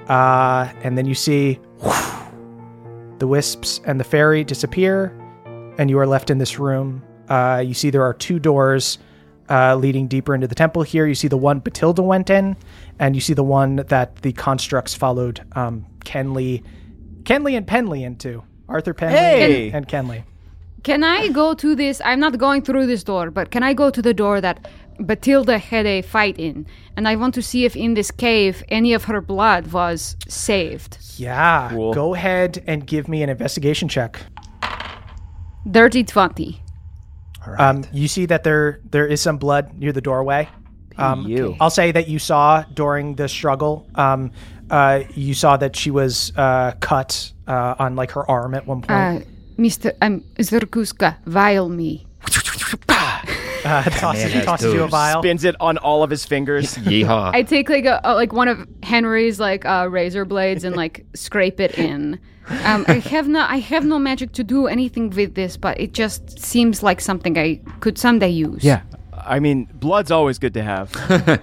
Uh, 0.09 0.71
and 0.83 0.97
then 0.99 1.07
you 1.07 1.15
see 1.15 1.59
the 3.19 3.27
wisps 3.27 3.81
and 3.87 3.99
the 3.99 4.05
fairy 4.05 4.45
disappear, 4.45 5.13
and 5.79 5.91
you 5.91 5.99
are 5.99 6.07
left 6.07 6.31
in 6.31 6.39
this 6.39 6.59
room. 6.59 7.03
Uh, 7.29 7.63
you 7.65 7.75
see 7.75 7.91
there 7.91 8.03
are 8.03 8.15
two 8.15 8.39
doors 8.39 8.99
uh, 9.51 9.75
leading 9.77 10.07
deeper 10.09 10.35
into 10.35 10.47
the 10.47 10.55
temple 10.55 10.83
here. 10.83 11.07
You 11.07 11.15
see 11.15 11.29
the 11.29 11.37
one 11.37 11.61
Batilda 11.61 12.03
went 12.03 12.31
in, 12.31 12.57
and 12.99 13.15
you 13.15 13.21
see 13.21 13.35
the 13.35 13.45
one 13.45 13.77
that 13.77 14.17
the 14.17 14.33
constructs 14.33 14.95
followed 14.95 15.45
um, 15.53 15.87
Kenley, 16.05 16.63
Kenley 17.23 17.57
and 17.57 17.67
Penley 17.67 18.05
into. 18.05 18.43
Arthur 18.69 18.95
Penley 18.95 19.19
Hey! 19.19 19.71
and 19.71 19.87
Kenley. 19.87 20.25
Can 20.83 21.03
I 21.03 21.29
go 21.29 21.55
to 21.55 21.75
this? 21.75 22.03
I'm 22.05 22.21
not 22.21 22.37
going 22.37 22.61
through 22.61 22.87
this 22.87 23.03
door, 23.05 23.31
but 23.31 23.51
can 23.51 23.63
I 23.63 23.73
go 23.73 23.89
to 23.91 24.03
the 24.03 24.13
door 24.13 24.41
that 24.43 24.69
Batilda 24.99 25.59
had 25.59 25.87
a 25.87 26.03
fight 26.03 26.39
in? 26.39 26.67
And 26.97 27.09
I 27.09 27.17
want 27.17 27.35
to 27.35 27.43
see 27.43 27.65
if 27.65 27.77
in 27.77 27.95
this 27.95 28.11
cave 28.11 28.63
any 28.69 28.93
of 28.95 29.05
her 29.05 29.21
blood 29.21 29.73
was 29.73 30.17
saved. 30.29 30.99
Yeah, 31.17 31.71
Cool. 31.71 31.93
go 31.95 32.15
ahead 32.15 32.63
and 32.67 32.87
give 32.87 33.09
me 33.09 33.23
an 33.23 33.29
investigation 33.31 33.89
check. 33.89 34.21
Dirty 35.71 36.05
20. 36.05 36.61
Um, 37.59 37.85
you 37.93 38.09
see 38.09 38.27
that 38.27 38.43
there 38.45 38.81
there 38.91 39.07
is 39.07 39.21
some 39.21 39.37
blood 39.37 39.75
near 39.79 39.93
the 39.93 40.01
doorway. 40.01 40.49
Um, 40.97 41.27
You. 41.27 41.57
I'll 41.61 41.71
say 41.71 41.93
that 41.93 42.09
you 42.09 42.19
saw 42.19 42.63
during 42.75 43.17
the 43.17 43.29
struggle. 43.29 43.87
Um, 43.97 44.31
uh, 44.71 45.01
you 45.15 45.35
saw 45.35 45.57
that 45.59 45.77
she 45.77 45.91
was 45.91 46.33
uh, 46.37 46.73
cut 46.81 47.33
uh, 47.47 47.75
on 47.79 47.97
like 47.97 48.13
her 48.13 48.29
arm 48.31 48.55
at 48.55 48.67
one 48.67 48.81
point. 48.81 48.91
Uh, 48.91 49.21
Mr. 49.59 49.93
Um, 50.01 50.23
Zerkuska, 50.39 51.17
vial 51.27 51.69
me. 51.69 52.07
Uh, 53.75 53.83
tosses, 53.85 54.33
has 54.33 54.45
tosses 54.45 54.75
you 54.75 54.83
a 54.83 54.89
vial. 54.89 55.23
Spins 55.23 55.43
it 55.45 55.57
on 55.59 55.79
all 55.79 56.03
of 56.03 56.11
his 56.11 56.25
fingers. 56.27 56.75
Yeehaw. 56.85 57.35
I 57.35 57.43
take 57.43 57.69
like 57.71 57.87
a, 57.87 58.01
a 58.05 58.15
like 58.15 58.33
one 58.33 58.47
of 58.49 58.69
Henry's 58.83 59.41
like 59.41 59.65
uh, 59.65 59.89
razor 59.91 60.25
blades 60.25 60.65
and 60.65 60.77
like 60.77 61.07
scrape 61.15 61.61
it 61.61 61.79
in. 61.79 62.21
Um, 62.65 62.85
I 62.89 62.99
have 62.99 63.27
no 63.27 63.41
I 63.41 63.59
have 63.59 63.85
no 63.85 63.99
magic 63.99 64.33
to 64.33 64.45
do 64.45 64.67
anything 64.67 65.11
with 65.11 65.35
this, 65.35 65.57
but 65.57 65.81
it 65.81 65.95
just 65.95 66.39
seems 66.39 66.83
like 66.83 67.01
something 67.01 67.39
I 67.39 67.61
could 67.81 67.97
someday 67.99 68.29
use. 68.31 68.63
yeah. 68.63 68.83
I 69.27 69.41
mean, 69.41 69.65
blood's 69.73 70.11
always 70.11 70.39
good 70.39 70.53
to 70.55 70.63
have. 70.63 70.95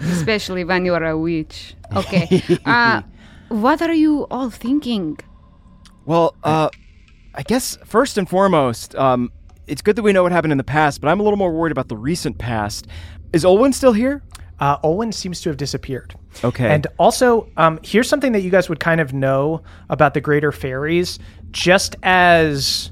especially 0.02 0.64
when 0.64 0.86
you 0.86 0.94
are 0.94 1.04
a 1.04 1.18
witch. 1.18 1.76
Okay. 1.96 2.44
uh, 2.66 3.02
what 3.50 3.82
are 3.82 3.94
you 3.94 4.28
all 4.30 4.52
thinking? 4.52 5.18
Well, 6.06 6.36
uh, 6.44 6.70
I 7.34 7.42
guess 7.42 7.78
first 7.86 8.20
and 8.20 8.30
foremost, 8.30 8.94
um, 8.96 9.32
it's 9.68 9.82
good 9.82 9.96
that 9.96 10.04
we 10.04 10.14
know 10.14 10.24
what 10.24 10.32
happened 10.32 10.52
in 10.52 10.58
the 10.58 10.64
past, 10.64 11.02
but 11.02 11.08
I'm 11.08 11.20
a 11.20 11.24
little 11.24 11.38
more 11.38 11.52
worried 11.52 11.72
about 11.72 11.88
the 11.88 11.98
recent 11.98 12.38
past. 12.38 12.88
Is 13.34 13.44
Olwyn 13.44 13.74
still 13.74 13.94
here? 13.94 14.24
Uh, 14.60 14.78
Owen 14.84 15.12
seems 15.12 15.42
to 15.42 15.50
have 15.50 15.58
disappeared. 15.58 16.14
Okay. 16.44 16.70
And 16.70 16.86
also, 17.00 17.50
um, 17.58 17.80
here's 17.84 18.08
something 18.08 18.32
that 18.34 18.42
you 18.42 18.52
guys 18.52 18.70
would 18.70 18.80
kind 18.80 19.02
of 19.02 19.12
know 19.12 19.64
about 19.90 20.14
the 20.14 20.22
Greater 20.22 20.52
Fairies, 20.52 21.18
just 21.50 21.96
as 22.04 22.92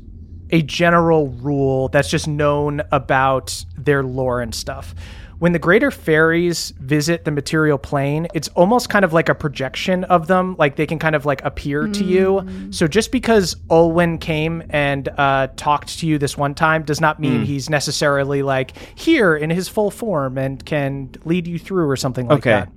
a 0.50 0.64
general 0.64 1.28
rule 1.28 1.90
that's 1.90 2.10
just 2.10 2.28
known 2.28 2.82
about 2.91 3.64
their 3.78 4.02
lore 4.02 4.41
and 4.41 4.56
stuff. 4.56 4.96
When 5.40 5.53
the 5.53 5.60
Greater 5.60 5.90
Fairies 5.90 6.72
visit 6.82 7.24
the 7.24 7.32
material 7.32 7.78
plane, 7.78 8.28
it's 8.34 8.49
almost 8.49 8.90
kind 8.90 9.06
of 9.06 9.14
like 9.14 9.30
a 9.30 9.36
projection 9.36 10.03
of 10.03 10.28
them. 10.28 10.57
Like 10.60 10.76
they 10.76 10.86
can 10.86 10.99
kind 10.99 11.16
of 11.16 11.26
like 11.26 11.44
appear 11.45 11.88
to 11.88 12.03
you. 12.03 12.45
So 12.72 12.88
just 12.90 13.10
because 13.14 13.56
Olwyn 13.70 14.20
came 14.20 14.61
and 14.70 15.07
uh, 15.18 15.48
talked 15.56 15.99
to 15.99 16.07
you 16.07 16.18
this 16.18 16.38
one 16.38 16.56
time 16.56 16.84
does 16.84 16.99
not 16.99 17.22
mean 17.22 17.45
he's 17.45 17.70
necessarily 17.70 18.41
like 18.44 18.74
here 18.99 19.34
in 19.38 19.49
his 19.49 19.70
full 19.70 19.90
form 19.91 20.38
and 20.38 20.64
can 20.66 21.11
lead 21.24 21.48
you 21.48 21.57
through 21.57 21.90
or 21.90 21.95
something 21.95 22.28
like 22.28 22.40
Okay. 22.40 22.52
that. 22.52 22.70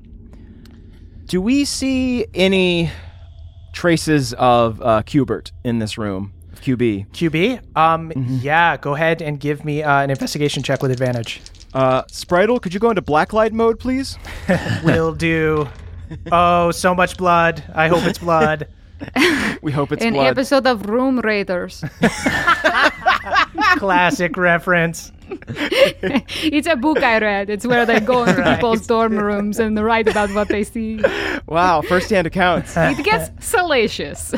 Do 1.26 1.40
we 1.40 1.64
see 1.64 2.26
any 2.32 2.90
traces 3.72 4.34
of 4.34 4.80
uh, 4.80 5.02
Cubert 5.02 5.50
in 5.64 5.80
this 5.80 5.98
room? 5.98 6.32
QB. 6.56 7.08
QB. 7.10 7.76
Um, 7.76 8.12
yeah, 8.40 8.76
go 8.76 8.94
ahead 8.94 9.20
and 9.20 9.40
give 9.40 9.64
me 9.64 9.82
uh, 9.82 10.00
an 10.02 10.10
investigation 10.10 10.62
check 10.62 10.80
with 10.80 10.92
advantage. 10.92 11.40
Uh, 11.74 12.02
Spritel, 12.04 12.60
could 12.60 12.74
you 12.74 12.80
go 12.80 12.90
into 12.90 13.02
blacklight 13.02 13.52
mode, 13.52 13.78
please? 13.78 14.18
We'll 14.84 15.14
do. 15.14 15.68
Oh, 16.30 16.70
so 16.72 16.94
much 16.94 17.16
blood. 17.16 17.62
I 17.74 17.88
hope 17.88 18.04
it's 18.04 18.18
blood. 18.18 18.68
We 19.62 19.72
hope 19.72 19.90
it's 19.92 20.04
An 20.04 20.12
blood. 20.14 20.26
episode 20.26 20.66
of 20.66 20.86
Room 20.86 21.18
Raiders. 21.20 21.82
Classic 23.76 24.36
reference. 24.36 25.10
it's 25.28 26.66
a 26.66 26.76
book 26.76 27.02
I 27.02 27.18
read. 27.18 27.50
It's 27.50 27.66
where 27.66 27.86
they 27.86 28.00
go 28.00 28.24
into 28.24 28.40
Right. 28.42 28.56
people's 28.56 28.86
dorm 28.86 29.16
rooms 29.16 29.58
and 29.58 29.82
write 29.82 30.08
about 30.08 30.30
what 30.34 30.48
they 30.48 30.62
see. 30.64 31.00
Wow, 31.46 31.80
first-hand 31.82 32.26
accounts. 32.26 32.76
Uh, 32.76 32.94
It 32.96 33.04
gets 33.04 33.30
salacious. 33.44 34.34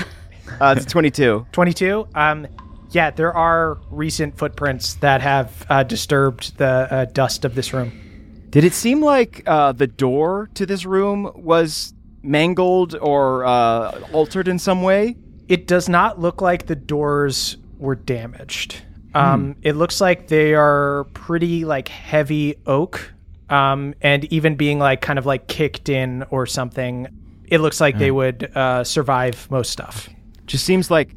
it's 0.61 0.85
22. 0.87 1.47
22. 1.53 2.07
Um, 2.15 2.47
yeah, 2.95 3.11
there 3.11 3.33
are 3.33 3.79
recent 3.91 4.39
footprints 4.39 4.95
that 4.95 5.21
have 5.21 5.67
uh, 5.69 5.83
disturbed 5.83 6.57
the 6.59 6.89
uh, 6.91 7.05
dust 7.07 7.45
of 7.45 7.55
this 7.55 7.73
room. 7.73 7.93
Did 8.51 8.65
it 8.65 8.73
seem 8.73 9.03
like 9.03 9.43
uh, 9.47 9.73
the 9.73 9.87
door 9.87 10.49
to 10.55 10.65
this 10.65 10.87
room 10.87 11.33
was 11.35 11.93
mangled 12.23 12.95
or 12.95 13.45
uh, 13.45 14.01
altered 14.13 14.49
in 14.49 14.59
some 14.59 14.83
way? 14.83 15.17
It 15.49 15.67
does 15.67 15.89
not 15.89 16.21
look 16.21 16.41
like 16.41 16.67
the 16.67 16.77
doors 16.77 17.57
were 17.79 17.97
damaged. 17.97 18.83
Um, 19.15 19.57
It 19.63 19.77
looks 19.77 20.01
like 20.01 20.29
they 20.29 20.55
are 20.55 21.05
pretty 21.15 21.65
like 21.65 21.89
heavy 21.89 22.57
oak, 22.67 23.13
um, 23.51 23.95
and 24.01 24.25
even 24.33 24.57
being 24.57 24.79
like 24.79 25.01
kind 25.01 25.19
of 25.19 25.27
like 25.27 25.47
kicked 25.47 25.89
in 25.89 26.25
or 26.31 26.47
something, 26.47 27.07
it 27.47 27.59
looks 27.59 27.81
like 27.81 27.99
they 27.99 28.11
would 28.11 28.51
uh, 28.57 28.83
survive 28.85 29.49
most 29.51 29.71
stuff. 29.71 30.09
Just 30.47 30.65
seems 30.65 30.91
like, 30.91 31.15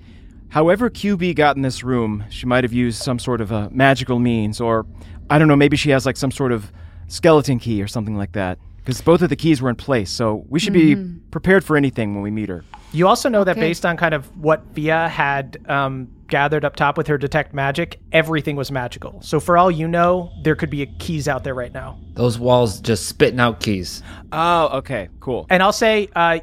however 0.57 0.89
QB 0.89 1.35
got 1.35 1.55
in 1.55 1.61
this 1.61 1.83
room, 1.83 2.23
she 2.31 2.47
might 2.47 2.63
have 2.63 2.73
used 2.73 2.99
some 3.03 3.19
sort 3.19 3.41
of 3.41 3.51
a 3.51 3.69
magical 3.69 4.17
means, 4.17 4.59
or 4.59 4.87
I 5.29 5.37
don't 5.37 5.47
know, 5.47 5.55
maybe 5.55 5.77
she 5.77 5.91
has 5.91 6.03
like 6.03 6.17
some 6.17 6.31
sort 6.31 6.51
of 6.51 6.71
skeleton 7.07 7.59
key 7.59 7.79
or 7.79 7.87
something 7.87 8.17
like 8.17 8.31
that. 8.31 8.57
Because 8.77 8.99
both 9.01 9.21
of 9.21 9.29
the 9.29 9.35
keys 9.35 9.61
were 9.61 9.69
in 9.69 9.75
place, 9.75 10.09
so 10.09 10.47
we 10.49 10.59
should 10.59 10.73
be 10.73 10.95
mm-hmm. 10.95 11.29
prepared 11.29 11.63
for 11.63 11.77
anything 11.77 12.15
when 12.15 12.23
we 12.23 12.31
meet 12.31 12.49
her. 12.49 12.63
You 12.93 13.07
also 13.07 13.29
know 13.29 13.43
that 13.43 13.57
based 13.57 13.85
on 13.85 13.97
kind 13.97 14.13
of 14.13 14.25
what 14.37 14.63
Fia 14.73 15.09
had 15.09 15.57
um, 15.67 16.07
gathered 16.27 16.63
up 16.63 16.75
top 16.75 16.97
with 16.97 17.07
her 17.07 17.17
detect 17.17 17.53
magic, 17.53 17.99
everything 18.11 18.55
was 18.55 18.71
magical. 18.71 19.21
So 19.21 19.39
for 19.39 19.57
all 19.57 19.69
you 19.69 19.87
know, 19.87 20.31
there 20.43 20.55
could 20.55 20.69
be 20.69 20.85
keys 20.99 21.27
out 21.27 21.43
there 21.43 21.53
right 21.53 21.73
now. 21.73 21.99
Those 22.13 22.39
walls 22.39 22.79
just 22.79 23.07
spitting 23.07 23.39
out 23.39 23.59
keys. 23.59 24.01
Oh, 24.31 24.77
okay, 24.79 25.09
cool. 25.19 25.45
And 25.49 25.61
I'll 25.61 25.73
say 25.73 26.07
uh, 26.15 26.39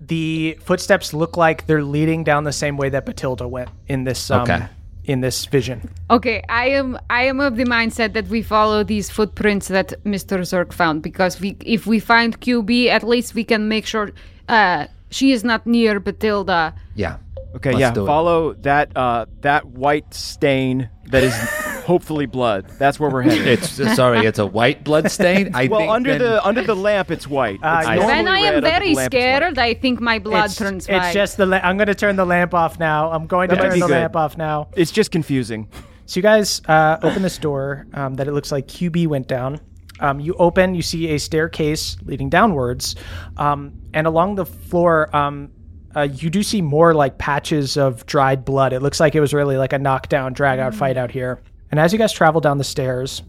the 0.00 0.56
footsteps 0.62 1.12
look 1.12 1.36
like 1.36 1.66
they're 1.66 1.82
leading 1.84 2.24
down 2.24 2.44
the 2.44 2.52
same 2.52 2.76
way 2.76 2.88
that 2.90 3.04
Batilda 3.04 3.48
went 3.48 3.68
in 3.88 4.04
this 4.04 4.30
um, 4.30 4.42
Okay. 4.42 4.66
in 5.04 5.20
this 5.20 5.44
vision. 5.46 5.90
Okay, 6.08 6.42
I 6.48 6.68
am 6.68 6.98
I 7.10 7.24
am 7.24 7.40
of 7.40 7.56
the 7.56 7.64
mindset 7.64 8.12
that 8.12 8.28
we 8.28 8.42
follow 8.42 8.84
these 8.84 9.10
footprints 9.10 9.68
that 9.68 9.92
Mr. 10.04 10.38
Zerk 10.40 10.72
found 10.72 11.02
because 11.02 11.40
we 11.40 11.56
if 11.64 11.86
we 11.86 11.98
find 11.98 12.40
QB, 12.40 12.86
at 12.86 13.02
least 13.02 13.34
we 13.34 13.42
can 13.44 13.68
make 13.68 13.86
sure 13.86 14.12
uh, 14.48 14.86
she 15.10 15.32
is 15.32 15.44
not 15.44 15.66
near 15.66 16.00
Batilda. 16.00 16.74
Yeah. 16.94 17.18
Okay, 17.56 17.70
Let's 17.70 17.80
yeah, 17.80 17.90
do 17.92 18.04
it. 18.04 18.06
follow 18.06 18.52
that 18.62 18.96
uh, 18.96 19.26
that 19.40 19.66
white 19.66 20.14
stain 20.14 20.88
that 21.06 21.24
is 21.24 21.34
hopefully 21.84 22.26
blood. 22.26 22.68
That's 22.78 23.00
where 23.00 23.10
we're 23.10 23.22
headed. 23.22 23.48
It's 23.48 23.70
sorry, 23.96 24.24
it's 24.24 24.38
a 24.38 24.46
white 24.46 24.84
blood 24.84 25.10
stain. 25.10 25.52
I 25.54 25.66
well, 25.66 25.80
think 25.80 25.90
under 25.90 26.10
then- 26.12 26.20
the 26.20 26.46
under 26.46 26.62
the 26.62 26.76
lamp, 26.76 27.10
it's 27.10 27.26
white. 27.26 27.58
Uh, 27.60 27.78
It's 27.80 27.88
I- 27.88 27.94
normally 27.96 28.14
when 28.14 28.28
I 28.28 28.32
red, 28.34 28.40
am 28.40 28.46
under 28.54 28.60
the 28.60 28.70
very 28.70 28.70
lamp, 28.70 28.88
it's 28.90 28.96
white. 28.96 29.06
scared, 29.20 29.58
I 29.58 29.74
think 29.74 30.00
my 30.00 30.20
blood 30.20 30.44
it's, 30.44 30.56
turns 30.56 30.86
it's 30.86 30.90
white. 30.96 31.12
just 31.12 31.38
the. 31.38 31.46
La- 31.46 31.56
I'm 31.64 31.76
going 31.76 31.88
to 31.88 31.94
turn 31.96 32.14
the 32.14 32.24
lamp 32.24 32.54
off 32.54 32.78
now. 32.78 33.10
I'm 33.10 33.26
going 33.26 33.48
to 33.48 33.56
That 33.56 33.62
might 33.62 33.68
turn 33.70 33.74
be 33.74 33.80
the 33.80 33.86
good. 33.88 33.92
lamp 33.94 34.14
off 34.14 34.36
now. 34.38 34.68
It's 34.76 34.92
just 34.92 35.10
confusing. 35.10 35.68
So 36.06 36.18
you 36.18 36.22
guys 36.22 36.62
uh, 36.68 36.98
open 37.02 37.22
this 37.22 37.36
door 37.38 37.86
um, 37.94 38.14
that 38.14 38.28
it 38.28 38.32
looks 38.32 38.52
like 38.52 38.68
QB 38.68 39.08
went 39.08 39.26
down. 39.26 39.60
Um, 40.00 40.18
you 40.18 40.34
open, 40.34 40.74
you 40.74 40.82
see 40.82 41.08
a 41.10 41.18
staircase 41.18 41.96
leading 42.04 42.28
downwards, 42.28 42.96
um, 43.36 43.72
and 43.94 44.06
along 44.06 44.34
the 44.34 44.46
floor, 44.46 45.14
um, 45.14 45.50
uh, 45.94 46.02
you 46.02 46.30
do 46.30 46.42
see 46.42 46.62
more 46.62 46.94
like 46.94 47.18
patches 47.18 47.76
of 47.76 48.06
dried 48.06 48.44
blood. 48.44 48.72
It 48.72 48.80
looks 48.80 49.00
like 49.00 49.14
it 49.14 49.20
was 49.20 49.34
really 49.34 49.56
like 49.56 49.72
a 49.72 49.78
knockdown, 49.78 50.32
drag 50.32 50.58
out 50.58 50.74
fight 50.74 50.96
out 50.96 51.10
here. 51.10 51.42
And 51.70 51.78
as 51.78 51.92
you 51.92 51.98
guys 51.98 52.12
travel 52.12 52.40
down 52.40 52.58
the 52.58 52.64
stairs, 52.64 53.22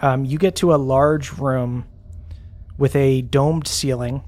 um, 0.00 0.24
you 0.24 0.38
get 0.38 0.56
to 0.56 0.74
a 0.74 0.76
large 0.76 1.32
room 1.32 1.86
with 2.78 2.94
a 2.96 3.22
domed 3.22 3.66
ceiling, 3.66 4.22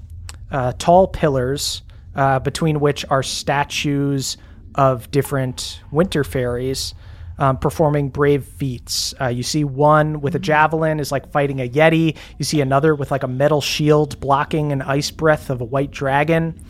uh, 0.50 0.72
tall 0.78 1.08
pillars, 1.08 1.82
uh, 2.14 2.38
between 2.40 2.80
which 2.80 3.04
are 3.10 3.22
statues 3.22 4.36
of 4.74 5.10
different 5.10 5.80
winter 5.90 6.24
fairies 6.24 6.94
um, 7.39 7.59
performing 7.59 8.09
brave 8.09 8.44
feats. 8.44 9.15
Uh, 9.20 9.28
you 9.28 9.43
see 9.43 9.65
one 9.65 10.20
with 10.20 10.35
a 10.35 10.39
javelin 10.39 11.01
is 11.01 11.12
like 11.12 11.31
fighting 11.31 11.60
a 11.60 11.69
yeti. 11.69 12.16
You 12.39 12.44
see 12.44 12.60
another 12.60 12.94
with 12.94 13.10
like 13.10 13.23
a 13.23 13.28
metal 13.28 13.60
shield 13.60 14.19
blocking 14.20 14.73
an 14.73 14.82
ice 14.82 15.10
breath 15.10 15.51
of 15.51 15.60
a 15.60 15.65
white 15.65 15.90
dragon. 15.90 16.60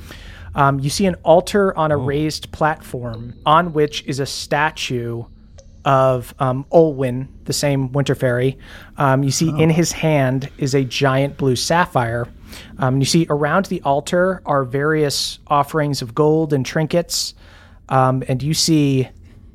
Um, 0.54 0.80
you 0.80 0.90
see 0.90 1.06
an 1.06 1.14
altar 1.16 1.76
on 1.76 1.92
a 1.92 1.96
raised 1.96 2.50
platform 2.52 3.34
on 3.46 3.72
which 3.72 4.04
is 4.06 4.18
a 4.18 4.26
statue 4.26 5.24
of 5.84 6.34
um, 6.38 6.66
Olwyn, 6.72 7.28
the 7.44 7.52
same 7.52 7.92
winter 7.92 8.14
fairy. 8.14 8.58
Um, 8.96 9.22
you 9.22 9.30
see 9.30 9.48
in 9.48 9.70
his 9.70 9.92
hand 9.92 10.50
is 10.58 10.74
a 10.74 10.84
giant 10.84 11.38
blue 11.38 11.56
sapphire. 11.56 12.28
Um, 12.78 12.98
you 12.98 13.04
see 13.04 13.26
around 13.30 13.66
the 13.66 13.80
altar 13.82 14.42
are 14.44 14.64
various 14.64 15.38
offerings 15.46 16.02
of 16.02 16.14
gold 16.14 16.52
and 16.52 16.66
trinkets. 16.66 17.34
Um, 17.88 18.22
and 18.28 18.42
you 18.42 18.52
see 18.52 19.08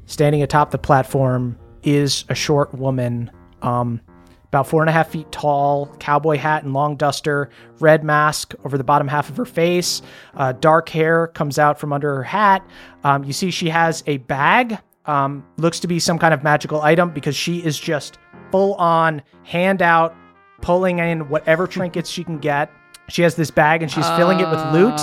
standing 0.05 0.41
atop 0.43 0.71
the 0.71 0.77
platform 0.77 1.57
is 1.83 2.25
a 2.29 2.35
short 2.35 2.73
woman, 2.73 3.31
um, 3.61 4.01
about 4.47 4.67
four 4.67 4.81
and 4.81 4.89
a 4.89 4.93
half 4.93 5.09
feet 5.09 5.31
tall, 5.31 5.87
cowboy 5.99 6.37
hat 6.37 6.63
and 6.63 6.73
long 6.73 6.95
duster, 6.95 7.49
red 7.79 8.03
mask 8.03 8.53
over 8.63 8.77
the 8.77 8.83
bottom 8.83 9.07
half 9.07 9.29
of 9.29 9.37
her 9.37 9.45
face. 9.45 10.01
Uh, 10.35 10.51
dark 10.51 10.89
hair 10.89 11.27
comes 11.27 11.57
out 11.57 11.79
from 11.79 11.91
under 11.91 12.15
her 12.15 12.23
hat. 12.23 12.65
Um, 13.03 13.23
you 13.23 13.33
see 13.33 13.49
she 13.49 13.69
has 13.69 14.03
a 14.05 14.17
bag, 14.17 14.77
um, 15.05 15.45
looks 15.57 15.79
to 15.79 15.87
be 15.87 15.99
some 15.99 16.19
kind 16.19 16.33
of 16.33 16.43
magical 16.43 16.81
item 16.81 17.11
because 17.11 17.35
she 17.35 17.65
is 17.65 17.79
just 17.79 18.19
full 18.51 18.75
on 18.75 19.23
hand 19.43 19.81
out, 19.81 20.15
pulling 20.61 20.99
in 20.99 21.27
whatever 21.29 21.65
trinkets 21.65 22.09
she 22.09 22.23
can 22.23 22.37
get. 22.37 22.71
She 23.09 23.23
has 23.23 23.35
this 23.35 23.51
bag 23.51 23.81
and 23.81 23.91
she's 23.91 24.07
filling 24.11 24.39
it 24.39 24.49
with 24.49 24.63
loot. 24.71 25.01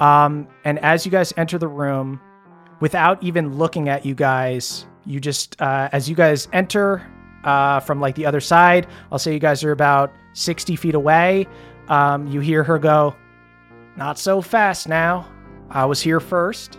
Um, 0.00 0.48
and 0.64 0.78
as 0.80 1.06
you 1.06 1.12
guys 1.12 1.32
enter 1.36 1.58
the 1.58 1.68
room, 1.68 2.20
without 2.80 3.22
even 3.22 3.56
looking 3.56 3.88
at 3.88 4.04
you 4.04 4.14
guys, 4.14 4.86
you 5.06 5.20
just 5.20 5.60
uh, 5.60 5.88
as 5.92 6.08
you 6.08 6.14
guys 6.14 6.48
enter 6.52 7.06
uh, 7.44 7.80
from 7.80 8.00
like 8.00 8.14
the 8.14 8.26
other 8.26 8.40
side, 8.40 8.86
I'll 9.10 9.18
say 9.18 9.32
you 9.32 9.38
guys 9.38 9.64
are 9.64 9.72
about 9.72 10.12
sixty 10.32 10.76
feet 10.76 10.94
away. 10.94 11.46
Um, 11.88 12.26
you 12.26 12.40
hear 12.40 12.62
her 12.64 12.78
go, 12.78 13.14
"Not 13.96 14.18
so 14.18 14.40
fast 14.40 14.88
now. 14.88 15.28
I 15.70 15.84
was 15.86 16.00
here 16.02 16.20
first. 16.20 16.78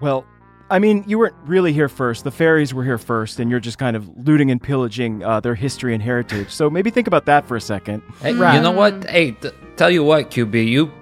Well, 0.00 0.26
I 0.68 0.78
mean, 0.78 1.04
you 1.06 1.18
weren't 1.18 1.34
really 1.44 1.72
here 1.72 1.88
first. 1.88 2.24
The 2.24 2.30
fairies 2.30 2.74
were 2.74 2.84
here 2.84 2.98
first, 2.98 3.40
and 3.40 3.50
you're 3.50 3.60
just 3.60 3.78
kind 3.78 3.96
of 3.96 4.08
looting 4.26 4.50
and 4.50 4.60
pillaging 4.62 5.22
uh, 5.24 5.40
their 5.40 5.54
history 5.54 5.94
and 5.94 6.02
heritage. 6.02 6.50
So 6.50 6.68
maybe 6.68 6.90
think 6.90 7.06
about 7.06 7.24
that 7.26 7.46
for 7.46 7.56
a 7.56 7.60
second. 7.60 8.02
Hey, 8.20 8.34
Right. 8.34 8.56
You 8.56 8.60
know 8.62 8.72
what? 8.72 9.08
Hey, 9.08 9.30
th- 9.32 9.54
tell 9.76 9.90
you 9.90 10.02
what, 10.04 10.30
QB, 10.30 10.66
you 10.68 10.92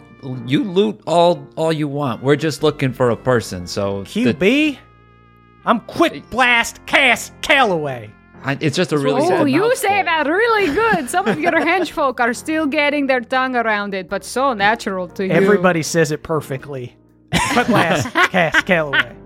you 0.46 0.64
loot 0.64 1.00
all 1.06 1.46
all 1.56 1.72
you 1.72 1.88
want. 1.88 2.22
We're 2.22 2.36
just 2.36 2.62
looking 2.62 2.92
for 2.92 3.10
a 3.10 3.16
person. 3.16 3.66
So 3.66 4.04
the- 4.04 4.34
QB, 4.34 4.78
I'm 5.64 5.80
quick 5.80 6.28
blast 6.30 6.84
cast 6.86 7.32
Callaway. 7.42 8.10
I, 8.46 8.58
it's 8.60 8.76
just 8.76 8.92
a 8.92 8.98
really 8.98 9.22
oh, 9.22 9.28
sad 9.28 9.50
you 9.50 9.60
mouthful. 9.60 9.76
say 9.76 10.02
that 10.02 10.26
really 10.26 10.66
good. 10.74 11.08
Some 11.08 11.26
of 11.26 11.40
your 11.40 11.52
henchfolk 11.52 12.20
are 12.20 12.34
still 12.34 12.66
getting 12.66 13.06
their 13.06 13.22
tongue 13.22 13.56
around 13.56 13.94
it, 13.94 14.10
but 14.10 14.22
so 14.22 14.52
natural 14.52 15.08
to 15.08 15.26
you. 15.26 15.32
Everybody 15.32 15.82
says 15.82 16.12
it 16.12 16.22
perfectly. 16.22 16.94
Quick 17.52 17.66
blast 17.68 18.12
cast 18.12 18.66
Callaway. 18.66 19.16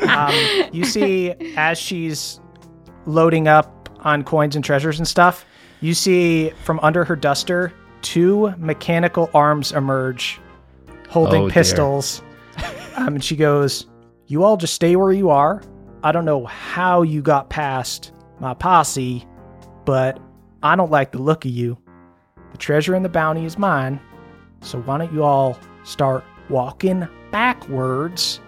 Um, 0.00 0.70
you 0.72 0.84
see, 0.84 1.32
as 1.56 1.78
she's 1.78 2.40
loading 3.04 3.46
up 3.46 3.90
on 4.00 4.24
coins 4.24 4.56
and 4.56 4.64
treasures 4.64 4.98
and 4.98 5.06
stuff, 5.06 5.44
you 5.82 5.92
see 5.92 6.50
from 6.64 6.80
under 6.80 7.04
her 7.04 7.14
duster 7.14 7.74
two 8.02 8.52
mechanical 8.58 9.30
arms 9.34 9.72
emerge, 9.72 10.40
holding 11.08 11.44
Oh, 11.44 11.48
pistols. 11.50 12.22
Um, 12.94 13.14
and 13.14 13.24
she 13.24 13.36
goes, 13.36 13.86
"You 14.26 14.44
all 14.44 14.58
just 14.58 14.74
stay 14.74 14.96
where 14.96 15.12
you 15.12 15.30
are. 15.30 15.62
I 16.02 16.12
don't 16.12 16.26
know 16.26 16.44
how 16.44 17.00
you 17.00 17.22
got 17.22 17.48
past 17.48 18.12
my 18.38 18.52
posse, 18.52 19.26
but 19.86 20.20
I 20.62 20.76
don't 20.76 20.90
like 20.90 21.12
the 21.12 21.18
look 21.22 21.46
of 21.46 21.50
you. 21.50 21.78
The 22.50 22.58
treasure 22.58 22.94
and 22.94 23.02
the 23.02 23.08
bounty 23.08 23.46
is 23.46 23.56
mine. 23.56 23.98
So 24.60 24.78
why 24.82 24.98
don't 24.98 25.10
you 25.10 25.24
all 25.24 25.58
start 25.84 26.22
walking 26.50 27.08
backwards 27.30 28.40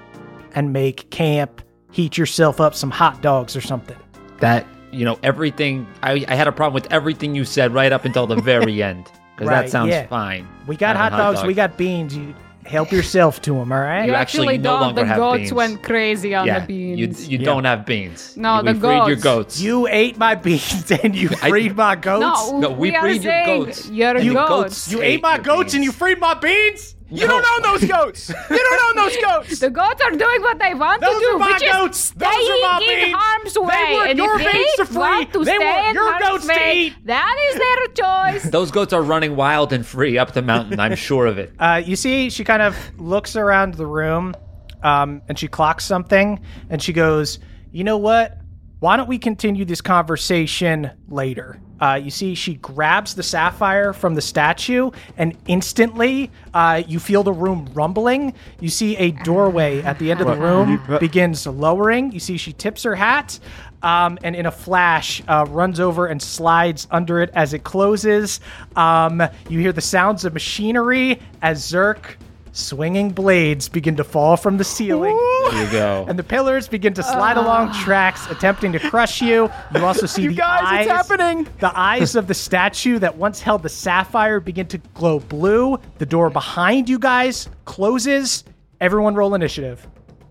and 0.54 0.74
make 0.74 1.08
camp, 1.10 1.62
heat 1.90 2.18
yourself 2.18 2.60
up 2.60 2.74
some 2.74 2.90
hot 2.90 3.22
dogs 3.22 3.56
or 3.56 3.62
something. 3.62 3.96
that 4.40 4.66
you 4.92 5.06
know 5.06 5.18
everything. 5.22 5.86
I, 6.02 6.24
I 6.28 6.34
had 6.34 6.48
a 6.48 6.52
problem 6.52 6.74
with 6.74 6.92
everything 6.92 7.34
you 7.34 7.46
said 7.46 7.72
right 7.72 7.92
up 7.92 8.04
until 8.04 8.26
the 8.26 8.36
very 8.36 8.82
end 8.90 9.10
because 9.36 9.48
Right, 9.48 9.62
that 9.62 9.70
sounds 9.70 9.90
yeah. 9.90 10.06
fine. 10.06 10.46
We 10.66 10.76
got 10.76 10.96
hot 10.96 11.12
Having 11.12 11.18
dogs, 11.36 11.46
we 11.46 11.54
got 11.54 11.76
beans. 11.76 12.16
You 12.16 12.34
help 12.64 12.90
yourself 12.92 13.42
to 13.42 13.52
them. 13.54 13.70
All 13.72 13.78
right. 13.80 14.04
You 14.06 14.12
You 14.12 14.14
actually, 14.14 14.46
actually 14.54 14.58
no 14.58 14.70
don't. 14.70 14.80
longer 14.80 15.00
The 15.02 15.06
have 15.08 15.16
goats 15.18 15.38
beans. 15.40 15.52
went 15.52 15.82
crazy 15.82 16.34
on 16.34 16.46
yeah, 16.46 16.60
the 16.60 16.66
beans. 16.66 17.28
you 17.28 17.38
you 17.38 17.44
don't 17.44 17.64
have 17.64 17.84
beans. 17.84 18.36
No, 18.38 18.62
we 18.64 18.72
the 18.72 18.80
freed 18.80 18.96
your 18.96 19.16
goats. 19.16 19.22
goats. 19.22 19.60
You 19.60 19.86
ate 19.88 20.16
my 20.16 20.34
beans 20.46 20.90
and 20.90 21.14
you 21.14 21.28
I- 21.42 21.50
freed 21.50 21.76
my 21.76 21.94
goats. 21.94 22.50
no, 22.52 22.58
No, 22.60 22.70
we 22.70 22.90
we, 22.90 22.96
are 22.96 23.02
breed 23.02 23.22
your 23.22 23.44
goats. 23.44 23.88
You're 23.90 24.18
You 24.18 24.32
goats. 24.32 24.48
goats. 24.48 24.92
You 24.92 25.02
ate 25.02 25.14
ate 25.14 25.22
my 25.22 25.34
your 25.34 25.44
goats 25.44 25.74
and 25.74 25.84
you 25.84 25.92
freed 25.92 26.18
my 26.20 26.34
beans. 26.34 26.94
You 27.10 27.26
don't 27.28 27.44
own 27.54 27.62
those 27.72 27.88
goats. 27.88 28.28
You 28.30 28.34
don't 28.56 28.80
own 28.88 28.96
those 29.04 29.16
goats. 29.18 29.58
The 29.60 29.70
goats 29.70 30.00
are 30.02 30.10
doing 30.10 30.40
what 30.42 30.58
they 30.58 30.74
want 30.74 31.00
Those 31.00 31.14
to 31.14 31.20
do, 31.20 31.26
are 31.26 31.38
my 31.38 31.46
which 31.52 31.60
goats. 31.62 32.04
is 32.06 32.10
Those 32.12 32.28
are 32.28 32.32
staying 32.32 32.60
my 32.62 32.78
in 32.80 33.00
beans. 33.04 33.14
harm's 33.16 33.58
way. 33.58 33.66
They 33.86 33.92
want 33.94 34.10
and 34.10 34.18
your 34.18 34.40
if 34.40 34.52
beans 34.52 34.72
to 34.78 34.86
free. 34.86 34.96
want 34.96 35.32
to 35.34 35.44
They 35.44 35.54
stay 35.56 35.64
want 35.64 35.94
your 35.94 36.10
harm's 36.12 36.26
goats 36.46 36.46
to 36.58 36.72
eat. 36.74 36.94
That 37.04 37.36
is 37.52 37.58
their 37.58 37.86
choice. 38.42 38.50
Those 38.50 38.70
goats 38.70 38.92
are 38.92 39.02
running 39.02 39.36
wild 39.36 39.72
and 39.72 39.86
free 39.86 40.16
up 40.18 40.32
the 40.32 40.42
mountain. 40.42 40.80
I'm 40.80 40.96
sure 40.96 41.26
of 41.26 41.38
it. 41.38 41.52
Uh, 41.58 41.82
you 41.84 41.94
see, 41.94 42.30
she 42.30 42.42
kind 42.42 42.62
of 42.62 42.76
looks 42.98 43.36
around 43.36 43.74
the 43.74 43.86
room, 43.86 44.34
um, 44.82 45.20
and 45.28 45.38
she 45.38 45.46
clocks 45.46 45.84
something, 45.84 46.40
and 46.70 46.82
she 46.82 46.92
goes, 46.94 47.38
"You 47.70 47.84
know 47.84 47.98
what? 47.98 48.38
Why 48.80 48.96
don't 48.96 49.08
we 49.08 49.18
continue 49.18 49.64
this 49.66 49.80
conversation 49.82 50.90
later?" 51.08 51.60
Uh, 51.84 51.96
you 51.96 52.10
see, 52.10 52.34
she 52.34 52.54
grabs 52.54 53.14
the 53.14 53.22
sapphire 53.22 53.92
from 53.92 54.14
the 54.14 54.22
statue, 54.22 54.90
and 55.18 55.36
instantly, 55.46 56.30
uh, 56.54 56.82
you 56.88 56.98
feel 56.98 57.22
the 57.22 57.32
room 57.32 57.68
rumbling. 57.74 58.32
You 58.58 58.70
see 58.70 58.96
a 58.96 59.10
doorway 59.10 59.82
at 59.82 59.98
the 59.98 60.10
end 60.10 60.22
of 60.22 60.26
the 60.26 60.36
room 60.36 60.80
begins 60.98 61.46
lowering. 61.46 62.10
You 62.10 62.20
see, 62.20 62.38
she 62.38 62.54
tips 62.54 62.84
her 62.84 62.94
hat, 62.94 63.38
um, 63.82 64.18
and 64.24 64.34
in 64.34 64.46
a 64.46 64.50
flash, 64.50 65.22
uh, 65.28 65.44
runs 65.50 65.78
over 65.78 66.06
and 66.06 66.22
slides 66.22 66.88
under 66.90 67.20
it 67.20 67.28
as 67.34 67.52
it 67.52 67.64
closes. 67.64 68.40
Um, 68.76 69.22
you 69.50 69.60
hear 69.60 69.72
the 69.72 69.82
sounds 69.82 70.24
of 70.24 70.32
machinery 70.32 71.20
as 71.42 71.70
Zerk 71.70 72.16
swinging 72.54 73.10
blades 73.10 73.68
begin 73.68 73.96
to 73.96 74.04
fall 74.04 74.36
from 74.36 74.56
the 74.56 74.64
ceiling. 74.64 75.16
There 75.50 75.64
you 75.64 75.70
go. 75.70 76.06
And 76.08 76.18
the 76.18 76.22
pillars 76.22 76.68
begin 76.68 76.94
to 76.94 77.02
slide 77.02 77.36
ah. 77.36 77.42
along 77.44 77.72
tracks, 77.74 78.26
attempting 78.30 78.72
to 78.72 78.78
crush 78.78 79.20
you. 79.20 79.50
You 79.74 79.84
also 79.84 80.06
see 80.06 80.22
You 80.22 80.30
the 80.30 80.36
guys, 80.36 80.62
eyes. 80.64 80.86
it's 80.86 80.90
happening. 80.92 81.46
The 81.58 81.76
eyes 81.78 82.14
of 82.14 82.28
the 82.28 82.34
statue 82.34 82.98
that 83.00 83.16
once 83.16 83.40
held 83.40 83.62
the 83.62 83.68
sapphire 83.68 84.40
begin 84.40 84.66
to 84.68 84.78
glow 84.94 85.18
blue. 85.18 85.78
The 85.98 86.06
door 86.06 86.30
behind 86.30 86.88
you 86.88 86.98
guys 86.98 87.48
closes. 87.64 88.44
Everyone 88.80 89.14
roll 89.14 89.34
initiative. 89.34 89.80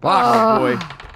Fuck. 0.01 0.11
Ah. 0.11 0.59
Boy. 0.59 1.12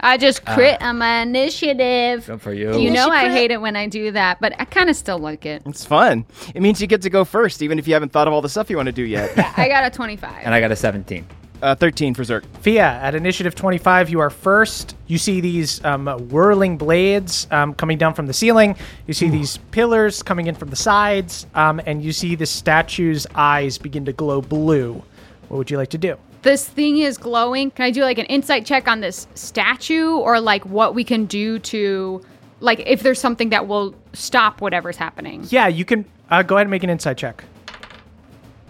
I 0.00 0.16
just 0.16 0.44
crit 0.44 0.80
on 0.82 0.98
my 0.98 1.22
initiative. 1.22 2.26
Good 2.26 2.40
for 2.40 2.52
you. 2.52 2.78
You 2.78 2.90
know 2.90 3.08
I 3.08 3.28
hate 3.30 3.50
it 3.50 3.60
when 3.60 3.76
I 3.76 3.86
do 3.88 4.12
that, 4.12 4.40
but 4.40 4.54
I 4.58 4.64
kind 4.64 4.88
of 4.88 4.96
still 4.96 5.18
like 5.18 5.44
it. 5.44 5.62
It's 5.66 5.84
fun. 5.84 6.24
It 6.54 6.62
means 6.62 6.80
you 6.80 6.86
get 6.86 7.02
to 7.02 7.10
go 7.10 7.24
first, 7.24 7.62
even 7.62 7.78
if 7.78 7.88
you 7.88 7.94
haven't 7.94 8.12
thought 8.12 8.28
of 8.28 8.34
all 8.34 8.40
the 8.40 8.48
stuff 8.48 8.70
you 8.70 8.76
want 8.76 8.86
to 8.86 8.92
do 8.92 9.02
yet. 9.02 9.32
I 9.58 9.68
got 9.68 9.84
a 9.84 9.90
25. 9.90 10.32
and 10.44 10.54
I 10.54 10.60
got 10.60 10.70
a 10.70 10.76
17. 10.76 11.26
uh, 11.62 11.74
13 11.74 12.14
for 12.14 12.22
Zerk. 12.22 12.44
Fia, 12.60 12.84
at 12.84 13.14
initiative 13.14 13.54
25, 13.54 14.10
you 14.10 14.20
are 14.20 14.30
first. 14.30 14.94
You 15.06 15.18
see 15.18 15.40
these 15.40 15.84
um, 15.84 16.06
whirling 16.06 16.76
blades 16.76 17.48
um, 17.50 17.74
coming 17.74 17.98
down 17.98 18.14
from 18.14 18.26
the 18.26 18.32
ceiling. 18.32 18.76
You 19.06 19.14
see 19.14 19.28
these 19.28 19.56
pillars 19.72 20.22
coming 20.22 20.46
in 20.46 20.54
from 20.54 20.70
the 20.70 20.76
sides. 20.76 21.46
Um, 21.54 21.80
and 21.86 22.02
you 22.02 22.12
see 22.12 22.34
the 22.34 22.46
statue's 22.46 23.26
eyes 23.34 23.78
begin 23.78 24.04
to 24.04 24.12
glow 24.12 24.40
blue. 24.40 25.02
What 25.48 25.58
would 25.58 25.70
you 25.70 25.76
like 25.78 25.90
to 25.90 25.98
do? 25.98 26.16
This 26.42 26.68
thing 26.68 26.98
is 26.98 27.18
glowing. 27.18 27.70
Can 27.70 27.84
I 27.84 27.90
do 27.90 28.02
like 28.02 28.18
an 28.18 28.26
insight 28.26 28.64
check 28.64 28.88
on 28.88 29.00
this 29.00 29.26
statue 29.34 30.16
or 30.16 30.40
like 30.40 30.64
what 30.66 30.94
we 30.94 31.04
can 31.04 31.26
do 31.26 31.58
to 31.60 32.22
like 32.60 32.82
if 32.86 33.02
there's 33.02 33.20
something 33.20 33.50
that 33.50 33.66
will 33.66 33.94
stop 34.12 34.60
whatever's 34.60 34.96
happening? 34.96 35.44
Yeah, 35.48 35.68
you 35.68 35.84
can 35.84 36.04
uh, 36.30 36.42
go 36.42 36.56
ahead 36.56 36.66
and 36.66 36.70
make 36.70 36.82
an 36.82 36.90
insight 36.90 37.16
check. 37.18 37.44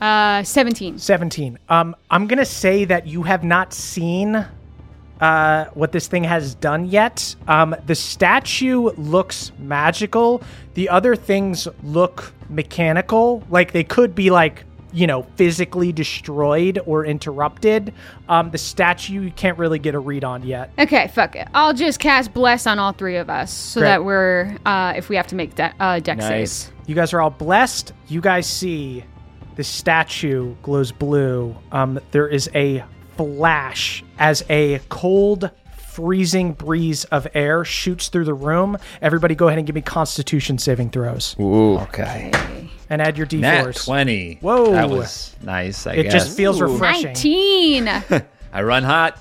Uh 0.00 0.44
17. 0.44 0.98
17. 0.98 1.58
Um, 1.68 1.96
I'm 2.10 2.28
going 2.28 2.38
to 2.38 2.44
say 2.44 2.84
that 2.84 3.08
you 3.08 3.24
have 3.24 3.42
not 3.42 3.72
seen 3.72 4.46
uh, 5.20 5.64
what 5.74 5.92
this 5.92 6.06
thing 6.06 6.24
has 6.24 6.54
done 6.54 6.86
yet. 6.86 7.34
Um, 7.48 7.74
the 7.86 7.94
statue 7.94 8.90
looks 8.96 9.52
magical. 9.58 10.42
The 10.74 10.88
other 10.88 11.16
things 11.16 11.66
look 11.82 12.32
mechanical. 12.48 13.42
Like 13.50 13.72
they 13.72 13.84
could 13.84 14.14
be 14.14 14.30
like, 14.30 14.64
you 14.92 15.06
know, 15.06 15.22
physically 15.36 15.92
destroyed 15.92 16.78
or 16.86 17.04
interrupted. 17.04 17.92
Um, 18.28 18.50
the 18.50 18.58
statue 18.58 19.20
you 19.22 19.30
can't 19.30 19.58
really 19.58 19.78
get 19.78 19.94
a 19.94 19.98
read 19.98 20.24
on 20.24 20.42
yet. 20.42 20.70
Okay, 20.78 21.08
fuck 21.08 21.36
it. 21.36 21.46
I'll 21.54 21.74
just 21.74 22.00
cast 22.00 22.32
bless 22.32 22.66
on 22.66 22.78
all 22.78 22.92
three 22.92 23.16
of 23.16 23.28
us 23.28 23.52
so 23.52 23.80
Great. 23.80 23.88
that 23.90 24.04
we're 24.04 24.56
uh 24.64 24.94
if 24.96 25.08
we 25.08 25.16
have 25.16 25.26
to 25.28 25.34
make 25.34 25.54
de- 25.54 25.74
uh 25.80 26.00
Dex 26.00 26.20
Nice. 26.20 26.28
saves. 26.52 26.72
You 26.86 26.94
guys 26.94 27.12
are 27.12 27.20
all 27.20 27.30
blessed. 27.30 27.92
You 28.06 28.20
guys 28.20 28.46
see 28.46 29.04
the 29.56 29.64
statue 29.64 30.54
glows 30.62 30.92
blue. 30.92 31.54
Um, 31.72 32.00
there 32.12 32.28
is 32.28 32.48
a 32.54 32.84
flash 33.16 34.04
as 34.18 34.44
a 34.48 34.80
cold, 34.88 35.50
freezing 35.76 36.52
breeze 36.52 37.04
of 37.06 37.26
air 37.34 37.64
shoots 37.64 38.08
through 38.08 38.24
the 38.24 38.34
room. 38.34 38.78
Everybody, 39.02 39.34
go 39.34 39.48
ahead 39.48 39.58
and 39.58 39.66
give 39.66 39.74
me 39.74 39.82
Constitution 39.82 40.58
saving 40.58 40.90
throws 40.90 41.34
ooh 41.40 41.76
Okay. 41.78 42.30
And 42.90 43.00
add 43.02 43.16
your 43.18 43.26
Nat 43.32 43.64
d4s. 43.64 43.84
20. 43.84 44.38
Whoa. 44.40 44.72
That 44.72 44.90
was 44.90 45.34
nice, 45.42 45.86
I 45.86 45.96
guess 45.96 46.00
It 46.00 46.02
guess. 46.04 46.12
just 46.24 46.36
feels 46.36 46.60
refreshing. 46.60 47.06
19. 47.06 47.88
I 48.52 48.62
run 48.62 48.82
hot. 48.84 49.20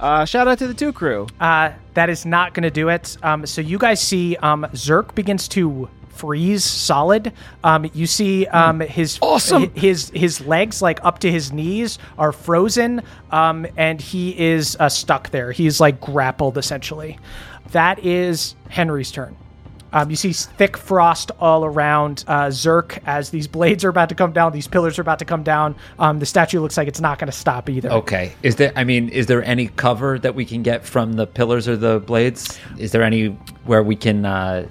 Uh, 0.00 0.24
shout 0.24 0.48
out 0.48 0.58
to 0.58 0.66
the 0.66 0.74
two 0.74 0.92
crew. 0.92 1.26
Uh, 1.40 1.72
that 1.94 2.08
is 2.10 2.24
not 2.26 2.54
going 2.54 2.62
to 2.64 2.70
do 2.70 2.88
it. 2.88 3.16
Um, 3.22 3.46
so 3.46 3.60
you 3.60 3.78
guys 3.78 4.00
see 4.00 4.36
um, 4.36 4.66
Zerk 4.72 5.14
begins 5.14 5.46
to 5.48 5.88
freeze 6.08 6.64
solid. 6.64 7.32
Um, 7.64 7.88
you 7.94 8.06
see 8.06 8.46
um, 8.46 8.80
his 8.80 9.18
Awesome. 9.22 9.70
his 9.74 10.10
his 10.10 10.40
legs 10.40 10.80
like 10.82 11.04
up 11.04 11.18
to 11.20 11.30
his 11.30 11.52
knees 11.52 11.98
are 12.18 12.32
frozen, 12.32 13.02
um, 13.30 13.66
and 13.76 14.00
he 14.00 14.38
is 14.38 14.76
uh, 14.80 14.88
stuck 14.88 15.30
there. 15.30 15.52
He's 15.52 15.80
like 15.80 16.00
grappled 16.00 16.58
essentially. 16.58 17.18
That 17.72 17.98
is 18.04 18.54
Henry's 18.68 19.10
turn. 19.10 19.36
Um, 19.92 20.10
you 20.10 20.16
see 20.16 20.32
thick 20.32 20.76
frost 20.76 21.30
all 21.38 21.64
around 21.64 22.24
uh, 22.26 22.46
Zerk 22.46 22.98
as 23.06 23.30
these 23.30 23.46
blades 23.46 23.84
are 23.84 23.88
about 23.88 24.08
to 24.08 24.14
come 24.14 24.32
down. 24.32 24.52
These 24.52 24.68
pillars 24.68 24.98
are 24.98 25.02
about 25.02 25.18
to 25.18 25.24
come 25.24 25.42
down. 25.42 25.74
Um, 25.98 26.18
the 26.18 26.26
statue 26.26 26.60
looks 26.60 26.76
like 26.76 26.88
it's 26.88 27.00
not 27.00 27.18
going 27.18 27.30
to 27.30 27.36
stop 27.36 27.68
either. 27.68 27.90
Okay. 27.90 28.32
Is 28.42 28.56
there 28.56 28.72
I 28.76 28.84
mean, 28.84 29.08
is 29.08 29.26
there 29.26 29.42
any 29.44 29.68
cover 29.68 30.18
that 30.18 30.34
we 30.34 30.44
can 30.44 30.62
get 30.62 30.84
from 30.84 31.14
the 31.14 31.26
pillars 31.26 31.68
or 31.68 31.76
the 31.76 32.00
blades? 32.00 32.58
Is 32.78 32.92
there 32.92 33.02
any 33.02 33.28
where 33.64 33.82
we 33.82 33.96
can 33.96 34.24
uh 34.24 34.66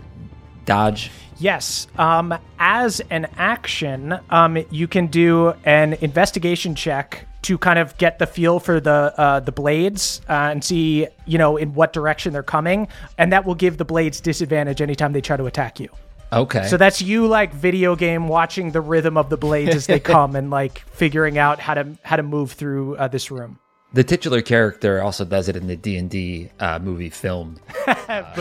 dodge? 0.66 1.12
Yes. 1.38 1.88
Um, 1.98 2.38
as 2.60 3.02
an 3.10 3.28
action, 3.36 4.20
um, 4.30 4.64
you 4.70 4.88
can 4.88 5.08
do 5.08 5.54
an 5.66 5.94
investigation 5.94 6.76
check 6.76 7.28
to 7.44 7.58
kind 7.58 7.80
of 7.80 7.98
get 7.98 8.20
the 8.20 8.28
feel 8.28 8.60
for 8.60 8.80
the 8.80 9.14
uh, 9.18 9.40
the 9.40 9.52
blades 9.52 10.22
uh, 10.30 10.34
and 10.52 10.64
see, 10.64 11.08
you 11.26 11.38
know, 11.38 11.58
in 11.58 11.74
what 11.74 11.92
direction 11.94 12.34
they're 12.34 12.44
coming, 12.44 12.88
and 13.18 13.32
that 13.34 13.46
will 13.46 13.56
give 13.56 13.78
the 13.78 13.86
blades 13.86 14.22
disadvantage 14.22 14.82
anytime 14.82 15.12
they 15.14 15.22
try 15.22 15.38
to 15.38 15.46
attack 15.46 15.80
you. 15.80 15.90
Okay. 16.34 16.66
So 16.68 16.78
that's 16.78 17.02
you 17.02 17.28
like 17.28 17.54
video 17.54 17.96
game 17.96 18.28
watching 18.30 18.72
the 18.72 18.80
rhythm 18.80 19.18
of 19.18 19.30
the 19.30 19.38
blades 19.38 19.76
as 19.76 19.88
they 19.88 20.00
come 20.16 20.36
and 20.36 20.50
like 20.50 20.80
figuring 20.92 21.38
out 21.38 21.60
how 21.60 21.74
to 21.74 21.98
how 22.04 22.16
to 22.16 22.24
move 22.24 22.54
through 22.54 22.96
uh, 22.96 23.08
this 23.10 23.30
room. 23.32 23.60
the 23.94 24.04
titular 24.06 24.42
character 24.42 25.02
also 25.02 25.26
does 25.26 25.50
it 25.50 25.58
in 25.58 25.68
the 25.68 25.76
D&D 25.76 26.50
uh, 26.62 26.80
movie 26.80 27.10
film. 27.10 27.60
That's 27.86 28.38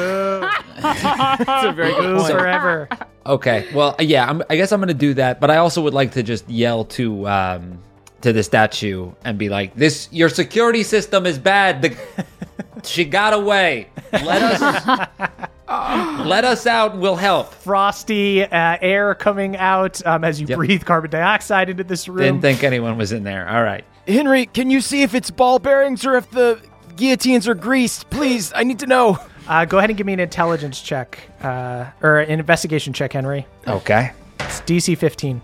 a 1.64 1.72
very 1.72 1.92
good 1.92 2.18
point. 2.18 2.32
forever. 2.32 2.88
Okay. 3.26 3.68
Well, 3.74 3.94
yeah, 4.00 4.26
I'm, 4.28 4.42
I 4.48 4.56
guess 4.56 4.72
I'm 4.72 4.80
going 4.80 4.88
to 4.88 4.94
do 4.94 5.12
that, 5.14 5.40
but 5.40 5.50
I 5.50 5.58
also 5.58 5.82
would 5.82 5.92
like 5.92 6.12
to 6.12 6.22
just 6.22 6.48
yell 6.48 6.86
to 6.96 7.28
um 7.28 7.78
to 8.22 8.32
the 8.32 8.42
statue 8.42 9.12
and 9.24 9.38
be 9.38 9.48
like, 9.48 9.74
"This 9.74 10.08
your 10.12 10.28
security 10.28 10.82
system 10.82 11.26
is 11.26 11.38
bad. 11.38 11.82
The 11.82 11.96
she 12.84 13.04
got 13.04 13.32
away. 13.32 13.88
Let 14.12 14.42
us 14.42 15.08
let 15.68 16.44
us 16.44 16.66
out. 16.66 16.96
We'll 16.96 17.16
help." 17.16 17.52
Frosty 17.54 18.44
uh, 18.44 18.78
air 18.80 19.14
coming 19.14 19.56
out 19.56 20.04
um, 20.06 20.24
as 20.24 20.40
you 20.40 20.46
Yep. 20.46 20.56
breathe 20.56 20.84
carbon 20.84 21.10
dioxide 21.10 21.68
into 21.70 21.84
this 21.84 22.08
room. 22.08 22.18
Didn't 22.18 22.40
think 22.42 22.64
anyone 22.64 22.96
was 22.98 23.12
in 23.12 23.22
there. 23.24 23.48
All 23.48 23.62
right. 23.62 23.84
Henry, 24.08 24.46
can 24.46 24.70
you 24.70 24.80
see 24.80 25.02
if 25.02 25.14
it's 25.14 25.30
ball 25.30 25.58
bearings 25.58 26.04
or 26.04 26.16
if 26.16 26.30
the 26.30 26.60
guillotines 26.96 27.46
are 27.46 27.54
greased? 27.54 28.10
Please, 28.10 28.52
I 28.54 28.64
need 28.64 28.78
to 28.80 28.86
know. 28.86 29.18
Uh, 29.46 29.64
go 29.64 29.78
ahead 29.78 29.90
and 29.90 29.96
give 29.96 30.06
me 30.06 30.12
an 30.12 30.20
intelligence 30.20 30.80
check, 30.80 31.18
uh, 31.42 31.86
or 32.02 32.20
an 32.20 32.38
investigation 32.38 32.92
check, 32.92 33.12
Henry. 33.12 33.46
Okay. 33.66 34.12
It's 34.40 34.60
DC 34.62 34.96
15. 34.96 35.40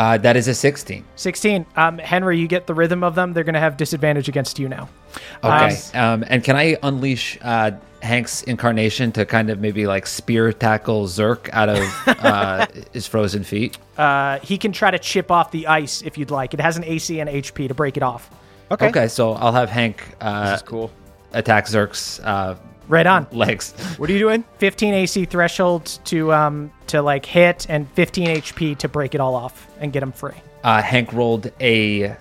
Uh, 0.00 0.16
that 0.16 0.34
is 0.34 0.48
a 0.48 0.54
16. 0.54 1.04
16. 1.16 1.66
Um, 1.76 1.98
Henry, 1.98 2.38
you 2.38 2.48
get 2.48 2.66
the 2.66 2.72
rhythm 2.72 3.04
of 3.04 3.14
them. 3.14 3.34
They're 3.34 3.44
going 3.44 3.52
to 3.52 3.60
have 3.60 3.76
disadvantage 3.76 4.30
against 4.30 4.58
you 4.58 4.66
now. 4.66 4.88
Okay. 5.44 5.76
Um, 5.92 6.24
and 6.26 6.42
can 6.42 6.56
I 6.56 6.78
unleash 6.82 7.36
uh, 7.42 7.72
Hank's 8.00 8.42
incarnation 8.44 9.12
to 9.12 9.26
kind 9.26 9.50
of 9.50 9.60
maybe 9.60 9.86
like 9.86 10.06
spear 10.06 10.54
tackle 10.54 11.04
Zerk 11.04 11.50
out 11.52 11.68
of 11.68 11.84
uh, 12.24 12.66
his 12.94 13.06
frozen 13.06 13.44
feet? 13.44 13.76
Uh, 13.98 14.38
he 14.38 14.56
can 14.56 14.72
try 14.72 14.90
to 14.90 14.98
chip 14.98 15.30
off 15.30 15.50
the 15.50 15.66
ice 15.66 16.00
if 16.00 16.16
you'd 16.16 16.30
like. 16.30 16.54
It 16.54 16.60
has 16.60 16.78
an 16.78 16.84
AC 16.84 17.20
and 17.20 17.28
HP 17.28 17.68
to 17.68 17.74
break 17.74 17.98
it 17.98 18.02
off. 18.02 18.30
Okay. 18.70 18.88
Okay, 18.88 19.08
so 19.08 19.32
I'll 19.32 19.52
have 19.52 19.68
Hank 19.68 20.02
uh, 20.22 20.52
This 20.52 20.62
is 20.62 20.66
cool. 20.66 20.90
attack 21.34 21.66
Zerk's 21.66 22.20
uh, 22.20 22.56
Right 22.90 23.06
on. 23.06 23.26
legs. 23.32 23.72
What 23.98 24.10
are 24.10 24.12
you 24.12 24.18
doing? 24.18 24.44
15 24.58 24.92
AC 24.94 25.24
threshold 25.24 25.86
to 26.06 26.32
um 26.32 26.70
to 26.88 27.00
like 27.00 27.24
hit 27.24 27.66
and 27.70 27.88
15 27.92 28.26
HP 28.38 28.76
to 28.78 28.88
break 28.88 29.14
it 29.14 29.20
all 29.20 29.34
off 29.36 29.68
and 29.78 29.92
get 29.92 30.02
him 30.02 30.12
free. 30.12 30.34
Uh, 30.64 30.82
Hank 30.82 31.12
rolled 31.12 31.50
a 31.60 32.14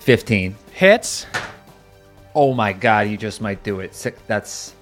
15. 0.00 0.54
Hits. 0.72 1.26
Oh 2.34 2.52
my 2.52 2.72
god, 2.74 3.08
you 3.08 3.16
just 3.16 3.40
might 3.40 3.62
do 3.62 3.80
it. 3.80 3.94
Six, 3.94 4.20
that's 4.26 4.74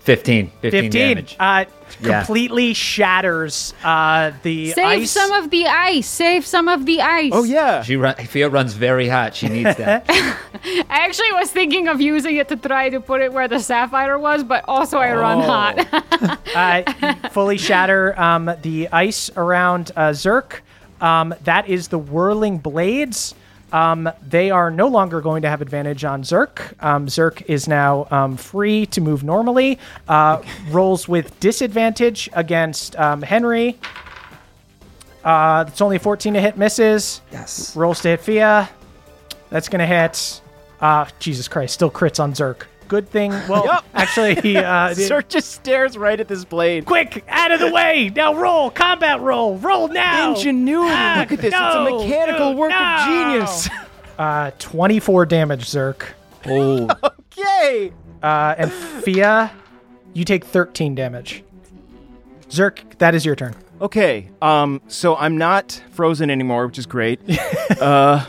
15. 0.00 0.50
15, 0.60 0.70
15 0.70 0.90
damage. 0.90 1.36
uh 1.38 1.64
Yeah. 2.00 2.20
completely 2.24 2.74
shatters 2.74 3.74
uh 3.84 4.32
the 4.42 4.72
Save 4.72 5.02
ice 5.02 5.10
some 5.10 5.32
of 5.32 5.50
the 5.50 5.66
ice. 5.66 6.06
Save 6.08 6.44
some 6.44 6.68
of 6.68 6.84
the 6.84 7.00
ice. 7.00 7.30
Oh 7.32 7.44
yeah. 7.44 7.82
She 7.82 7.96
run, 7.96 8.16
Fia 8.16 8.48
runs 8.48 8.72
very 8.74 9.08
hot. 9.08 9.34
She 9.36 9.48
needs 9.48 9.76
that. 9.76 10.04
I 10.64 10.84
actually 10.88 11.32
was 11.32 11.50
thinking 11.50 11.88
of 11.88 12.00
using 12.00 12.36
it 12.36 12.48
to 12.48 12.56
try 12.56 12.88
to 12.90 13.00
put 13.00 13.20
it 13.20 13.32
where 13.32 13.48
the 13.48 13.60
sapphire 13.60 14.18
was, 14.18 14.44
but 14.44 14.64
also 14.68 14.98
I 14.98 15.14
run 15.14 15.40
hot. 15.40 16.48
uh, 16.54 17.28
fully 17.30 17.56
shatter 17.56 18.18
um, 18.20 18.50
the 18.62 18.88
ice 18.88 19.30
around 19.36 19.90
uh, 19.96 20.10
Zerk. 20.10 20.60
Um, 21.00 21.34
that 21.44 21.68
is 21.68 21.88
the 21.88 21.98
whirling 21.98 22.58
blades. 22.58 23.34
Um, 23.72 24.10
they 24.26 24.50
are 24.50 24.70
no 24.70 24.88
longer 24.88 25.20
going 25.20 25.42
to 25.42 25.48
have 25.48 25.62
advantage 25.62 26.04
on 26.04 26.22
Zerk. 26.22 26.74
Um, 26.82 27.06
Zerk 27.06 27.42
is 27.46 27.68
now 27.68 28.06
um, 28.10 28.36
free 28.36 28.86
to 28.86 29.00
move 29.00 29.22
normally. 29.24 29.78
Uh, 30.08 30.42
rolls 30.70 31.08
with 31.08 31.38
disadvantage 31.40 32.28
against 32.32 32.96
um, 32.96 33.22
Henry. 33.22 33.78
Uh, 35.24 35.64
it's 35.68 35.80
only 35.80 35.98
14 35.98 36.34
to 36.34 36.40
hit, 36.40 36.56
misses. 36.56 37.20
yes. 37.30 37.76
Rolls 37.76 38.00
to 38.02 38.08
hit 38.08 38.20
Fia. 38.20 38.68
That's 39.50 39.68
going 39.68 39.80
to 39.80 39.86
hit. 39.86 40.39
Uh, 40.80 41.06
Jesus 41.18 41.48
Christ, 41.48 41.74
still 41.74 41.90
crits 41.90 42.18
on 42.20 42.32
Zerk. 42.32 42.62
Good 42.88 43.08
thing. 43.08 43.30
Well, 43.48 43.64
Yup. 43.66 43.84
actually, 43.94 44.34
he. 44.36 44.56
Uh, 44.56 44.94
Sir 44.94 45.22
just 45.22 45.52
stares 45.52 45.96
right 45.96 46.18
at 46.18 46.26
this 46.26 46.44
blade. 46.44 46.86
Quick, 46.86 47.24
out 47.28 47.52
of 47.52 47.60
the 47.60 47.70
way! 47.70 48.10
Now 48.16 48.34
roll, 48.34 48.68
combat 48.70 49.20
roll, 49.20 49.56
roll 49.58 49.86
now. 49.86 50.30
Ingenuity. 50.34 50.90
Ah, 50.92 51.18
Look 51.20 51.32
at 51.32 51.40
this. 51.40 51.52
no, 51.52 51.68
it's 51.68 52.02
a 52.02 52.06
mechanical 52.06 52.48
dude, 52.50 52.58
work 52.58 52.70
no. 52.70 52.76
of 52.78 53.06
genius. 53.06 53.68
Uh, 54.18 54.50
twenty-four 54.58 55.24
damage, 55.24 55.64
Zerk. 55.64 56.02
Oh, 56.44 56.86
Yay! 57.38 57.90
Uh, 58.22 58.54
and 58.58 58.70
Fia, 58.70 59.50
you 60.12 60.26
take 60.26 60.44
thirteen 60.44 60.94
damage. 60.94 61.42
Zerk, 62.50 62.80
that 62.98 63.14
is 63.14 63.24
your 63.24 63.34
turn. 63.34 63.54
Okay. 63.80 64.28
Um. 64.42 64.80
So 64.88 65.16
I'm 65.16 65.38
not 65.38 65.82
frozen 65.92 66.30
anymore, 66.30 66.66
which 66.66 66.78
is 66.78 66.86
great. 66.86 67.20
uh, 67.80 68.24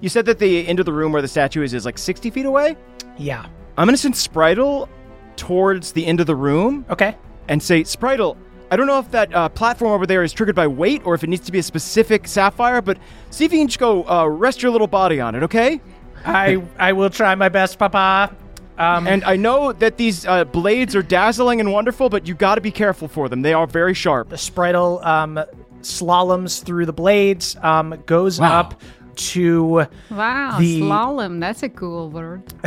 you 0.00 0.08
said 0.08 0.26
that 0.26 0.38
the 0.38 0.66
end 0.66 0.78
of 0.80 0.86
the 0.86 0.92
room 0.92 1.12
where 1.12 1.22
the 1.22 1.28
statue 1.28 1.62
is 1.62 1.72
is 1.74 1.84
like 1.84 1.96
60 1.98 2.30
feet 2.30 2.46
away. 2.46 2.76
Yeah. 3.16 3.46
I'm 3.78 3.86
gonna 3.86 3.96
send 3.96 4.14
Spritel 4.14 4.88
towards 5.36 5.92
the 5.92 6.04
end 6.04 6.20
of 6.20 6.26
the 6.26 6.36
room 6.36 6.84
Okay. 6.90 7.16
and 7.48 7.62
say, 7.62 7.82
Spritel, 7.82 8.36
I 8.70 8.76
don't 8.76 8.86
know 8.86 8.98
if 8.98 9.10
that 9.12 9.34
uh, 9.34 9.48
platform 9.48 9.92
over 9.92 10.06
there 10.06 10.22
is 10.22 10.32
triggered 10.32 10.54
by 10.54 10.66
weight 10.66 11.02
or 11.06 11.14
if 11.14 11.24
it 11.24 11.28
needs 11.30 11.46
to 11.46 11.52
be 11.52 11.58
a 11.58 11.62
specific 11.62 12.28
sapphire, 12.28 12.82
but 12.82 12.98
see 13.30 13.44
if 13.46 13.52
you 13.52 13.58
can 13.58 13.68
just 13.68 13.78
go 13.78 14.06
uh, 14.08 14.26
rest 14.26 14.62
your 14.62 14.70
little 14.72 14.86
body 14.86 15.20
on 15.20 15.34
it, 15.34 15.42
okay? 15.42 15.80
I 16.24 16.62
I 16.78 16.92
will 16.92 17.10
try 17.10 17.34
my 17.34 17.48
best, 17.48 17.78
Papa. 17.78 18.34
Um, 18.78 19.06
And 19.06 19.22
I 19.24 19.36
know 19.36 19.72
that 19.72 19.96
these 19.96 20.26
uh, 20.26 20.44
blades 20.44 20.96
are 20.96 21.02
dazzling 21.02 21.60
and 21.60 21.72
wonderful, 21.72 22.08
but 22.08 22.26
you 22.26 22.34
got 22.34 22.54
to 22.56 22.60
be 22.60 22.70
careful 22.70 23.08
for 23.08 23.28
them. 23.28 23.42
They 23.42 23.52
are 23.52 23.66
very 23.66 23.94
sharp. 23.94 24.30
the 24.30 24.36
Spritel 24.36 25.04
um, 25.04 25.38
slaloms 25.82 26.62
through 26.64 26.86
the 26.86 26.92
blades, 26.92 27.56
um, 27.62 28.02
goes 28.06 28.40
Wow. 28.40 28.60
up 28.60 28.80
to 29.14 29.86
wow, 30.10 30.56
The- 30.58 30.80
slalom. 30.80 31.38
That's 31.40 31.62
a 31.62 31.68
cool 31.68 32.08
word. 32.10 32.42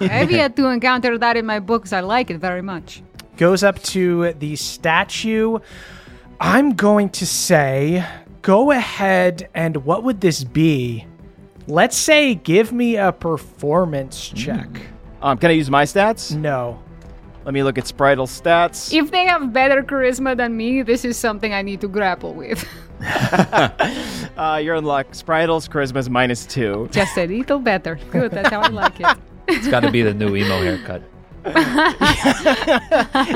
I've 0.00 0.30
yet 0.30 0.56
to 0.56 0.66
encounter 0.68 1.18
that 1.18 1.36
in 1.36 1.44
my 1.44 1.58
books. 1.60 1.92
I 1.92 2.00
like 2.00 2.30
it 2.30 2.38
very 2.38 2.62
much. 2.62 3.02
goes 3.36 3.62
up 3.62 3.82
to 3.82 4.32
the 4.38 4.56
statue. 4.56 5.58
I'm 6.40 6.74
going 6.74 7.10
to 7.10 7.26
say, 7.26 8.02
go 8.40 8.70
ahead 8.70 9.48
and 9.54 9.84
what 9.84 10.02
would 10.04 10.20
this 10.22 10.44
be? 10.44 11.04
Let's 11.66 11.96
say, 11.96 12.34
give 12.34 12.72
me 12.72 12.96
a 12.96 13.12
performance 13.12 14.28
check. 14.28 14.68
Um, 15.26 15.36
can 15.38 15.50
I 15.50 15.54
use 15.54 15.68
my 15.68 15.82
stats? 15.82 16.36
No. 16.36 16.80
Let 17.44 17.52
me 17.52 17.64
look 17.64 17.78
at 17.78 17.84
Spritel's 17.84 18.40
stats. 18.40 18.94
If 18.94 19.10
they 19.10 19.24
have 19.24 19.52
better 19.52 19.82
charisma 19.82 20.36
than 20.36 20.56
me, 20.56 20.82
this 20.82 21.04
is 21.04 21.16
something 21.16 21.52
I 21.52 21.62
need 21.62 21.80
to 21.80 21.88
grapple 21.88 22.32
with. 22.32 22.64
Uh, 24.36 24.60
you're 24.62 24.74
in 24.74 24.84
luck. 24.84 25.08
Spritel's 25.12 25.66
charisma 25.66 25.96
is 25.96 26.10
minus 26.10 26.44
two. 26.44 26.88
Just 26.92 27.16
a 27.16 27.26
little 27.26 27.58
better. 27.58 27.98
Good, 28.10 28.32
that's 28.32 28.50
how 28.50 28.60
I 28.60 28.68
like 28.68 29.00
it. 29.00 29.06
it's 29.48 29.66
got 29.68 29.80
to 29.80 29.90
be 29.90 30.02
the 30.02 30.12
new 30.12 30.36
emo 30.36 30.62
haircut. 30.62 31.02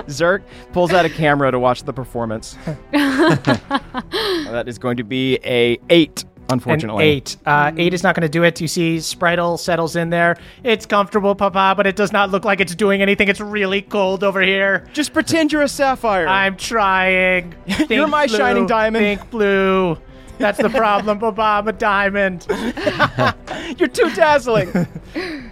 Zerk 0.08 0.42
pulls 0.72 0.92
out 0.92 1.06
a 1.06 1.10
camera 1.10 1.50
to 1.50 1.58
watch 1.58 1.84
the 1.84 1.92
performance. 1.92 2.56
that 2.92 4.64
is 4.66 4.78
going 4.78 4.98
to 4.98 5.04
be 5.04 5.38
a 5.42 5.78
eight, 5.88 6.24
unfortunately. 6.52 7.05
An 7.05 7.10
eight. 7.10 7.36
Uh, 7.47 7.72
eight 7.77 7.94
is 7.94 8.02
not 8.02 8.14
going 8.14 8.22
to 8.22 8.28
do 8.28 8.43
it. 8.44 8.60
You 8.60 8.68
see, 8.68 8.97
Spritel 8.97 9.59
settles 9.59 9.97
in 9.97 10.10
there. 10.10 10.36
It's 10.64 10.86
comfortable, 10.86 11.35
Papa, 11.35 11.74
but 11.77 11.86
it 11.86 11.97
does 11.97 12.12
not 12.12 12.31
look 12.31 12.44
like 12.44 12.60
it's 12.60 12.74
doing 12.74 13.02
anything. 13.02 13.28
It's 13.28 13.40
really 13.40 13.82
cold 13.82 14.24
over 14.24 14.40
here. 14.40 14.86
Just 14.93 15.12
pretend 15.12 15.52
you're 15.52 15.62
a 15.62 15.68
sapphire. 15.68 16.27
I'm 16.27 16.56
trying. 16.56 17.52
Think 17.68 17.90
You're 17.90 18.09
my 18.09 18.27
blue, 18.27 18.36
shining 18.36 18.66
diamond. 18.66 19.02
Think 19.05 19.31
blue. 19.31 19.98
That's 20.40 20.58
the 20.58 20.70
problem, 20.70 21.18
Papa. 21.18 21.40
I'm 21.40 21.68
a 21.68 21.72
diamond. 21.72 22.46
You're 23.78 23.88
too 23.88 24.10
dazzling. 24.14 24.70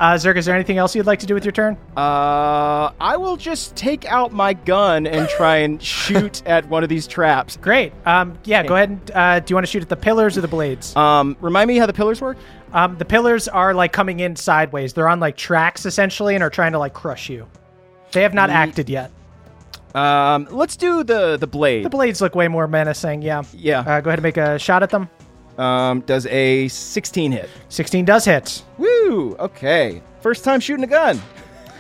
Uh, 0.00 0.14
Zerk, 0.14 0.36
is 0.36 0.46
there 0.46 0.54
anything 0.54 0.78
else 0.78 0.94
you'd 0.94 1.06
like 1.06 1.18
to 1.18 1.26
do 1.26 1.34
with 1.34 1.44
your 1.44 1.50
turn? 1.50 1.76
uh, 1.96 2.92
I 3.00 3.16
will 3.16 3.36
just 3.36 3.74
take 3.74 4.04
out 4.04 4.32
my 4.32 4.52
gun 4.52 5.08
and 5.08 5.28
try 5.28 5.56
and 5.56 5.82
shoot 5.98 6.46
at 6.46 6.68
one 6.68 6.84
of 6.84 6.88
these 6.88 7.08
traps. 7.08 7.56
Great. 7.56 7.92
Um, 8.06 8.38
yeah, 8.44 8.62
go 8.62 8.76
ahead. 8.76 8.90
And, 8.90 9.10
uh, 9.10 9.40
do 9.40 9.50
you 9.50 9.56
want 9.56 9.66
to 9.66 9.70
shoot 9.72 9.82
at 9.82 9.88
the 9.88 9.96
pillars 9.96 10.38
or 10.38 10.42
the 10.42 10.46
blades? 10.46 10.94
Um, 10.94 11.36
remind 11.40 11.66
me 11.66 11.78
how 11.78 11.86
the 11.86 11.92
pillars 11.92 12.20
work. 12.20 12.36
Um, 12.72 12.96
the 12.98 13.04
pillars 13.04 13.48
are 13.48 13.74
like 13.74 13.92
coming 13.92 14.20
in 14.20 14.36
sideways. 14.36 14.92
They're 14.92 15.08
on 15.08 15.18
like 15.18 15.36
tracks 15.36 15.84
essentially 15.84 16.36
and 16.36 16.44
are 16.44 16.50
trying 16.50 16.70
to 16.72 16.78
like 16.78 16.94
crush 16.94 17.28
you. 17.28 17.48
They 18.12 18.22
have 18.22 18.34
not 18.34 18.50
acted 18.50 18.88
yet. 18.88 19.10
Um, 19.94 20.46
let's 20.50 20.76
do 20.76 21.02
the 21.02 21.36
the 21.36 21.46
blade. 21.46 21.84
The 21.84 21.90
blades 21.90 22.20
look 22.20 22.34
way 22.34 22.48
more 22.48 22.68
menacing. 22.68 23.22
Yeah. 23.22 23.42
yeah. 23.52 23.80
Uh, 23.80 24.00
go 24.00 24.10
ahead 24.10 24.18
and 24.18 24.22
make 24.22 24.36
a 24.36 24.58
shot 24.58 24.82
at 24.82 24.90
them. 24.90 25.08
Um, 25.58 26.00
does 26.02 26.24
a 26.26 26.68
16 26.68 27.32
hit? 27.32 27.50
16 27.68 28.04
does 28.04 28.24
hit. 28.24 28.62
Woo! 28.78 29.34
Okay. 29.40 30.00
First 30.20 30.44
time 30.44 30.60
shooting 30.60 30.84
a 30.84 30.88
gun. 30.88 31.20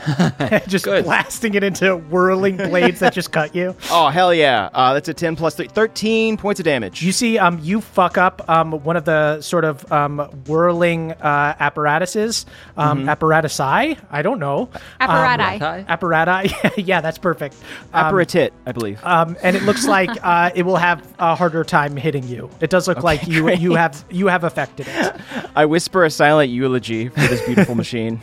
just 0.68 0.84
Good. 0.84 1.04
blasting 1.04 1.54
it 1.54 1.62
into 1.62 1.96
whirling 1.96 2.56
blades 2.56 3.00
that 3.00 3.12
just 3.12 3.32
cut 3.32 3.54
you. 3.54 3.74
Oh 3.90 4.08
hell 4.08 4.34
yeah! 4.34 4.68
Uh, 4.74 4.92
that's 4.94 5.08
a 5.08 5.14
10 5.14 5.34
plus 5.34 5.54
three, 5.54 5.66
13 5.66 6.36
points 6.36 6.60
of 6.60 6.64
damage. 6.64 7.02
You 7.02 7.10
see, 7.10 7.38
um, 7.38 7.58
you 7.62 7.80
fuck 7.80 8.18
up 8.18 8.46
um, 8.48 8.72
one 8.84 8.96
of 8.96 9.04
the 9.06 9.40
sort 9.40 9.64
of 9.64 9.90
um, 9.90 10.18
whirling 10.46 11.12
uh, 11.12 11.54
apparatuses, 11.58 12.44
um, 12.76 13.06
apparatusi. 13.06 13.98
I 14.10 14.22
don't 14.22 14.38
know. 14.38 14.68
Apparati. 15.00 15.62
Um, 15.62 15.84
apparati. 15.86 16.72
yeah, 16.86 17.00
that's 17.00 17.18
perfect. 17.18 17.56
Um, 17.92 18.12
Apparatit, 18.14 18.50
I 18.66 18.72
believe. 18.72 19.02
um, 19.04 19.36
and 19.42 19.56
it 19.56 19.62
looks 19.62 19.86
like 19.86 20.10
uh, 20.22 20.50
it 20.54 20.64
will 20.64 20.76
have 20.76 21.06
a 21.18 21.34
harder 21.34 21.64
time 21.64 21.96
hitting 21.96 22.26
you. 22.28 22.50
It 22.60 22.70
does 22.70 22.86
look 22.88 23.02
like 23.02 23.26
you 23.26 23.48
you 23.50 23.74
have 23.74 24.04
you 24.10 24.26
have 24.26 24.44
affected 24.44 24.86
it. 24.88 25.16
I 25.56 25.64
whisper 25.64 26.04
a 26.04 26.10
silent 26.10 26.50
eulogy 26.50 27.08
for 27.08 27.20
this 27.20 27.44
beautiful 27.46 27.74
machine. 27.74 28.20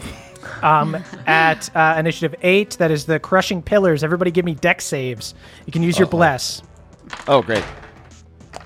Um, 0.62 0.96
at 1.28 1.76
uh, 1.76 1.96
initiative 1.98 2.36
eight, 2.42 2.72
that 2.80 2.92
is 2.92 3.06
the 3.06 3.20
crushing 3.20 3.62
pillars. 3.62 4.04
Everybody, 4.04 4.32
give 4.32 4.46
me 4.46 4.56
Dex 4.56 4.86
saves. 4.86 5.34
You 5.66 5.74
can 5.74 5.84
use 5.84 5.98
your 5.98 6.08
bless. 6.08 6.62
Oh 7.28 7.42
great! 7.42 7.64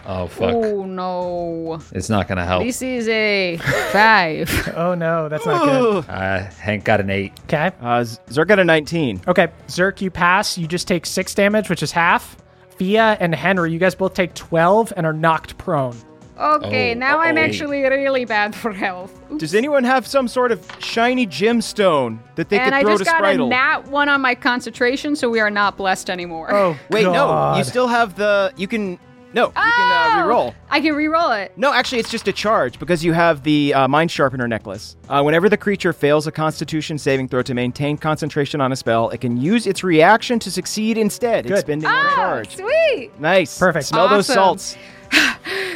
Oh 0.05 0.27
fuck! 0.27 0.53
Oh 0.53 0.85
no. 0.85 1.79
It's 1.91 2.09
not 2.09 2.27
gonna 2.27 2.45
help. 2.45 2.63
This 2.63 2.81
is 2.81 3.07
a 3.07 3.57
five. 3.91 4.49
Oh 4.75 4.93
no, 4.93 5.27
that's 5.29 5.45
not 5.45 5.65
good. 5.65 6.09
Uh, 6.09 6.49
Hank 6.51 6.83
got 6.85 6.99
an 6.99 7.09
eight. 7.09 7.33
Okay. 7.43 7.71
Uh, 7.81 8.01
Zerk 8.29 8.47
got 8.47 8.59
a 8.59 8.63
19. 8.63 9.21
Okay, 9.27 9.49
Zerk, 9.67 9.99
you 9.99 10.09
pass. 10.09 10.57
You 10.57 10.67
just 10.67 10.87
take 10.87 11.05
six 11.05 11.33
damage, 11.33 11.69
which 11.69 11.83
is 11.83 11.91
half. 11.91 12.37
Fia 12.77 13.17
and 13.19 13.35
Henry, 13.35 13.73
you 13.73 13.79
guys 13.79 13.93
both 13.93 14.13
take 14.13 14.33
12 14.35 14.93
and 14.95 15.05
are 15.05 15.11
knocked 15.11 15.57
prone. 15.57 15.97
Okay, 16.39 16.91
Oh, 16.91 16.97
now 16.97 17.19
I'm 17.19 17.37
uh-oh. 17.37 17.43
actually 17.43 17.81
really 17.83 18.23
bad 18.25 18.55
for 18.55 18.71
health. 18.71 19.11
Oops. 19.31 19.39
Does 19.41 19.53
anyone 19.53 19.83
have 19.83 20.07
some 20.07 20.27
sort 20.27 20.51
of 20.51 20.65
shiny 20.79 21.27
gemstone 21.27 22.19
that 22.35 22.49
they 22.49 22.57
and 22.59 22.65
could 22.65 22.73
I 22.73 22.81
throw 22.81 22.91
just 22.93 22.99
to 22.99 23.05
got 23.05 23.23
Spritel? 23.23 23.45
a 23.47 23.49
nat 23.49 23.87
one 23.87 24.07
on 24.09 24.21
my 24.21 24.35
concentration, 24.35 25.15
so 25.15 25.29
we 25.29 25.39
are 25.39 25.49
not 25.51 25.75
blessed 25.77 26.09
anymore. 26.09 26.53
Oh, 26.53 26.77
Wait, 26.89 27.03
no, 27.03 27.55
you 27.57 27.63
still 27.63 27.87
have 27.87 28.15
the. 28.15 28.53
You 28.55 28.67
can. 28.67 28.97
No, 29.31 29.47
you 29.47 29.51
can 29.53 29.63
uh, 29.91 30.23
Oh! 30.23 30.27
reroll. 30.27 30.55
I 30.71 30.81
can 30.81 30.95
re-roll 30.95 31.29
it. 31.33 31.55
No, 31.55 31.71
actually, 31.71 31.99
it's 31.99 32.09
just 32.09 32.27
a 32.27 32.33
charge 32.33 32.79
because 32.79 33.05
you 33.05 33.13
have 33.13 33.43
the 33.43 33.75
uh, 33.75 33.87
Mind 33.87 34.09
Sharpener 34.09 34.47
necklace. 34.47 34.95
Uh, 35.07 35.21
whenever 35.21 35.49
the 35.49 35.57
creature 35.57 35.93
fails 35.93 36.25
a 36.25 36.31
Constitution 36.31 36.97
saving 36.97 37.27
throw 37.27 37.43
to 37.43 37.53
maintain 37.53 37.95
concentration 37.95 38.59
on 38.59 38.71
a 38.71 38.75
spell, 38.75 39.09
it 39.11 39.21
can 39.21 39.37
use 39.37 39.67
its 39.67 39.83
reaction 39.83 40.39
to 40.39 40.49
succeed 40.49 40.97
instead, 40.97 41.45
Good. 41.45 41.53
expending 41.59 41.87
one 41.87 42.05
Oh, 42.07 42.15
charge. 42.15 42.55
sweet. 42.55 43.11
Nice. 43.19 43.59
Perfect. 43.59 43.85
Smell 43.85 44.09
those 44.09 44.25
salts. 44.25 44.75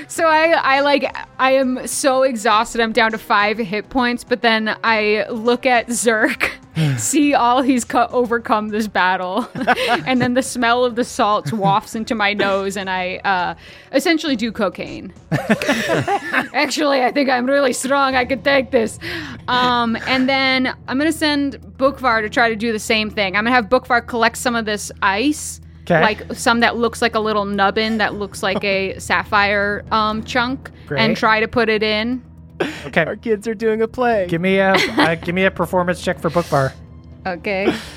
So 0.07 0.27
I, 0.27 0.51
I 0.51 0.79
like, 0.81 1.15
I 1.39 1.51
am 1.51 1.87
so 1.87 2.23
exhausted. 2.23 2.81
I'm 2.81 2.93
down 2.93 3.11
to 3.11 3.17
five 3.17 3.57
hit 3.57 3.89
points, 3.89 4.23
but 4.23 4.41
then 4.41 4.75
I 4.83 5.25
look 5.29 5.65
at 5.65 5.87
Zerk 5.87 6.51
see 6.97 7.33
all 7.33 7.61
he's 7.61 7.85
co- 7.85 8.07
overcome 8.11 8.69
this 8.69 8.87
battle, 8.87 9.47
and 10.05 10.21
then 10.21 10.33
the 10.33 10.41
smell 10.41 10.85
of 10.85 10.95
the 10.95 11.03
salts 11.03 11.51
wafts 11.53 11.95
into 11.95 12.15
my 12.15 12.33
nose, 12.33 12.77
and 12.77 12.89
I 12.89 13.17
uh, 13.17 13.55
essentially 13.91 14.35
do 14.35 14.51
cocaine. 14.51 15.13
Actually, 15.31 17.03
I 17.03 17.11
think 17.11 17.29
I'm 17.29 17.45
really 17.45 17.73
strong. 17.73 18.15
I 18.15 18.25
could 18.25 18.43
take 18.43 18.71
this. 18.71 18.99
Um, 19.47 19.97
and 20.07 20.27
then 20.27 20.75
I'm 20.87 20.97
gonna 20.97 21.11
send 21.11 21.59
Bookvar 21.77 22.21
to 22.21 22.29
try 22.29 22.49
to 22.49 22.55
do 22.55 22.71
the 22.71 22.79
same 22.79 23.09
thing. 23.09 23.35
I'm 23.35 23.43
gonna 23.43 23.55
have 23.55 23.69
Bookvar 23.69 24.05
collect 24.07 24.37
some 24.37 24.55
of 24.55 24.65
this 24.65 24.91
ice. 25.01 25.59
'Kay. 25.85 26.01
Like 26.01 26.33
some 26.33 26.61
that 26.61 26.77
looks 26.77 27.01
like 27.01 27.15
a 27.15 27.19
little 27.19 27.45
nubbin 27.45 27.97
that 27.97 28.15
looks 28.15 28.41
like 28.41 28.63
a 28.63 28.97
sapphire 28.99 29.83
um, 29.91 30.23
chunk, 30.23 30.71
Great. 30.87 31.01
and 31.01 31.17
try 31.17 31.39
to 31.39 31.47
put 31.47 31.69
it 31.69 31.83
in. 31.83 32.23
Okay. 32.85 33.03
Our 33.03 33.15
kids 33.15 33.47
are 33.47 33.55
doing 33.55 33.81
a 33.81 33.87
play. 33.87 34.27
Give 34.29 34.39
me 34.41 34.57
a 34.57 34.73
uh, 34.73 35.15
give 35.15 35.35
me 35.35 35.43
a 35.45 35.51
performance 35.51 36.01
check 36.03 36.19
for 36.19 36.29
Bookvar. 36.29 36.71
Okay. 37.25 37.73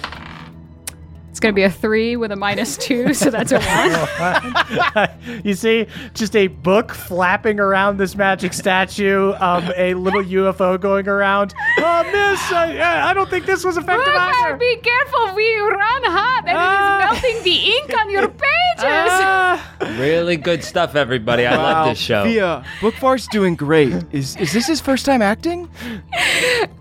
It's 1.36 1.40
gonna 1.42 1.52
be 1.52 1.64
a 1.64 1.70
three 1.70 2.16
with 2.16 2.32
a 2.32 2.36
minus 2.36 2.78
two, 2.78 3.12
so 3.12 3.28
that's 3.30 3.52
a 3.52 3.60
one. 3.60 5.10
you 5.44 5.52
see, 5.52 5.86
just 6.14 6.34
a 6.34 6.46
book 6.46 6.92
flapping 6.92 7.60
around 7.60 7.98
this 7.98 8.16
magic 8.16 8.54
statue, 8.54 9.34
um, 9.34 9.70
a 9.76 9.92
little 9.92 10.22
UFO 10.22 10.80
going 10.80 11.06
around. 11.06 11.52
Oh, 11.76 12.02
miss, 12.04 12.40
I, 12.50 13.10
I 13.10 13.12
don't 13.12 13.28
think 13.28 13.44
this 13.44 13.66
was 13.66 13.76
effective 13.76 14.14
Bookvar, 14.14 14.32
either. 14.46 14.56
be 14.56 14.76
careful! 14.76 15.34
We 15.34 15.58
run 15.60 16.04
hot, 16.04 16.44
and 16.46 16.56
Ah. 16.56 17.10
it 17.12 17.16
is 17.18 17.22
melting 17.22 17.42
the 17.44 17.66
ink 17.66 17.92
on 18.00 18.08
your 18.10 18.28
pages. 18.28 18.40
Ah, 18.78 19.76
Really 19.98 20.38
good 20.38 20.64
stuff, 20.64 20.94
everybody. 20.94 21.44
I 21.46 21.54
love 21.54 21.88
this 21.90 21.98
show. 21.98 22.24
Thea, 22.24 22.64
Bookvar's 22.80 23.26
doing 23.28 23.56
great. 23.56 23.92
Is 24.10 24.36
is 24.36 24.54
this 24.54 24.66
his 24.66 24.80
first 24.80 25.04
time 25.04 25.20
acting? 25.20 25.68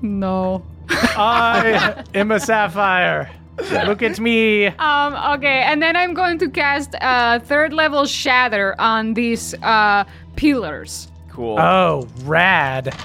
no. 0.02 0.64
I 0.90 2.06
am 2.14 2.32
a 2.32 2.40
sapphire. 2.40 3.30
Look 3.57 4.02
at 4.02 4.19
me. 4.19 4.68
Um. 4.68 5.14
Okay, 5.38 5.61
and 5.64 5.82
then 5.82 5.95
I'm 5.95 6.14
going 6.14 6.38
to 6.40 6.49
cast 6.49 6.95
uh, 7.02 7.40
third 7.40 7.73
level 7.73 8.06
shatter 8.06 8.76
on 8.80 9.14
these 9.14 9.53
uh, 9.64 10.03
pillars. 10.36 11.07
Cool. 11.30 11.60
Oh, 11.60 12.07
rad. 12.23 12.95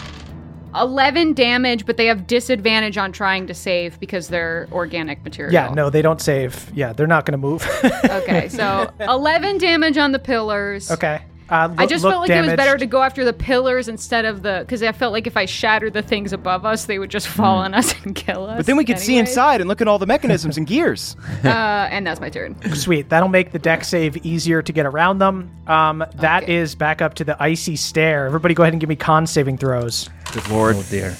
11 0.74 1.32
damage, 1.34 1.84
but 1.84 1.96
they 1.96 2.06
have 2.06 2.28
disadvantage 2.28 2.96
on 2.96 3.10
trying 3.10 3.46
to 3.48 3.54
save 3.54 3.98
because 3.98 4.28
they're 4.28 4.68
organic 4.70 5.22
material. 5.24 5.52
Yeah, 5.52 5.74
no, 5.74 5.90
they 5.90 6.00
don't 6.00 6.20
save. 6.20 6.70
Yeah, 6.74 6.92
they're 6.92 7.08
not 7.08 7.26
going 7.26 7.32
to 7.32 7.38
move. 7.38 7.66
Okay, 8.10 8.48
so 8.48 8.88
11 9.00 9.58
damage 9.58 9.96
on 9.98 10.12
the 10.12 10.18
pillars. 10.18 10.90
okay. 10.90 11.22
Uh, 11.50 11.74
I 11.76 11.86
just 11.86 12.04
look 12.04 12.12
felt 12.12 12.20
like 12.22 12.30
it 12.30 12.40
was 12.46 12.54
better 12.54 12.78
to 12.78 12.86
go 12.86 13.02
after 13.02 13.24
the 13.24 13.32
pillars 13.32 13.88
instead 13.88 14.24
of 14.24 14.42
the 14.42 14.58
because 14.60 14.82
I 14.84 14.92
felt 14.92 15.12
like 15.12 15.26
if 15.26 15.36
I 15.36 15.46
shattered 15.46 15.92
the 15.92 16.02
things 16.02 16.32
above 16.32 16.64
us, 16.64 16.84
they 16.84 16.98
would 17.00 17.10
just 17.10 17.26
fall 17.26 17.58
on 17.58 17.74
us 17.74 17.92
and 18.04 18.14
kill 18.14 18.46
us. 18.46 18.58
but 18.58 18.66
then 18.66 18.76
we 18.76 18.84
could 18.84 18.98
see 19.00 19.18
inside 19.18 19.60
and 19.60 19.68
look 19.68 19.80
at 19.80 19.88
all 19.88 19.98
the 19.98 20.06
mechanisms 20.06 20.56
and 20.56 20.66
gears. 20.66 21.16
Uh, 21.50 21.88
and 21.90 22.06
that's 22.06 22.20
my 22.20 22.28
turn. 22.30 22.54
Sweet. 22.74 23.08
That'll 23.08 23.28
make 23.28 23.50
the 23.52 23.58
Dex 23.58 23.88
save 23.88 24.24
easier 24.24 24.62
to 24.62 24.72
get 24.72 24.86
around 24.86 25.18
them. 25.18 25.50
Um, 25.66 26.04
that 26.16 26.44
Okay. 26.44 26.54
is 26.54 26.74
back 26.74 27.02
up 27.02 27.14
to 27.14 27.24
the 27.24 27.40
icy 27.42 27.76
stare. 27.76 28.26
Everybody, 28.26 28.54
go 28.54 28.62
ahead 28.62 28.72
and 28.74 28.80
give 28.80 28.88
me 28.88 28.96
con 28.96 29.26
saving 29.26 29.56
throws. 29.58 30.08
Good 30.32 30.48
lord. 30.48 30.76
Oh 30.76 30.84
dear. 30.90 31.16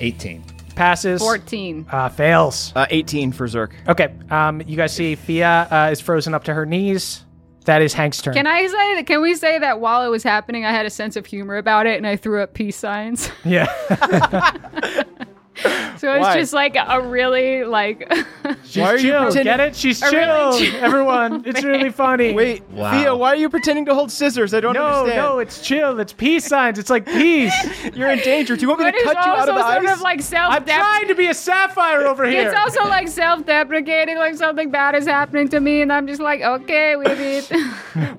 18. 0.00 0.44
Passes. 0.76 1.20
14. 1.20 1.86
Uh, 1.90 2.08
fails. 2.08 2.72
Uh, 2.74 2.86
18 2.90 3.32
for 3.32 3.46
Zerk. 3.46 3.72
Okay. 3.88 4.12
Um, 4.30 4.60
you 4.66 4.76
guys 4.76 4.94
see 4.94 5.14
Fia 5.14 5.68
uh, 5.70 5.88
is 5.92 6.00
frozen 6.00 6.34
up 6.34 6.44
to 6.44 6.54
her 6.54 6.66
knees. 6.66 7.24
That 7.64 7.80
is 7.80 7.94
Hank's 7.94 8.20
turn. 8.20 8.34
Can 8.34 8.46
I 8.46 8.66
say 8.66 8.94
that? 8.96 9.06
Can 9.06 9.22
we 9.22 9.34
say 9.34 9.58
that 9.58 9.80
while 9.80 10.04
it 10.04 10.08
was 10.08 10.22
happening, 10.22 10.64
I 10.64 10.70
had 10.70 10.84
a 10.84 10.90
sense 10.90 11.16
of 11.16 11.26
humor 11.26 11.56
about 11.56 11.86
it 11.86 11.96
and 11.96 12.06
I 12.06 12.16
threw 12.16 12.42
up 12.42 12.54
peace 12.54 12.76
signs? 12.76 13.30
yeah. 13.44 13.66
so 15.98 16.12
it's 16.14 16.22
Why? 16.22 16.36
just 16.38 16.52
like 16.52 16.76
a 16.76 17.00
really 17.00 17.64
like. 17.64 18.12
She's 18.64 18.76
Why 18.82 18.92
are 18.92 18.96
you 18.96 19.02
chill. 19.10 19.22
pretending- 19.24 19.44
Get 19.44 19.60
it? 19.60 19.76
She's 19.76 20.02
A 20.02 20.10
really 20.10 20.58
chill. 20.58 20.70
chill 20.72 20.76
Everyone, 20.84 21.42
it's 21.46 21.62
really 21.62 21.90
funny. 21.90 22.32
Wait, 22.32 22.62
Wow. 22.70 22.90
Thea, 22.90 23.14
why 23.16 23.28
are 23.28 23.36
you 23.36 23.48
pretending 23.48 23.84
to 23.86 23.94
hold 23.94 24.10
scissors? 24.10 24.52
I 24.52 24.60
don't 24.60 24.74
No, 24.74 24.82
understand. 24.84 25.16
no, 25.22 25.32
no, 25.34 25.38
it's 25.38 25.60
chill. 25.60 26.00
It's 26.00 26.12
peace 26.12 26.44
signs. 26.46 26.78
It's 26.78 26.90
like 26.90 27.06
peace. 27.06 27.54
You're 27.94 28.10
in 28.10 28.18
danger. 28.20 28.56
Do 28.56 28.62
you 28.62 28.68
want 28.68 28.80
me 28.80 28.86
but 28.86 28.90
to 28.92 28.96
it's 28.96 29.04
cut 29.04 29.14
you 29.24 29.32
out 29.32 29.38
also 29.38 29.50
of 29.52 29.56
the 29.58 29.72
sort 29.74 29.86
ice? 29.86 29.94
of 29.96 30.00
like 30.02 30.20
self. 30.22 30.52
I'm 30.52 30.64
trying 30.64 31.08
to 31.08 31.14
be 31.14 31.26
a 31.28 31.34
sapphire 31.34 32.06
over 32.06 32.24
here. 32.28 32.48
It's 32.48 32.58
also 32.58 32.88
like 32.88 33.06
self-deprecating, 33.08 34.16
like 34.18 34.34
something 34.34 34.70
bad 34.70 34.94
is 34.96 35.06
happening 35.06 35.48
to 35.50 35.60
me, 35.60 35.82
and 35.82 35.92
I'm 35.92 36.06
just 36.06 36.20
like, 36.20 36.40
okay, 36.42 36.96
we 36.96 37.04
did. 37.04 37.44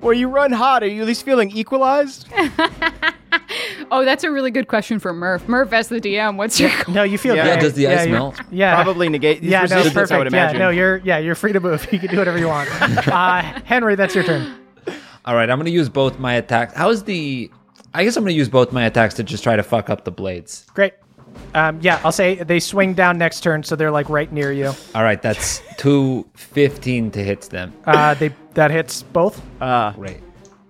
Well, 0.00 0.14
you 0.14 0.28
run 0.28 0.52
hot. 0.52 0.82
Are 0.82 0.86
you 0.88 1.02
at 1.02 1.06
least 1.06 1.24
feeling 1.24 1.50
equalized? 1.50 2.26
oh, 3.90 4.04
that's 4.04 4.24
a 4.24 4.30
really 4.30 4.50
good 4.50 4.68
question 4.68 4.98
for 4.98 5.12
Murph. 5.12 5.48
Murph, 5.48 5.72
as 5.72 5.88
the 5.88 6.00
DM, 6.00 6.36
what's 6.36 6.58
your? 6.60 6.70
no, 6.88 7.02
you 7.02 7.18
feel 7.26 7.36
Yeah. 7.36 7.42
great. 7.44 7.54
Yeah, 7.54 7.60
does 7.60 7.72
the 7.74 7.86
ice 7.88 8.00
you're- 8.06 8.12
melt? 8.18 8.40
Yeah. 8.50 8.74
Probably 8.82 9.08
negate 9.08 9.40
these 9.42 9.50
Yeah, 9.50 9.62
no, 9.68 9.82
perfect. 9.82 10.12
I 10.12 10.18
would 10.18 10.26
imagine. 10.26 10.56
Yeah, 10.60 10.66
no, 10.66 10.70
you're 10.70 10.96
yeah, 10.98 11.18
you're 11.18 11.34
free 11.34 11.52
to 11.52 11.60
move. 11.60 11.86
You 11.92 11.98
can 11.98 12.10
do 12.10 12.18
whatever 12.18 12.38
you 12.38 12.48
want. 12.48 12.68
Uh, 13.08 13.42
Henry, 13.64 13.94
that's 13.94 14.14
your 14.14 14.24
turn. 14.24 14.58
All 15.24 15.34
right, 15.34 15.48
I'm 15.50 15.58
going 15.58 15.66
to 15.66 15.72
use 15.72 15.88
both 15.88 16.18
my 16.18 16.34
attacks. 16.34 16.72
How's 16.74 17.02
the. 17.04 17.50
I 17.94 18.04
guess 18.04 18.16
I'm 18.16 18.22
going 18.24 18.34
to 18.34 18.38
use 18.38 18.48
both 18.48 18.72
my 18.72 18.84
attacks 18.84 19.14
to 19.14 19.22
just 19.24 19.42
try 19.42 19.56
to 19.56 19.62
fuck 19.62 19.88
up 19.90 20.04
the 20.04 20.10
blades. 20.10 20.66
Great. 20.74 20.92
Um, 21.54 21.78
yeah, 21.82 22.00
I'll 22.04 22.12
say 22.12 22.36
they 22.36 22.60
swing 22.60 22.94
down 22.94 23.18
next 23.18 23.40
turn, 23.40 23.62
so 23.62 23.74
they're 23.76 23.90
like 23.90 24.08
right 24.08 24.30
near 24.32 24.52
you. 24.52 24.72
All 24.94 25.02
right, 25.02 25.20
that's 25.20 25.62
two 25.76 26.26
15 26.34 27.10
to 27.12 27.22
hit 27.24 27.42
them. 27.42 27.72
Uh, 27.84 28.14
they 28.14 28.34
that 28.54 28.70
hits 28.70 29.02
both. 29.02 29.42
Uh, 29.60 29.92
Great. 29.92 30.20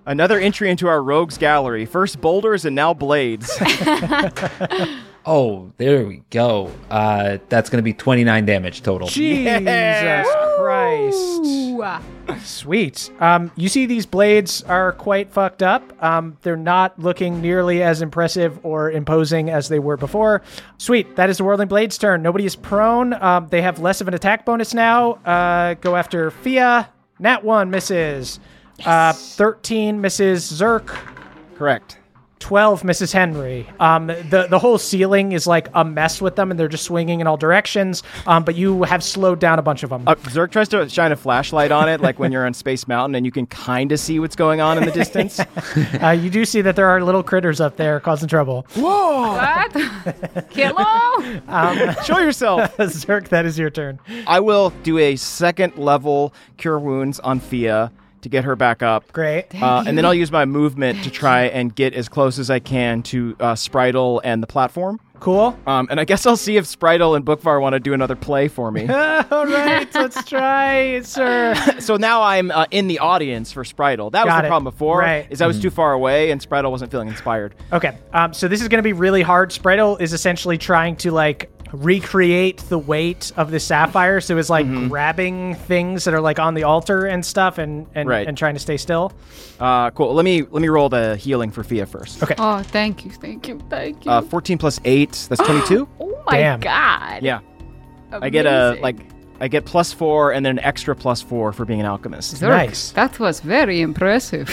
another 0.06 0.38
entry 0.38 0.70
into 0.70 0.88
our 0.88 1.02
rogues 1.02 1.36
gallery. 1.38 1.84
First 1.86 2.20
boulders 2.20 2.64
and 2.64 2.74
now 2.74 2.94
blades. 2.94 3.50
Oh, 5.28 5.72
there 5.76 6.06
we 6.06 6.22
go. 6.30 6.70
Uh, 6.88 7.38
that's 7.48 7.68
going 7.68 7.78
to 7.78 7.82
be 7.82 7.92
29 7.92 8.46
damage 8.46 8.82
total. 8.82 9.08
Jesus 9.08 10.28
Christ. 10.56 11.42
Ah. 11.82 12.00
Sweet. 12.42 13.10
Um, 13.20 13.50
you 13.56 13.68
see, 13.68 13.86
these 13.86 14.06
blades 14.06 14.62
are 14.62 14.92
quite 14.92 15.32
fucked 15.32 15.62
up. 15.62 15.92
Um, 16.02 16.36
they're 16.42 16.56
not 16.56 16.98
looking 16.98 17.40
nearly 17.40 17.82
as 17.82 18.02
impressive 18.02 18.64
or 18.64 18.90
imposing 18.90 19.50
as 19.50 19.68
they 19.68 19.78
were 19.80 19.96
before. 19.96 20.42
Sweet. 20.78 21.16
That 21.16 21.28
is 21.28 21.38
the 21.38 21.44
Whirling 21.44 21.68
Blades' 21.68 21.98
turn. 21.98 22.22
Nobody 22.22 22.46
is 22.46 22.54
prone. 22.54 23.12
Um, 23.14 23.48
they 23.48 23.62
have 23.62 23.80
less 23.80 24.00
of 24.00 24.08
an 24.08 24.14
attack 24.14 24.44
bonus 24.46 24.74
now. 24.74 25.14
Uh, 25.24 25.74
go 25.74 25.96
after 25.96 26.30
Fia. 26.30 26.88
Nat 27.18 27.42
1 27.44 27.68
misses. 27.70 28.38
Uh, 28.84 29.12
13 29.12 30.00
misses 30.00 30.44
Zerk. 30.50 30.96
Correct. 31.56 31.98
12 32.38 32.84
misses 32.84 33.12
Henry. 33.12 33.66
Um, 33.80 34.06
the, 34.08 34.46
the 34.48 34.58
whole 34.58 34.78
ceiling 34.78 35.32
is 35.32 35.46
like 35.46 35.68
a 35.74 35.84
mess 35.84 36.20
with 36.20 36.36
them 36.36 36.50
and 36.50 36.60
they're 36.60 36.68
just 36.68 36.84
swinging 36.84 37.20
in 37.20 37.26
all 37.26 37.36
directions. 37.36 38.02
Um, 38.26 38.44
but 38.44 38.54
you 38.54 38.82
have 38.84 39.02
slowed 39.02 39.40
down 39.40 39.58
a 39.58 39.62
bunch 39.62 39.82
of 39.82 39.90
them. 39.90 40.06
Uh, 40.06 40.14
Zerk 40.16 40.50
tries 40.50 40.68
to 40.68 40.88
shine 40.88 41.12
a 41.12 41.16
flashlight 41.16 41.72
on 41.72 41.88
it, 41.88 42.00
like 42.00 42.18
when 42.18 42.32
you're 42.32 42.46
on 42.46 42.54
Space 42.54 42.86
Mountain 42.86 43.14
and 43.14 43.24
you 43.24 43.32
can 43.32 43.46
kind 43.46 43.90
of 43.90 43.98
see 43.98 44.20
what's 44.20 44.36
going 44.36 44.60
on 44.60 44.78
in 44.78 44.84
the 44.84 44.92
distance. 44.92 45.40
Uh, 46.02 46.10
you 46.10 46.30
do 46.30 46.44
see 46.44 46.60
that 46.60 46.76
there 46.76 46.86
are 46.86 47.02
little 47.02 47.22
critters 47.22 47.60
up 47.60 47.76
there 47.76 48.00
causing 48.00 48.28
trouble. 48.28 48.66
Whoa! 48.74 49.32
What? 49.32 49.72
Kilo? 50.50 51.22
Show 52.04 52.18
yourself. 52.18 52.76
Zerk, 52.76 53.28
that 53.28 53.46
is 53.46 53.58
your 53.58 53.70
turn. 53.70 53.98
I 54.26 54.40
will 54.40 54.70
do 54.82 54.98
a 54.98 55.16
second 55.16 55.76
level 55.76 56.32
cure 56.56 56.78
wounds 56.78 57.18
on 57.20 57.40
Fia 57.40 57.92
to 58.22 58.28
get 58.28 58.44
her 58.44 58.56
back 58.56 58.82
up. 58.82 59.12
Great. 59.12 59.46
Uh, 59.54 59.84
and 59.86 59.96
then 59.96 60.04
I'll 60.04 60.14
use 60.14 60.32
my 60.32 60.44
movement 60.44 61.04
to 61.04 61.10
try 61.10 61.44
and 61.44 61.74
get 61.74 61.94
as 61.94 62.08
close 62.08 62.38
as 62.38 62.50
I 62.50 62.58
can 62.58 63.02
to 63.04 63.36
uh, 63.40 63.52
Spritel 63.54 64.20
and 64.24 64.42
the 64.42 64.46
platform. 64.46 65.00
Cool. 65.20 65.58
Um, 65.66 65.88
and 65.90 65.98
I 65.98 66.04
guess 66.04 66.26
I'll 66.26 66.36
see 66.36 66.56
if 66.56 66.66
Spritel 66.66 67.16
and 67.16 67.24
Bookvar 67.24 67.60
want 67.60 67.72
to 67.72 67.80
do 67.80 67.94
another 67.94 68.16
play 68.16 68.48
for 68.48 68.70
me. 68.70 68.82
All 68.88 69.46
right, 69.46 69.88
let's 69.94 70.22
try, 70.24 71.00
sir. 71.04 71.54
so 71.78 71.96
now 71.96 72.22
I'm 72.22 72.50
uh, 72.50 72.66
in 72.70 72.86
the 72.86 72.98
audience 72.98 73.52
for 73.52 73.64
Spritel. 73.64 74.12
That 74.12 74.26
was 74.26 74.34
the 74.34 74.44
it. 74.44 74.48
problem 74.48 74.64
before. 74.64 74.98
Right. 74.98 75.26
Is 75.30 75.40
I 75.40 75.46
was 75.46 75.60
too 75.60 75.70
far 75.70 75.92
away 75.92 76.30
and 76.30 76.40
Spritel 76.40 76.70
wasn't 76.70 76.90
feeling 76.90 77.08
inspired. 77.08 77.54
Okay, 77.72 77.96
um, 78.12 78.34
so 78.34 78.46
this 78.48 78.60
is 78.60 78.68
going 78.68 78.78
to 78.78 78.86
be 78.86 78.92
really 78.92 79.22
hard. 79.22 79.50
Spritel 79.50 80.00
is 80.00 80.12
essentially 80.12 80.58
trying 80.58 80.96
to 80.96 81.10
like 81.10 81.50
recreate 81.72 82.58
the 82.68 82.78
weight 82.78 83.32
of 83.36 83.50
the 83.50 83.60
sapphire, 83.60 84.20
so 84.20 84.36
it's 84.38 84.50
like 84.50 84.66
grabbing 84.88 85.54
things 85.54 86.04
that 86.04 86.14
are 86.14 86.20
like 86.20 86.38
on 86.38 86.54
the 86.54 86.62
altar 86.64 87.06
and 87.06 87.24
stuff, 87.24 87.58
and 87.58 87.86
and, 87.94 88.08
Right. 88.08 88.26
and 88.26 88.36
trying 88.36 88.54
to 88.54 88.60
stay 88.60 88.76
still. 88.76 89.12
Uh, 89.60 89.90
cool. 89.90 90.14
Let 90.14 90.24
me 90.24 90.42
let 90.42 90.62
me 90.62 90.68
roll 90.68 90.88
the 90.88 91.16
healing 91.16 91.50
for 91.50 91.62
Fia 91.64 91.86
first. 91.86 92.22
Okay. 92.22 92.34
Oh, 92.38 92.62
thank 92.62 93.04
you, 93.04 93.10
thank 93.10 93.48
you, 93.48 93.60
thank 93.68 94.04
you. 94.04 94.10
Uh, 94.10 94.22
14 94.22 94.58
plus 94.58 94.80
8, 94.84 95.26
that's 95.28 95.42
22. 95.46 95.88
oh 96.00 96.22
my 96.26 96.36
damn. 96.38 96.60
god. 96.60 97.22
yeah. 97.22 97.40
I 98.12 98.30
get 98.30 98.46
a 98.46 98.78
like 98.80 98.96
I 99.40 99.48
get 99.48 99.64
plus 99.66 99.92
4 99.92 100.32
and 100.32 100.46
then 100.46 100.58
an 100.58 100.64
extra 100.64 100.94
plus 100.96 101.20
4 101.20 101.52
for 101.52 101.64
being 101.66 101.80
an 101.80 101.86
alchemist. 101.86 102.36
Zerk, 102.36 102.48
Nice. 102.48 102.90
That 102.92 103.18
was 103.18 103.40
very 103.40 103.80
impressive. 103.82 104.48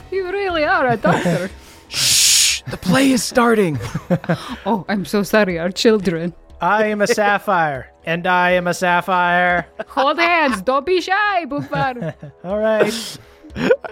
you 0.10 0.28
really 0.30 0.64
are 0.64 0.88
a 0.88 0.96
doctor. 0.96 1.48
Shh, 1.88 2.62
the 2.62 2.76
play 2.76 3.10
is 3.12 3.22
starting. 3.22 3.78
oh, 4.66 4.84
I'm 4.88 5.04
so 5.04 5.22
sorry, 5.22 5.58
our 5.60 5.70
children. 5.70 6.34
I 6.60 6.86
am 6.86 7.02
a 7.02 7.06
sapphire, 7.06 7.92
and 8.04 8.26
I 8.26 8.52
am 8.52 8.66
a 8.66 8.74
sapphire. 8.74 9.66
Hold 9.88 10.18
hands, 10.18 10.62
don't 10.62 10.86
be 10.86 11.00
shy, 11.00 11.44
Bookvar. 11.46 12.14
All 12.44 12.58
right. 12.58 12.86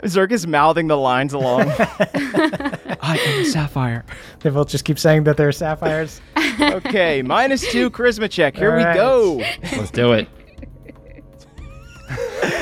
Zerk 0.03 0.31
is 0.33 0.47
mouthing 0.47 0.89
the 0.89 0.97
lines 0.97 1.33
along. 1.33 1.63
I 1.79 3.19
am 3.27 3.41
a 3.43 3.45
sapphire. 3.47 4.05
They 4.41 4.51
both 4.51 4.69
just 4.69 4.85
keep 4.85 4.99
saying 4.99 5.25
that 5.25 5.37
they're 5.37 5.53
sapphires. 5.53 6.21
Okay, 6.61 7.23
minus 7.23 7.71
two 7.71 7.91
charisma 7.91 8.31
check. 8.31 8.57
Here 8.57 8.71
All 8.73 8.77
we 8.77 8.85
right. 8.85 8.95
go. 8.95 9.43
Let's 9.77 9.91
do 9.91 10.13
it. 10.13 10.29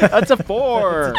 That's 0.01 0.31
a 0.31 0.37
four. 0.37 1.15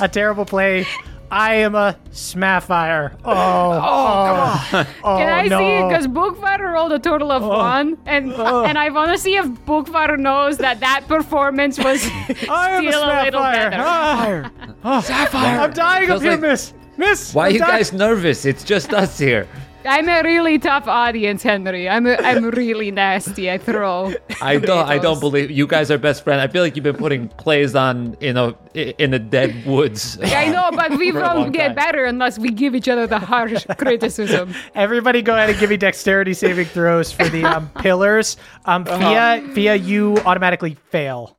A 0.00 0.08
terrible 0.08 0.44
play. 0.44 0.86
I 1.32 1.54
am 1.54 1.74
a 1.74 1.96
smaffire. 2.10 3.16
Oh, 3.24 3.32
oh, 3.32 4.86
oh, 5.04 5.16
Can 5.16 5.28
I 5.32 5.46
no. 5.48 5.58
see 5.58 5.64
it? 5.64 5.88
Because 5.88 6.06
Bookvar 6.06 6.60
rolled 6.74 6.92
a 6.92 6.98
total 6.98 7.32
of 7.32 7.42
one, 7.42 7.96
and 8.04 8.32
and 8.34 8.76
I 8.78 8.90
want 8.90 9.12
to 9.12 9.18
see 9.18 9.36
if 9.36 9.46
Bookvar 9.66 10.18
knows 10.18 10.58
that 10.58 10.80
that 10.80 11.08
performance 11.08 11.78
was 11.78 12.04
I 12.50 12.72
am 12.72 12.86
a 12.86 12.92
still 12.92 13.04
a, 13.04 13.24
little 13.24 13.40
smaffire. 13.40 13.70
better. 13.70 14.50
Ah. 14.84 15.00
Sapphire. 15.00 15.60
I'm 15.60 15.72
dying 15.72 16.10
up 16.10 16.20
here, 16.20 16.32
like- 16.32 16.40
miss. 16.40 16.74
Miss. 16.98 17.32
Why 17.34 17.44
are 17.44 17.46
I'm 17.46 17.52
you 17.54 17.58
dying. 17.60 17.70
guys 17.78 17.92
nervous? 17.94 18.44
It's 18.44 18.62
just 18.62 18.92
us 18.92 19.18
here. 19.18 19.48
I'm 19.84 20.08
a 20.08 20.22
really 20.22 20.58
tough 20.58 20.86
audience, 20.86 21.42
Henry. 21.42 21.88
I'm 21.88 22.06
a, 22.06 22.14
I'm 22.16 22.44
really 22.50 22.90
nasty. 22.90 23.50
I 23.50 23.58
throw. 23.58 24.12
I 24.40 24.58
don't. 24.58 24.88
I 24.88 24.98
don't 24.98 25.20
believe 25.20 25.50
you 25.50 25.66
guys 25.66 25.90
are 25.90 25.98
best 25.98 26.24
friends. 26.24 26.40
I 26.40 26.46
feel 26.52 26.62
like 26.62 26.76
you've 26.76 26.82
been 26.84 26.96
putting 26.96 27.28
plays 27.28 27.74
on 27.74 28.16
in 28.20 28.36
a 28.36 28.54
in 28.74 29.10
the 29.10 29.18
dead 29.18 29.66
woods. 29.66 30.18
I 30.22 30.48
know, 30.48 30.70
but 30.74 30.92
we 30.98 31.10
For 31.12 31.18
a 31.20 31.22
won't 31.22 31.52
get 31.52 31.68
time. 31.68 31.74
better 31.76 32.04
unless 32.04 32.38
we 32.38 32.50
give 32.50 32.74
each 32.74 32.88
other 32.88 33.06
the 33.06 33.18
harsh 33.18 33.66
criticism. 33.78 34.54
Everybody, 34.74 35.22
go 35.22 35.34
ahead 35.34 35.50
and 35.50 35.58
give 35.58 35.70
me 35.70 35.76
dexterity 35.76 36.34
saving 36.34 36.66
throws 36.66 37.12
for 37.12 37.28
the 37.28 37.44
um, 37.44 37.68
pillars. 37.80 38.36
Um, 38.64 38.84
Uh-huh. 38.88 39.40
Fia, 39.40 39.54
Fia, 39.54 39.74
you 39.74 40.16
automatically 40.24 40.76
fail. 40.90 41.36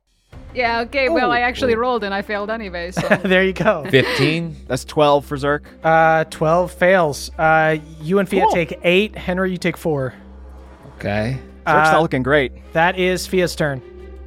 Yeah, 0.54 0.80
okay, 0.82 1.08
well, 1.08 1.30
I 1.32 1.40
actually 1.40 1.74
rolled 1.74 2.04
and 2.04 2.14
I 2.14 2.22
failed 2.22 2.48
anyway, 2.50 2.92
so. 2.92 3.08
there 3.24 3.42
you 3.44 3.52
go. 3.52 3.84
Fifteen. 3.90 4.56
That's 4.68 4.84
12 4.84 5.24
for 5.26 5.36
Zerk. 5.36 5.62
Uh, 5.82 6.24
twelve 6.24 6.72
fails. 6.72 7.30
Uh, 7.38 7.78
you 8.00 8.18
and 8.20 8.28
Fia 8.28 8.42
Cool. 8.44 8.52
take 8.52 8.78
eight. 8.84 9.16
Henry, 9.16 9.50
you 9.50 9.56
take 9.58 9.76
four. 9.76 10.14
Okay. 10.98 11.38
Zerk's 11.66 11.88
Uh, 11.88 11.92
not 11.92 12.02
looking 12.02 12.22
great. 12.22 12.52
That 12.72 12.98
is 12.98 13.26
Fia's 13.26 13.56
turn. 13.56 13.82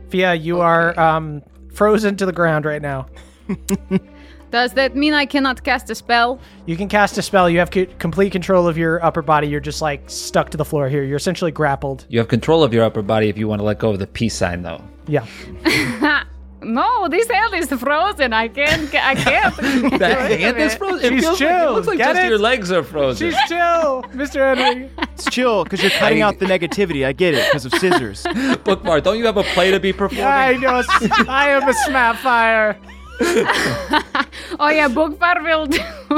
Fia, 0.10 0.34
you 0.34 0.60
are 0.60 0.98
um 1.00 1.42
frozen 1.74 2.18
to 2.18 2.26
the 2.26 2.34
ground 2.34 2.66
right 2.66 2.82
now. 2.82 3.06
Does 4.52 4.74
that 4.74 4.96
mean 4.96 5.14
I 5.14 5.26
cannot 5.26 5.64
cast 5.64 5.90
a 5.90 5.96
spell? 5.96 6.40
You 6.66 6.78
can 6.78 6.88
cast 6.88 7.18
a 7.18 7.22
spell. 7.22 7.50
You 7.50 7.60
have 7.60 7.70
co- 7.72 7.86
complete 8.00 8.32
control 8.32 8.68
of 8.68 8.78
your 8.78 9.04
upper 9.04 9.22
body. 9.22 9.48
You're 9.48 9.60
just 9.60 9.82
like 9.82 10.02
stuck 10.10 10.50
to 10.52 10.58
the 10.58 10.66
floor 10.66 10.88
here. 10.90 11.04
You're 11.04 11.18
essentially 11.18 11.52
grappled. 11.52 12.06
You 12.10 12.20
have 12.20 12.28
control 12.30 12.64
of 12.64 12.74
your 12.74 12.84
upper 12.86 13.02
body 13.02 13.28
if 13.30 13.38
you 13.38 13.48
want 13.48 13.60
to 13.60 13.66
let 13.66 13.80
go 13.80 13.90
of 13.92 14.00
the 14.00 14.08
peace 14.08 14.36
sign, 14.36 14.62
though. 14.64 14.82
Yeah. 15.08 15.26
No, 16.60 17.08
this 17.08 17.30
hand 17.30 17.54
is 17.54 17.68
frozen. 17.80 18.34
I 18.34 18.48
can't. 18.48 18.94
I 18.96 19.14
can't. 19.14 19.56
That 20.00 20.40
hand 20.40 20.58
is 20.58 20.74
frozen. 20.74 21.06
It 21.14 21.18
She's 21.18 21.24
feels 21.24 21.40
like- 21.40 21.50
chill. 21.50 21.70
it 21.70 21.72
looks 21.76 21.88
like 21.88 21.98
Get 22.00 22.14
just 22.16 22.26
it? 22.26 22.30
your 22.30 22.40
legs 22.40 22.72
are 22.72 22.84
frozen. 22.84 23.30
She's 23.30 23.40
chill, 23.48 24.04
Mr. 24.14 24.58
Henry. 24.58 24.90
It's 25.14 25.26
chill 25.30 25.64
because 25.64 25.82
you're 25.84 25.92
cutting 25.92 26.22
out 26.24 26.40
the 26.40 26.48
negativity. 26.48 27.06
I 27.06 27.14
get 27.14 27.36
it 27.36 27.46
because 27.48 27.66
of 27.66 27.74
scissors. 27.76 28.24
Bookvar, 28.24 29.04
don't 29.04 29.20
you 29.20 29.26
have 29.28 29.38
a 29.38 29.44
play 29.44 29.70
to 29.70 29.80
be 29.80 29.94
performing? 29.94 30.26
I 30.26 30.54
know. 30.54 30.82
I 31.30 31.50
am 31.50 31.62
a 31.70 31.74
smaffire. 31.88 32.76
oh 34.60 34.70
yeah, 34.70 34.88
Bookvar 34.88 35.44
will 35.44 35.66
do. 35.68 35.80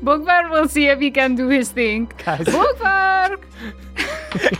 Bookvar 0.00 0.50
will 0.50 0.68
see 0.68 0.86
if 0.88 0.98
he 1.00 1.10
can 1.10 1.34
do 1.34 1.48
his 1.48 1.70
thing. 1.70 2.10
Guys. 2.24 2.46
Bookvar, 2.46 3.38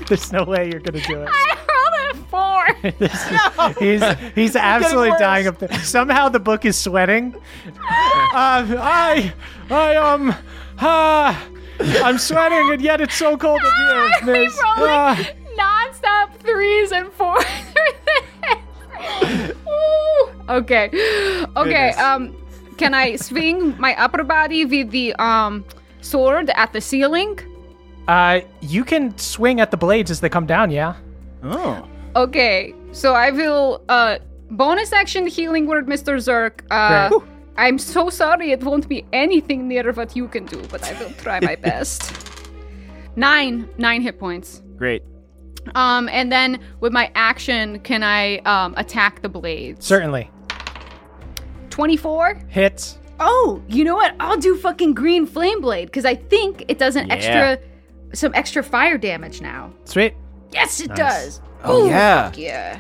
There's 0.09 0.33
no 0.33 0.45
way 0.45 0.71
you're 0.71 0.81
gonna 0.81 1.01
do 1.01 1.23
it. 1.23 1.29
I 1.31 1.57
rolled 1.69 2.11
a 2.13 2.15
four. 2.29 2.67
No, 3.01 3.73
He's 3.81 4.03
he's 4.35 4.57
absolutely 4.57 5.11
worse. 5.11 5.21
dying 5.21 5.47
up 5.47 5.59
there. 5.59 5.73
Somehow 5.81 6.29
the 6.29 6.41
book 6.41 6.65
is 6.65 6.77
sweating. 6.79 7.35
Uh, 7.35 8.65
I 8.79 9.33
I 9.71 9.97
um 9.97 10.35
uh, 10.79 11.35
I'm 11.81 12.19
sweating 12.19 12.73
and 12.73 12.81
yet 12.83 13.01
it's 13.01 13.15
so 13.17 13.37
cold 13.37 13.61
up 13.61 13.73
here. 13.77 14.11
I'm 14.21 14.27
Miss. 14.27 14.53
rolling 14.63 14.93
Ah. 14.93 15.27
non-stop 15.57 16.39
threes 16.39 16.93
and 16.93 17.11
fours. 17.13 17.45
Ooh. 19.69 20.31
okay, 20.49 20.87
okay. 20.89 21.51
Goodness. 21.55 21.99
Um, 21.99 22.37
can 22.77 22.95
I 22.95 23.17
swing 23.17 23.79
my 23.81 23.95
upper 24.01 24.23
body 24.25 24.65
with 24.65 24.91
the 24.91 25.15
um 25.15 25.65
sword 26.01 26.51
at 26.51 26.73
the 26.73 26.81
ceiling? 26.81 27.39
Uh, 28.09 28.41
you 28.61 28.85
can 28.85 29.17
swing 29.19 29.61
at 29.61 29.71
the 29.71 29.77
blades 29.77 30.11
as 30.11 30.21
they 30.21 30.29
come 30.29 30.47
down. 30.47 30.71
Yeah. 30.71 30.95
Oh. 31.43 31.89
Okay, 32.15 32.75
so 32.93 33.15
I 33.15 33.31
will 33.31 33.83
uh 33.89 34.19
bonus 34.51 34.93
action 34.93 35.27
healing 35.27 35.67
word, 35.67 35.87
Mr. 35.87 36.17
Zerk. 36.17 36.63
Uh, 36.71 37.09
Great. 37.09 37.23
I'm 37.59 37.79
so 37.79 38.11
sorry 38.11 38.53
it 38.53 38.63
won't 38.63 38.89
be 38.89 39.05
anything 39.13 39.67
near 39.67 39.93
what 39.93 40.15
you 40.15 40.29
can 40.29 40.45
do, 40.45 40.63
but 40.71 40.85
I 40.85 40.93
will 41.01 41.13
try 41.15 41.41
my 41.41 41.55
best. 41.69 42.13
Nine, 43.17 43.69
nine 43.79 44.03
hit 44.03 44.19
points. 44.19 44.63
Great. 44.77 45.03
Um, 45.75 46.09
and 46.11 46.31
then 46.31 46.61
with 46.81 46.93
my 46.93 47.11
action, 47.15 47.81
can 47.81 48.03
I 48.03 48.39
um 48.39 48.75
attack 48.77 49.23
the 49.23 49.29
blades? 49.29 49.85
Certainly. 49.85 50.31
Twenty-four. 51.71 52.41
Hits. 52.49 52.99
Oh, 53.19 53.63
you 53.69 53.85
know 53.85 53.95
what? 53.95 54.15
I'll 54.21 54.37
do 54.37 54.57
fucking 54.57 54.95
green 54.95 55.27
flame 55.27 55.61
blade 55.61 55.87
because 55.87 56.05
I 56.05 56.15
think 56.15 56.65
it 56.69 56.79
does 56.79 56.97
an 56.97 57.09
Yeah. 57.09 57.15
extra, 57.15 57.59
some 58.15 58.35
extra 58.35 58.63
fire 58.63 58.99
damage 58.99 59.41
now. 59.41 59.73
Sweet. 59.85 60.15
Yes, 60.53 60.81
it 60.81 60.95
does. 60.95 61.41
Oh, 61.65 61.85
Ooh, 61.85 61.89
yeah. 61.89 62.25
fuck 62.31 62.39
yeah. 62.39 62.79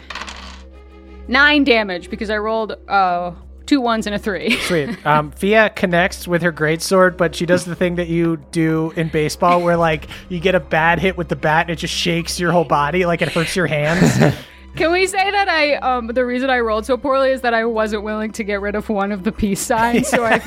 Nine 1.28 1.64
damage 1.64 2.08
because 2.10 2.30
I 2.30 2.36
rolled 2.38 2.72
uh 2.88 3.32
two 3.66 3.80
ones 3.80 4.06
and 4.06 4.14
a 4.14 4.18
three. 4.18 4.56
Sweet. 4.60 5.05
Um, 5.06 5.30
Fia 5.32 5.70
connects 5.70 6.26
with 6.28 6.43
her 6.43 6.52
greatsword, 6.52 7.16
but 7.16 7.34
she 7.34 7.47
does 7.47 7.64
the 7.64 7.74
thing 7.74 7.97
that 7.97 8.09
you 8.09 8.36
do 8.52 8.93
in 8.97 9.09
baseball 9.09 9.60
where, 9.62 9.76
like, 9.76 10.09
you 10.28 10.40
get 10.40 10.55
a 10.55 10.60
bad 10.60 10.98
hit 10.98 11.16
with 11.16 11.28
the 11.28 11.36
bat 11.36 11.62
and 11.66 11.70
it 11.70 11.76
just 11.76 11.94
shakes 11.94 12.38
your 12.40 12.52
whole 12.52 12.64
body, 12.64 13.05
like 13.06 13.22
it 13.22 13.28
hurts 13.30 13.55
your 13.56 13.66
hands. 13.66 14.34
Can 14.76 14.93
we 14.93 15.06
say 15.06 15.30
that 15.30 15.48
I 15.48 15.76
um 15.76 16.09
the 16.09 16.26
reason 16.26 16.51
I 16.51 16.59
rolled 16.59 16.84
so 16.84 16.98
poorly 16.98 17.30
is 17.30 17.40
that 17.40 17.55
I 17.55 17.64
wasn't 17.64 18.02
willing 18.02 18.30
to 18.32 18.44
get 18.44 18.60
rid 18.60 18.74
of 18.74 18.86
one 18.90 19.10
of 19.10 19.24
the 19.24 19.32
peace 19.32 19.59
signs, 19.60 20.06
so 20.06 20.22
I 20.22 20.38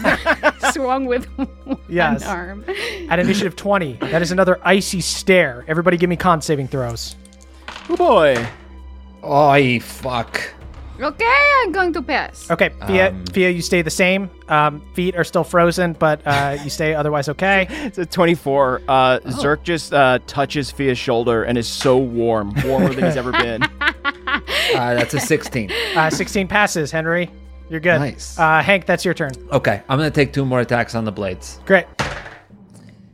swung 0.72 1.06
with 1.08 1.26
one 1.36 1.80
Yes. 1.90 2.24
arm. 2.28 2.64
At 3.10 3.18
initiative 3.18 3.56
20, 3.56 3.94
that 4.02 4.22
is 4.22 4.32
another 4.32 4.60
icy 4.64 5.02
stare. 5.02 5.66
Everybody 5.68 5.98
give 5.98 6.12
me 6.12 6.16
con 6.16 6.44
saving 6.44 6.68
throws. 6.68 7.16
Oh 7.90 7.96
boy. 7.96 8.48
Oh, 9.24 9.80
fuck. 9.80 10.54
Okay, 11.02 11.52
I'm 11.62 11.72
going 11.72 11.94
to 11.94 12.02
pass. 12.02 12.52
Okay, 12.52 12.70
Fia, 12.88 13.10
Um, 13.10 13.26
Fia, 13.28 13.50
you 13.50 13.62
stay 13.62 13.82
the 13.82 13.90
same. 13.90 14.30
Um, 14.50 14.82
feet 14.94 15.16
are 15.16 15.24
still 15.24 15.44
frozen, 15.46 15.94
but 15.94 16.22
uh, 16.26 16.58
you 16.64 16.70
stay 16.70 16.94
otherwise 16.94 17.30
okay. 17.30 17.68
It's 17.86 17.98
a 17.98 18.06
24. 18.06 18.82
Uh, 18.88 19.20
Zerk 19.26 19.64
just 19.64 19.94
uh, 19.94 20.20
touches 20.28 20.72
Fia's 20.72 20.98
shoulder 20.98 21.44
and 21.44 21.58
is 21.58 21.68
so 21.68 21.98
warm, 21.98 22.54
warmer 22.66 22.94
than 22.94 23.06
he's 23.06 23.18
ever 23.18 23.32
been. 23.32 23.62
Uh, 24.76 24.94
that's 24.94 25.14
a 25.16 25.20
16. 25.20 25.72
Uh, 25.96 26.10
16 26.10 26.48
passes, 26.48 26.92
Henry. 26.92 27.30
You're 27.70 27.80
good. 27.80 28.00
Nice. 28.00 28.38
Uh, 28.38 28.62
Hank, 28.62 28.86
that's 28.86 29.04
your 29.04 29.16
turn. 29.16 29.32
Okay, 29.52 29.82
I'm 29.90 29.98
going 29.98 30.10
to 30.10 30.14
take 30.16 30.32
two 30.32 30.46
more 30.46 30.60
attacks 30.60 30.94
on 30.94 31.06
the 31.06 31.12
blades. 31.12 31.60
Great. 31.66 31.88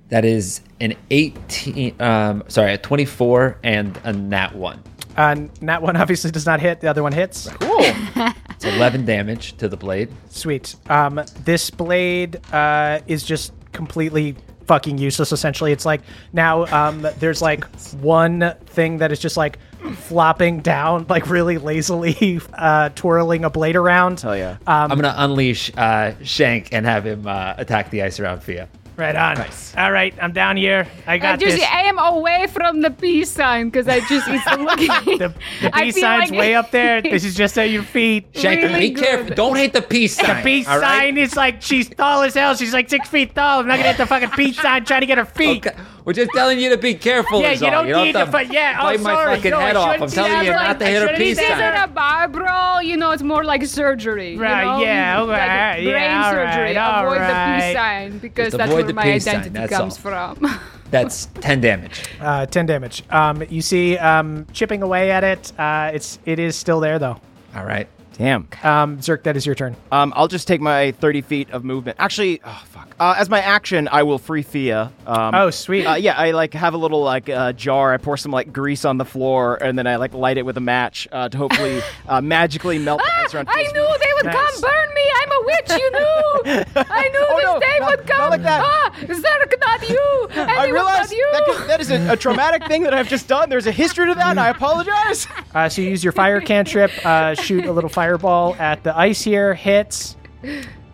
That 0.10 0.26
is 0.26 0.62
an 0.82 0.94
18, 1.12 2.00
um, 2.02 2.44
sorry, 2.50 2.74
a 2.74 2.78
24 2.78 3.58
and 3.64 3.98
a 4.04 4.12
nat 4.12 4.54
1. 4.56 4.84
Uh, 5.16 5.48
that 5.62 5.82
one 5.82 5.96
obviously 5.98 6.32
does 6.32 6.46
not 6.46 6.60
hit. 6.60 6.82
The 6.82 6.88
other 6.88 7.04
one 7.04 7.14
hits. 7.14 7.50
Cool. 7.60 7.86
It's 8.56 8.64
11 8.64 9.04
damage 9.04 9.58
to 9.58 9.68
the 9.68 9.76
blade. 9.76 10.10
Sweet. 10.30 10.78
Um, 10.90 11.22
this 11.44 11.70
blade 11.70 12.40
uh, 12.54 13.02
is 13.06 13.26
just 13.26 13.52
completely 13.74 14.38
fucking 14.66 14.98
useless. 14.98 15.32
Essentially, 15.34 15.74
it's 15.74 15.86
like 15.86 16.02
now 16.32 16.66
um, 16.68 17.06
there's 17.20 17.42
like 17.42 17.66
one 17.96 18.54
thing 18.66 19.00
that 19.00 19.12
is 19.12 19.20
just 19.20 19.36
like 19.36 19.60
flopping 19.96 20.62
down, 20.62 21.06
like 21.10 21.30
really 21.30 21.58
lazily 21.58 22.40
uh, 22.54 22.90
twirling 22.96 23.44
a 23.44 23.50
blade 23.50 23.76
around. 23.76 24.22
Hell 24.22 24.38
yeah. 24.38 24.52
Um, 24.68 24.92
I'm 24.92 25.00
going 25.02 25.14
to 25.14 25.24
unleash 25.24 25.72
uh, 25.78 26.14
Shank 26.24 26.74
and 26.74 26.86
have 26.86 27.06
him 27.06 27.28
uh, 27.28 27.56
attack 27.58 27.90
the 27.90 28.04
ice 28.04 28.20
around 28.20 28.42
Fia. 28.42 28.70
Right 28.98 29.16
on. 29.16 29.36
Nice. 29.38 29.76
All 29.76 29.92
right, 29.92 30.14
I'm 30.22 30.32
down 30.32 30.56
here. 30.56 30.88
I 31.06 31.14
I 31.16 31.18
got 31.18 31.40
just 31.40 31.58
this. 31.58 31.66
I 31.70 31.82
am 31.82 32.00
away 32.00 32.48
from 32.48 32.80
the 32.80 32.92
peace 32.92 33.30
sign 33.30 33.68
because 33.70 33.90
I 33.90 34.00
just 34.08 34.26
it's 34.30 34.46
looking. 34.58 35.18
The, 35.18 35.34
the 35.62 35.70
I 35.76 35.84
peace 35.84 35.96
feel 35.96 36.02
sign's 36.04 36.32
like- 36.32 36.40
way 36.40 36.56
up 36.56 36.72
there. 36.72 37.02
This 37.02 37.26
is 37.26 37.36
just 37.36 37.58
at 37.58 37.70
your 37.72 37.84
feet. 37.84 38.28
Shank, 38.34 38.62
Really 38.62 38.92
be 38.92 38.96
careful. 38.96 39.36
Don't 39.36 39.58
hit 39.58 39.74
the 39.74 39.82
peace 39.82 40.16
sign. 40.16 40.38
The 40.38 40.44
peace 40.44 40.68
all 40.68 40.80
right? 40.80 41.00
sign 41.00 41.18
is 41.18 41.36
like 41.36 41.62
she's 41.62 41.90
tall 41.90 42.22
as 42.22 42.36
hell. 42.36 42.56
She's 42.56 42.74
like 42.74 42.90
six 42.90 43.10
feet 43.10 43.36
tall. 43.36 43.60
I'm 43.60 43.68
not 43.68 43.78
gonna 43.78 43.90
hit 43.90 43.98
the 43.98 44.06
fucking 44.06 44.30
peace 44.30 44.58
sign 44.62 44.86
trying 44.86 45.02
to 45.02 45.08
get 45.08 45.18
her 45.18 45.26
feet. 45.26 45.68
Okay. 45.68 45.78
We're 46.06 46.14
just 46.14 46.30
telling 46.36 46.60
you 46.60 46.70
to 46.70 46.78
be 46.78 46.94
careful. 46.94 47.42
Yeah, 47.42 47.52
is 47.54 47.62
you 47.62 47.68
all. 47.68 47.84
don't 47.84 48.06
need 48.06 48.16
have 48.16 48.28
to 48.28 48.32
fi- 48.32 48.42
yeah, 48.44 48.78
oh, 48.80 48.84
bite 48.84 49.00
my 49.02 49.12
sorry. 49.12 49.36
fucking 49.38 49.52
No, 49.52 49.58
I 49.58 49.64
head 49.64 49.76
off. 49.76 49.92
shouldn't 49.94 50.04
I'm 50.04 50.10
telling 50.30 50.46
you 50.46 50.52
like, 50.52 50.62
not 50.62 50.80
to 50.80 50.86
I 50.86 50.90
hit 50.90 50.98
a 50.98 51.00
shouldn't 51.02 51.18
peace 51.18 51.38
This 51.38 51.48
say 51.48 51.54
isn't 51.54 51.84
a 51.84 51.88
bar 51.88 52.28
brawl, 52.28 52.82
you 52.84 52.96
know. 52.96 53.10
It's 53.10 53.24
more 53.24 53.44
like 53.44 53.66
surgery. 53.66 54.34
you 54.34 54.40
Right, 54.40 54.64
know? 54.66 54.84
yeah, 54.86 55.20
all 55.20 55.26
like 55.26 55.40
right, 55.40 55.76
brain 55.84 55.88
yeah, 55.88 56.26
all 56.26 56.32
surgery. 56.32 56.62
right, 56.64 56.78
all 56.78 57.06
avoid 57.08 57.16
the 57.16 57.20
right. 57.22 57.60
peace 57.64 57.74
sign 57.76 58.18
because 58.20 58.46
Just 58.46 58.58
that's 58.60 58.70
avoid 58.72 58.84
where 58.85 58.85
the 58.88 58.94
my 58.94 59.04
peace 59.04 59.26
sign, 59.26 59.36
identity 59.36 59.54
that's 59.54 59.72
comes 59.72 60.06
all. 60.06 60.36
from. 60.36 60.60
That's 60.92 61.26
10 61.42 61.62
damage. 61.62 62.04
Uh, 62.22 62.46
ten 62.46 62.68
damage. 62.68 63.04
Um, 63.10 63.44
you 63.50 63.62
see, 63.62 63.98
um, 63.98 64.46
chipping 64.54 64.84
away 64.84 65.10
at 65.12 65.24
it. 65.24 65.52
Uh, 65.60 65.90
it's 65.94 66.20
it 66.26 66.38
is 66.38 66.56
still 66.56 66.80
there 66.80 67.00
though. 67.00 67.20
All 67.56 67.66
right. 67.66 67.90
Damn. 68.18 68.48
Um, 68.64 68.98
Zerk, 69.00 69.24
that 69.24 69.36
is 69.36 69.46
your 69.46 69.56
turn. 69.56 69.76
Um, 69.92 70.14
I'll 70.16 70.28
just 70.30 70.48
take 70.48 70.62
my 70.62 70.92
30 70.94 71.22
feet 71.22 71.50
of 71.52 71.64
movement. 71.66 71.98
Actually, 72.00 72.40
oh, 72.46 72.64
fuck. 72.68 72.96
Uh, 72.98 73.14
as 73.18 73.30
my 73.30 73.42
action, 73.42 73.90
I 73.92 74.04
will 74.04 74.18
free 74.20 74.42
Fia. 74.42 74.92
Um, 75.06 75.36
Oh, 75.36 75.50
sweet. 75.50 75.86
Uh, 75.86 75.96
yeah, 75.96 76.14
I 76.18 76.32
like 76.32 76.54
have 76.54 76.74
a 76.74 76.78
little 76.78 77.02
like 77.04 77.28
uh, 77.28 77.52
jar. 77.52 77.94
I 77.94 77.98
pour 77.98 78.16
some 78.16 78.32
like 78.32 78.54
grease 78.54 78.86
on 78.86 78.98
the 78.98 79.04
floor, 79.06 79.56
and 79.62 79.78
then 79.78 79.86
I 79.86 79.98
like 79.98 80.14
light 80.14 80.38
it 80.38 80.46
with 80.46 80.56
a 80.56 80.62
match 80.62 81.08
uh, 81.12 81.28
to 81.28 81.38
hopefully 81.38 81.82
uh, 82.08 82.22
magically 82.22 82.80
melt 82.80 83.02
the 83.02 83.12
ice 83.26 83.34
around. 83.34 83.50
I 83.50 83.54
Fia's 83.56 83.74
knew 83.74 83.86
they 84.00 84.14
would 84.16 84.26
Nice. 84.28 84.36
come 84.36 84.62
burn 84.62 84.94
me. 84.96 85.02
I'm 85.18 85.32
a 85.32 85.46
witch, 85.46 85.70
you 85.82 85.92
knew. 85.92 86.64
I 86.90 87.10
knew 87.10 87.26
Oh, 87.28 87.36
this 87.36 87.46
no, 87.46 87.60
day 87.60 87.78
not- 87.80 87.90
would 87.90 88.00
not 88.00 88.18
come. 88.18 88.30
like 88.30 88.42
that. 88.44 88.62
Ah, 88.64 88.92
Zerk, 89.02 89.60
not 89.60 89.90
you. 89.90 90.28
Anyone 90.36 90.58
I 90.58 90.68
realize 90.70 91.08
but 91.10 91.18
you. 91.18 91.30
that, 91.34 91.44
could- 91.46 91.68
that 91.68 91.82
is 91.82 91.92
a, 91.92 92.14
a 92.14 92.16
traumatic 92.16 92.66
thing 92.68 92.84
that 92.84 92.94
I've 92.94 93.10
just 93.10 93.28
done. 93.28 93.50
There's 93.50 93.68
a 93.68 93.72
history 93.74 94.08
to 94.08 94.16
that, 94.16 94.28
and 94.32 94.40
I 94.40 94.50
apologize. 94.50 95.28
Uh, 95.54 95.68
so 95.68 95.82
you 95.82 95.90
use 95.90 96.02
your 96.04 96.14
fire 96.14 96.40
cantrip, 96.40 96.92
uh, 97.06 97.36
shoot 97.36 97.66
a 97.66 97.72
little 97.74 97.90
fireball 98.10 98.56
at 98.60 98.84
the 98.84 98.96
ice 98.98 99.22
here, 99.24 99.54
hits. 99.56 100.16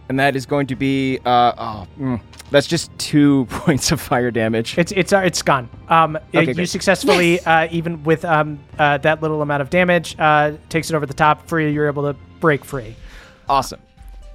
And 0.09 0.19
that 0.19 0.35
is 0.35 0.45
going 0.45 0.67
to 0.67 0.75
be 0.75 1.19
uh, 1.25 1.53
oh, 1.57 1.87
mm, 1.99 2.21
that's 2.51 2.67
just 2.67 2.89
two 2.97 3.45
points 3.49 3.91
of 3.91 3.99
fire 4.01 4.31
damage. 4.31 4.77
It's 4.77 4.91
it's 4.93 5.11
uh, 5.13 5.19
it's 5.19 5.41
gone. 5.41 5.69
Um, 5.89 6.17
Okay, 6.33 6.47
you 6.47 6.53
great. 6.53 6.69
successfully, 6.69 7.39
uh, 7.41 7.67
even 7.71 8.03
with 8.03 8.23
um, 8.25 8.59
uh, 8.79 8.97
that 8.99 9.21
little 9.21 9.41
amount 9.41 9.61
of 9.61 9.69
damage, 9.69 10.15
uh, 10.19 10.53
takes 10.69 10.89
it 10.89 10.95
over 10.95 11.05
the 11.05 11.13
top. 11.13 11.47
Free, 11.47 11.71
you're 11.71 11.87
able 11.87 12.03
to 12.03 12.17
break 12.39 12.63
free. 12.65 12.95
awesome. 13.49 13.79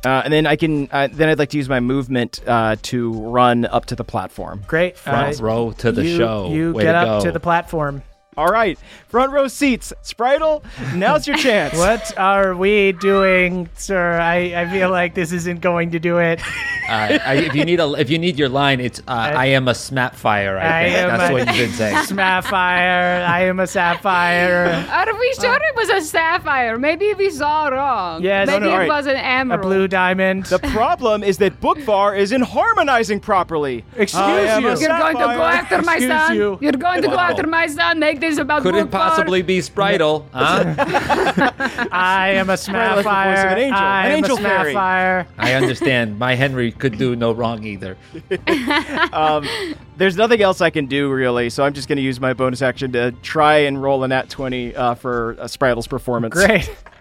Uh, 0.05 0.23
and 0.25 0.33
then 0.33 0.47
I 0.47 0.57
can. 0.57 0.89
Uh, 0.93 1.09
then 1.11 1.29
I'd 1.31 1.39
like 1.39 1.49
to 1.51 1.57
use 1.57 1.69
my 1.69 1.81
movement 1.81 2.41
uh, 2.47 2.77
to 2.83 3.13
run 3.13 3.65
up 3.67 3.87
to 3.87 3.97
the 3.97 4.05
platform. 4.05 4.63
Great. 4.69 4.97
Front 4.97 5.41
Uh, 5.41 5.43
row 5.45 5.73
to 5.79 5.91
the 5.93 6.05
you, 6.05 6.17
show. 6.17 6.49
You 6.53 6.73
Way 6.73 6.85
get 6.85 6.93
to 6.93 6.99
up 6.99 7.21
go. 7.23 7.25
to 7.27 7.33
the 7.33 7.41
platform. 7.41 8.03
All 8.37 8.49
right, 8.49 8.79
front 9.09 9.33
row 9.33 9.49
seats. 9.49 9.95
Spritel, 10.03 10.63
now's 10.95 11.27
your 11.27 11.37
chance. 11.39 11.75
What 11.87 12.19
are 12.19 12.55
we 12.55 12.93
doing, 12.93 13.71
sir? 13.77 14.19
I, 14.21 14.63
I 14.63 14.71
feel 14.71 14.91
like 14.91 15.15
this 15.15 15.33
isn't 15.33 15.61
going 15.61 15.93
to 15.93 15.99
do 15.99 16.19
it. 16.19 16.41
Uh, 16.87 17.19
I, 17.27 17.35
if 17.39 17.55
you 17.57 17.65
need 17.65 17.81
a, 17.81 17.93
if 17.95 18.11
you 18.11 18.17
need 18.17 18.39
your 18.39 18.49
line, 18.49 18.79
it's 18.79 19.01
uh, 19.09 19.33
I, 19.35 19.47
am 19.47 19.67
a 19.67 19.73
snapfire. 19.73 20.57
I, 20.57 20.83
I 20.83 20.85
think 20.85 20.97
am 20.99 21.09
that's 21.19 21.31
a- 21.31 21.33
what 21.33 21.47
you've 21.49 21.57
been 21.57 21.73
saying. 21.73 22.05
Sapphire. 22.07 23.25
I 23.27 23.43
am 23.43 23.59
a 23.59 23.67
sapphire. 23.67 24.87
Are 24.89 25.19
we 25.19 25.35
sure 25.35 25.57
it 25.57 25.75
was 25.75 25.89
a 25.89 26.01
sapphire? 26.01 26.79
Maybe 26.79 27.13
we 27.15 27.31
saw 27.31 27.67
wrong. 27.67 28.23
Yes. 28.23 28.47
Maybe 28.47 28.61
No, 28.61 28.67
no, 28.67 28.71
it 28.71 28.73
alright. 28.75 28.89
was 28.89 29.07
an 29.07 29.17
emerald, 29.17 29.65
A 29.65 29.67
blue 29.67 29.89
diamond. 29.89 30.45
The 30.47 30.61
problem 30.61 31.25
is 31.25 31.39
that 31.39 31.61
Bookvar 31.61 32.17
isn't 32.17 32.43
harmonizing 32.43 33.19
properly. 33.19 33.85
Excuse 33.97 34.23
I 34.23 34.59
you. 34.61 34.67
You're 34.69 34.77
going 34.77 35.17
to 35.17 35.19
go 35.25 35.27
sapphire. 35.27 35.41
after 35.41 35.83
my 35.83 35.95
Excuse 35.95 36.13
son. 36.13 36.37
you. 36.37 36.53
are 36.69 36.73
going 36.73 37.03
to 37.03 37.09
go 37.09 37.19
after 37.19 37.47
my 37.49 37.67
son. 37.67 37.99
Make 37.99 38.21
this 38.31 38.39
about 38.39 38.63
Couldn't 38.63 38.89
Bookvar. 38.89 38.93
possibly 38.93 39.43
be 39.43 39.59
Spritel, 39.59 40.25
huh? 40.33 40.75
I 41.93 42.31
am 42.31 42.49
a 42.49 42.53
like 42.53 42.65
the 42.65 42.73
voice 42.73 43.07
an 43.07 43.59
angel, 43.59 43.79
I 43.81 44.07
an 44.07 44.13
am 44.13 44.19
angel 44.19 44.39
a 44.39 44.41
fairy. 44.41 44.73
sapphire. 44.73 45.27
I 45.39 45.53
understand. 45.55 46.19
My 46.19 46.35
Henry 46.35 46.73
could 46.73 46.99
do 46.99 47.17
no 47.17 47.33
wrong 47.33 47.65
either. 47.65 47.97
There's 49.97 50.17
nothing 50.17 50.43
else 50.43 50.61
I 50.61 50.71
can 50.71 50.87
do 50.87 51.11
really, 51.11 51.49
so 51.51 51.65
I'm 51.65 51.73
just 51.73 51.89
going 51.89 51.97
to 51.97 52.03
use 52.03 52.21
my 52.21 52.35
bonus 52.35 52.63
action 52.63 52.93
to 52.93 53.13
try 53.23 53.59
and 53.59 53.83
roll 53.83 54.05
a 54.05 54.09
nat 54.09 54.29
20 54.29 54.77
uh, 54.77 54.95
for 54.95 55.37
uh, 55.39 55.45
Spritel's 55.45 55.87
performance. 55.87 56.35
Great. 56.35 56.75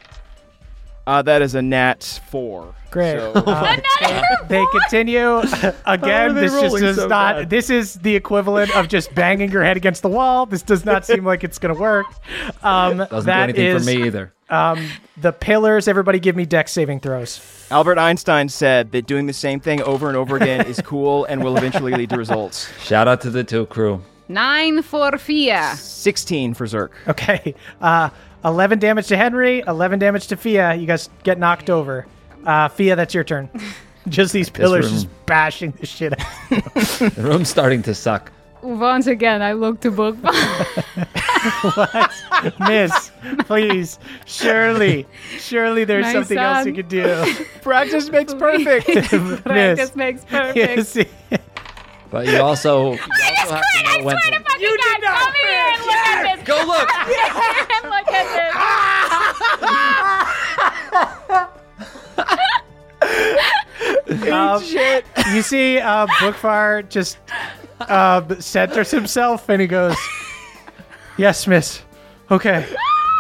Uh, 1.07 1.21
that 1.21 1.41
is 1.41 1.53
a 1.55 1.61
nat 1.61 2.19
four. 2.29 2.73
Great. 2.91 3.19
So, 3.19 3.33
Uh, 3.45 4.21
they 4.47 4.65
continue 4.71 5.37
again. 5.85 6.33
they 6.35 6.41
This 6.41 6.51
just 6.51 6.63
rolling 6.63 6.81
does 6.83 6.95
so 6.95 7.07
not. 7.07 7.35
bad? 7.35 7.49
This 7.49 7.69
is 7.69 7.95
the 7.95 8.15
equivalent 8.15 8.75
of 8.75 8.87
just 8.87 9.13
banging 9.13 9.51
your 9.51 9.63
head 9.63 9.77
against 9.77 10.01
the 10.01 10.09
wall. 10.09 10.45
This 10.45 10.61
does 10.63 10.85
not 10.85 11.05
seem 11.05 11.23
like 11.25 11.43
it's 11.43 11.59
going 11.59 11.73
to 11.75 11.79
work. 11.79 12.05
Um, 12.63 12.97
Doesn't 12.97 13.25
do 13.25 13.31
anything 13.31 13.65
is, 13.65 13.83
for 13.85 13.91
me 13.91 14.05
either. 14.07 14.33
Um, 14.49 14.87
the 15.17 15.31
pillars. 15.31 15.87
Everybody, 15.87 16.19
give 16.19 16.35
me 16.35 16.45
Dex 16.45 16.71
saving 16.71 16.99
throws. 17.01 17.67
Albert 17.71 17.97
Einstein 17.97 18.47
said 18.49 18.91
that 18.91 19.05
doing 19.07 19.25
the 19.27 19.33
same 19.33 19.59
thing 19.59 19.81
over 19.83 20.07
and 20.07 20.15
over 20.17 20.37
again 20.37 20.65
is 20.67 20.79
cool 20.81 21.25
and 21.25 21.43
will 21.43 21.57
eventually 21.57 21.91
lead 21.93 22.09
to 22.11 22.17
results. 22.17 22.71
Shout 22.83 23.07
out 23.07 23.21
to 23.21 23.29
the 23.29 23.43
two 23.43 23.65
crew. 23.67 24.01
Nine 24.27 24.81
for 24.81 25.17
Fia. 25.17 25.73
16 25.75 26.53
for 26.55 26.65
Zerk. 26.65 26.89
Okay. 27.07 27.53
Uh, 27.81 28.09
eleven 28.45 28.79
damage 28.79 29.07
to 29.07 29.17
Henry. 29.17 29.59
Eleven 29.67 29.99
damage 29.99 30.27
to 30.27 30.37
Fia. 30.37 30.75
You 30.75 30.85
guys 30.87 31.09
get 31.23 31.37
knocked 31.39 31.69
over. 31.69 32.05
Uh, 32.45 32.67
Fia, 32.69 32.95
that's 32.95 33.13
your 33.13 33.23
turn. 33.23 33.49
just 34.07 34.31
these 34.33 34.49
pillars 34.49 34.85
room. 34.85 34.93
just 34.93 35.25
bashing 35.25 35.71
the 35.71 35.85
shit 35.85 36.13
out. 36.19 36.27
The 36.49 37.13
room's 37.17 37.49
starting 37.49 37.81
to 37.83 37.95
suck. 37.95 38.31
Once 38.61 39.05
again, 39.07 39.41
I 39.43 39.53
look 39.53 39.81
to 39.81 39.91
Bookvar. 39.91 40.33
Miss, 42.67 43.11
please, 43.45 43.99
surely, 44.25 45.05
surely 45.37 45.83
there's 45.83 46.05
My 46.05 46.13
something 46.13 46.37
else 46.37 46.65
you 46.65 46.73
could 46.73 46.87
do. 46.89 47.35
Practice 47.61 48.09
makes 48.09 48.33
perfect. 48.33 48.87
Practice 49.43 49.95
makes 49.95 50.25
perfect. 50.25 50.77
You 50.77 50.83
see- 50.83 51.05
But 52.15 52.27
you 52.27 52.39
also, 52.39 52.93
you 52.93 52.99
also 53.41 53.55
have 53.55 53.63
to 53.75 53.83
know 53.83 54.05
when 54.05 54.15
to. 54.15 54.21
you 54.61 54.77
did 54.77 55.01
not. 55.01 55.19
Come 55.19 55.33
here 55.33 55.67
and 55.73 55.81
look 55.81 55.95
at 56.07 56.37
this. 56.37 56.47
Go 56.47 56.55
look! 56.65 56.89
and 56.95 57.89
look 57.91 58.07
at 58.07 58.27
this. 58.37 58.55
Um, 64.31 64.63
you 65.33 65.41
see, 65.41 65.79
uh, 65.79 66.07
Bookvar 66.07 66.87
just 66.89 67.17
uh, 67.81 68.39
centers 68.39 68.89
himself 68.91 69.49
and 69.49 69.61
he 69.61 69.67
goes, 69.67 69.97
Yes, 71.17 71.45
miss. 71.47 71.81
Okay. 72.31 72.65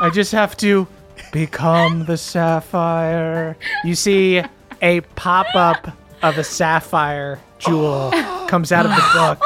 I 0.01 0.09
just 0.09 0.31
have 0.31 0.55
to 0.57 0.87
become 1.33 2.05
the 2.05 2.17
sapphire. 2.17 3.57
You 3.83 3.95
see 3.95 4.41
a 4.81 5.01
pop 5.01 5.47
up 5.53 5.91
of 6.25 6.37
a 6.39 6.43
sapphire 6.43 7.39
jewel 7.59 8.11
comes 8.47 8.71
out 8.71 8.85
of 8.85 8.91
the 8.91 9.09
book. 9.13 9.39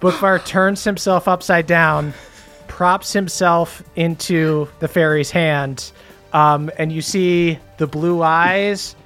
Bookvar 0.00 0.44
turns 0.46 0.82
himself 0.82 1.28
upside 1.28 1.66
down, 1.66 2.14
props 2.68 3.12
himself 3.12 3.82
into 3.96 4.66
the 4.78 4.88
fairy's 4.88 5.30
hand, 5.30 5.92
um, 6.32 6.70
and 6.78 6.90
you 6.90 7.02
see 7.02 7.58
the 7.76 7.86
blue 7.86 8.22
eyes 8.22 8.96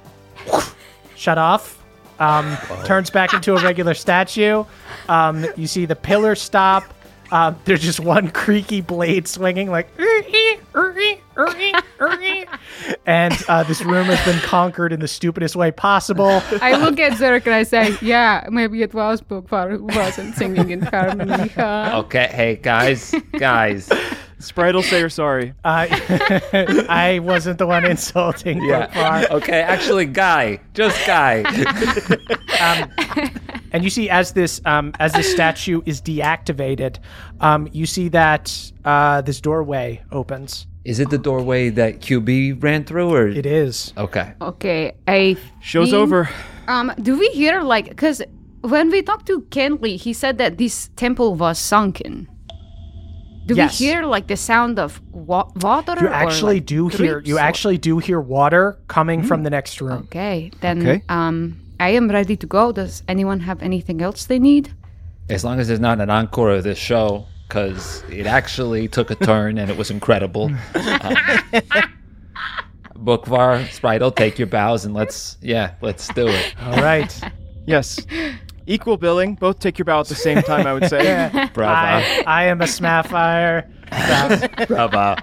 shut 1.15 1.37
off. 1.37 1.83
Um, 2.17 2.57
turns 2.85 3.09
back 3.09 3.33
into 3.33 3.53
a 3.53 3.61
regular 3.61 3.93
statue. 3.93 4.63
Um, 5.09 5.45
you 5.57 5.67
see 5.67 5.85
the 5.85 5.97
pillar 5.97 6.35
stop. 6.35 6.93
Um, 7.31 7.57
there's 7.65 7.81
just 7.81 7.99
one 7.99 8.29
creaky 8.29 8.81
blade 8.81 9.27
swinging, 9.27 9.69
like, 9.69 9.87
and 13.05 13.33
uh, 13.47 13.63
this 13.63 13.81
room 13.83 14.05
has 14.05 14.23
been 14.25 14.39
conquered 14.41 14.93
in 14.93 14.99
the 14.99 15.07
stupidest 15.07 15.55
way 15.55 15.71
possible. 15.71 16.41
I 16.61 16.77
look 16.77 16.99
at 16.99 17.13
Zerk 17.13 17.45
and 17.45 17.55
I 17.55 17.63
say, 17.63 17.95
yeah, 18.01 18.47
maybe 18.49 18.81
it 18.81 18.93
was 18.93 19.21
Bookvar 19.21 19.71
who 19.71 19.83
wasn't 19.83 20.35
singing 20.35 20.69
in 20.71 20.81
harmony. 20.81 21.49
Huh? 21.49 22.01
Okay, 22.05 22.29
hey 22.31 22.55
guys, 22.55 23.13
guys. 23.33 23.91
Spritel, 24.45 24.83
say 24.83 24.99
you're 24.99 25.09
sorry. 25.09 25.53
Uh, 25.63 25.87
I 26.89 27.19
wasn't 27.23 27.57
the 27.57 27.67
one 27.67 27.83
insulting 27.85 28.59
Bookvar. 28.59 29.29
Okay, 29.31 29.61
actually, 29.61 30.05
guy, 30.05 30.59
just 30.73 31.05
guy. 31.07 31.43
And 33.71 33.83
you 33.83 33.89
see, 33.89 34.09
as 34.09 34.31
this 34.31 34.61
um, 34.63 34.93
as 35.01 35.11
this 35.11 35.29
statue 35.29 35.81
is 35.85 36.01
deactivated, 36.01 36.99
um, 37.41 37.67
you 37.73 37.85
see 37.85 38.07
that 38.09 38.71
uh, 38.85 39.19
this 39.21 39.41
doorway 39.41 40.01
opens. 40.13 40.65
Is 40.85 41.01
it 41.01 41.09
the 41.09 41.17
doorway 41.17 41.69
that 41.71 41.99
QB 41.99 42.63
ran 42.63 42.85
through, 42.85 43.13
or 43.13 43.27
It 43.27 43.45
is. 43.45 43.91
okay? 43.97 44.33
Okay, 44.39 44.93
I. 45.07 45.35
Show's 45.61 45.89
think- 45.91 45.99
over. 46.01 46.29
Um, 46.69 46.93
do 47.01 47.19
we 47.19 47.27
hear 47.29 47.61
like 47.63 47.89
because 47.89 48.21
when 48.61 48.89
we 48.91 49.01
talked 49.01 49.25
to 49.27 49.41
Kenley, 49.51 49.99
he 49.99 50.13
said 50.13 50.37
that 50.37 50.57
this 50.57 50.89
temple 50.95 51.35
was 51.35 51.59
sunken. 51.59 52.29
Do 53.45 53.53
Yes. 53.55 53.79
we 53.79 53.85
hear 53.87 54.03
like 54.05 54.27
the 54.27 54.35
sound 54.37 54.79
of 54.79 54.99
wa- 55.11 55.49
water? 55.61 55.95
You 56.01 56.07
or, 56.07 56.13
actually 56.13 56.55
like, 56.55 56.65
do 56.65 56.87
hear. 56.87 57.21
You 57.23 57.37
or- 57.37 57.39
actually 57.41 57.77
do 57.77 57.99
hear 57.99 58.19
water 58.19 58.77
coming 58.87 59.21
from 59.23 59.43
the 59.43 59.49
next 59.51 59.81
room. 59.81 60.03
Okay, 60.05 60.51
then 60.61 60.81
Okay. 60.81 61.03
um, 61.09 61.55
I 61.79 61.89
am 61.89 62.09
ready 62.09 62.35
to 62.37 62.47
go. 62.47 62.71
Does 62.71 63.03
anyone 63.07 63.41
have 63.41 63.61
anything 63.61 64.01
else 64.01 64.25
they 64.25 64.39
need? 64.39 64.71
As 65.29 65.43
long 65.43 65.59
as 65.59 65.67
there's 65.67 65.79
not 65.79 65.99
an 66.01 66.09
encore 66.09 66.51
of 66.51 66.63
this 66.63 66.77
show, 66.79 67.25
because 67.47 68.03
it 68.09 68.25
actually 68.25 68.87
took 68.87 69.11
a 69.11 69.15
turn 69.15 69.57
and 69.59 69.69
it 69.69 69.77
was 69.77 69.91
incredible. 69.91 70.45
Um, 70.75 71.15
Bookvar, 72.97 73.65
Spritel, 73.67 74.15
take 74.15 74.39
your 74.39 74.47
bows 74.47 74.85
and 74.85 74.93
let's, 74.95 75.37
yeah, 75.41 75.71
let's 75.81 76.07
do 76.13 76.27
it. 76.27 76.55
All 76.63 76.81
right. 76.81 77.11
Yes. 77.67 77.97
Equal 78.67 78.97
billing. 78.97 79.35
Both 79.35 79.59
take 79.59 79.77
your 79.77 79.85
bow 79.85 79.99
at 79.99 80.07
the 80.07 80.15
same 80.15 80.41
time, 80.41 80.65
I 80.65 80.73
would 80.73 80.89
say. 80.89 81.29
Bravo. 81.53 81.71
I, 81.71 82.23
I 82.25 82.43
am 82.45 82.61
a 82.61 82.65
Smaffire. 82.65 83.69
Bravo. 84.67 85.15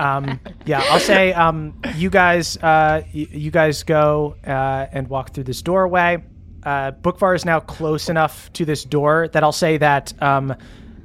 um, 0.00 0.40
yeah, 0.64 0.82
I'll 0.90 0.98
say 1.00 1.32
um, 1.34 1.78
you 1.96 2.08
guys 2.10 2.56
uh, 2.58 3.02
y- 3.14 3.28
you 3.30 3.50
guys 3.50 3.82
go 3.82 4.36
uh, 4.46 4.86
and 4.92 5.08
walk 5.08 5.34
through 5.34 5.44
this 5.44 5.60
doorway. 5.62 6.22
Uh, 6.62 6.92
Bookvar 6.92 7.36
is 7.36 7.44
now 7.44 7.60
close 7.60 8.08
enough 8.08 8.52
to 8.54 8.64
this 8.64 8.84
door 8.84 9.28
that 9.32 9.42
I'll 9.44 9.52
say 9.52 9.76
that 9.78 10.12
um, 10.22 10.54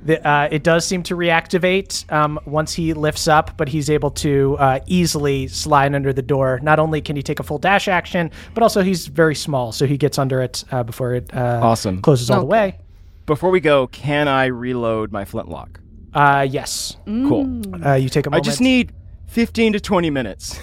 The, 0.04 0.28
uh, 0.28 0.48
it 0.52 0.64
does 0.64 0.86
seem 0.86 1.04
to 1.04 1.16
reactivate 1.16 2.12
um, 2.12 2.40
once 2.46 2.74
he 2.74 2.94
lifts 2.94 3.28
up, 3.28 3.56
but 3.56 3.70
he's 3.70 3.90
able 3.90 4.10
to 4.12 4.58
uh, 4.60 4.80
easily 4.88 5.48
slide 5.48 5.94
under 5.94 6.12
the 6.12 6.24
door. 6.24 6.60
Not 6.64 6.80
only 6.80 7.02
can 7.02 7.16
he 7.16 7.22
take 7.22 7.40
a 7.40 7.44
full 7.44 7.60
dash 7.60 7.88
action, 7.88 8.32
but 8.56 8.64
also 8.64 8.82
he's 8.82 9.06
very 9.08 9.36
small, 9.36 9.72
so 9.72 9.86
he 9.86 9.98
gets 9.98 10.18
under 10.18 10.42
it 10.42 10.64
uh, 10.72 10.82
before 10.84 11.14
it 11.14 11.32
uh, 11.36 11.60
Awesome. 11.62 12.02
closes 12.02 12.32
all 12.32 12.40
the 12.40 12.46
way. 12.48 12.80
Before 13.28 13.52
we 13.52 13.60
go, 13.60 13.86
can 13.88 14.28
I 14.28 14.46
reload 14.46 15.12
my 15.12 15.24
flintlock? 15.24 15.80
Uh, 16.14 16.48
yes. 16.50 16.98
Cool. 17.06 17.62
Uh, 17.86 17.94
you 17.94 18.10
take 18.10 18.26
a 18.26 18.30
I 18.30 18.32
moment. 18.32 18.46
I 18.48 18.50
just 18.50 18.60
need 18.62 18.92
15 19.28 19.74
to 19.74 19.80
20 19.80 20.10
minutes. 20.10 20.60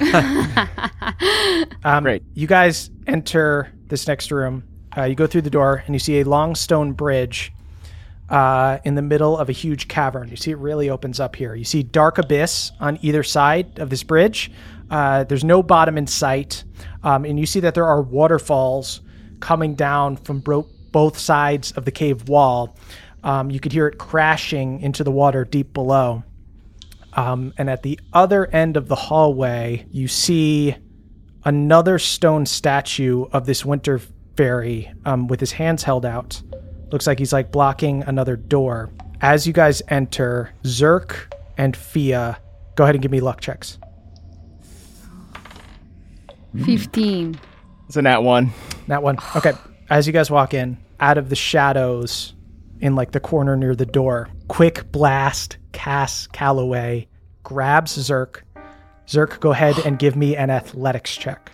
Um, 1.84 2.02
Great. 2.04 2.22
You 2.34 2.46
guys 2.46 2.90
enter 3.06 3.72
this 3.86 4.06
next 4.06 4.30
room. 4.30 4.64
Uh, 4.96 5.04
you 5.04 5.14
go 5.14 5.26
through 5.26 5.42
the 5.42 5.50
door 5.50 5.82
and 5.86 5.94
you 5.94 5.98
see 5.98 6.20
a 6.20 6.24
long 6.24 6.54
stone 6.54 6.92
bridge 6.92 7.52
uh, 8.28 8.78
in 8.84 8.94
the 8.94 9.02
middle 9.02 9.36
of 9.38 9.48
a 9.48 9.52
huge 9.52 9.88
cavern. 9.88 10.28
You 10.28 10.36
see 10.36 10.50
it 10.50 10.58
really 10.58 10.90
opens 10.90 11.20
up 11.20 11.36
here. 11.36 11.54
You 11.54 11.64
see 11.64 11.82
dark 11.82 12.18
abyss 12.18 12.72
on 12.80 12.98
either 13.02 13.22
side 13.22 13.78
of 13.78 13.90
this 13.90 14.02
bridge. 14.02 14.50
Uh, 14.90 15.24
there's 15.24 15.44
no 15.44 15.62
bottom 15.62 15.98
in 15.98 16.06
sight, 16.06 16.64
um, 17.02 17.24
and 17.24 17.38
you 17.38 17.46
see 17.46 17.60
that 17.60 17.74
there 17.74 17.86
are 17.86 18.02
waterfalls 18.02 19.00
coming 19.40 19.74
down 19.74 20.16
from 20.16 20.40
bro- 20.40 20.68
both 20.92 21.18
sides 21.18 21.72
of 21.72 21.84
the 21.84 21.90
cave 21.90 22.28
wall. 22.28 22.76
Um, 23.22 23.50
you 23.50 23.60
could 23.60 23.72
hear 23.72 23.86
it 23.86 23.98
crashing 23.98 24.80
into 24.80 25.04
the 25.04 25.10
water 25.10 25.44
deep 25.44 25.72
below. 25.72 26.22
Um, 27.14 27.52
and 27.58 27.68
at 27.68 27.82
the 27.82 27.98
other 28.12 28.46
end 28.46 28.76
of 28.76 28.88
the 28.88 28.94
hallway, 28.94 29.86
you 29.90 30.08
see 30.08 30.76
another 31.44 31.98
stone 31.98 32.46
statue 32.46 33.24
of 33.32 33.46
this 33.46 33.64
winter 33.64 34.00
fairy 34.36 34.92
um, 35.04 35.26
with 35.26 35.40
his 35.40 35.52
hands 35.52 35.82
held 35.82 36.06
out. 36.06 36.42
Looks 36.90 37.06
like 37.06 37.18
he's 37.18 37.32
like 37.32 37.52
blocking 37.52 38.02
another 38.04 38.36
door. 38.36 38.90
As 39.20 39.46
you 39.46 39.52
guys 39.52 39.82
enter, 39.88 40.52
Zerk 40.64 41.32
and 41.56 41.76
Fia, 41.76 42.38
go 42.76 42.84
ahead 42.84 42.94
and 42.94 43.02
give 43.02 43.10
me 43.10 43.20
luck 43.20 43.40
checks. 43.40 43.78
15. 46.64 47.38
It's 47.86 47.96
a 47.96 48.02
nat 48.02 48.22
one. 48.22 48.52
That 48.86 49.02
one. 49.02 49.18
Okay. 49.36 49.52
As 49.90 50.06
you 50.06 50.12
guys 50.12 50.30
walk 50.30 50.54
in, 50.54 50.78
out 51.00 51.18
of 51.18 51.28
the 51.28 51.36
shadows 51.36 52.34
in 52.80 52.94
like 52.94 53.12
the 53.12 53.20
corner 53.20 53.56
near 53.56 53.74
the 53.74 53.86
door, 53.86 54.28
quick 54.48 54.90
blast, 54.92 55.58
Cass 55.72 56.26
Calloway 56.28 57.08
grabs 57.42 57.96
Zerk. 57.96 58.42
Zerk, 59.06 59.40
go 59.40 59.52
ahead 59.52 59.78
and 59.84 59.98
give 59.98 60.16
me 60.16 60.36
an 60.36 60.50
athletics 60.50 61.16
check. 61.16 61.52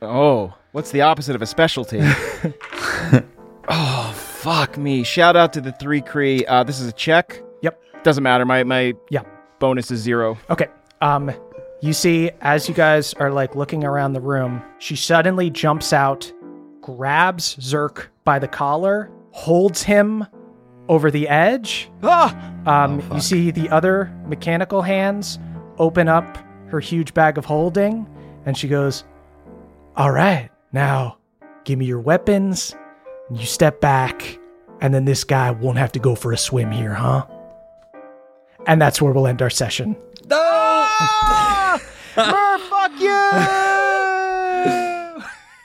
Oh, 0.00 0.54
what's 0.72 0.90
the 0.90 1.02
opposite 1.02 1.36
of 1.36 1.42
a 1.42 1.46
specialty? 1.46 2.00
oh, 3.68 4.31
fuck 4.42 4.76
me. 4.76 5.02
Shout 5.04 5.36
out 5.36 5.52
to 5.54 5.60
the 5.60 5.72
three 5.72 6.00
Cree. 6.00 6.44
Uh, 6.46 6.64
this 6.64 6.80
is 6.80 6.88
a 6.88 6.92
check. 6.92 7.42
Yep. 7.62 7.80
Doesn't 8.02 8.22
matter. 8.22 8.44
My 8.44 8.64
my 8.64 8.94
Yeah. 9.10 9.22
bonus 9.58 9.90
is 9.90 10.00
zero. 10.00 10.36
Okay. 10.50 10.66
Um, 11.00 11.30
you 11.80 11.92
see, 11.92 12.30
as 12.40 12.68
you 12.68 12.74
guys 12.74 13.12
are 13.14 13.30
like 13.30 13.54
looking 13.56 13.84
around 13.84 14.12
the 14.12 14.20
room, 14.20 14.62
she 14.78 14.94
suddenly 14.96 15.50
jumps 15.50 15.92
out, 15.92 16.32
grabs 16.80 17.56
Zerk 17.56 18.06
by 18.24 18.38
the 18.38 18.46
collar, 18.48 19.10
holds 19.32 19.82
him 19.82 20.26
over 20.88 21.10
the 21.10 21.28
edge. 21.28 21.90
Ah! 22.02 22.34
Um, 22.66 23.02
you 23.12 23.20
see 23.20 23.50
the 23.50 23.68
other 23.70 24.12
mechanical 24.26 24.82
hands 24.82 25.38
open 25.78 26.08
up 26.08 26.38
her 26.68 26.80
huge 26.80 27.14
bag 27.14 27.38
of 27.38 27.44
holding, 27.44 28.06
and 28.46 28.56
she 28.56 28.68
goes, 28.68 29.04
All 29.96 30.10
right, 30.10 30.50
now 30.72 31.18
give 31.64 31.78
me 31.78 31.86
your 31.86 32.00
weapons. 32.00 32.74
And 33.32 33.40
you 33.40 33.46
step 33.46 33.80
back, 33.80 34.38
and 34.82 34.92
then 34.92 35.06
this 35.06 35.24
guy 35.24 35.52
won't 35.52 35.78
have 35.78 35.90
to 35.92 35.98
go 35.98 36.14
for 36.14 36.32
a 36.32 36.36
swim 36.36 36.70
here, 36.70 36.92
huh? 36.92 37.24
And 38.66 38.78
that's 38.78 39.00
where 39.00 39.10
we'll 39.10 39.26
end 39.26 39.40
our 39.40 39.48
session. 39.48 39.96
Mer, 40.28 41.78
fuck 42.58 43.00
you! 43.00 43.71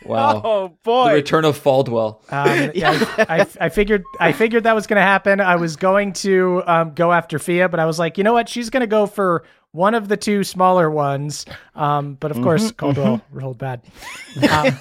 Wow. 0.07 0.41
Oh 0.45 0.77
boy. 0.83 1.09
The 1.09 1.13
return 1.15 1.45
of 1.45 1.61
Faldwell. 1.61 2.19
Um, 2.31 2.71
I, 3.27 3.41
I, 3.41 3.47
I 3.65 3.69
figured 3.69 4.03
I 4.19 4.31
figured 4.31 4.63
that 4.63 4.75
was 4.75 4.87
going 4.87 4.97
to 4.97 5.01
happen. 5.03 5.39
I 5.41 5.55
was 5.57 5.75
going 5.75 6.13
to 6.13 6.63
um, 6.65 6.93
go 6.93 7.11
after 7.11 7.39
Fia, 7.39 7.69
but 7.69 7.79
I 7.79 7.85
was 7.85 7.99
like, 7.99 8.17
you 8.17 8.23
know 8.23 8.33
what? 8.33 8.49
She's 8.49 8.69
going 8.69 8.81
to 8.81 8.87
go 8.87 9.05
for 9.07 9.43
one 9.71 9.93
of 9.93 10.07
the 10.07 10.17
two 10.17 10.43
smaller 10.43 10.89
ones. 10.89 11.45
Um, 11.75 12.15
but 12.15 12.31
of 12.31 12.41
course, 12.41 12.71
Caldwell 12.71 13.21
rolled 13.31 13.57
bad. 13.57 13.81
Um, 14.37 14.71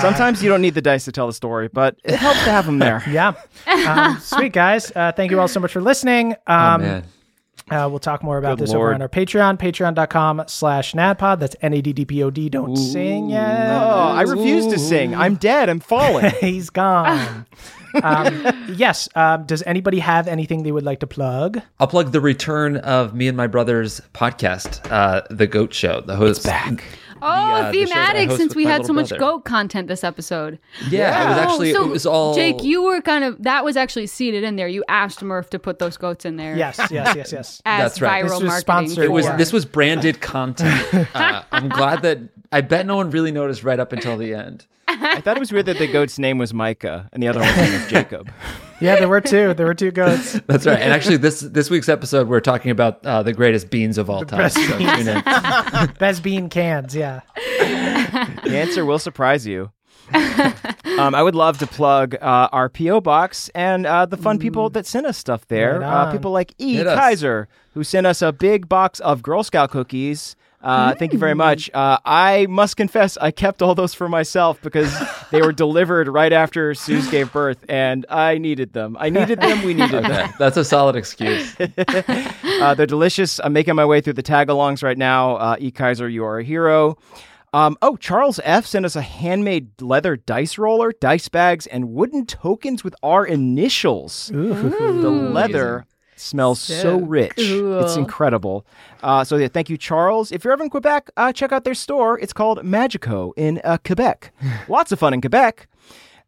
Sometimes 0.00 0.42
you 0.42 0.48
don't 0.50 0.60
need 0.62 0.74
the 0.74 0.82
dice 0.82 1.04
to 1.06 1.12
tell 1.12 1.26
the 1.26 1.32
story, 1.32 1.68
but 1.68 1.96
it 2.04 2.14
helps 2.14 2.42
to 2.44 2.50
have 2.50 2.66
them 2.66 2.78
there. 2.78 3.02
yeah. 3.08 3.32
Um, 3.66 4.18
sweet 4.20 4.52
guys. 4.52 4.92
Uh, 4.94 5.12
thank 5.12 5.30
you 5.30 5.40
all 5.40 5.48
so 5.48 5.60
much 5.60 5.72
for 5.72 5.80
listening. 5.80 6.34
Oh, 6.46 6.54
Um, 6.54 6.80
man. 6.82 7.04
Uh, 7.70 7.88
we'll 7.88 7.98
talk 7.98 8.22
more 8.22 8.38
about 8.38 8.58
Good 8.58 8.66
this 8.68 8.74
over 8.74 8.94
on 8.94 9.02
our 9.02 9.08
Patreon, 9.08 9.58
patreon.com 9.58 10.44
slash 10.46 10.92
naddpod. 10.94 11.40
That's 11.40 11.56
N-A-D-D-P-O-D. 11.60 12.48
Don't 12.48 12.76
sing 12.76 13.30
yet. 13.30 13.70
Oh, 13.70 14.12
I 14.14 14.22
refuse 14.22 14.66
to 14.68 14.78
sing. 14.78 15.14
I'm 15.14 15.36
dead. 15.36 15.68
I'm 15.68 15.80
falling. 15.80 16.30
He's 16.40 16.70
gone. 16.70 17.46
um, 18.02 18.74
yes. 18.74 19.08
Um, 19.14 19.44
does 19.44 19.62
anybody 19.62 19.98
have 19.98 20.28
anything 20.28 20.62
they 20.62 20.72
would 20.72 20.84
like 20.84 21.00
to 21.00 21.06
plug? 21.06 21.60
I'll 21.78 21.86
plug 21.86 22.12
the 22.12 22.20
return 22.20 22.76
of 22.78 23.14
me 23.14 23.28
and 23.28 23.36
my 23.36 23.46
brother's 23.46 24.00
podcast, 24.14 24.90
uh, 24.90 25.22
The 25.30 25.46
Goat 25.46 25.74
Show. 25.74 26.00
The 26.00 26.16
host 26.16 26.44
back. 26.44 26.84
Oh, 27.22 27.26
uh, 27.26 27.70
the 27.72 27.78
show 27.86 27.94
that 27.94 27.96
I 27.96 28.06
thematic, 28.12 28.28
host 28.28 28.40
since 28.40 28.54
we 28.54 28.64
had 28.64 28.86
so 28.86 28.92
much 28.92 29.08
brother. 29.08 29.20
goat 29.20 29.44
content 29.44 29.88
this 29.88 30.04
episode. 30.04 30.58
Yeah, 30.90 31.24
it 31.24 31.28
was 31.28 31.38
actually 31.38 31.70
oh, 31.72 31.74
so 31.74 31.84
it 31.84 31.90
was 31.90 32.06
all 32.06 32.34
Jake, 32.34 32.62
you 32.62 32.82
were 32.82 33.00
kind 33.00 33.24
of 33.24 33.42
that 33.42 33.64
was 33.64 33.76
actually 33.76 34.06
seated 34.06 34.44
in 34.44 34.56
there. 34.56 34.68
You 34.68 34.84
asked 34.88 35.22
Murph 35.22 35.50
to 35.50 35.58
put 35.58 35.78
those 35.78 35.96
goats 35.96 36.24
in 36.24 36.36
there. 36.36 36.56
Yes, 36.56 36.78
yes, 36.90 37.14
yes, 37.16 37.32
yes. 37.32 37.62
As 37.66 37.80
That's 37.92 38.00
right. 38.00 38.24
viral 38.24 38.28
This 38.28 38.32
was 38.32 38.42
marketing. 38.42 38.60
sponsored. 38.60 39.04
It 39.04 39.12
was 39.12 39.26
for- 39.28 39.36
this 39.36 39.52
was 39.52 39.64
branded 39.64 40.20
content. 40.20 40.86
Uh, 41.14 41.42
I'm 41.52 41.68
glad 41.68 42.02
that 42.02 42.18
I 42.52 42.60
bet 42.60 42.86
no 42.86 42.96
one 42.96 43.10
really 43.10 43.32
noticed 43.32 43.64
right 43.64 43.78
up 43.80 43.92
until 43.92 44.16
the 44.16 44.34
end. 44.34 44.66
I 44.86 45.20
thought 45.20 45.36
it 45.36 45.40
was 45.40 45.52
weird 45.52 45.66
that 45.66 45.78
the 45.78 45.86
goat's 45.86 46.18
name 46.18 46.38
was 46.38 46.54
Micah 46.54 47.08
and 47.12 47.22
the 47.22 47.28
other 47.28 47.40
one's 47.40 47.56
name 47.56 47.72
was 47.72 47.86
Jacob. 47.90 48.30
Yeah, 48.80 48.96
there 48.96 49.08
were 49.08 49.20
two. 49.20 49.54
There 49.54 49.66
were 49.66 49.74
two 49.74 49.90
goats. 49.90 50.32
That's 50.46 50.64
right. 50.66 50.78
And 50.78 50.92
actually, 50.92 51.16
this 51.16 51.40
this 51.40 51.68
week's 51.70 51.88
episode, 51.88 52.28
we're 52.28 52.40
talking 52.40 52.70
about 52.70 53.04
uh, 53.04 53.22
the 53.22 53.32
greatest 53.32 53.70
beans 53.70 53.98
of 53.98 54.08
all 54.08 54.24
time. 54.24 54.38
best 54.38 54.56
So 54.56 54.78
tune 54.78 55.08
in. 55.08 55.22
Best 55.98 56.22
bean 56.22 56.48
cans, 56.48 56.94
yeah. 56.94 57.20
The 57.34 58.56
answer 58.56 58.84
will 58.84 58.98
surprise 58.98 59.46
you. 59.46 59.72
um, 60.14 61.14
I 61.14 61.22
would 61.22 61.34
love 61.34 61.58
to 61.58 61.66
plug 61.66 62.14
uh, 62.14 62.48
our 62.52 62.68
PO 62.68 63.00
box 63.02 63.50
and 63.54 63.84
uh, 63.86 64.06
the 64.06 64.16
fun 64.16 64.38
people 64.38 64.70
that 64.70 64.86
sent 64.86 65.06
us 65.06 65.18
stuff 65.18 65.46
there. 65.48 65.80
Right 65.80 66.08
Uh, 66.08 66.12
people 66.12 66.30
like 66.30 66.54
E 66.58 66.76
Hit 66.76 66.86
us. 66.86 66.98
Kaiser, 66.98 67.48
who 67.74 67.84
sent 67.84 68.06
us 68.06 68.22
a 68.22 68.32
big 68.32 68.68
box 68.68 69.00
of 69.00 69.22
Girl 69.22 69.42
Scout 69.42 69.70
cookies. 69.70 70.34
Uh, 70.60 70.94
Thank 70.94 71.12
you 71.12 71.18
very 71.18 71.34
much. 71.34 71.70
Uh, 71.72 71.98
I 72.04 72.46
must 72.48 72.76
confess, 72.76 73.16
I 73.18 73.30
kept 73.30 73.62
all 73.62 73.74
those 73.74 73.94
for 73.94 74.08
myself 74.08 74.60
because 74.60 74.92
they 75.30 75.40
were 75.40 75.52
delivered 75.52 76.08
right 76.08 76.32
after 76.32 76.74
Suze 76.74 77.08
gave 77.10 77.32
birth, 77.32 77.64
and 77.68 78.04
I 78.08 78.38
needed 78.38 78.72
them. 78.72 78.96
I 78.98 79.08
needed 79.08 79.40
them. 79.40 79.64
We 79.64 79.74
needed 79.74 80.04
them. 80.04 80.32
That's 80.38 80.56
a 80.56 80.64
solid 80.64 80.96
excuse. 80.96 81.54
Uh, 82.58 82.74
they're 82.74 82.86
delicious. 82.86 83.38
I'm 83.38 83.52
making 83.52 83.76
my 83.76 83.84
way 83.84 84.00
through 84.00 84.14
the 84.14 84.22
tag-alongs 84.22 84.82
right 84.82 84.98
now. 84.98 85.36
Uh, 85.36 85.56
e 85.60 85.70
Kaiser, 85.70 86.08
you 86.08 86.24
are 86.24 86.40
a 86.40 86.44
hero. 86.44 86.98
Um, 87.52 87.78
oh, 87.82 87.96
Charles 87.96 88.40
F 88.42 88.66
sent 88.66 88.84
us 88.84 88.96
a 88.96 89.00
handmade 89.00 89.80
leather 89.80 90.16
dice 90.16 90.58
roller, 90.58 90.92
dice 91.00 91.28
bags, 91.28 91.68
and 91.68 91.90
wooden 91.90 92.26
tokens 92.26 92.82
with 92.82 92.96
our 93.02 93.24
initials. 93.24 94.28
The 94.32 94.42
leather 94.42 95.86
smells 96.18 96.60
so, 96.60 96.98
rich. 96.98 97.32
It's 97.36 97.96
incredible. 97.96 98.66
Uh, 99.02 99.24
so 99.24 99.36
yeah, 99.36 99.48
thank 99.48 99.70
you, 99.70 99.76
Charles. 99.76 100.32
If 100.32 100.44
you're 100.44 100.52
ever 100.52 100.64
in 100.64 100.70
Quebec, 100.70 101.10
uh, 101.16 101.32
check 101.32 101.52
out 101.52 101.64
their 101.64 101.74
store. 101.74 102.18
It's 102.18 102.32
called 102.32 102.64
Magico 102.64 103.32
in 103.36 103.60
uh, 103.64 103.78
Quebec. 103.84 104.32
Lots 104.68 104.92
of 104.92 104.98
fun 104.98 105.14
in 105.14 105.20
Quebec. 105.20 105.68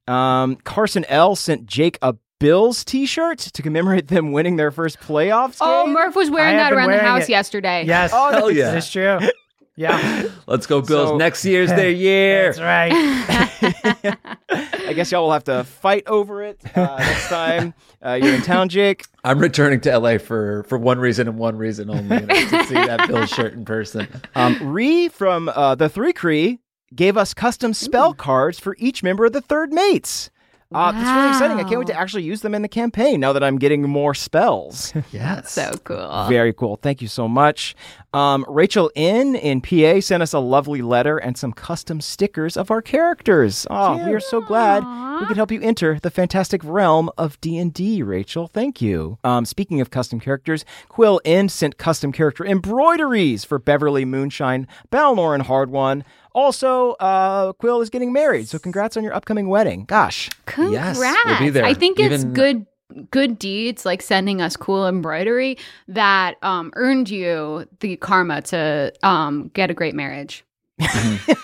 Um, 0.06 0.56
Carson 0.56 1.04
L 1.06 1.36
sent 1.36 1.66
Jake 1.66 1.98
a 2.02 2.16
Bills 2.40 2.84
T-shirt 2.84 3.38
to 3.38 3.62
commemorate 3.62 4.08
them 4.08 4.32
winning 4.32 4.56
their 4.56 4.70
first 4.70 4.98
playoffs. 4.98 5.58
Oh. 5.60 5.86
Murph 5.86 6.16
was 6.16 6.30
wearing 6.30 6.54
I 6.54 6.58
that 6.58 6.70
been 6.70 6.78
around 6.78 6.90
the 6.90 6.98
house 6.98 7.24
it. 7.24 7.28
yesterday. 7.28 7.84
Yes. 7.84 8.10
Oh, 8.14 8.32
Hell 8.32 8.50
yeah. 8.50 8.70
That 8.70 8.78
is 8.78 8.90
true. 8.90 9.18
Yeah, 9.81 10.28
Let's 10.47 10.66
go, 10.66 10.82
Bills. 10.82 11.09
So- 11.11 11.16
Next 11.16 11.43
year's 11.44 11.70
their 11.81 11.90
year. 11.90 12.52
that's 12.52 12.61
right. 12.61 12.93
I 14.51 14.93
guess 14.93 15.11
y'all 15.11 15.23
will 15.23 15.32
have 15.32 15.44
to 15.44 15.65
fight 15.65 16.02
over 16.07 16.43
it 16.43 16.61
uh, 16.77 16.97
next 16.98 17.28
time 17.28 17.73
uh, 18.05 18.19
you're 18.23 18.35
in 18.35 18.43
town, 18.43 18.69
Jake. 18.69 19.07
I'm 19.24 19.39
returning 19.39 19.81
to 19.82 19.98
LA 19.98 20.19
for 20.19 20.65
for 20.65 20.77
one 20.78 20.98
reason 20.98 21.28
and 21.28 21.39
one 21.39 21.57
reason 21.57 21.89
only, 21.89 22.16
and 22.16 22.31
it's 22.31 22.51
to 22.51 22.65
see 22.65 22.74
that 22.74 23.09
Bills 23.09 23.31
shirt 23.31 23.55
in 23.55 23.65
person. 23.65 24.07
Um, 24.35 24.59
Ree 24.61 25.09
from 25.09 25.48
uh, 25.48 25.74
the 25.77 25.89
Three 25.89 26.12
Cree 26.12 26.59
gave 26.94 27.16
us 27.16 27.32
custom 27.32 27.73
spell 27.73 28.12
cards 28.12 28.59
for 28.59 28.77
each 28.78 29.02
member 29.02 29.24
of 29.24 29.32
the 29.32 29.40
Third 29.40 29.73
Mates. 29.73 30.31
Uh, 30.73 30.93
That's 30.93 31.05
really 31.05 31.28
exciting. 31.31 31.59
I 31.59 31.69
can't 31.69 31.81
wait 31.81 31.89
to 31.89 31.98
actually 31.98 32.23
use 32.23 32.43
them 32.43 32.55
in 32.55 32.62
the 32.62 32.69
campaign 32.69 33.19
now 33.19 33.32
that 33.32 33.43
I'm 33.43 33.59
getting 33.59 33.82
more 33.82 34.15
spells. 34.15 34.93
Yes. 35.11 35.51
So 35.52 35.73
cool. 35.82 36.27
Very 36.28 36.52
cool. 36.52 36.77
Thank 36.77 37.02
you 37.02 37.09
so 37.09 37.27
much. 37.27 37.74
Um, 38.12 38.44
Rachel 38.48 38.90
in 38.94 39.36
in 39.36 39.60
PA 39.60 40.00
sent 40.00 40.22
us 40.22 40.32
a 40.32 40.38
lovely 40.40 40.82
letter 40.82 41.18
and 41.18 41.38
some 41.38 41.52
custom 41.52 42.00
stickers 42.00 42.56
of 42.56 42.70
our 42.70 42.82
characters. 42.82 43.66
Oh, 43.70 44.04
we 44.04 44.12
are 44.12 44.20
so 44.20 44.40
glad 44.40 44.82
we 45.20 45.26
could 45.26 45.36
help 45.36 45.52
you 45.52 45.60
enter 45.60 45.98
the 46.00 46.10
fantastic 46.10 46.62
realm 46.64 47.10
of 47.16 47.40
D 47.40 47.56
and 47.58 47.72
D. 47.72 48.02
Rachel, 48.02 48.48
thank 48.48 48.80
you. 48.82 49.18
Um, 49.22 49.44
speaking 49.44 49.80
of 49.80 49.90
custom 49.90 50.18
characters, 50.18 50.64
Quill 50.88 51.20
in 51.24 51.48
sent 51.48 51.78
custom 51.78 52.10
character 52.10 52.44
embroideries 52.44 53.44
for 53.44 53.58
Beverly 53.58 54.04
Moonshine, 54.04 54.66
Balnor, 54.90 55.34
and 55.34 55.44
Hardwon. 55.44 56.02
Also, 56.32 56.92
uh, 56.92 57.52
Quill 57.54 57.80
is 57.80 57.90
getting 57.90 58.12
married, 58.12 58.48
so 58.48 58.58
congrats 58.58 58.96
on 58.96 59.02
your 59.04 59.14
upcoming 59.14 59.48
wedding. 59.48 59.84
Gosh. 59.84 60.30
Congrats. 60.46 60.98
we'll 60.98 61.38
be 61.38 61.50
there. 61.50 61.64
I 61.64 61.74
think 61.74 61.98
it's 61.98 62.22
Even- 62.22 62.32
good 62.34 62.66
good 63.10 63.38
deeds 63.38 63.84
like 63.84 64.02
sending 64.02 64.40
us 64.40 64.56
cool 64.56 64.86
embroidery 64.86 65.56
that 65.88 66.34
um 66.42 66.72
earned 66.76 67.08
you 67.10 67.66
the 67.80 67.96
karma 67.96 68.42
to 68.42 68.92
um 69.02 69.50
get 69.54 69.70
a 69.70 69.74
great 69.74 69.94
marriage. 69.94 70.44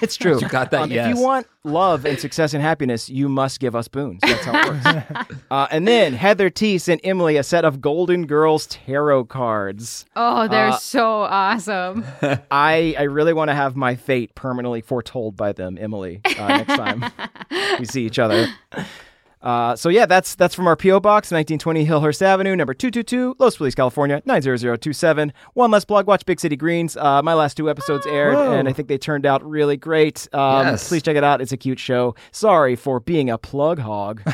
it's 0.00 0.16
true. 0.16 0.40
You 0.40 0.48
got 0.48 0.70
that, 0.70 0.84
Um, 0.84 0.92
If 0.92 1.08
you 1.14 1.22
want 1.22 1.46
love 1.62 2.06
and 2.06 2.18
success 2.18 2.54
and 2.54 2.62
happiness, 2.62 3.10
you 3.10 3.28
must 3.28 3.60
give 3.60 3.76
us 3.76 3.86
boons. 3.86 4.20
That's 4.22 4.44
how 4.46 4.58
it 4.58 4.66
works. 5.26 5.36
uh, 5.50 5.66
and 5.70 5.86
then 5.86 6.14
Heather 6.14 6.48
T 6.48 6.78
sent 6.78 7.02
Emily 7.04 7.36
a 7.36 7.42
set 7.42 7.62
of 7.66 7.82
Golden 7.82 8.26
Girls 8.26 8.66
tarot 8.66 9.24
cards. 9.24 10.06
Oh, 10.16 10.48
they're 10.48 10.68
Uh, 10.68 10.78
so 10.78 11.06
awesome. 11.24 12.02
I 12.50 12.94
I 12.98 13.02
really 13.02 13.34
want 13.34 13.50
to 13.50 13.54
have 13.54 13.76
my 13.76 13.94
fate 13.94 14.34
permanently 14.34 14.80
foretold 14.80 15.36
by 15.36 15.52
them, 15.52 15.76
Emily. 15.78 16.22
Uh, 16.24 16.48
next 16.48 16.74
time 16.74 17.04
we 17.78 17.84
see 17.84 18.06
each 18.06 18.18
other. 18.18 18.46
Uh, 19.46 19.76
so 19.76 19.88
yeah, 19.88 20.06
that's 20.06 20.34
that's 20.34 20.56
from 20.56 20.66
our 20.66 20.74
PO 20.74 20.98
box, 20.98 21.30
1920 21.30 21.86
Hillhurst 21.86 22.20
Avenue, 22.20 22.56
number 22.56 22.74
222, 22.74 23.36
Los 23.38 23.54
Feliz, 23.54 23.76
California, 23.76 24.20
90027. 24.24 25.32
One 25.54 25.70
less 25.70 25.84
blog 25.84 26.08
watch, 26.08 26.26
Big 26.26 26.40
City 26.40 26.56
Greens. 26.56 26.96
Uh, 26.96 27.22
my 27.22 27.32
last 27.32 27.56
two 27.56 27.70
episodes 27.70 28.06
aired, 28.06 28.34
Whoa. 28.34 28.52
and 28.54 28.68
I 28.68 28.72
think 28.72 28.88
they 28.88 28.98
turned 28.98 29.24
out 29.24 29.48
really 29.48 29.76
great. 29.76 30.26
Um, 30.32 30.66
Yes. 30.66 30.88
Please 30.88 31.02
check 31.04 31.14
it 31.16 31.22
out; 31.22 31.40
it's 31.40 31.52
a 31.52 31.56
cute 31.56 31.78
show. 31.78 32.16
Sorry 32.32 32.74
for 32.74 32.98
being 32.98 33.30
a 33.30 33.38
plug 33.38 33.78
hog. 33.78 34.20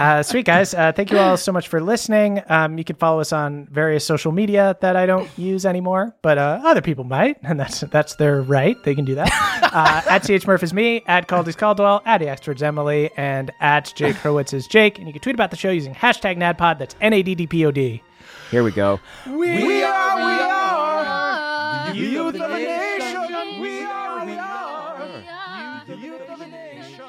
Uh, 0.00 0.22
sweet 0.22 0.46
guys, 0.46 0.72
uh, 0.74 0.92
thank 0.92 1.10
you 1.10 1.18
all 1.18 1.36
so 1.36 1.52
much 1.52 1.68
for 1.68 1.80
listening. 1.80 2.42
Um, 2.48 2.78
you 2.78 2.84
can 2.84 2.96
follow 2.96 3.20
us 3.20 3.32
on 3.32 3.66
various 3.70 4.04
social 4.04 4.32
media 4.32 4.76
that 4.80 4.96
I 4.96 5.04
don't 5.04 5.28
use 5.38 5.66
anymore, 5.66 6.14
but 6.22 6.38
uh, 6.38 6.60
other 6.64 6.80
people 6.80 7.04
might, 7.04 7.36
and 7.42 7.60
that's 7.60 7.80
that's 7.80 8.14
their 8.16 8.40
right. 8.40 8.82
They 8.84 8.94
can 8.94 9.04
do 9.04 9.14
that. 9.16 9.30
Uh, 9.70 10.02
at 10.08 10.24
ch 10.24 10.44
murph 10.48 10.64
is 10.64 10.74
me, 10.74 11.00
at 11.06 11.28
Caldy's 11.28 11.54
Caldwell, 11.54 12.02
at 12.04 12.22
Experts 12.22 12.60
Emily, 12.60 13.08
and 13.16 13.52
at 13.60 13.92
Jake 13.94 14.16
Hurwitz 14.16 14.52
is 14.52 14.66
Jake. 14.66 14.98
And 14.98 15.06
you 15.06 15.12
can 15.12 15.22
tweet 15.22 15.34
about 15.34 15.50
the 15.50 15.56
show 15.56 15.70
using 15.70 15.94
hashtag 15.94 16.36
NADDPOD. 16.36 16.78
That's 16.78 16.96
N 17.00 17.12
A 17.12 17.22
D 17.22 17.34
D 17.34 17.46
P 17.46 17.64
O 17.66 17.70
D. 17.70 18.02
Here 18.50 18.64
we 18.64 18.72
go. 18.72 18.98
We 19.26 19.82
are, 19.84 20.16
we 20.16 20.42
are, 20.42 21.92
the 21.92 21.96
youth 21.96 22.34
of 22.34 22.50
a 22.50 22.58
nation. 22.58 23.60
We 23.60 23.84
are, 23.84 24.26
we 24.26 24.36
are, 24.36 25.84
the 25.86 25.96
youth 25.96 26.28
of 26.28 26.40
a 26.40 26.46
nation. 26.46 27.04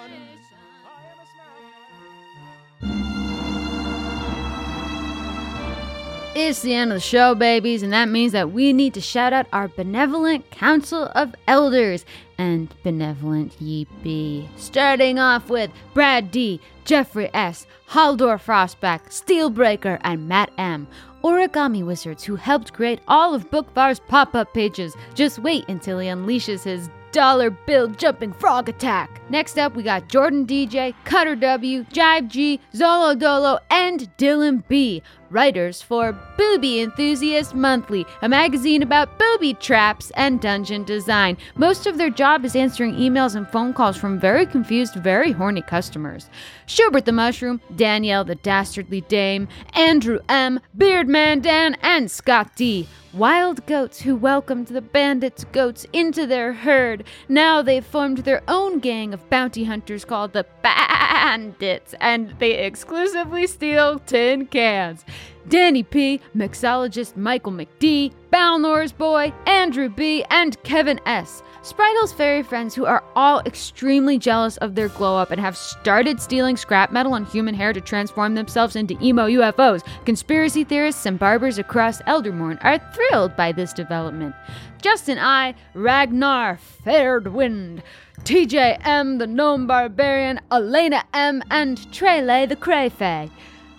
It's 6.33 6.61
the 6.61 6.73
end 6.73 6.91
of 6.91 6.95
the 6.95 7.01
show, 7.01 7.35
babies, 7.35 7.83
and 7.83 7.91
that 7.91 8.07
means 8.07 8.31
that 8.31 8.51
we 8.51 8.71
need 8.71 8.93
to 8.93 9.01
shout 9.01 9.33
out 9.33 9.47
our 9.51 9.67
benevolent 9.67 10.49
council 10.51 11.11
of 11.13 11.35
elders. 11.47 12.05
And 12.41 12.73
benevolent 12.81 13.61
ye 13.61 13.85
be. 14.01 14.49
Starting 14.55 15.19
off 15.19 15.47
with 15.47 15.69
Brad 15.93 16.31
D, 16.31 16.59
Jeffrey 16.85 17.29
S, 17.35 17.67
Haldor 17.87 18.41
Frostback, 18.43 19.09
Steelbreaker, 19.09 19.99
and 20.01 20.27
Matt 20.27 20.49
M. 20.57 20.87
Origami 21.23 21.85
wizards 21.85 22.23
who 22.23 22.35
helped 22.35 22.73
create 22.73 22.99
all 23.07 23.35
of 23.35 23.51
Bookvar's 23.51 23.99
pop 23.99 24.33
up 24.33 24.55
pages. 24.55 24.95
Just 25.13 25.37
wait 25.37 25.69
until 25.69 25.99
he 25.99 26.07
unleashes 26.07 26.63
his 26.63 26.89
dollar 27.11 27.51
bill 27.51 27.87
jumping 27.89 28.33
frog 28.33 28.69
attack. 28.69 29.21
Next 29.29 29.59
up, 29.59 29.75
we 29.75 29.83
got 29.83 30.07
Jordan 30.07 30.47
DJ, 30.47 30.95
Cutter 31.03 31.35
W, 31.35 31.83
Jive 31.85 32.27
G, 32.27 32.59
Zolo 32.73 33.17
Dolo, 33.17 33.59
and 33.69 34.09
Dylan 34.17 34.67
B. 34.67 35.03
Writers 35.31 35.81
for 35.81 36.11
Booby 36.35 36.81
Enthusiast 36.81 37.55
Monthly, 37.55 38.05
a 38.21 38.27
magazine 38.27 38.83
about 38.83 39.17
booby 39.17 39.53
traps 39.53 40.11
and 40.15 40.41
dungeon 40.41 40.83
design. 40.83 41.37
Most 41.55 41.87
of 41.87 41.97
their 41.97 42.09
job 42.09 42.43
is 42.43 42.53
answering 42.53 42.95
emails 42.95 43.35
and 43.35 43.47
phone 43.47 43.73
calls 43.73 43.95
from 43.95 44.19
very 44.19 44.45
confused, 44.45 44.95
very 44.95 45.31
horny 45.31 45.61
customers. 45.61 46.29
Schubert 46.65 47.05
the 47.05 47.13
Mushroom, 47.13 47.61
Danielle 47.77 48.25
the 48.25 48.35
Dastardly 48.35 49.01
Dame, 49.01 49.47
Andrew 49.73 50.19
M., 50.27 50.59
Beardman 50.77 51.41
Dan, 51.41 51.77
and 51.81 52.11
Scott 52.11 52.51
D. 52.57 52.89
Wild 53.13 53.65
goats 53.65 54.01
who 54.01 54.15
welcomed 54.15 54.67
the 54.67 54.81
bandits' 54.81 55.45
goats 55.45 55.85
into 55.91 56.25
their 56.25 56.53
herd. 56.53 57.05
Now 57.27 57.61
they've 57.61 57.85
formed 57.85 58.19
their 58.19 58.41
own 58.47 58.79
gang 58.79 59.13
of 59.13 59.29
bounty 59.29 59.65
hunters 59.65 60.05
called 60.05 60.31
the 60.31 60.45
Bandits, 60.63 61.93
and 61.99 62.33
they 62.39 62.53
exclusively 62.53 63.47
steal 63.47 63.99
tin 63.99 64.45
cans. 64.45 65.03
Danny 65.49 65.83
P, 65.83 66.21
mixologist 66.35 67.15
Michael 67.17 67.51
McD, 67.51 68.13
Balnor's 68.31 68.91
boy, 68.91 69.33
Andrew 69.45 69.89
B, 69.89 70.23
and 70.29 70.61
Kevin 70.63 70.99
S. 71.05 71.41
Spritel's 71.63 72.11
fairy 72.11 72.41
friends 72.41 72.73
who 72.73 72.85
are 72.85 73.03
all 73.15 73.39
extremely 73.41 74.17
jealous 74.17 74.57
of 74.57 74.73
their 74.73 74.89
glow 74.89 75.17
up 75.17 75.29
and 75.29 75.39
have 75.39 75.55
started 75.55 76.19
stealing 76.19 76.57
scrap 76.57 76.91
metal 76.91 77.13
and 77.13 77.27
human 77.27 77.53
hair 77.53 77.71
to 77.71 77.79
transform 77.79 78.33
themselves 78.33 78.75
into 78.75 78.97
emo 79.03 79.27
UFOs. 79.27 79.85
Conspiracy 80.05 80.63
theorists 80.63 81.05
and 81.05 81.19
barbers 81.19 81.59
across 81.59 82.01
Eldermourne 82.07 82.57
are 82.61 82.79
thrilled 82.93 83.35
by 83.35 83.51
this 83.51 83.73
development. 83.73 84.33
Justin 84.81 85.19
I, 85.19 85.53
Ragnar 85.75 86.59
Fairdwind, 86.83 87.81
TJ 88.23 88.83
M, 88.83 89.19
the 89.19 89.27
Gnome 89.27 89.67
Barbarian, 89.67 90.39
Elena 90.51 91.03
M, 91.13 91.43
and 91.51 91.77
Trele 91.91 92.49
the 92.49 92.55
Crayfay. 92.55 93.29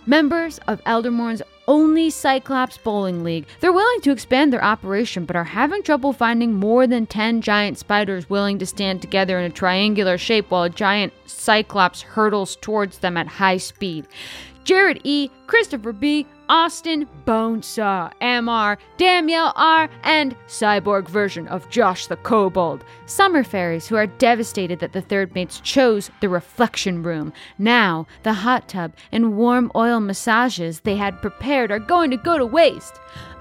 Members 0.06 0.58
of 0.66 0.82
Eldermourne's 0.84 1.42
only 1.68 2.10
Cyclops 2.10 2.76
Bowling 2.76 3.22
League. 3.22 3.46
They're 3.60 3.72
willing 3.72 4.00
to 4.00 4.10
expand 4.10 4.52
their 4.52 4.64
operation, 4.64 5.24
but 5.24 5.36
are 5.36 5.44
having 5.44 5.84
trouble 5.84 6.12
finding 6.12 6.54
more 6.54 6.88
than 6.88 7.06
10 7.06 7.40
giant 7.40 7.78
spiders 7.78 8.28
willing 8.28 8.58
to 8.58 8.66
stand 8.66 9.00
together 9.00 9.38
in 9.38 9.44
a 9.44 9.54
triangular 9.54 10.18
shape 10.18 10.50
while 10.50 10.64
a 10.64 10.70
giant 10.70 11.12
Cyclops 11.26 12.02
hurtles 12.02 12.56
towards 12.56 12.98
them 12.98 13.16
at 13.16 13.28
high 13.28 13.58
speed. 13.58 14.08
Jared 14.64 15.00
E., 15.04 15.30
Christopher 15.46 15.92
B., 15.92 16.26
Austin 16.52 17.08
Bonesaw, 17.24 18.12
MR, 18.20 18.76
Danielle 18.98 19.54
R., 19.56 19.88
and 20.02 20.36
cyborg 20.46 21.08
version 21.08 21.48
of 21.48 21.66
Josh 21.70 22.08
the 22.08 22.16
Kobold. 22.16 22.84
Summer 23.06 23.42
fairies 23.42 23.86
who 23.86 23.96
are 23.96 24.06
devastated 24.06 24.78
that 24.80 24.92
the 24.92 25.00
third 25.00 25.34
mates 25.34 25.60
chose 25.60 26.10
the 26.20 26.28
reflection 26.28 27.02
room. 27.02 27.32
Now, 27.56 28.06
the 28.22 28.34
hot 28.34 28.68
tub 28.68 28.92
and 29.10 29.38
warm 29.38 29.72
oil 29.74 29.98
massages 29.98 30.80
they 30.80 30.96
had 30.96 31.22
prepared 31.22 31.72
are 31.72 31.78
going 31.78 32.10
to 32.10 32.18
go 32.18 32.36
to 32.36 32.44
waste. 32.44 33.00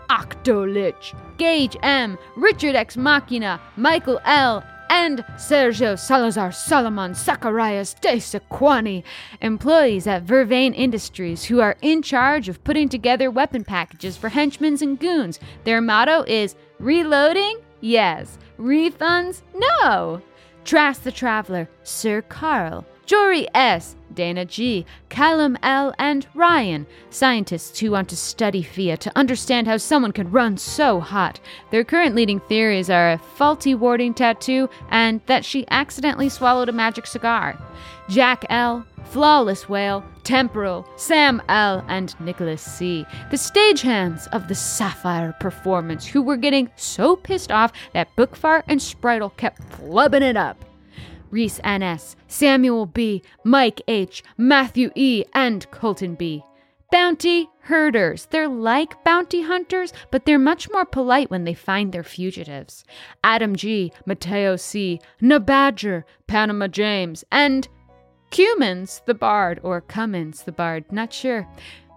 Octolich, 0.09 1.13
Gage 1.37 1.75
M, 1.83 2.17
Richard 2.37 2.75
X 2.75 2.95
Machina, 2.95 3.59
Michael 3.75 4.21
L, 4.23 4.63
and 4.91 5.23
Sergio 5.37 5.97
Salazar 5.97 6.51
Solomon 6.51 7.13
Zacharias 7.13 7.93
de 7.93 8.17
Sequani, 8.17 9.03
employees 9.39 10.05
at 10.05 10.25
Vervain 10.25 10.73
Industries 10.75 11.45
who 11.45 11.61
are 11.61 11.77
in 11.81 12.01
charge 12.01 12.49
of 12.49 12.61
putting 12.65 12.89
together 12.89 13.31
weapon 13.31 13.63
packages 13.63 14.17
for 14.17 14.27
henchmen 14.27 14.77
and 14.81 14.99
goons. 14.99 15.39
Their 15.63 15.79
motto 15.79 16.23
is 16.27 16.57
reloading? 16.77 17.61
Yes. 17.79 18.37
Refunds? 18.59 19.43
No. 19.55 20.21
Trask 20.65 21.03
the 21.03 21.11
Traveler, 21.11 21.69
Sir 21.83 22.21
Carl, 22.23 22.85
Jory 23.11 23.45
S., 23.53 23.97
Dana 24.13 24.45
G., 24.45 24.85
Callum 25.09 25.57
L., 25.61 25.93
and 25.99 26.25
Ryan, 26.33 26.87
scientists 27.09 27.77
who 27.77 27.91
want 27.91 28.07
to 28.07 28.15
study 28.15 28.63
Fia 28.63 28.95
to 28.95 29.11
understand 29.17 29.67
how 29.67 29.75
someone 29.75 30.13
could 30.13 30.31
run 30.31 30.55
so 30.55 31.01
hot. 31.01 31.37
Their 31.71 31.83
current 31.83 32.15
leading 32.15 32.39
theories 32.39 32.89
are 32.89 33.11
a 33.11 33.17
faulty 33.17 33.75
warding 33.75 34.13
tattoo 34.13 34.69
and 34.89 35.19
that 35.25 35.43
she 35.43 35.67
accidentally 35.71 36.29
swallowed 36.29 36.69
a 36.69 36.71
magic 36.71 37.05
cigar. 37.05 37.59
Jack 38.07 38.45
L., 38.49 38.85
Flawless 39.03 39.67
Whale, 39.67 40.05
Temporal, 40.23 40.87
Sam 40.95 41.41
L., 41.49 41.83
and 41.89 42.17
Nicholas 42.21 42.61
C., 42.61 43.05
the 43.29 43.35
stagehands 43.35 44.29
of 44.29 44.47
the 44.47 44.55
Sapphire 44.55 45.35
performance, 45.41 46.07
who 46.07 46.21
were 46.21 46.37
getting 46.37 46.71
so 46.77 47.17
pissed 47.17 47.51
off 47.51 47.73
that 47.91 48.15
Bookvar 48.15 48.63
and 48.69 48.79
Spritel 48.79 49.35
kept 49.35 49.59
flubbing 49.69 50.21
it 50.21 50.37
up. 50.37 50.63
Reese 51.31 51.59
N.S., 51.63 52.15
Samuel 52.27 52.85
B., 52.85 53.23
Mike 53.43 53.81
H., 53.87 54.23
Matthew 54.37 54.91
E., 54.95 55.23
and 55.33 55.69
Colton 55.71 56.15
B. 56.15 56.43
Bounty 56.91 57.49
herders. 57.61 58.27
They're 58.29 58.49
like 58.49 59.03
bounty 59.05 59.43
hunters, 59.43 59.93
but 60.11 60.25
they're 60.25 60.37
much 60.37 60.69
more 60.71 60.85
polite 60.85 61.31
when 61.31 61.45
they 61.45 61.53
find 61.53 61.91
their 61.93 62.03
fugitives. 62.03 62.83
Adam 63.23 63.55
G., 63.55 63.93
Mateo 64.05 64.57
C., 64.57 64.99
Nabadger, 65.21 66.03
Panama 66.27 66.67
James, 66.67 67.23
and 67.31 67.67
Cumins 68.29 69.03
the 69.05 69.13
Bard, 69.13 69.59
or 69.63 69.81
Cummins 69.81 70.43
the 70.43 70.51
Bard, 70.51 70.85
not 70.91 71.13
sure. 71.13 71.47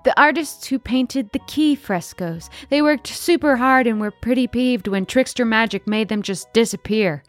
The 0.05 0.21
artists 0.21 0.67
who 0.67 0.79
painted 0.79 1.33
the 1.33 1.39
key 1.41 1.75
frescoes. 1.75 2.51
They 2.69 2.83
worked 2.83 3.07
super 3.07 3.57
hard 3.57 3.87
and 3.87 3.99
were 3.99 4.11
pretty 4.11 4.47
peeved 4.47 4.87
when 4.87 5.07
trickster 5.07 5.47
magic 5.47 5.87
made 5.89 6.09
them 6.09 6.21
just 6.21 6.53
disappear. 6.53 7.23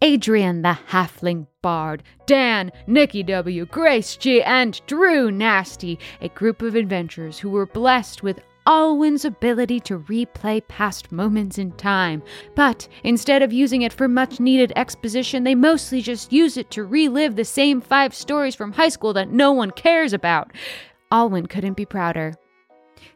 Adrian 0.00 0.62
the 0.62 0.78
Halfling 0.88 1.46
Bard, 1.60 2.02
Dan, 2.24 2.72
Nikki 2.86 3.22
W., 3.22 3.66
Grace 3.66 4.16
G., 4.16 4.42
and 4.42 4.80
Drew 4.86 5.30
Nasty, 5.30 5.98
a 6.22 6.30
group 6.30 6.62
of 6.62 6.74
adventurers 6.74 7.38
who 7.38 7.50
were 7.50 7.66
blessed 7.66 8.22
with 8.22 8.40
Olwyn's 8.66 9.24
ability 9.24 9.80
to 9.80 9.98
replay 9.98 10.66
past 10.68 11.12
moments 11.12 11.58
in 11.58 11.72
time. 11.72 12.22
But 12.54 12.88
instead 13.04 13.42
of 13.42 13.52
using 13.52 13.82
it 13.82 13.92
for 13.92 14.08
much 14.08 14.40
needed 14.40 14.72
exposition, 14.74 15.44
they 15.44 15.54
mostly 15.54 16.00
just 16.00 16.32
use 16.32 16.56
it 16.56 16.70
to 16.70 16.84
relive 16.84 17.36
the 17.36 17.44
same 17.44 17.80
five 17.80 18.14
stories 18.14 18.54
from 18.54 18.72
high 18.72 18.88
school 18.88 19.12
that 19.14 19.30
no 19.30 19.52
one 19.52 19.72
cares 19.72 20.12
about. 20.12 20.52
Olwyn 21.12 21.48
couldn't 21.48 21.76
be 21.76 21.84
prouder. 21.84 22.34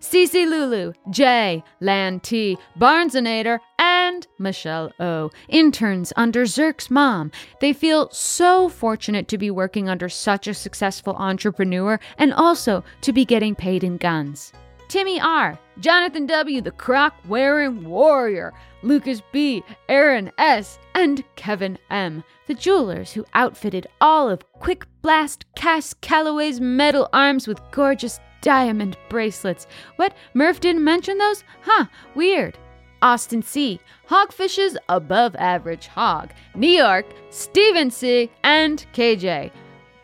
Cece 0.01 0.47
Lulu, 0.47 0.93
Jay, 1.11 1.65
Lan 1.81 2.21
T, 2.21 2.59
Barnesonator, 2.79 3.59
and 3.79 4.27
Michelle 4.39 4.93
O, 5.01 5.31
interns 5.49 6.13
under 6.17 6.45
Zerk's 6.45 6.91
mom. 6.91 7.31
They 7.61 7.73
feel 7.73 8.11
so 8.11 8.69
fortunate 8.69 9.29
to 9.29 9.39
be 9.39 9.51
working 9.51 9.89
under 9.89 10.09
such 10.09 10.47
a 10.47 10.55
successful 10.55 11.15
entrepreneur 11.15 11.99
and 12.19 12.35
also 12.35 12.85
to 13.01 13.13
be 13.13 13.25
getting 13.25 13.55
paid 13.55 13.83
in 13.83 13.97
guns. 13.97 14.53
Timmy 14.89 15.21
R, 15.21 15.59
Jonathan 15.79 16.27
W, 16.27 16.61
the 16.61 16.71
croc 16.71 17.15
wearing 17.29 17.85
warrior, 17.85 18.53
Lucas 18.83 19.23
B, 19.33 19.63
Aaron 19.89 20.33
S, 20.39 20.79
and 20.95 21.23
Kevin 21.37 21.79
M, 21.91 22.25
the 22.47 22.55
jewelers 22.55 23.13
who 23.13 23.27
outfitted 23.35 23.87
all 24.01 24.31
of 24.31 24.51
Quick 24.53 24.87
Blast 25.03 25.45
Cass 25.55 25.95
Calloway's 25.95 26.61
metal 26.61 27.09
arms 27.13 27.47
with 27.47 27.61
gorgeous 27.73 28.21
diamond 28.41 28.97
bracelets. 29.09 29.67
What? 29.97 30.15
Murph 30.33 30.61
didn't 30.61 30.85
mention 30.85 31.19
those? 31.19 31.45
Huh, 31.63 31.87
weird. 32.15 32.57
Austin 33.03 33.43
C, 33.43 33.79
Hogfish's 34.09 34.79
above 34.89 35.37
average 35.37 35.87
hog, 35.89 36.31
New 36.55 36.67
York, 36.71 37.05
Steven 37.31 37.91
C, 37.91 38.31
and 38.43 38.87
KJ. 38.95 39.51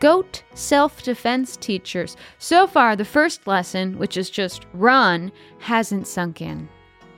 Goat 0.03 0.43
self 0.53 1.01
defense 1.01 1.55
teachers. 1.55 2.17
So 2.37 2.67
far, 2.67 2.93
the 2.97 3.05
first 3.05 3.47
lesson, 3.47 3.97
which 3.97 4.17
is 4.17 4.29
just 4.29 4.65
run, 4.73 5.31
hasn't 5.59 6.07
sunk 6.07 6.41
in. 6.41 6.67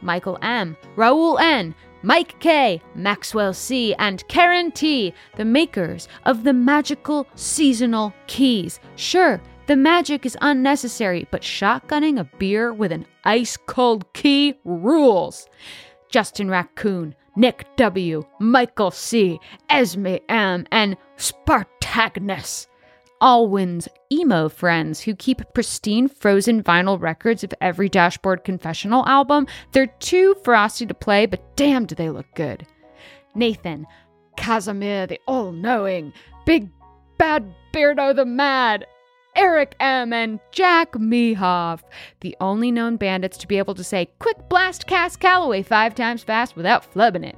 Michael 0.03 0.38
M., 0.44 0.78
Raul 0.95 1.41
N., 1.41 1.74
Mike 2.03 2.40
K., 2.40 2.80
Maxwell 2.94 3.56
C., 3.56 3.95
and 3.95 4.28
Karen 4.28 4.72
T., 4.72 5.16
the 5.36 5.45
makers 5.45 6.07
of 6.26 6.44
the 6.44 6.53
magical 6.53 7.26
seasonal 7.34 8.14
keys. 8.28 8.80
Sure, 8.98 9.41
the 9.66 9.76
magic 9.76 10.24
is 10.24 10.38
unnecessary, 10.41 11.28
but 11.32 11.41
shotgunning 11.41 12.20
a 12.20 12.30
beer 12.38 12.72
with 12.72 12.91
an 12.91 13.07
ice 13.24 13.57
cold 13.66 14.14
key 14.14 14.53
rules. 14.64 15.48
Justin 16.12 16.52
Raccoon, 16.52 17.16
Nick 17.36 17.66
W., 17.78 18.24
Michael 18.40 18.91
C., 18.91 19.40
Esme 19.72 20.18
M., 20.30 20.68
and 20.72 20.98
Spartagnus. 21.18 22.68
Olwyn's 23.22 23.88
emo 24.12 24.50
friends 24.50 25.02
who 25.02 25.16
keep 25.16 25.42
pristine 25.54 26.08
frozen 26.08 26.62
vinyl 26.62 27.00
records 27.00 27.44
of 27.44 27.54
every 27.62 27.90
Dashboard 27.90 28.44
Confessional 28.44 29.06
album. 29.08 29.48
They're 29.72 29.88
too 29.88 30.36
frosty 30.44 30.86
to 30.86 30.94
play, 30.94 31.26
but 31.26 31.56
damn 31.56 31.86
do 31.86 31.96
they 31.96 32.10
look 32.10 32.28
good. 32.36 32.66
Nathan, 33.34 33.86
Casimir 34.38 35.08
the 35.08 35.20
All 35.28 35.52
Knowing, 35.52 36.14
Big 36.46 36.70
Bad 37.18 37.54
Beardo 37.74 38.16
the 38.16 38.26
Mad, 38.26 38.86
Eric 39.36 39.76
M., 39.80 40.14
and 40.14 40.40
Jack 40.52 40.94
Mehoff, 40.94 41.82
the 42.22 42.36
only 42.40 42.72
known 42.72 42.96
bandits 42.96 43.38
to 43.38 43.48
be 43.48 43.58
able 43.58 43.76
to 43.76 43.84
say 43.84 44.10
Quick 44.20 44.48
Blast 44.50 44.88
Cass 44.88 45.16
Calloway 45.16 45.62
five 45.62 45.96
times 45.96 46.24
fast 46.24 46.56
without 46.56 46.90
flubbing 46.94 47.26
it. 47.26 47.36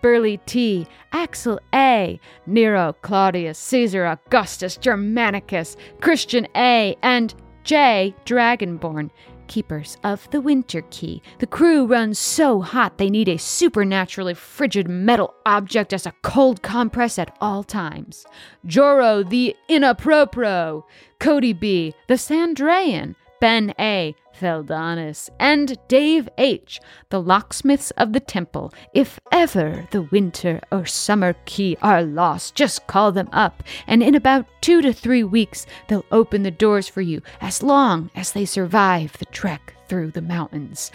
Burley 0.00 0.38
T, 0.46 0.86
Axel 1.12 1.60
A, 1.74 2.20
Nero, 2.46 2.94
Claudius, 3.02 3.58
Caesar, 3.58 4.06
Augustus, 4.06 4.76
Germanicus, 4.76 5.76
Christian 6.00 6.46
A, 6.56 6.96
and 7.02 7.34
J, 7.64 8.14
Dragonborn, 8.24 9.10
keepers 9.48 9.96
of 10.04 10.30
the 10.30 10.40
Winter 10.40 10.82
Key. 10.90 11.22
The 11.38 11.46
crew 11.46 11.86
runs 11.86 12.18
so 12.18 12.60
hot 12.60 12.98
they 12.98 13.10
need 13.10 13.28
a 13.28 13.38
supernaturally 13.38 14.34
frigid 14.34 14.88
metal 14.88 15.34
object 15.44 15.92
as 15.92 16.06
a 16.06 16.14
cold 16.22 16.62
compress 16.62 17.18
at 17.18 17.36
all 17.40 17.64
times. 17.64 18.26
Joro, 18.64 19.22
the 19.22 19.56
Inapropro, 19.68 20.84
Cody 21.18 21.52
B, 21.52 21.94
the 22.06 22.14
Sandrayan, 22.14 23.16
Ben 23.40 23.72
A, 23.78 24.14
Feldanis, 24.38 25.30
and 25.38 25.76
Dave 25.88 26.28
H., 26.38 26.80
the 27.10 27.20
locksmiths 27.20 27.90
of 27.92 28.12
the 28.12 28.20
temple. 28.20 28.72
If 28.94 29.18
ever 29.32 29.88
the 29.90 30.02
winter 30.02 30.60
or 30.70 30.86
summer 30.86 31.34
key 31.44 31.76
are 31.82 32.02
lost, 32.02 32.54
just 32.54 32.86
call 32.86 33.12
them 33.12 33.28
up, 33.32 33.62
and 33.86 34.02
in 34.02 34.14
about 34.14 34.46
two 34.60 34.82
to 34.82 34.92
three 34.92 35.24
weeks 35.24 35.66
they'll 35.88 36.04
open 36.12 36.42
the 36.42 36.50
doors 36.50 36.88
for 36.88 37.00
you 37.00 37.22
as 37.40 37.62
long 37.62 38.10
as 38.14 38.32
they 38.32 38.44
survive 38.44 39.16
the 39.18 39.26
trek 39.26 39.74
through 39.88 40.10
the 40.10 40.22
mountains. 40.22 40.90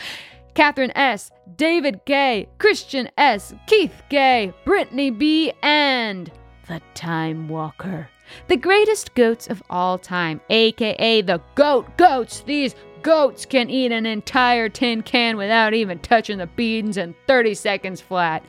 Catherine 0.54 0.92
S., 0.96 1.32
David 1.56 2.02
Gay, 2.06 2.48
Christian 2.60 3.10
S., 3.18 3.54
Keith 3.66 4.04
Gay, 4.10 4.54
Brittany 4.66 5.10
B., 5.10 5.52
and 5.64 6.32
the 6.68 6.82
Time 6.94 7.48
Walker. 7.48 8.08
The 8.48 8.58
greatest 8.58 9.16
goats 9.16 9.48
of 9.48 9.62
all 9.70 9.98
time, 9.98 10.42
aka 10.50 11.22
the 11.22 11.42
Goat 11.56 11.98
Goats. 11.98 12.42
These 12.42 12.76
goats 13.04 13.46
can 13.46 13.70
eat 13.70 13.92
an 13.92 14.06
entire 14.06 14.70
tin 14.70 15.04
can 15.04 15.38
without 15.38 15.74
even 15.74 16.00
touching 16.00 16.40
the 16.40 16.48
beans 16.48 16.98
in 16.98 17.14
30 17.28 17.54
seconds 17.54 18.02
flat. 18.02 18.44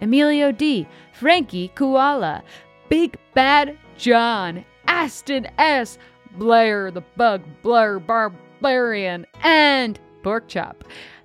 Emilio 0.00 0.52
D., 0.52 0.86
Frankie 1.12 1.68
Koala, 1.74 2.42
Big 2.88 3.18
Bad 3.34 3.76
John, 3.98 4.64
Aston 4.86 5.48
S., 5.58 5.98
Blair 6.32 6.90
the 6.90 7.00
Bug, 7.16 7.42
Blair 7.62 7.98
Barbarian, 7.98 9.26
and 9.42 9.98
Porkchop. 10.22 10.76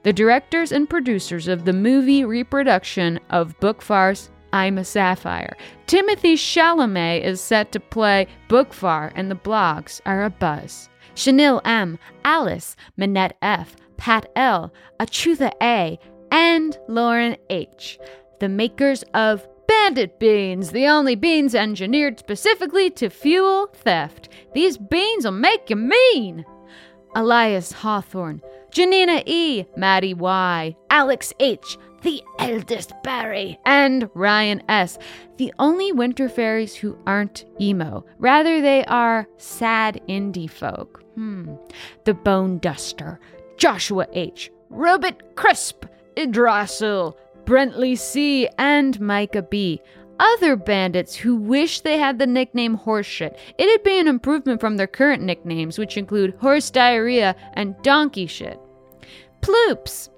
The 0.04 0.14
directors 0.14 0.72
and 0.72 0.90
producers 0.90 1.48
of 1.48 1.66
the 1.66 1.74
movie 1.74 2.26
reproduction 2.26 3.20
of 3.30 3.60
Bookvar's 3.60 4.32
I'm 4.54 4.78
a 4.78 4.84
Sapphire. 4.84 5.56
Timothy 5.88 6.36
Chalamet 6.36 7.24
is 7.24 7.40
set 7.40 7.72
to 7.72 7.80
play 7.80 8.28
Bookvar, 8.50 9.12
and 9.16 9.32
the 9.32 9.36
blogs 9.36 10.02
are 10.06 10.24
a 10.24 10.30
buzz. 10.30 10.90
Chanel 11.16 11.62
M, 11.66 12.00
Alice, 12.24 12.76
Manette 12.98 13.38
F, 13.42 13.76
Pat 13.98 14.30
L, 14.36 14.74
Achutha 15.00 15.52
A, 15.62 16.00
and 16.32 16.78
Lauren 16.88 17.36
H, 17.50 18.00
the 18.40 18.50
makers 18.50 19.04
of 19.14 19.48
Bandit 19.68 20.20
Beans, 20.20 20.72
the 20.72 20.88
only 20.88 21.16
beans 21.16 21.56
engineered 21.56 22.20
specifically 22.20 22.90
to 22.92 23.10
fuel 23.10 23.68
theft. 23.74 24.30
These 24.54 24.78
beans 24.78 25.26
will 25.26 25.32
make 25.32 25.70
you 25.70 25.76
mean. 25.76 26.46
Elias 27.16 27.72
Hawthorne, 27.72 28.42
Janina 28.72 29.24
E, 29.26 29.66
Maddie 29.76 30.14
Y, 30.14 30.76
Alex 30.90 31.34
H, 31.40 31.78
the 32.02 32.24
eldest 32.40 32.94
Barry, 33.04 33.60
and 33.66 34.10
Ryan 34.14 34.64
S., 34.70 34.98
the 35.38 35.54
only 35.60 35.92
winter 35.92 36.30
fairies 36.30 36.76
who 36.76 36.98
aren't 37.06 37.46
emo. 37.60 38.06
Rather, 38.18 38.62
they 38.62 38.84
are 38.86 39.28
sad 39.38 40.02
indie 40.08 40.50
folk. 40.50 41.01
Hmm. 41.16 41.56
The 42.06 42.14
Bone 42.14 42.60
Duster, 42.60 43.20
Joshua 43.58 44.08
H., 44.14 44.52
Robert 44.70 45.36
Crisp, 45.36 45.86
Idrasil, 46.16 47.16
Brentley 47.46 47.98
C., 47.98 48.48
and 48.58 49.00
Micah 49.00 49.42
B. 49.42 49.82
Other 50.20 50.56
bandits 50.56 51.16
who 51.16 51.36
wish 51.36 51.82
they 51.82 51.98
had 51.98 52.20
the 52.20 52.28
nickname 52.28 52.78
Horseshit. 52.78 53.38
It'd 53.58 53.84
be 53.84 54.00
an 54.00 54.08
improvement 54.08 54.62
from 54.62 54.78
their 54.78 54.88
current 54.88 55.24
nicknames, 55.24 55.80
which 55.80 55.98
include 55.98 56.36
Horse 56.36 56.70
Diarrhea 56.70 57.36
and 57.54 57.76
Donkey 57.82 58.28
Shit. 58.28 58.60
Ploops, 59.42 60.10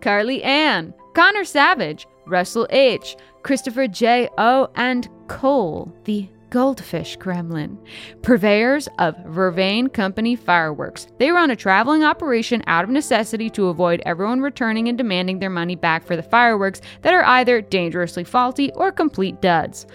Carly 0.00 0.42
Ann, 0.44 0.94
Connor 1.14 1.44
Savage, 1.44 2.06
Russell 2.26 2.68
H., 2.70 3.16
Christopher 3.42 3.88
J. 3.88 4.28
O., 4.38 4.68
and 4.76 5.08
Cole, 5.26 5.92
the 6.04 6.28
Goldfish 6.50 7.18
Gremlin, 7.18 7.78
purveyors 8.22 8.88
of 8.98 9.16
Vervain 9.26 9.92
Company 9.92 10.34
fireworks. 10.34 11.06
They 11.18 11.30
run 11.30 11.50
a 11.50 11.56
traveling 11.56 12.04
operation 12.04 12.62
out 12.66 12.84
of 12.84 12.90
necessity 12.90 13.50
to 13.50 13.68
avoid 13.68 14.02
everyone 14.06 14.40
returning 14.40 14.88
and 14.88 14.96
demanding 14.96 15.38
their 15.38 15.50
money 15.50 15.76
back 15.76 16.06
for 16.06 16.16
the 16.16 16.22
fireworks 16.22 16.80
that 17.02 17.12
are 17.12 17.24
either 17.24 17.60
dangerously 17.60 18.24
faulty 18.24 18.72
or 18.74 18.90
complete 18.90 19.42
duds. 19.42 19.86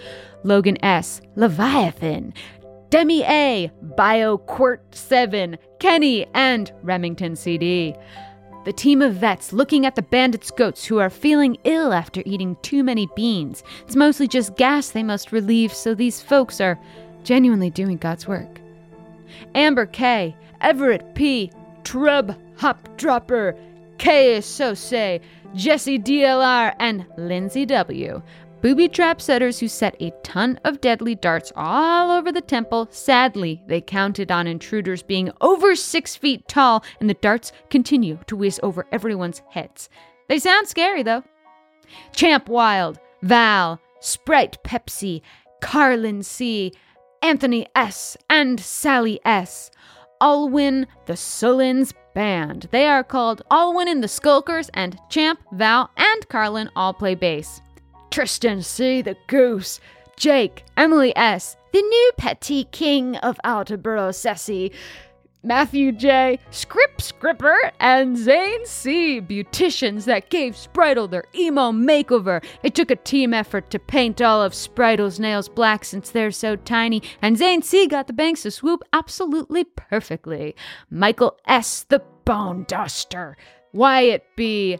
Logan 0.43 0.83
S., 0.83 1.21
Leviathan, 1.35 2.33
Demi 2.89 3.23
A., 3.23 3.71
BioQuirt 3.97 4.79
7, 4.91 5.57
Kenny, 5.79 6.27
and 6.35 6.71
Remington 6.83 7.35
CD. 7.35 7.95
The 8.65 8.73
team 8.73 9.01
of 9.01 9.15
vets 9.15 9.51
looking 9.51 9.85
at 9.85 9.95
the 9.95 10.01
bandits' 10.01 10.51
goats 10.51 10.85
who 10.85 10.99
are 10.99 11.09
feeling 11.09 11.57
ill 11.65 11.91
after 11.91 12.23
eating 12.25 12.55
too 12.61 12.83
many 12.83 13.09
beans. 13.15 13.61
It's 13.85 13.95
mostly 13.95 14.27
just 14.27 14.55
gas 14.55 14.89
they 14.89 15.03
must 15.03 15.33
relieve, 15.33 15.73
so 15.73 15.93
these 15.93 16.21
folks 16.21 16.61
are 16.61 16.79
genuinely 17.23 17.69
doing 17.69 17.97
God's 17.97 18.27
work. 18.27 18.61
Amber 19.53 19.85
K, 19.85 20.35
Everett 20.61 21.13
P, 21.13 21.51
Trub 21.83 22.37
Hop 22.57 22.97
Dropper, 22.97 23.55
K 23.97 24.39
Say, 24.41 25.21
Jesse 25.55 25.99
DLR, 25.99 26.73
and 26.79 27.05
Lindsay 27.17 27.65
W. 27.65 28.21
Booby 28.63 28.87
trap 28.87 29.19
setters 29.19 29.59
who 29.59 29.67
set 29.67 29.93
a 30.01 30.11
ton 30.23 30.57
of 30.63 30.79
deadly 30.79 31.15
darts 31.15 31.51
all 31.53 32.09
over 32.09 32.31
the 32.31 32.39
temple. 32.39 32.87
Sadly, 32.91 33.61
they 33.67 33.81
counted 33.81 34.31
on 34.31 34.47
intruders 34.47 35.03
being 35.03 35.29
over 35.41 35.75
six 35.75 36.15
feet 36.15 36.47
tall, 36.47 36.81
and 37.01 37.09
the 37.09 37.15
darts 37.15 37.51
continue 37.69 38.19
to 38.27 38.37
whiz 38.37 38.61
over 38.63 38.87
everyone's 38.89 39.41
heads. 39.49 39.89
They 40.29 40.39
sound 40.39 40.69
scary, 40.69 41.03
though. 41.03 41.25
Champ 42.13 42.47
Wild, 42.47 42.99
Val, 43.21 43.81
Sprite 43.99 44.63
Pepsi, 44.63 45.21
Carlin 45.59 46.23
C, 46.23 46.71
Anthony 47.21 47.67
S, 47.75 48.15
and 48.29 48.61
Sally 48.61 49.19
S. 49.25 49.71
Olwyn 50.21 50.85
the 51.05 51.17
Sullins 51.17 51.93
Band. 52.15 52.69
They 52.71 52.87
are 52.87 53.03
called 53.03 53.41
Olwyn 53.51 53.87
and 53.87 54.01
the 54.01 54.07
Skulkers, 54.07 54.69
and 54.73 54.97
Champ, 55.09 55.41
Val, 55.51 55.91
and 55.97 56.29
Carlin 56.29 56.69
all 56.77 56.93
play 56.93 57.15
bass. 57.15 57.59
Tristan 58.13 58.61
C, 58.61 59.01
the 59.01 59.17
Goose. 59.25 59.79
Jake, 60.17 60.63
Emily 60.77 61.17
S, 61.17 61.57
the 61.71 61.81
new 61.81 62.11
petty 62.15 62.65
king 62.65 63.15
of 63.17 63.39
Alderborough 63.43 64.13
Sessi. 64.13 64.71
Matthew 65.41 65.91
J, 65.91 66.37
Scrip 66.51 67.01
Scripper, 67.01 67.71
and 67.79 68.15
Zane 68.15 68.67
C, 68.67 69.19
beauticians 69.19 70.05
that 70.05 70.29
gave 70.29 70.53
Spritel 70.53 71.09
their 71.09 71.23
emo 71.33 71.71
makeover. 71.71 72.45
It 72.61 72.75
took 72.75 72.91
a 72.91 72.97
team 72.97 73.33
effort 73.33 73.71
to 73.71 73.79
paint 73.79 74.21
all 74.21 74.43
of 74.43 74.53
Spritel's 74.53 75.19
nails 75.19 75.49
black 75.49 75.83
since 75.83 76.11
they're 76.11 76.29
so 76.29 76.55
tiny, 76.55 77.01
and 77.19 77.35
Zane 77.35 77.63
C 77.63 77.87
got 77.87 78.05
the 78.05 78.13
banks 78.13 78.43
to 78.43 78.51
swoop 78.51 78.83
absolutely 78.93 79.63
perfectly. 79.63 80.55
Michael 80.91 81.39
S, 81.47 81.81
the 81.89 82.03
Bone 82.25 82.65
Duster. 82.67 83.37
Wyatt 83.73 84.23
B, 84.35 84.77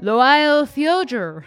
Loyal 0.00 0.64
Theodore. 0.64 1.44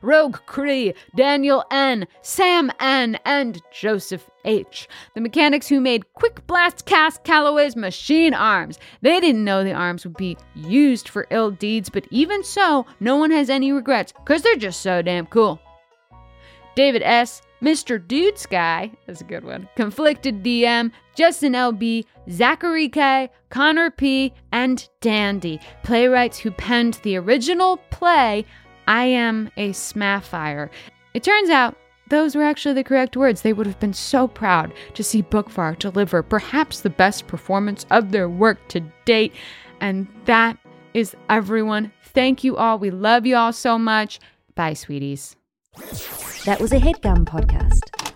Rogue 0.00 0.38
Cree, 0.46 0.94
Daniel 1.16 1.64
N, 1.70 2.06
Sam 2.22 2.70
N, 2.80 3.18
and 3.24 3.60
Joseph 3.72 4.28
H. 4.44 4.88
The 5.14 5.20
mechanics 5.20 5.68
who 5.68 5.80
made 5.80 6.12
Quick 6.14 6.46
Blast 6.46 6.84
Cass 6.86 7.18
Calloway's 7.24 7.76
machine 7.76 8.34
arms. 8.34 8.78
They 9.00 9.20
didn't 9.20 9.44
know 9.44 9.62
the 9.62 9.72
arms 9.72 10.04
would 10.04 10.16
be 10.16 10.36
used 10.54 11.08
for 11.08 11.26
ill 11.30 11.50
deeds, 11.50 11.88
but 11.90 12.06
even 12.10 12.42
so, 12.42 12.86
no 13.00 13.16
one 13.16 13.30
has 13.30 13.50
any 13.50 13.72
regrets, 13.72 14.12
because 14.12 14.42
they're 14.42 14.56
just 14.56 14.80
so 14.80 15.02
damn 15.02 15.26
cool. 15.26 15.60
David 16.74 17.02
S., 17.02 17.42
Mr. 17.62 18.04
Dude 18.04 18.38
Sky, 18.38 18.90
that's 19.06 19.20
a 19.20 19.24
good 19.24 19.44
one, 19.44 19.68
Conflicted 19.76 20.42
DM, 20.42 20.90
Justin 21.14 21.52
LB, 21.52 22.04
Zachary 22.28 22.88
K, 22.88 23.30
Connor 23.50 23.90
P, 23.90 24.32
and 24.50 24.88
Dandy, 25.00 25.60
playwrights 25.84 26.38
who 26.38 26.50
penned 26.50 26.94
the 27.04 27.16
original 27.16 27.76
play 27.90 28.44
I 28.92 29.04
am 29.04 29.50
a 29.56 29.70
Smaffire. 29.70 30.68
It 31.14 31.22
turns 31.22 31.48
out 31.48 31.78
those 32.10 32.36
were 32.36 32.42
actually 32.42 32.74
the 32.74 32.84
correct 32.84 33.16
words. 33.16 33.40
They 33.40 33.54
would 33.54 33.66
have 33.66 33.80
been 33.80 33.94
so 33.94 34.28
proud 34.28 34.70
to 34.92 35.02
see 35.02 35.22
Bookvar 35.22 35.78
deliver 35.78 36.22
perhaps 36.22 36.82
the 36.82 36.90
best 36.90 37.26
performance 37.26 37.86
of 37.90 38.12
their 38.12 38.28
work 38.28 38.58
to 38.68 38.80
date. 39.06 39.32
And 39.80 40.06
that 40.26 40.58
is 40.92 41.16
everyone. 41.30 41.90
Thank 42.04 42.44
you 42.44 42.58
all. 42.58 42.78
We 42.78 42.90
love 42.90 43.24
you 43.24 43.34
all 43.34 43.54
so 43.54 43.78
much. 43.78 44.20
Bye, 44.56 44.74
sweeties. 44.74 45.36
That 46.44 46.58
was 46.60 46.72
a 46.72 46.78
headgum 46.78 47.24
podcast. 47.24 48.11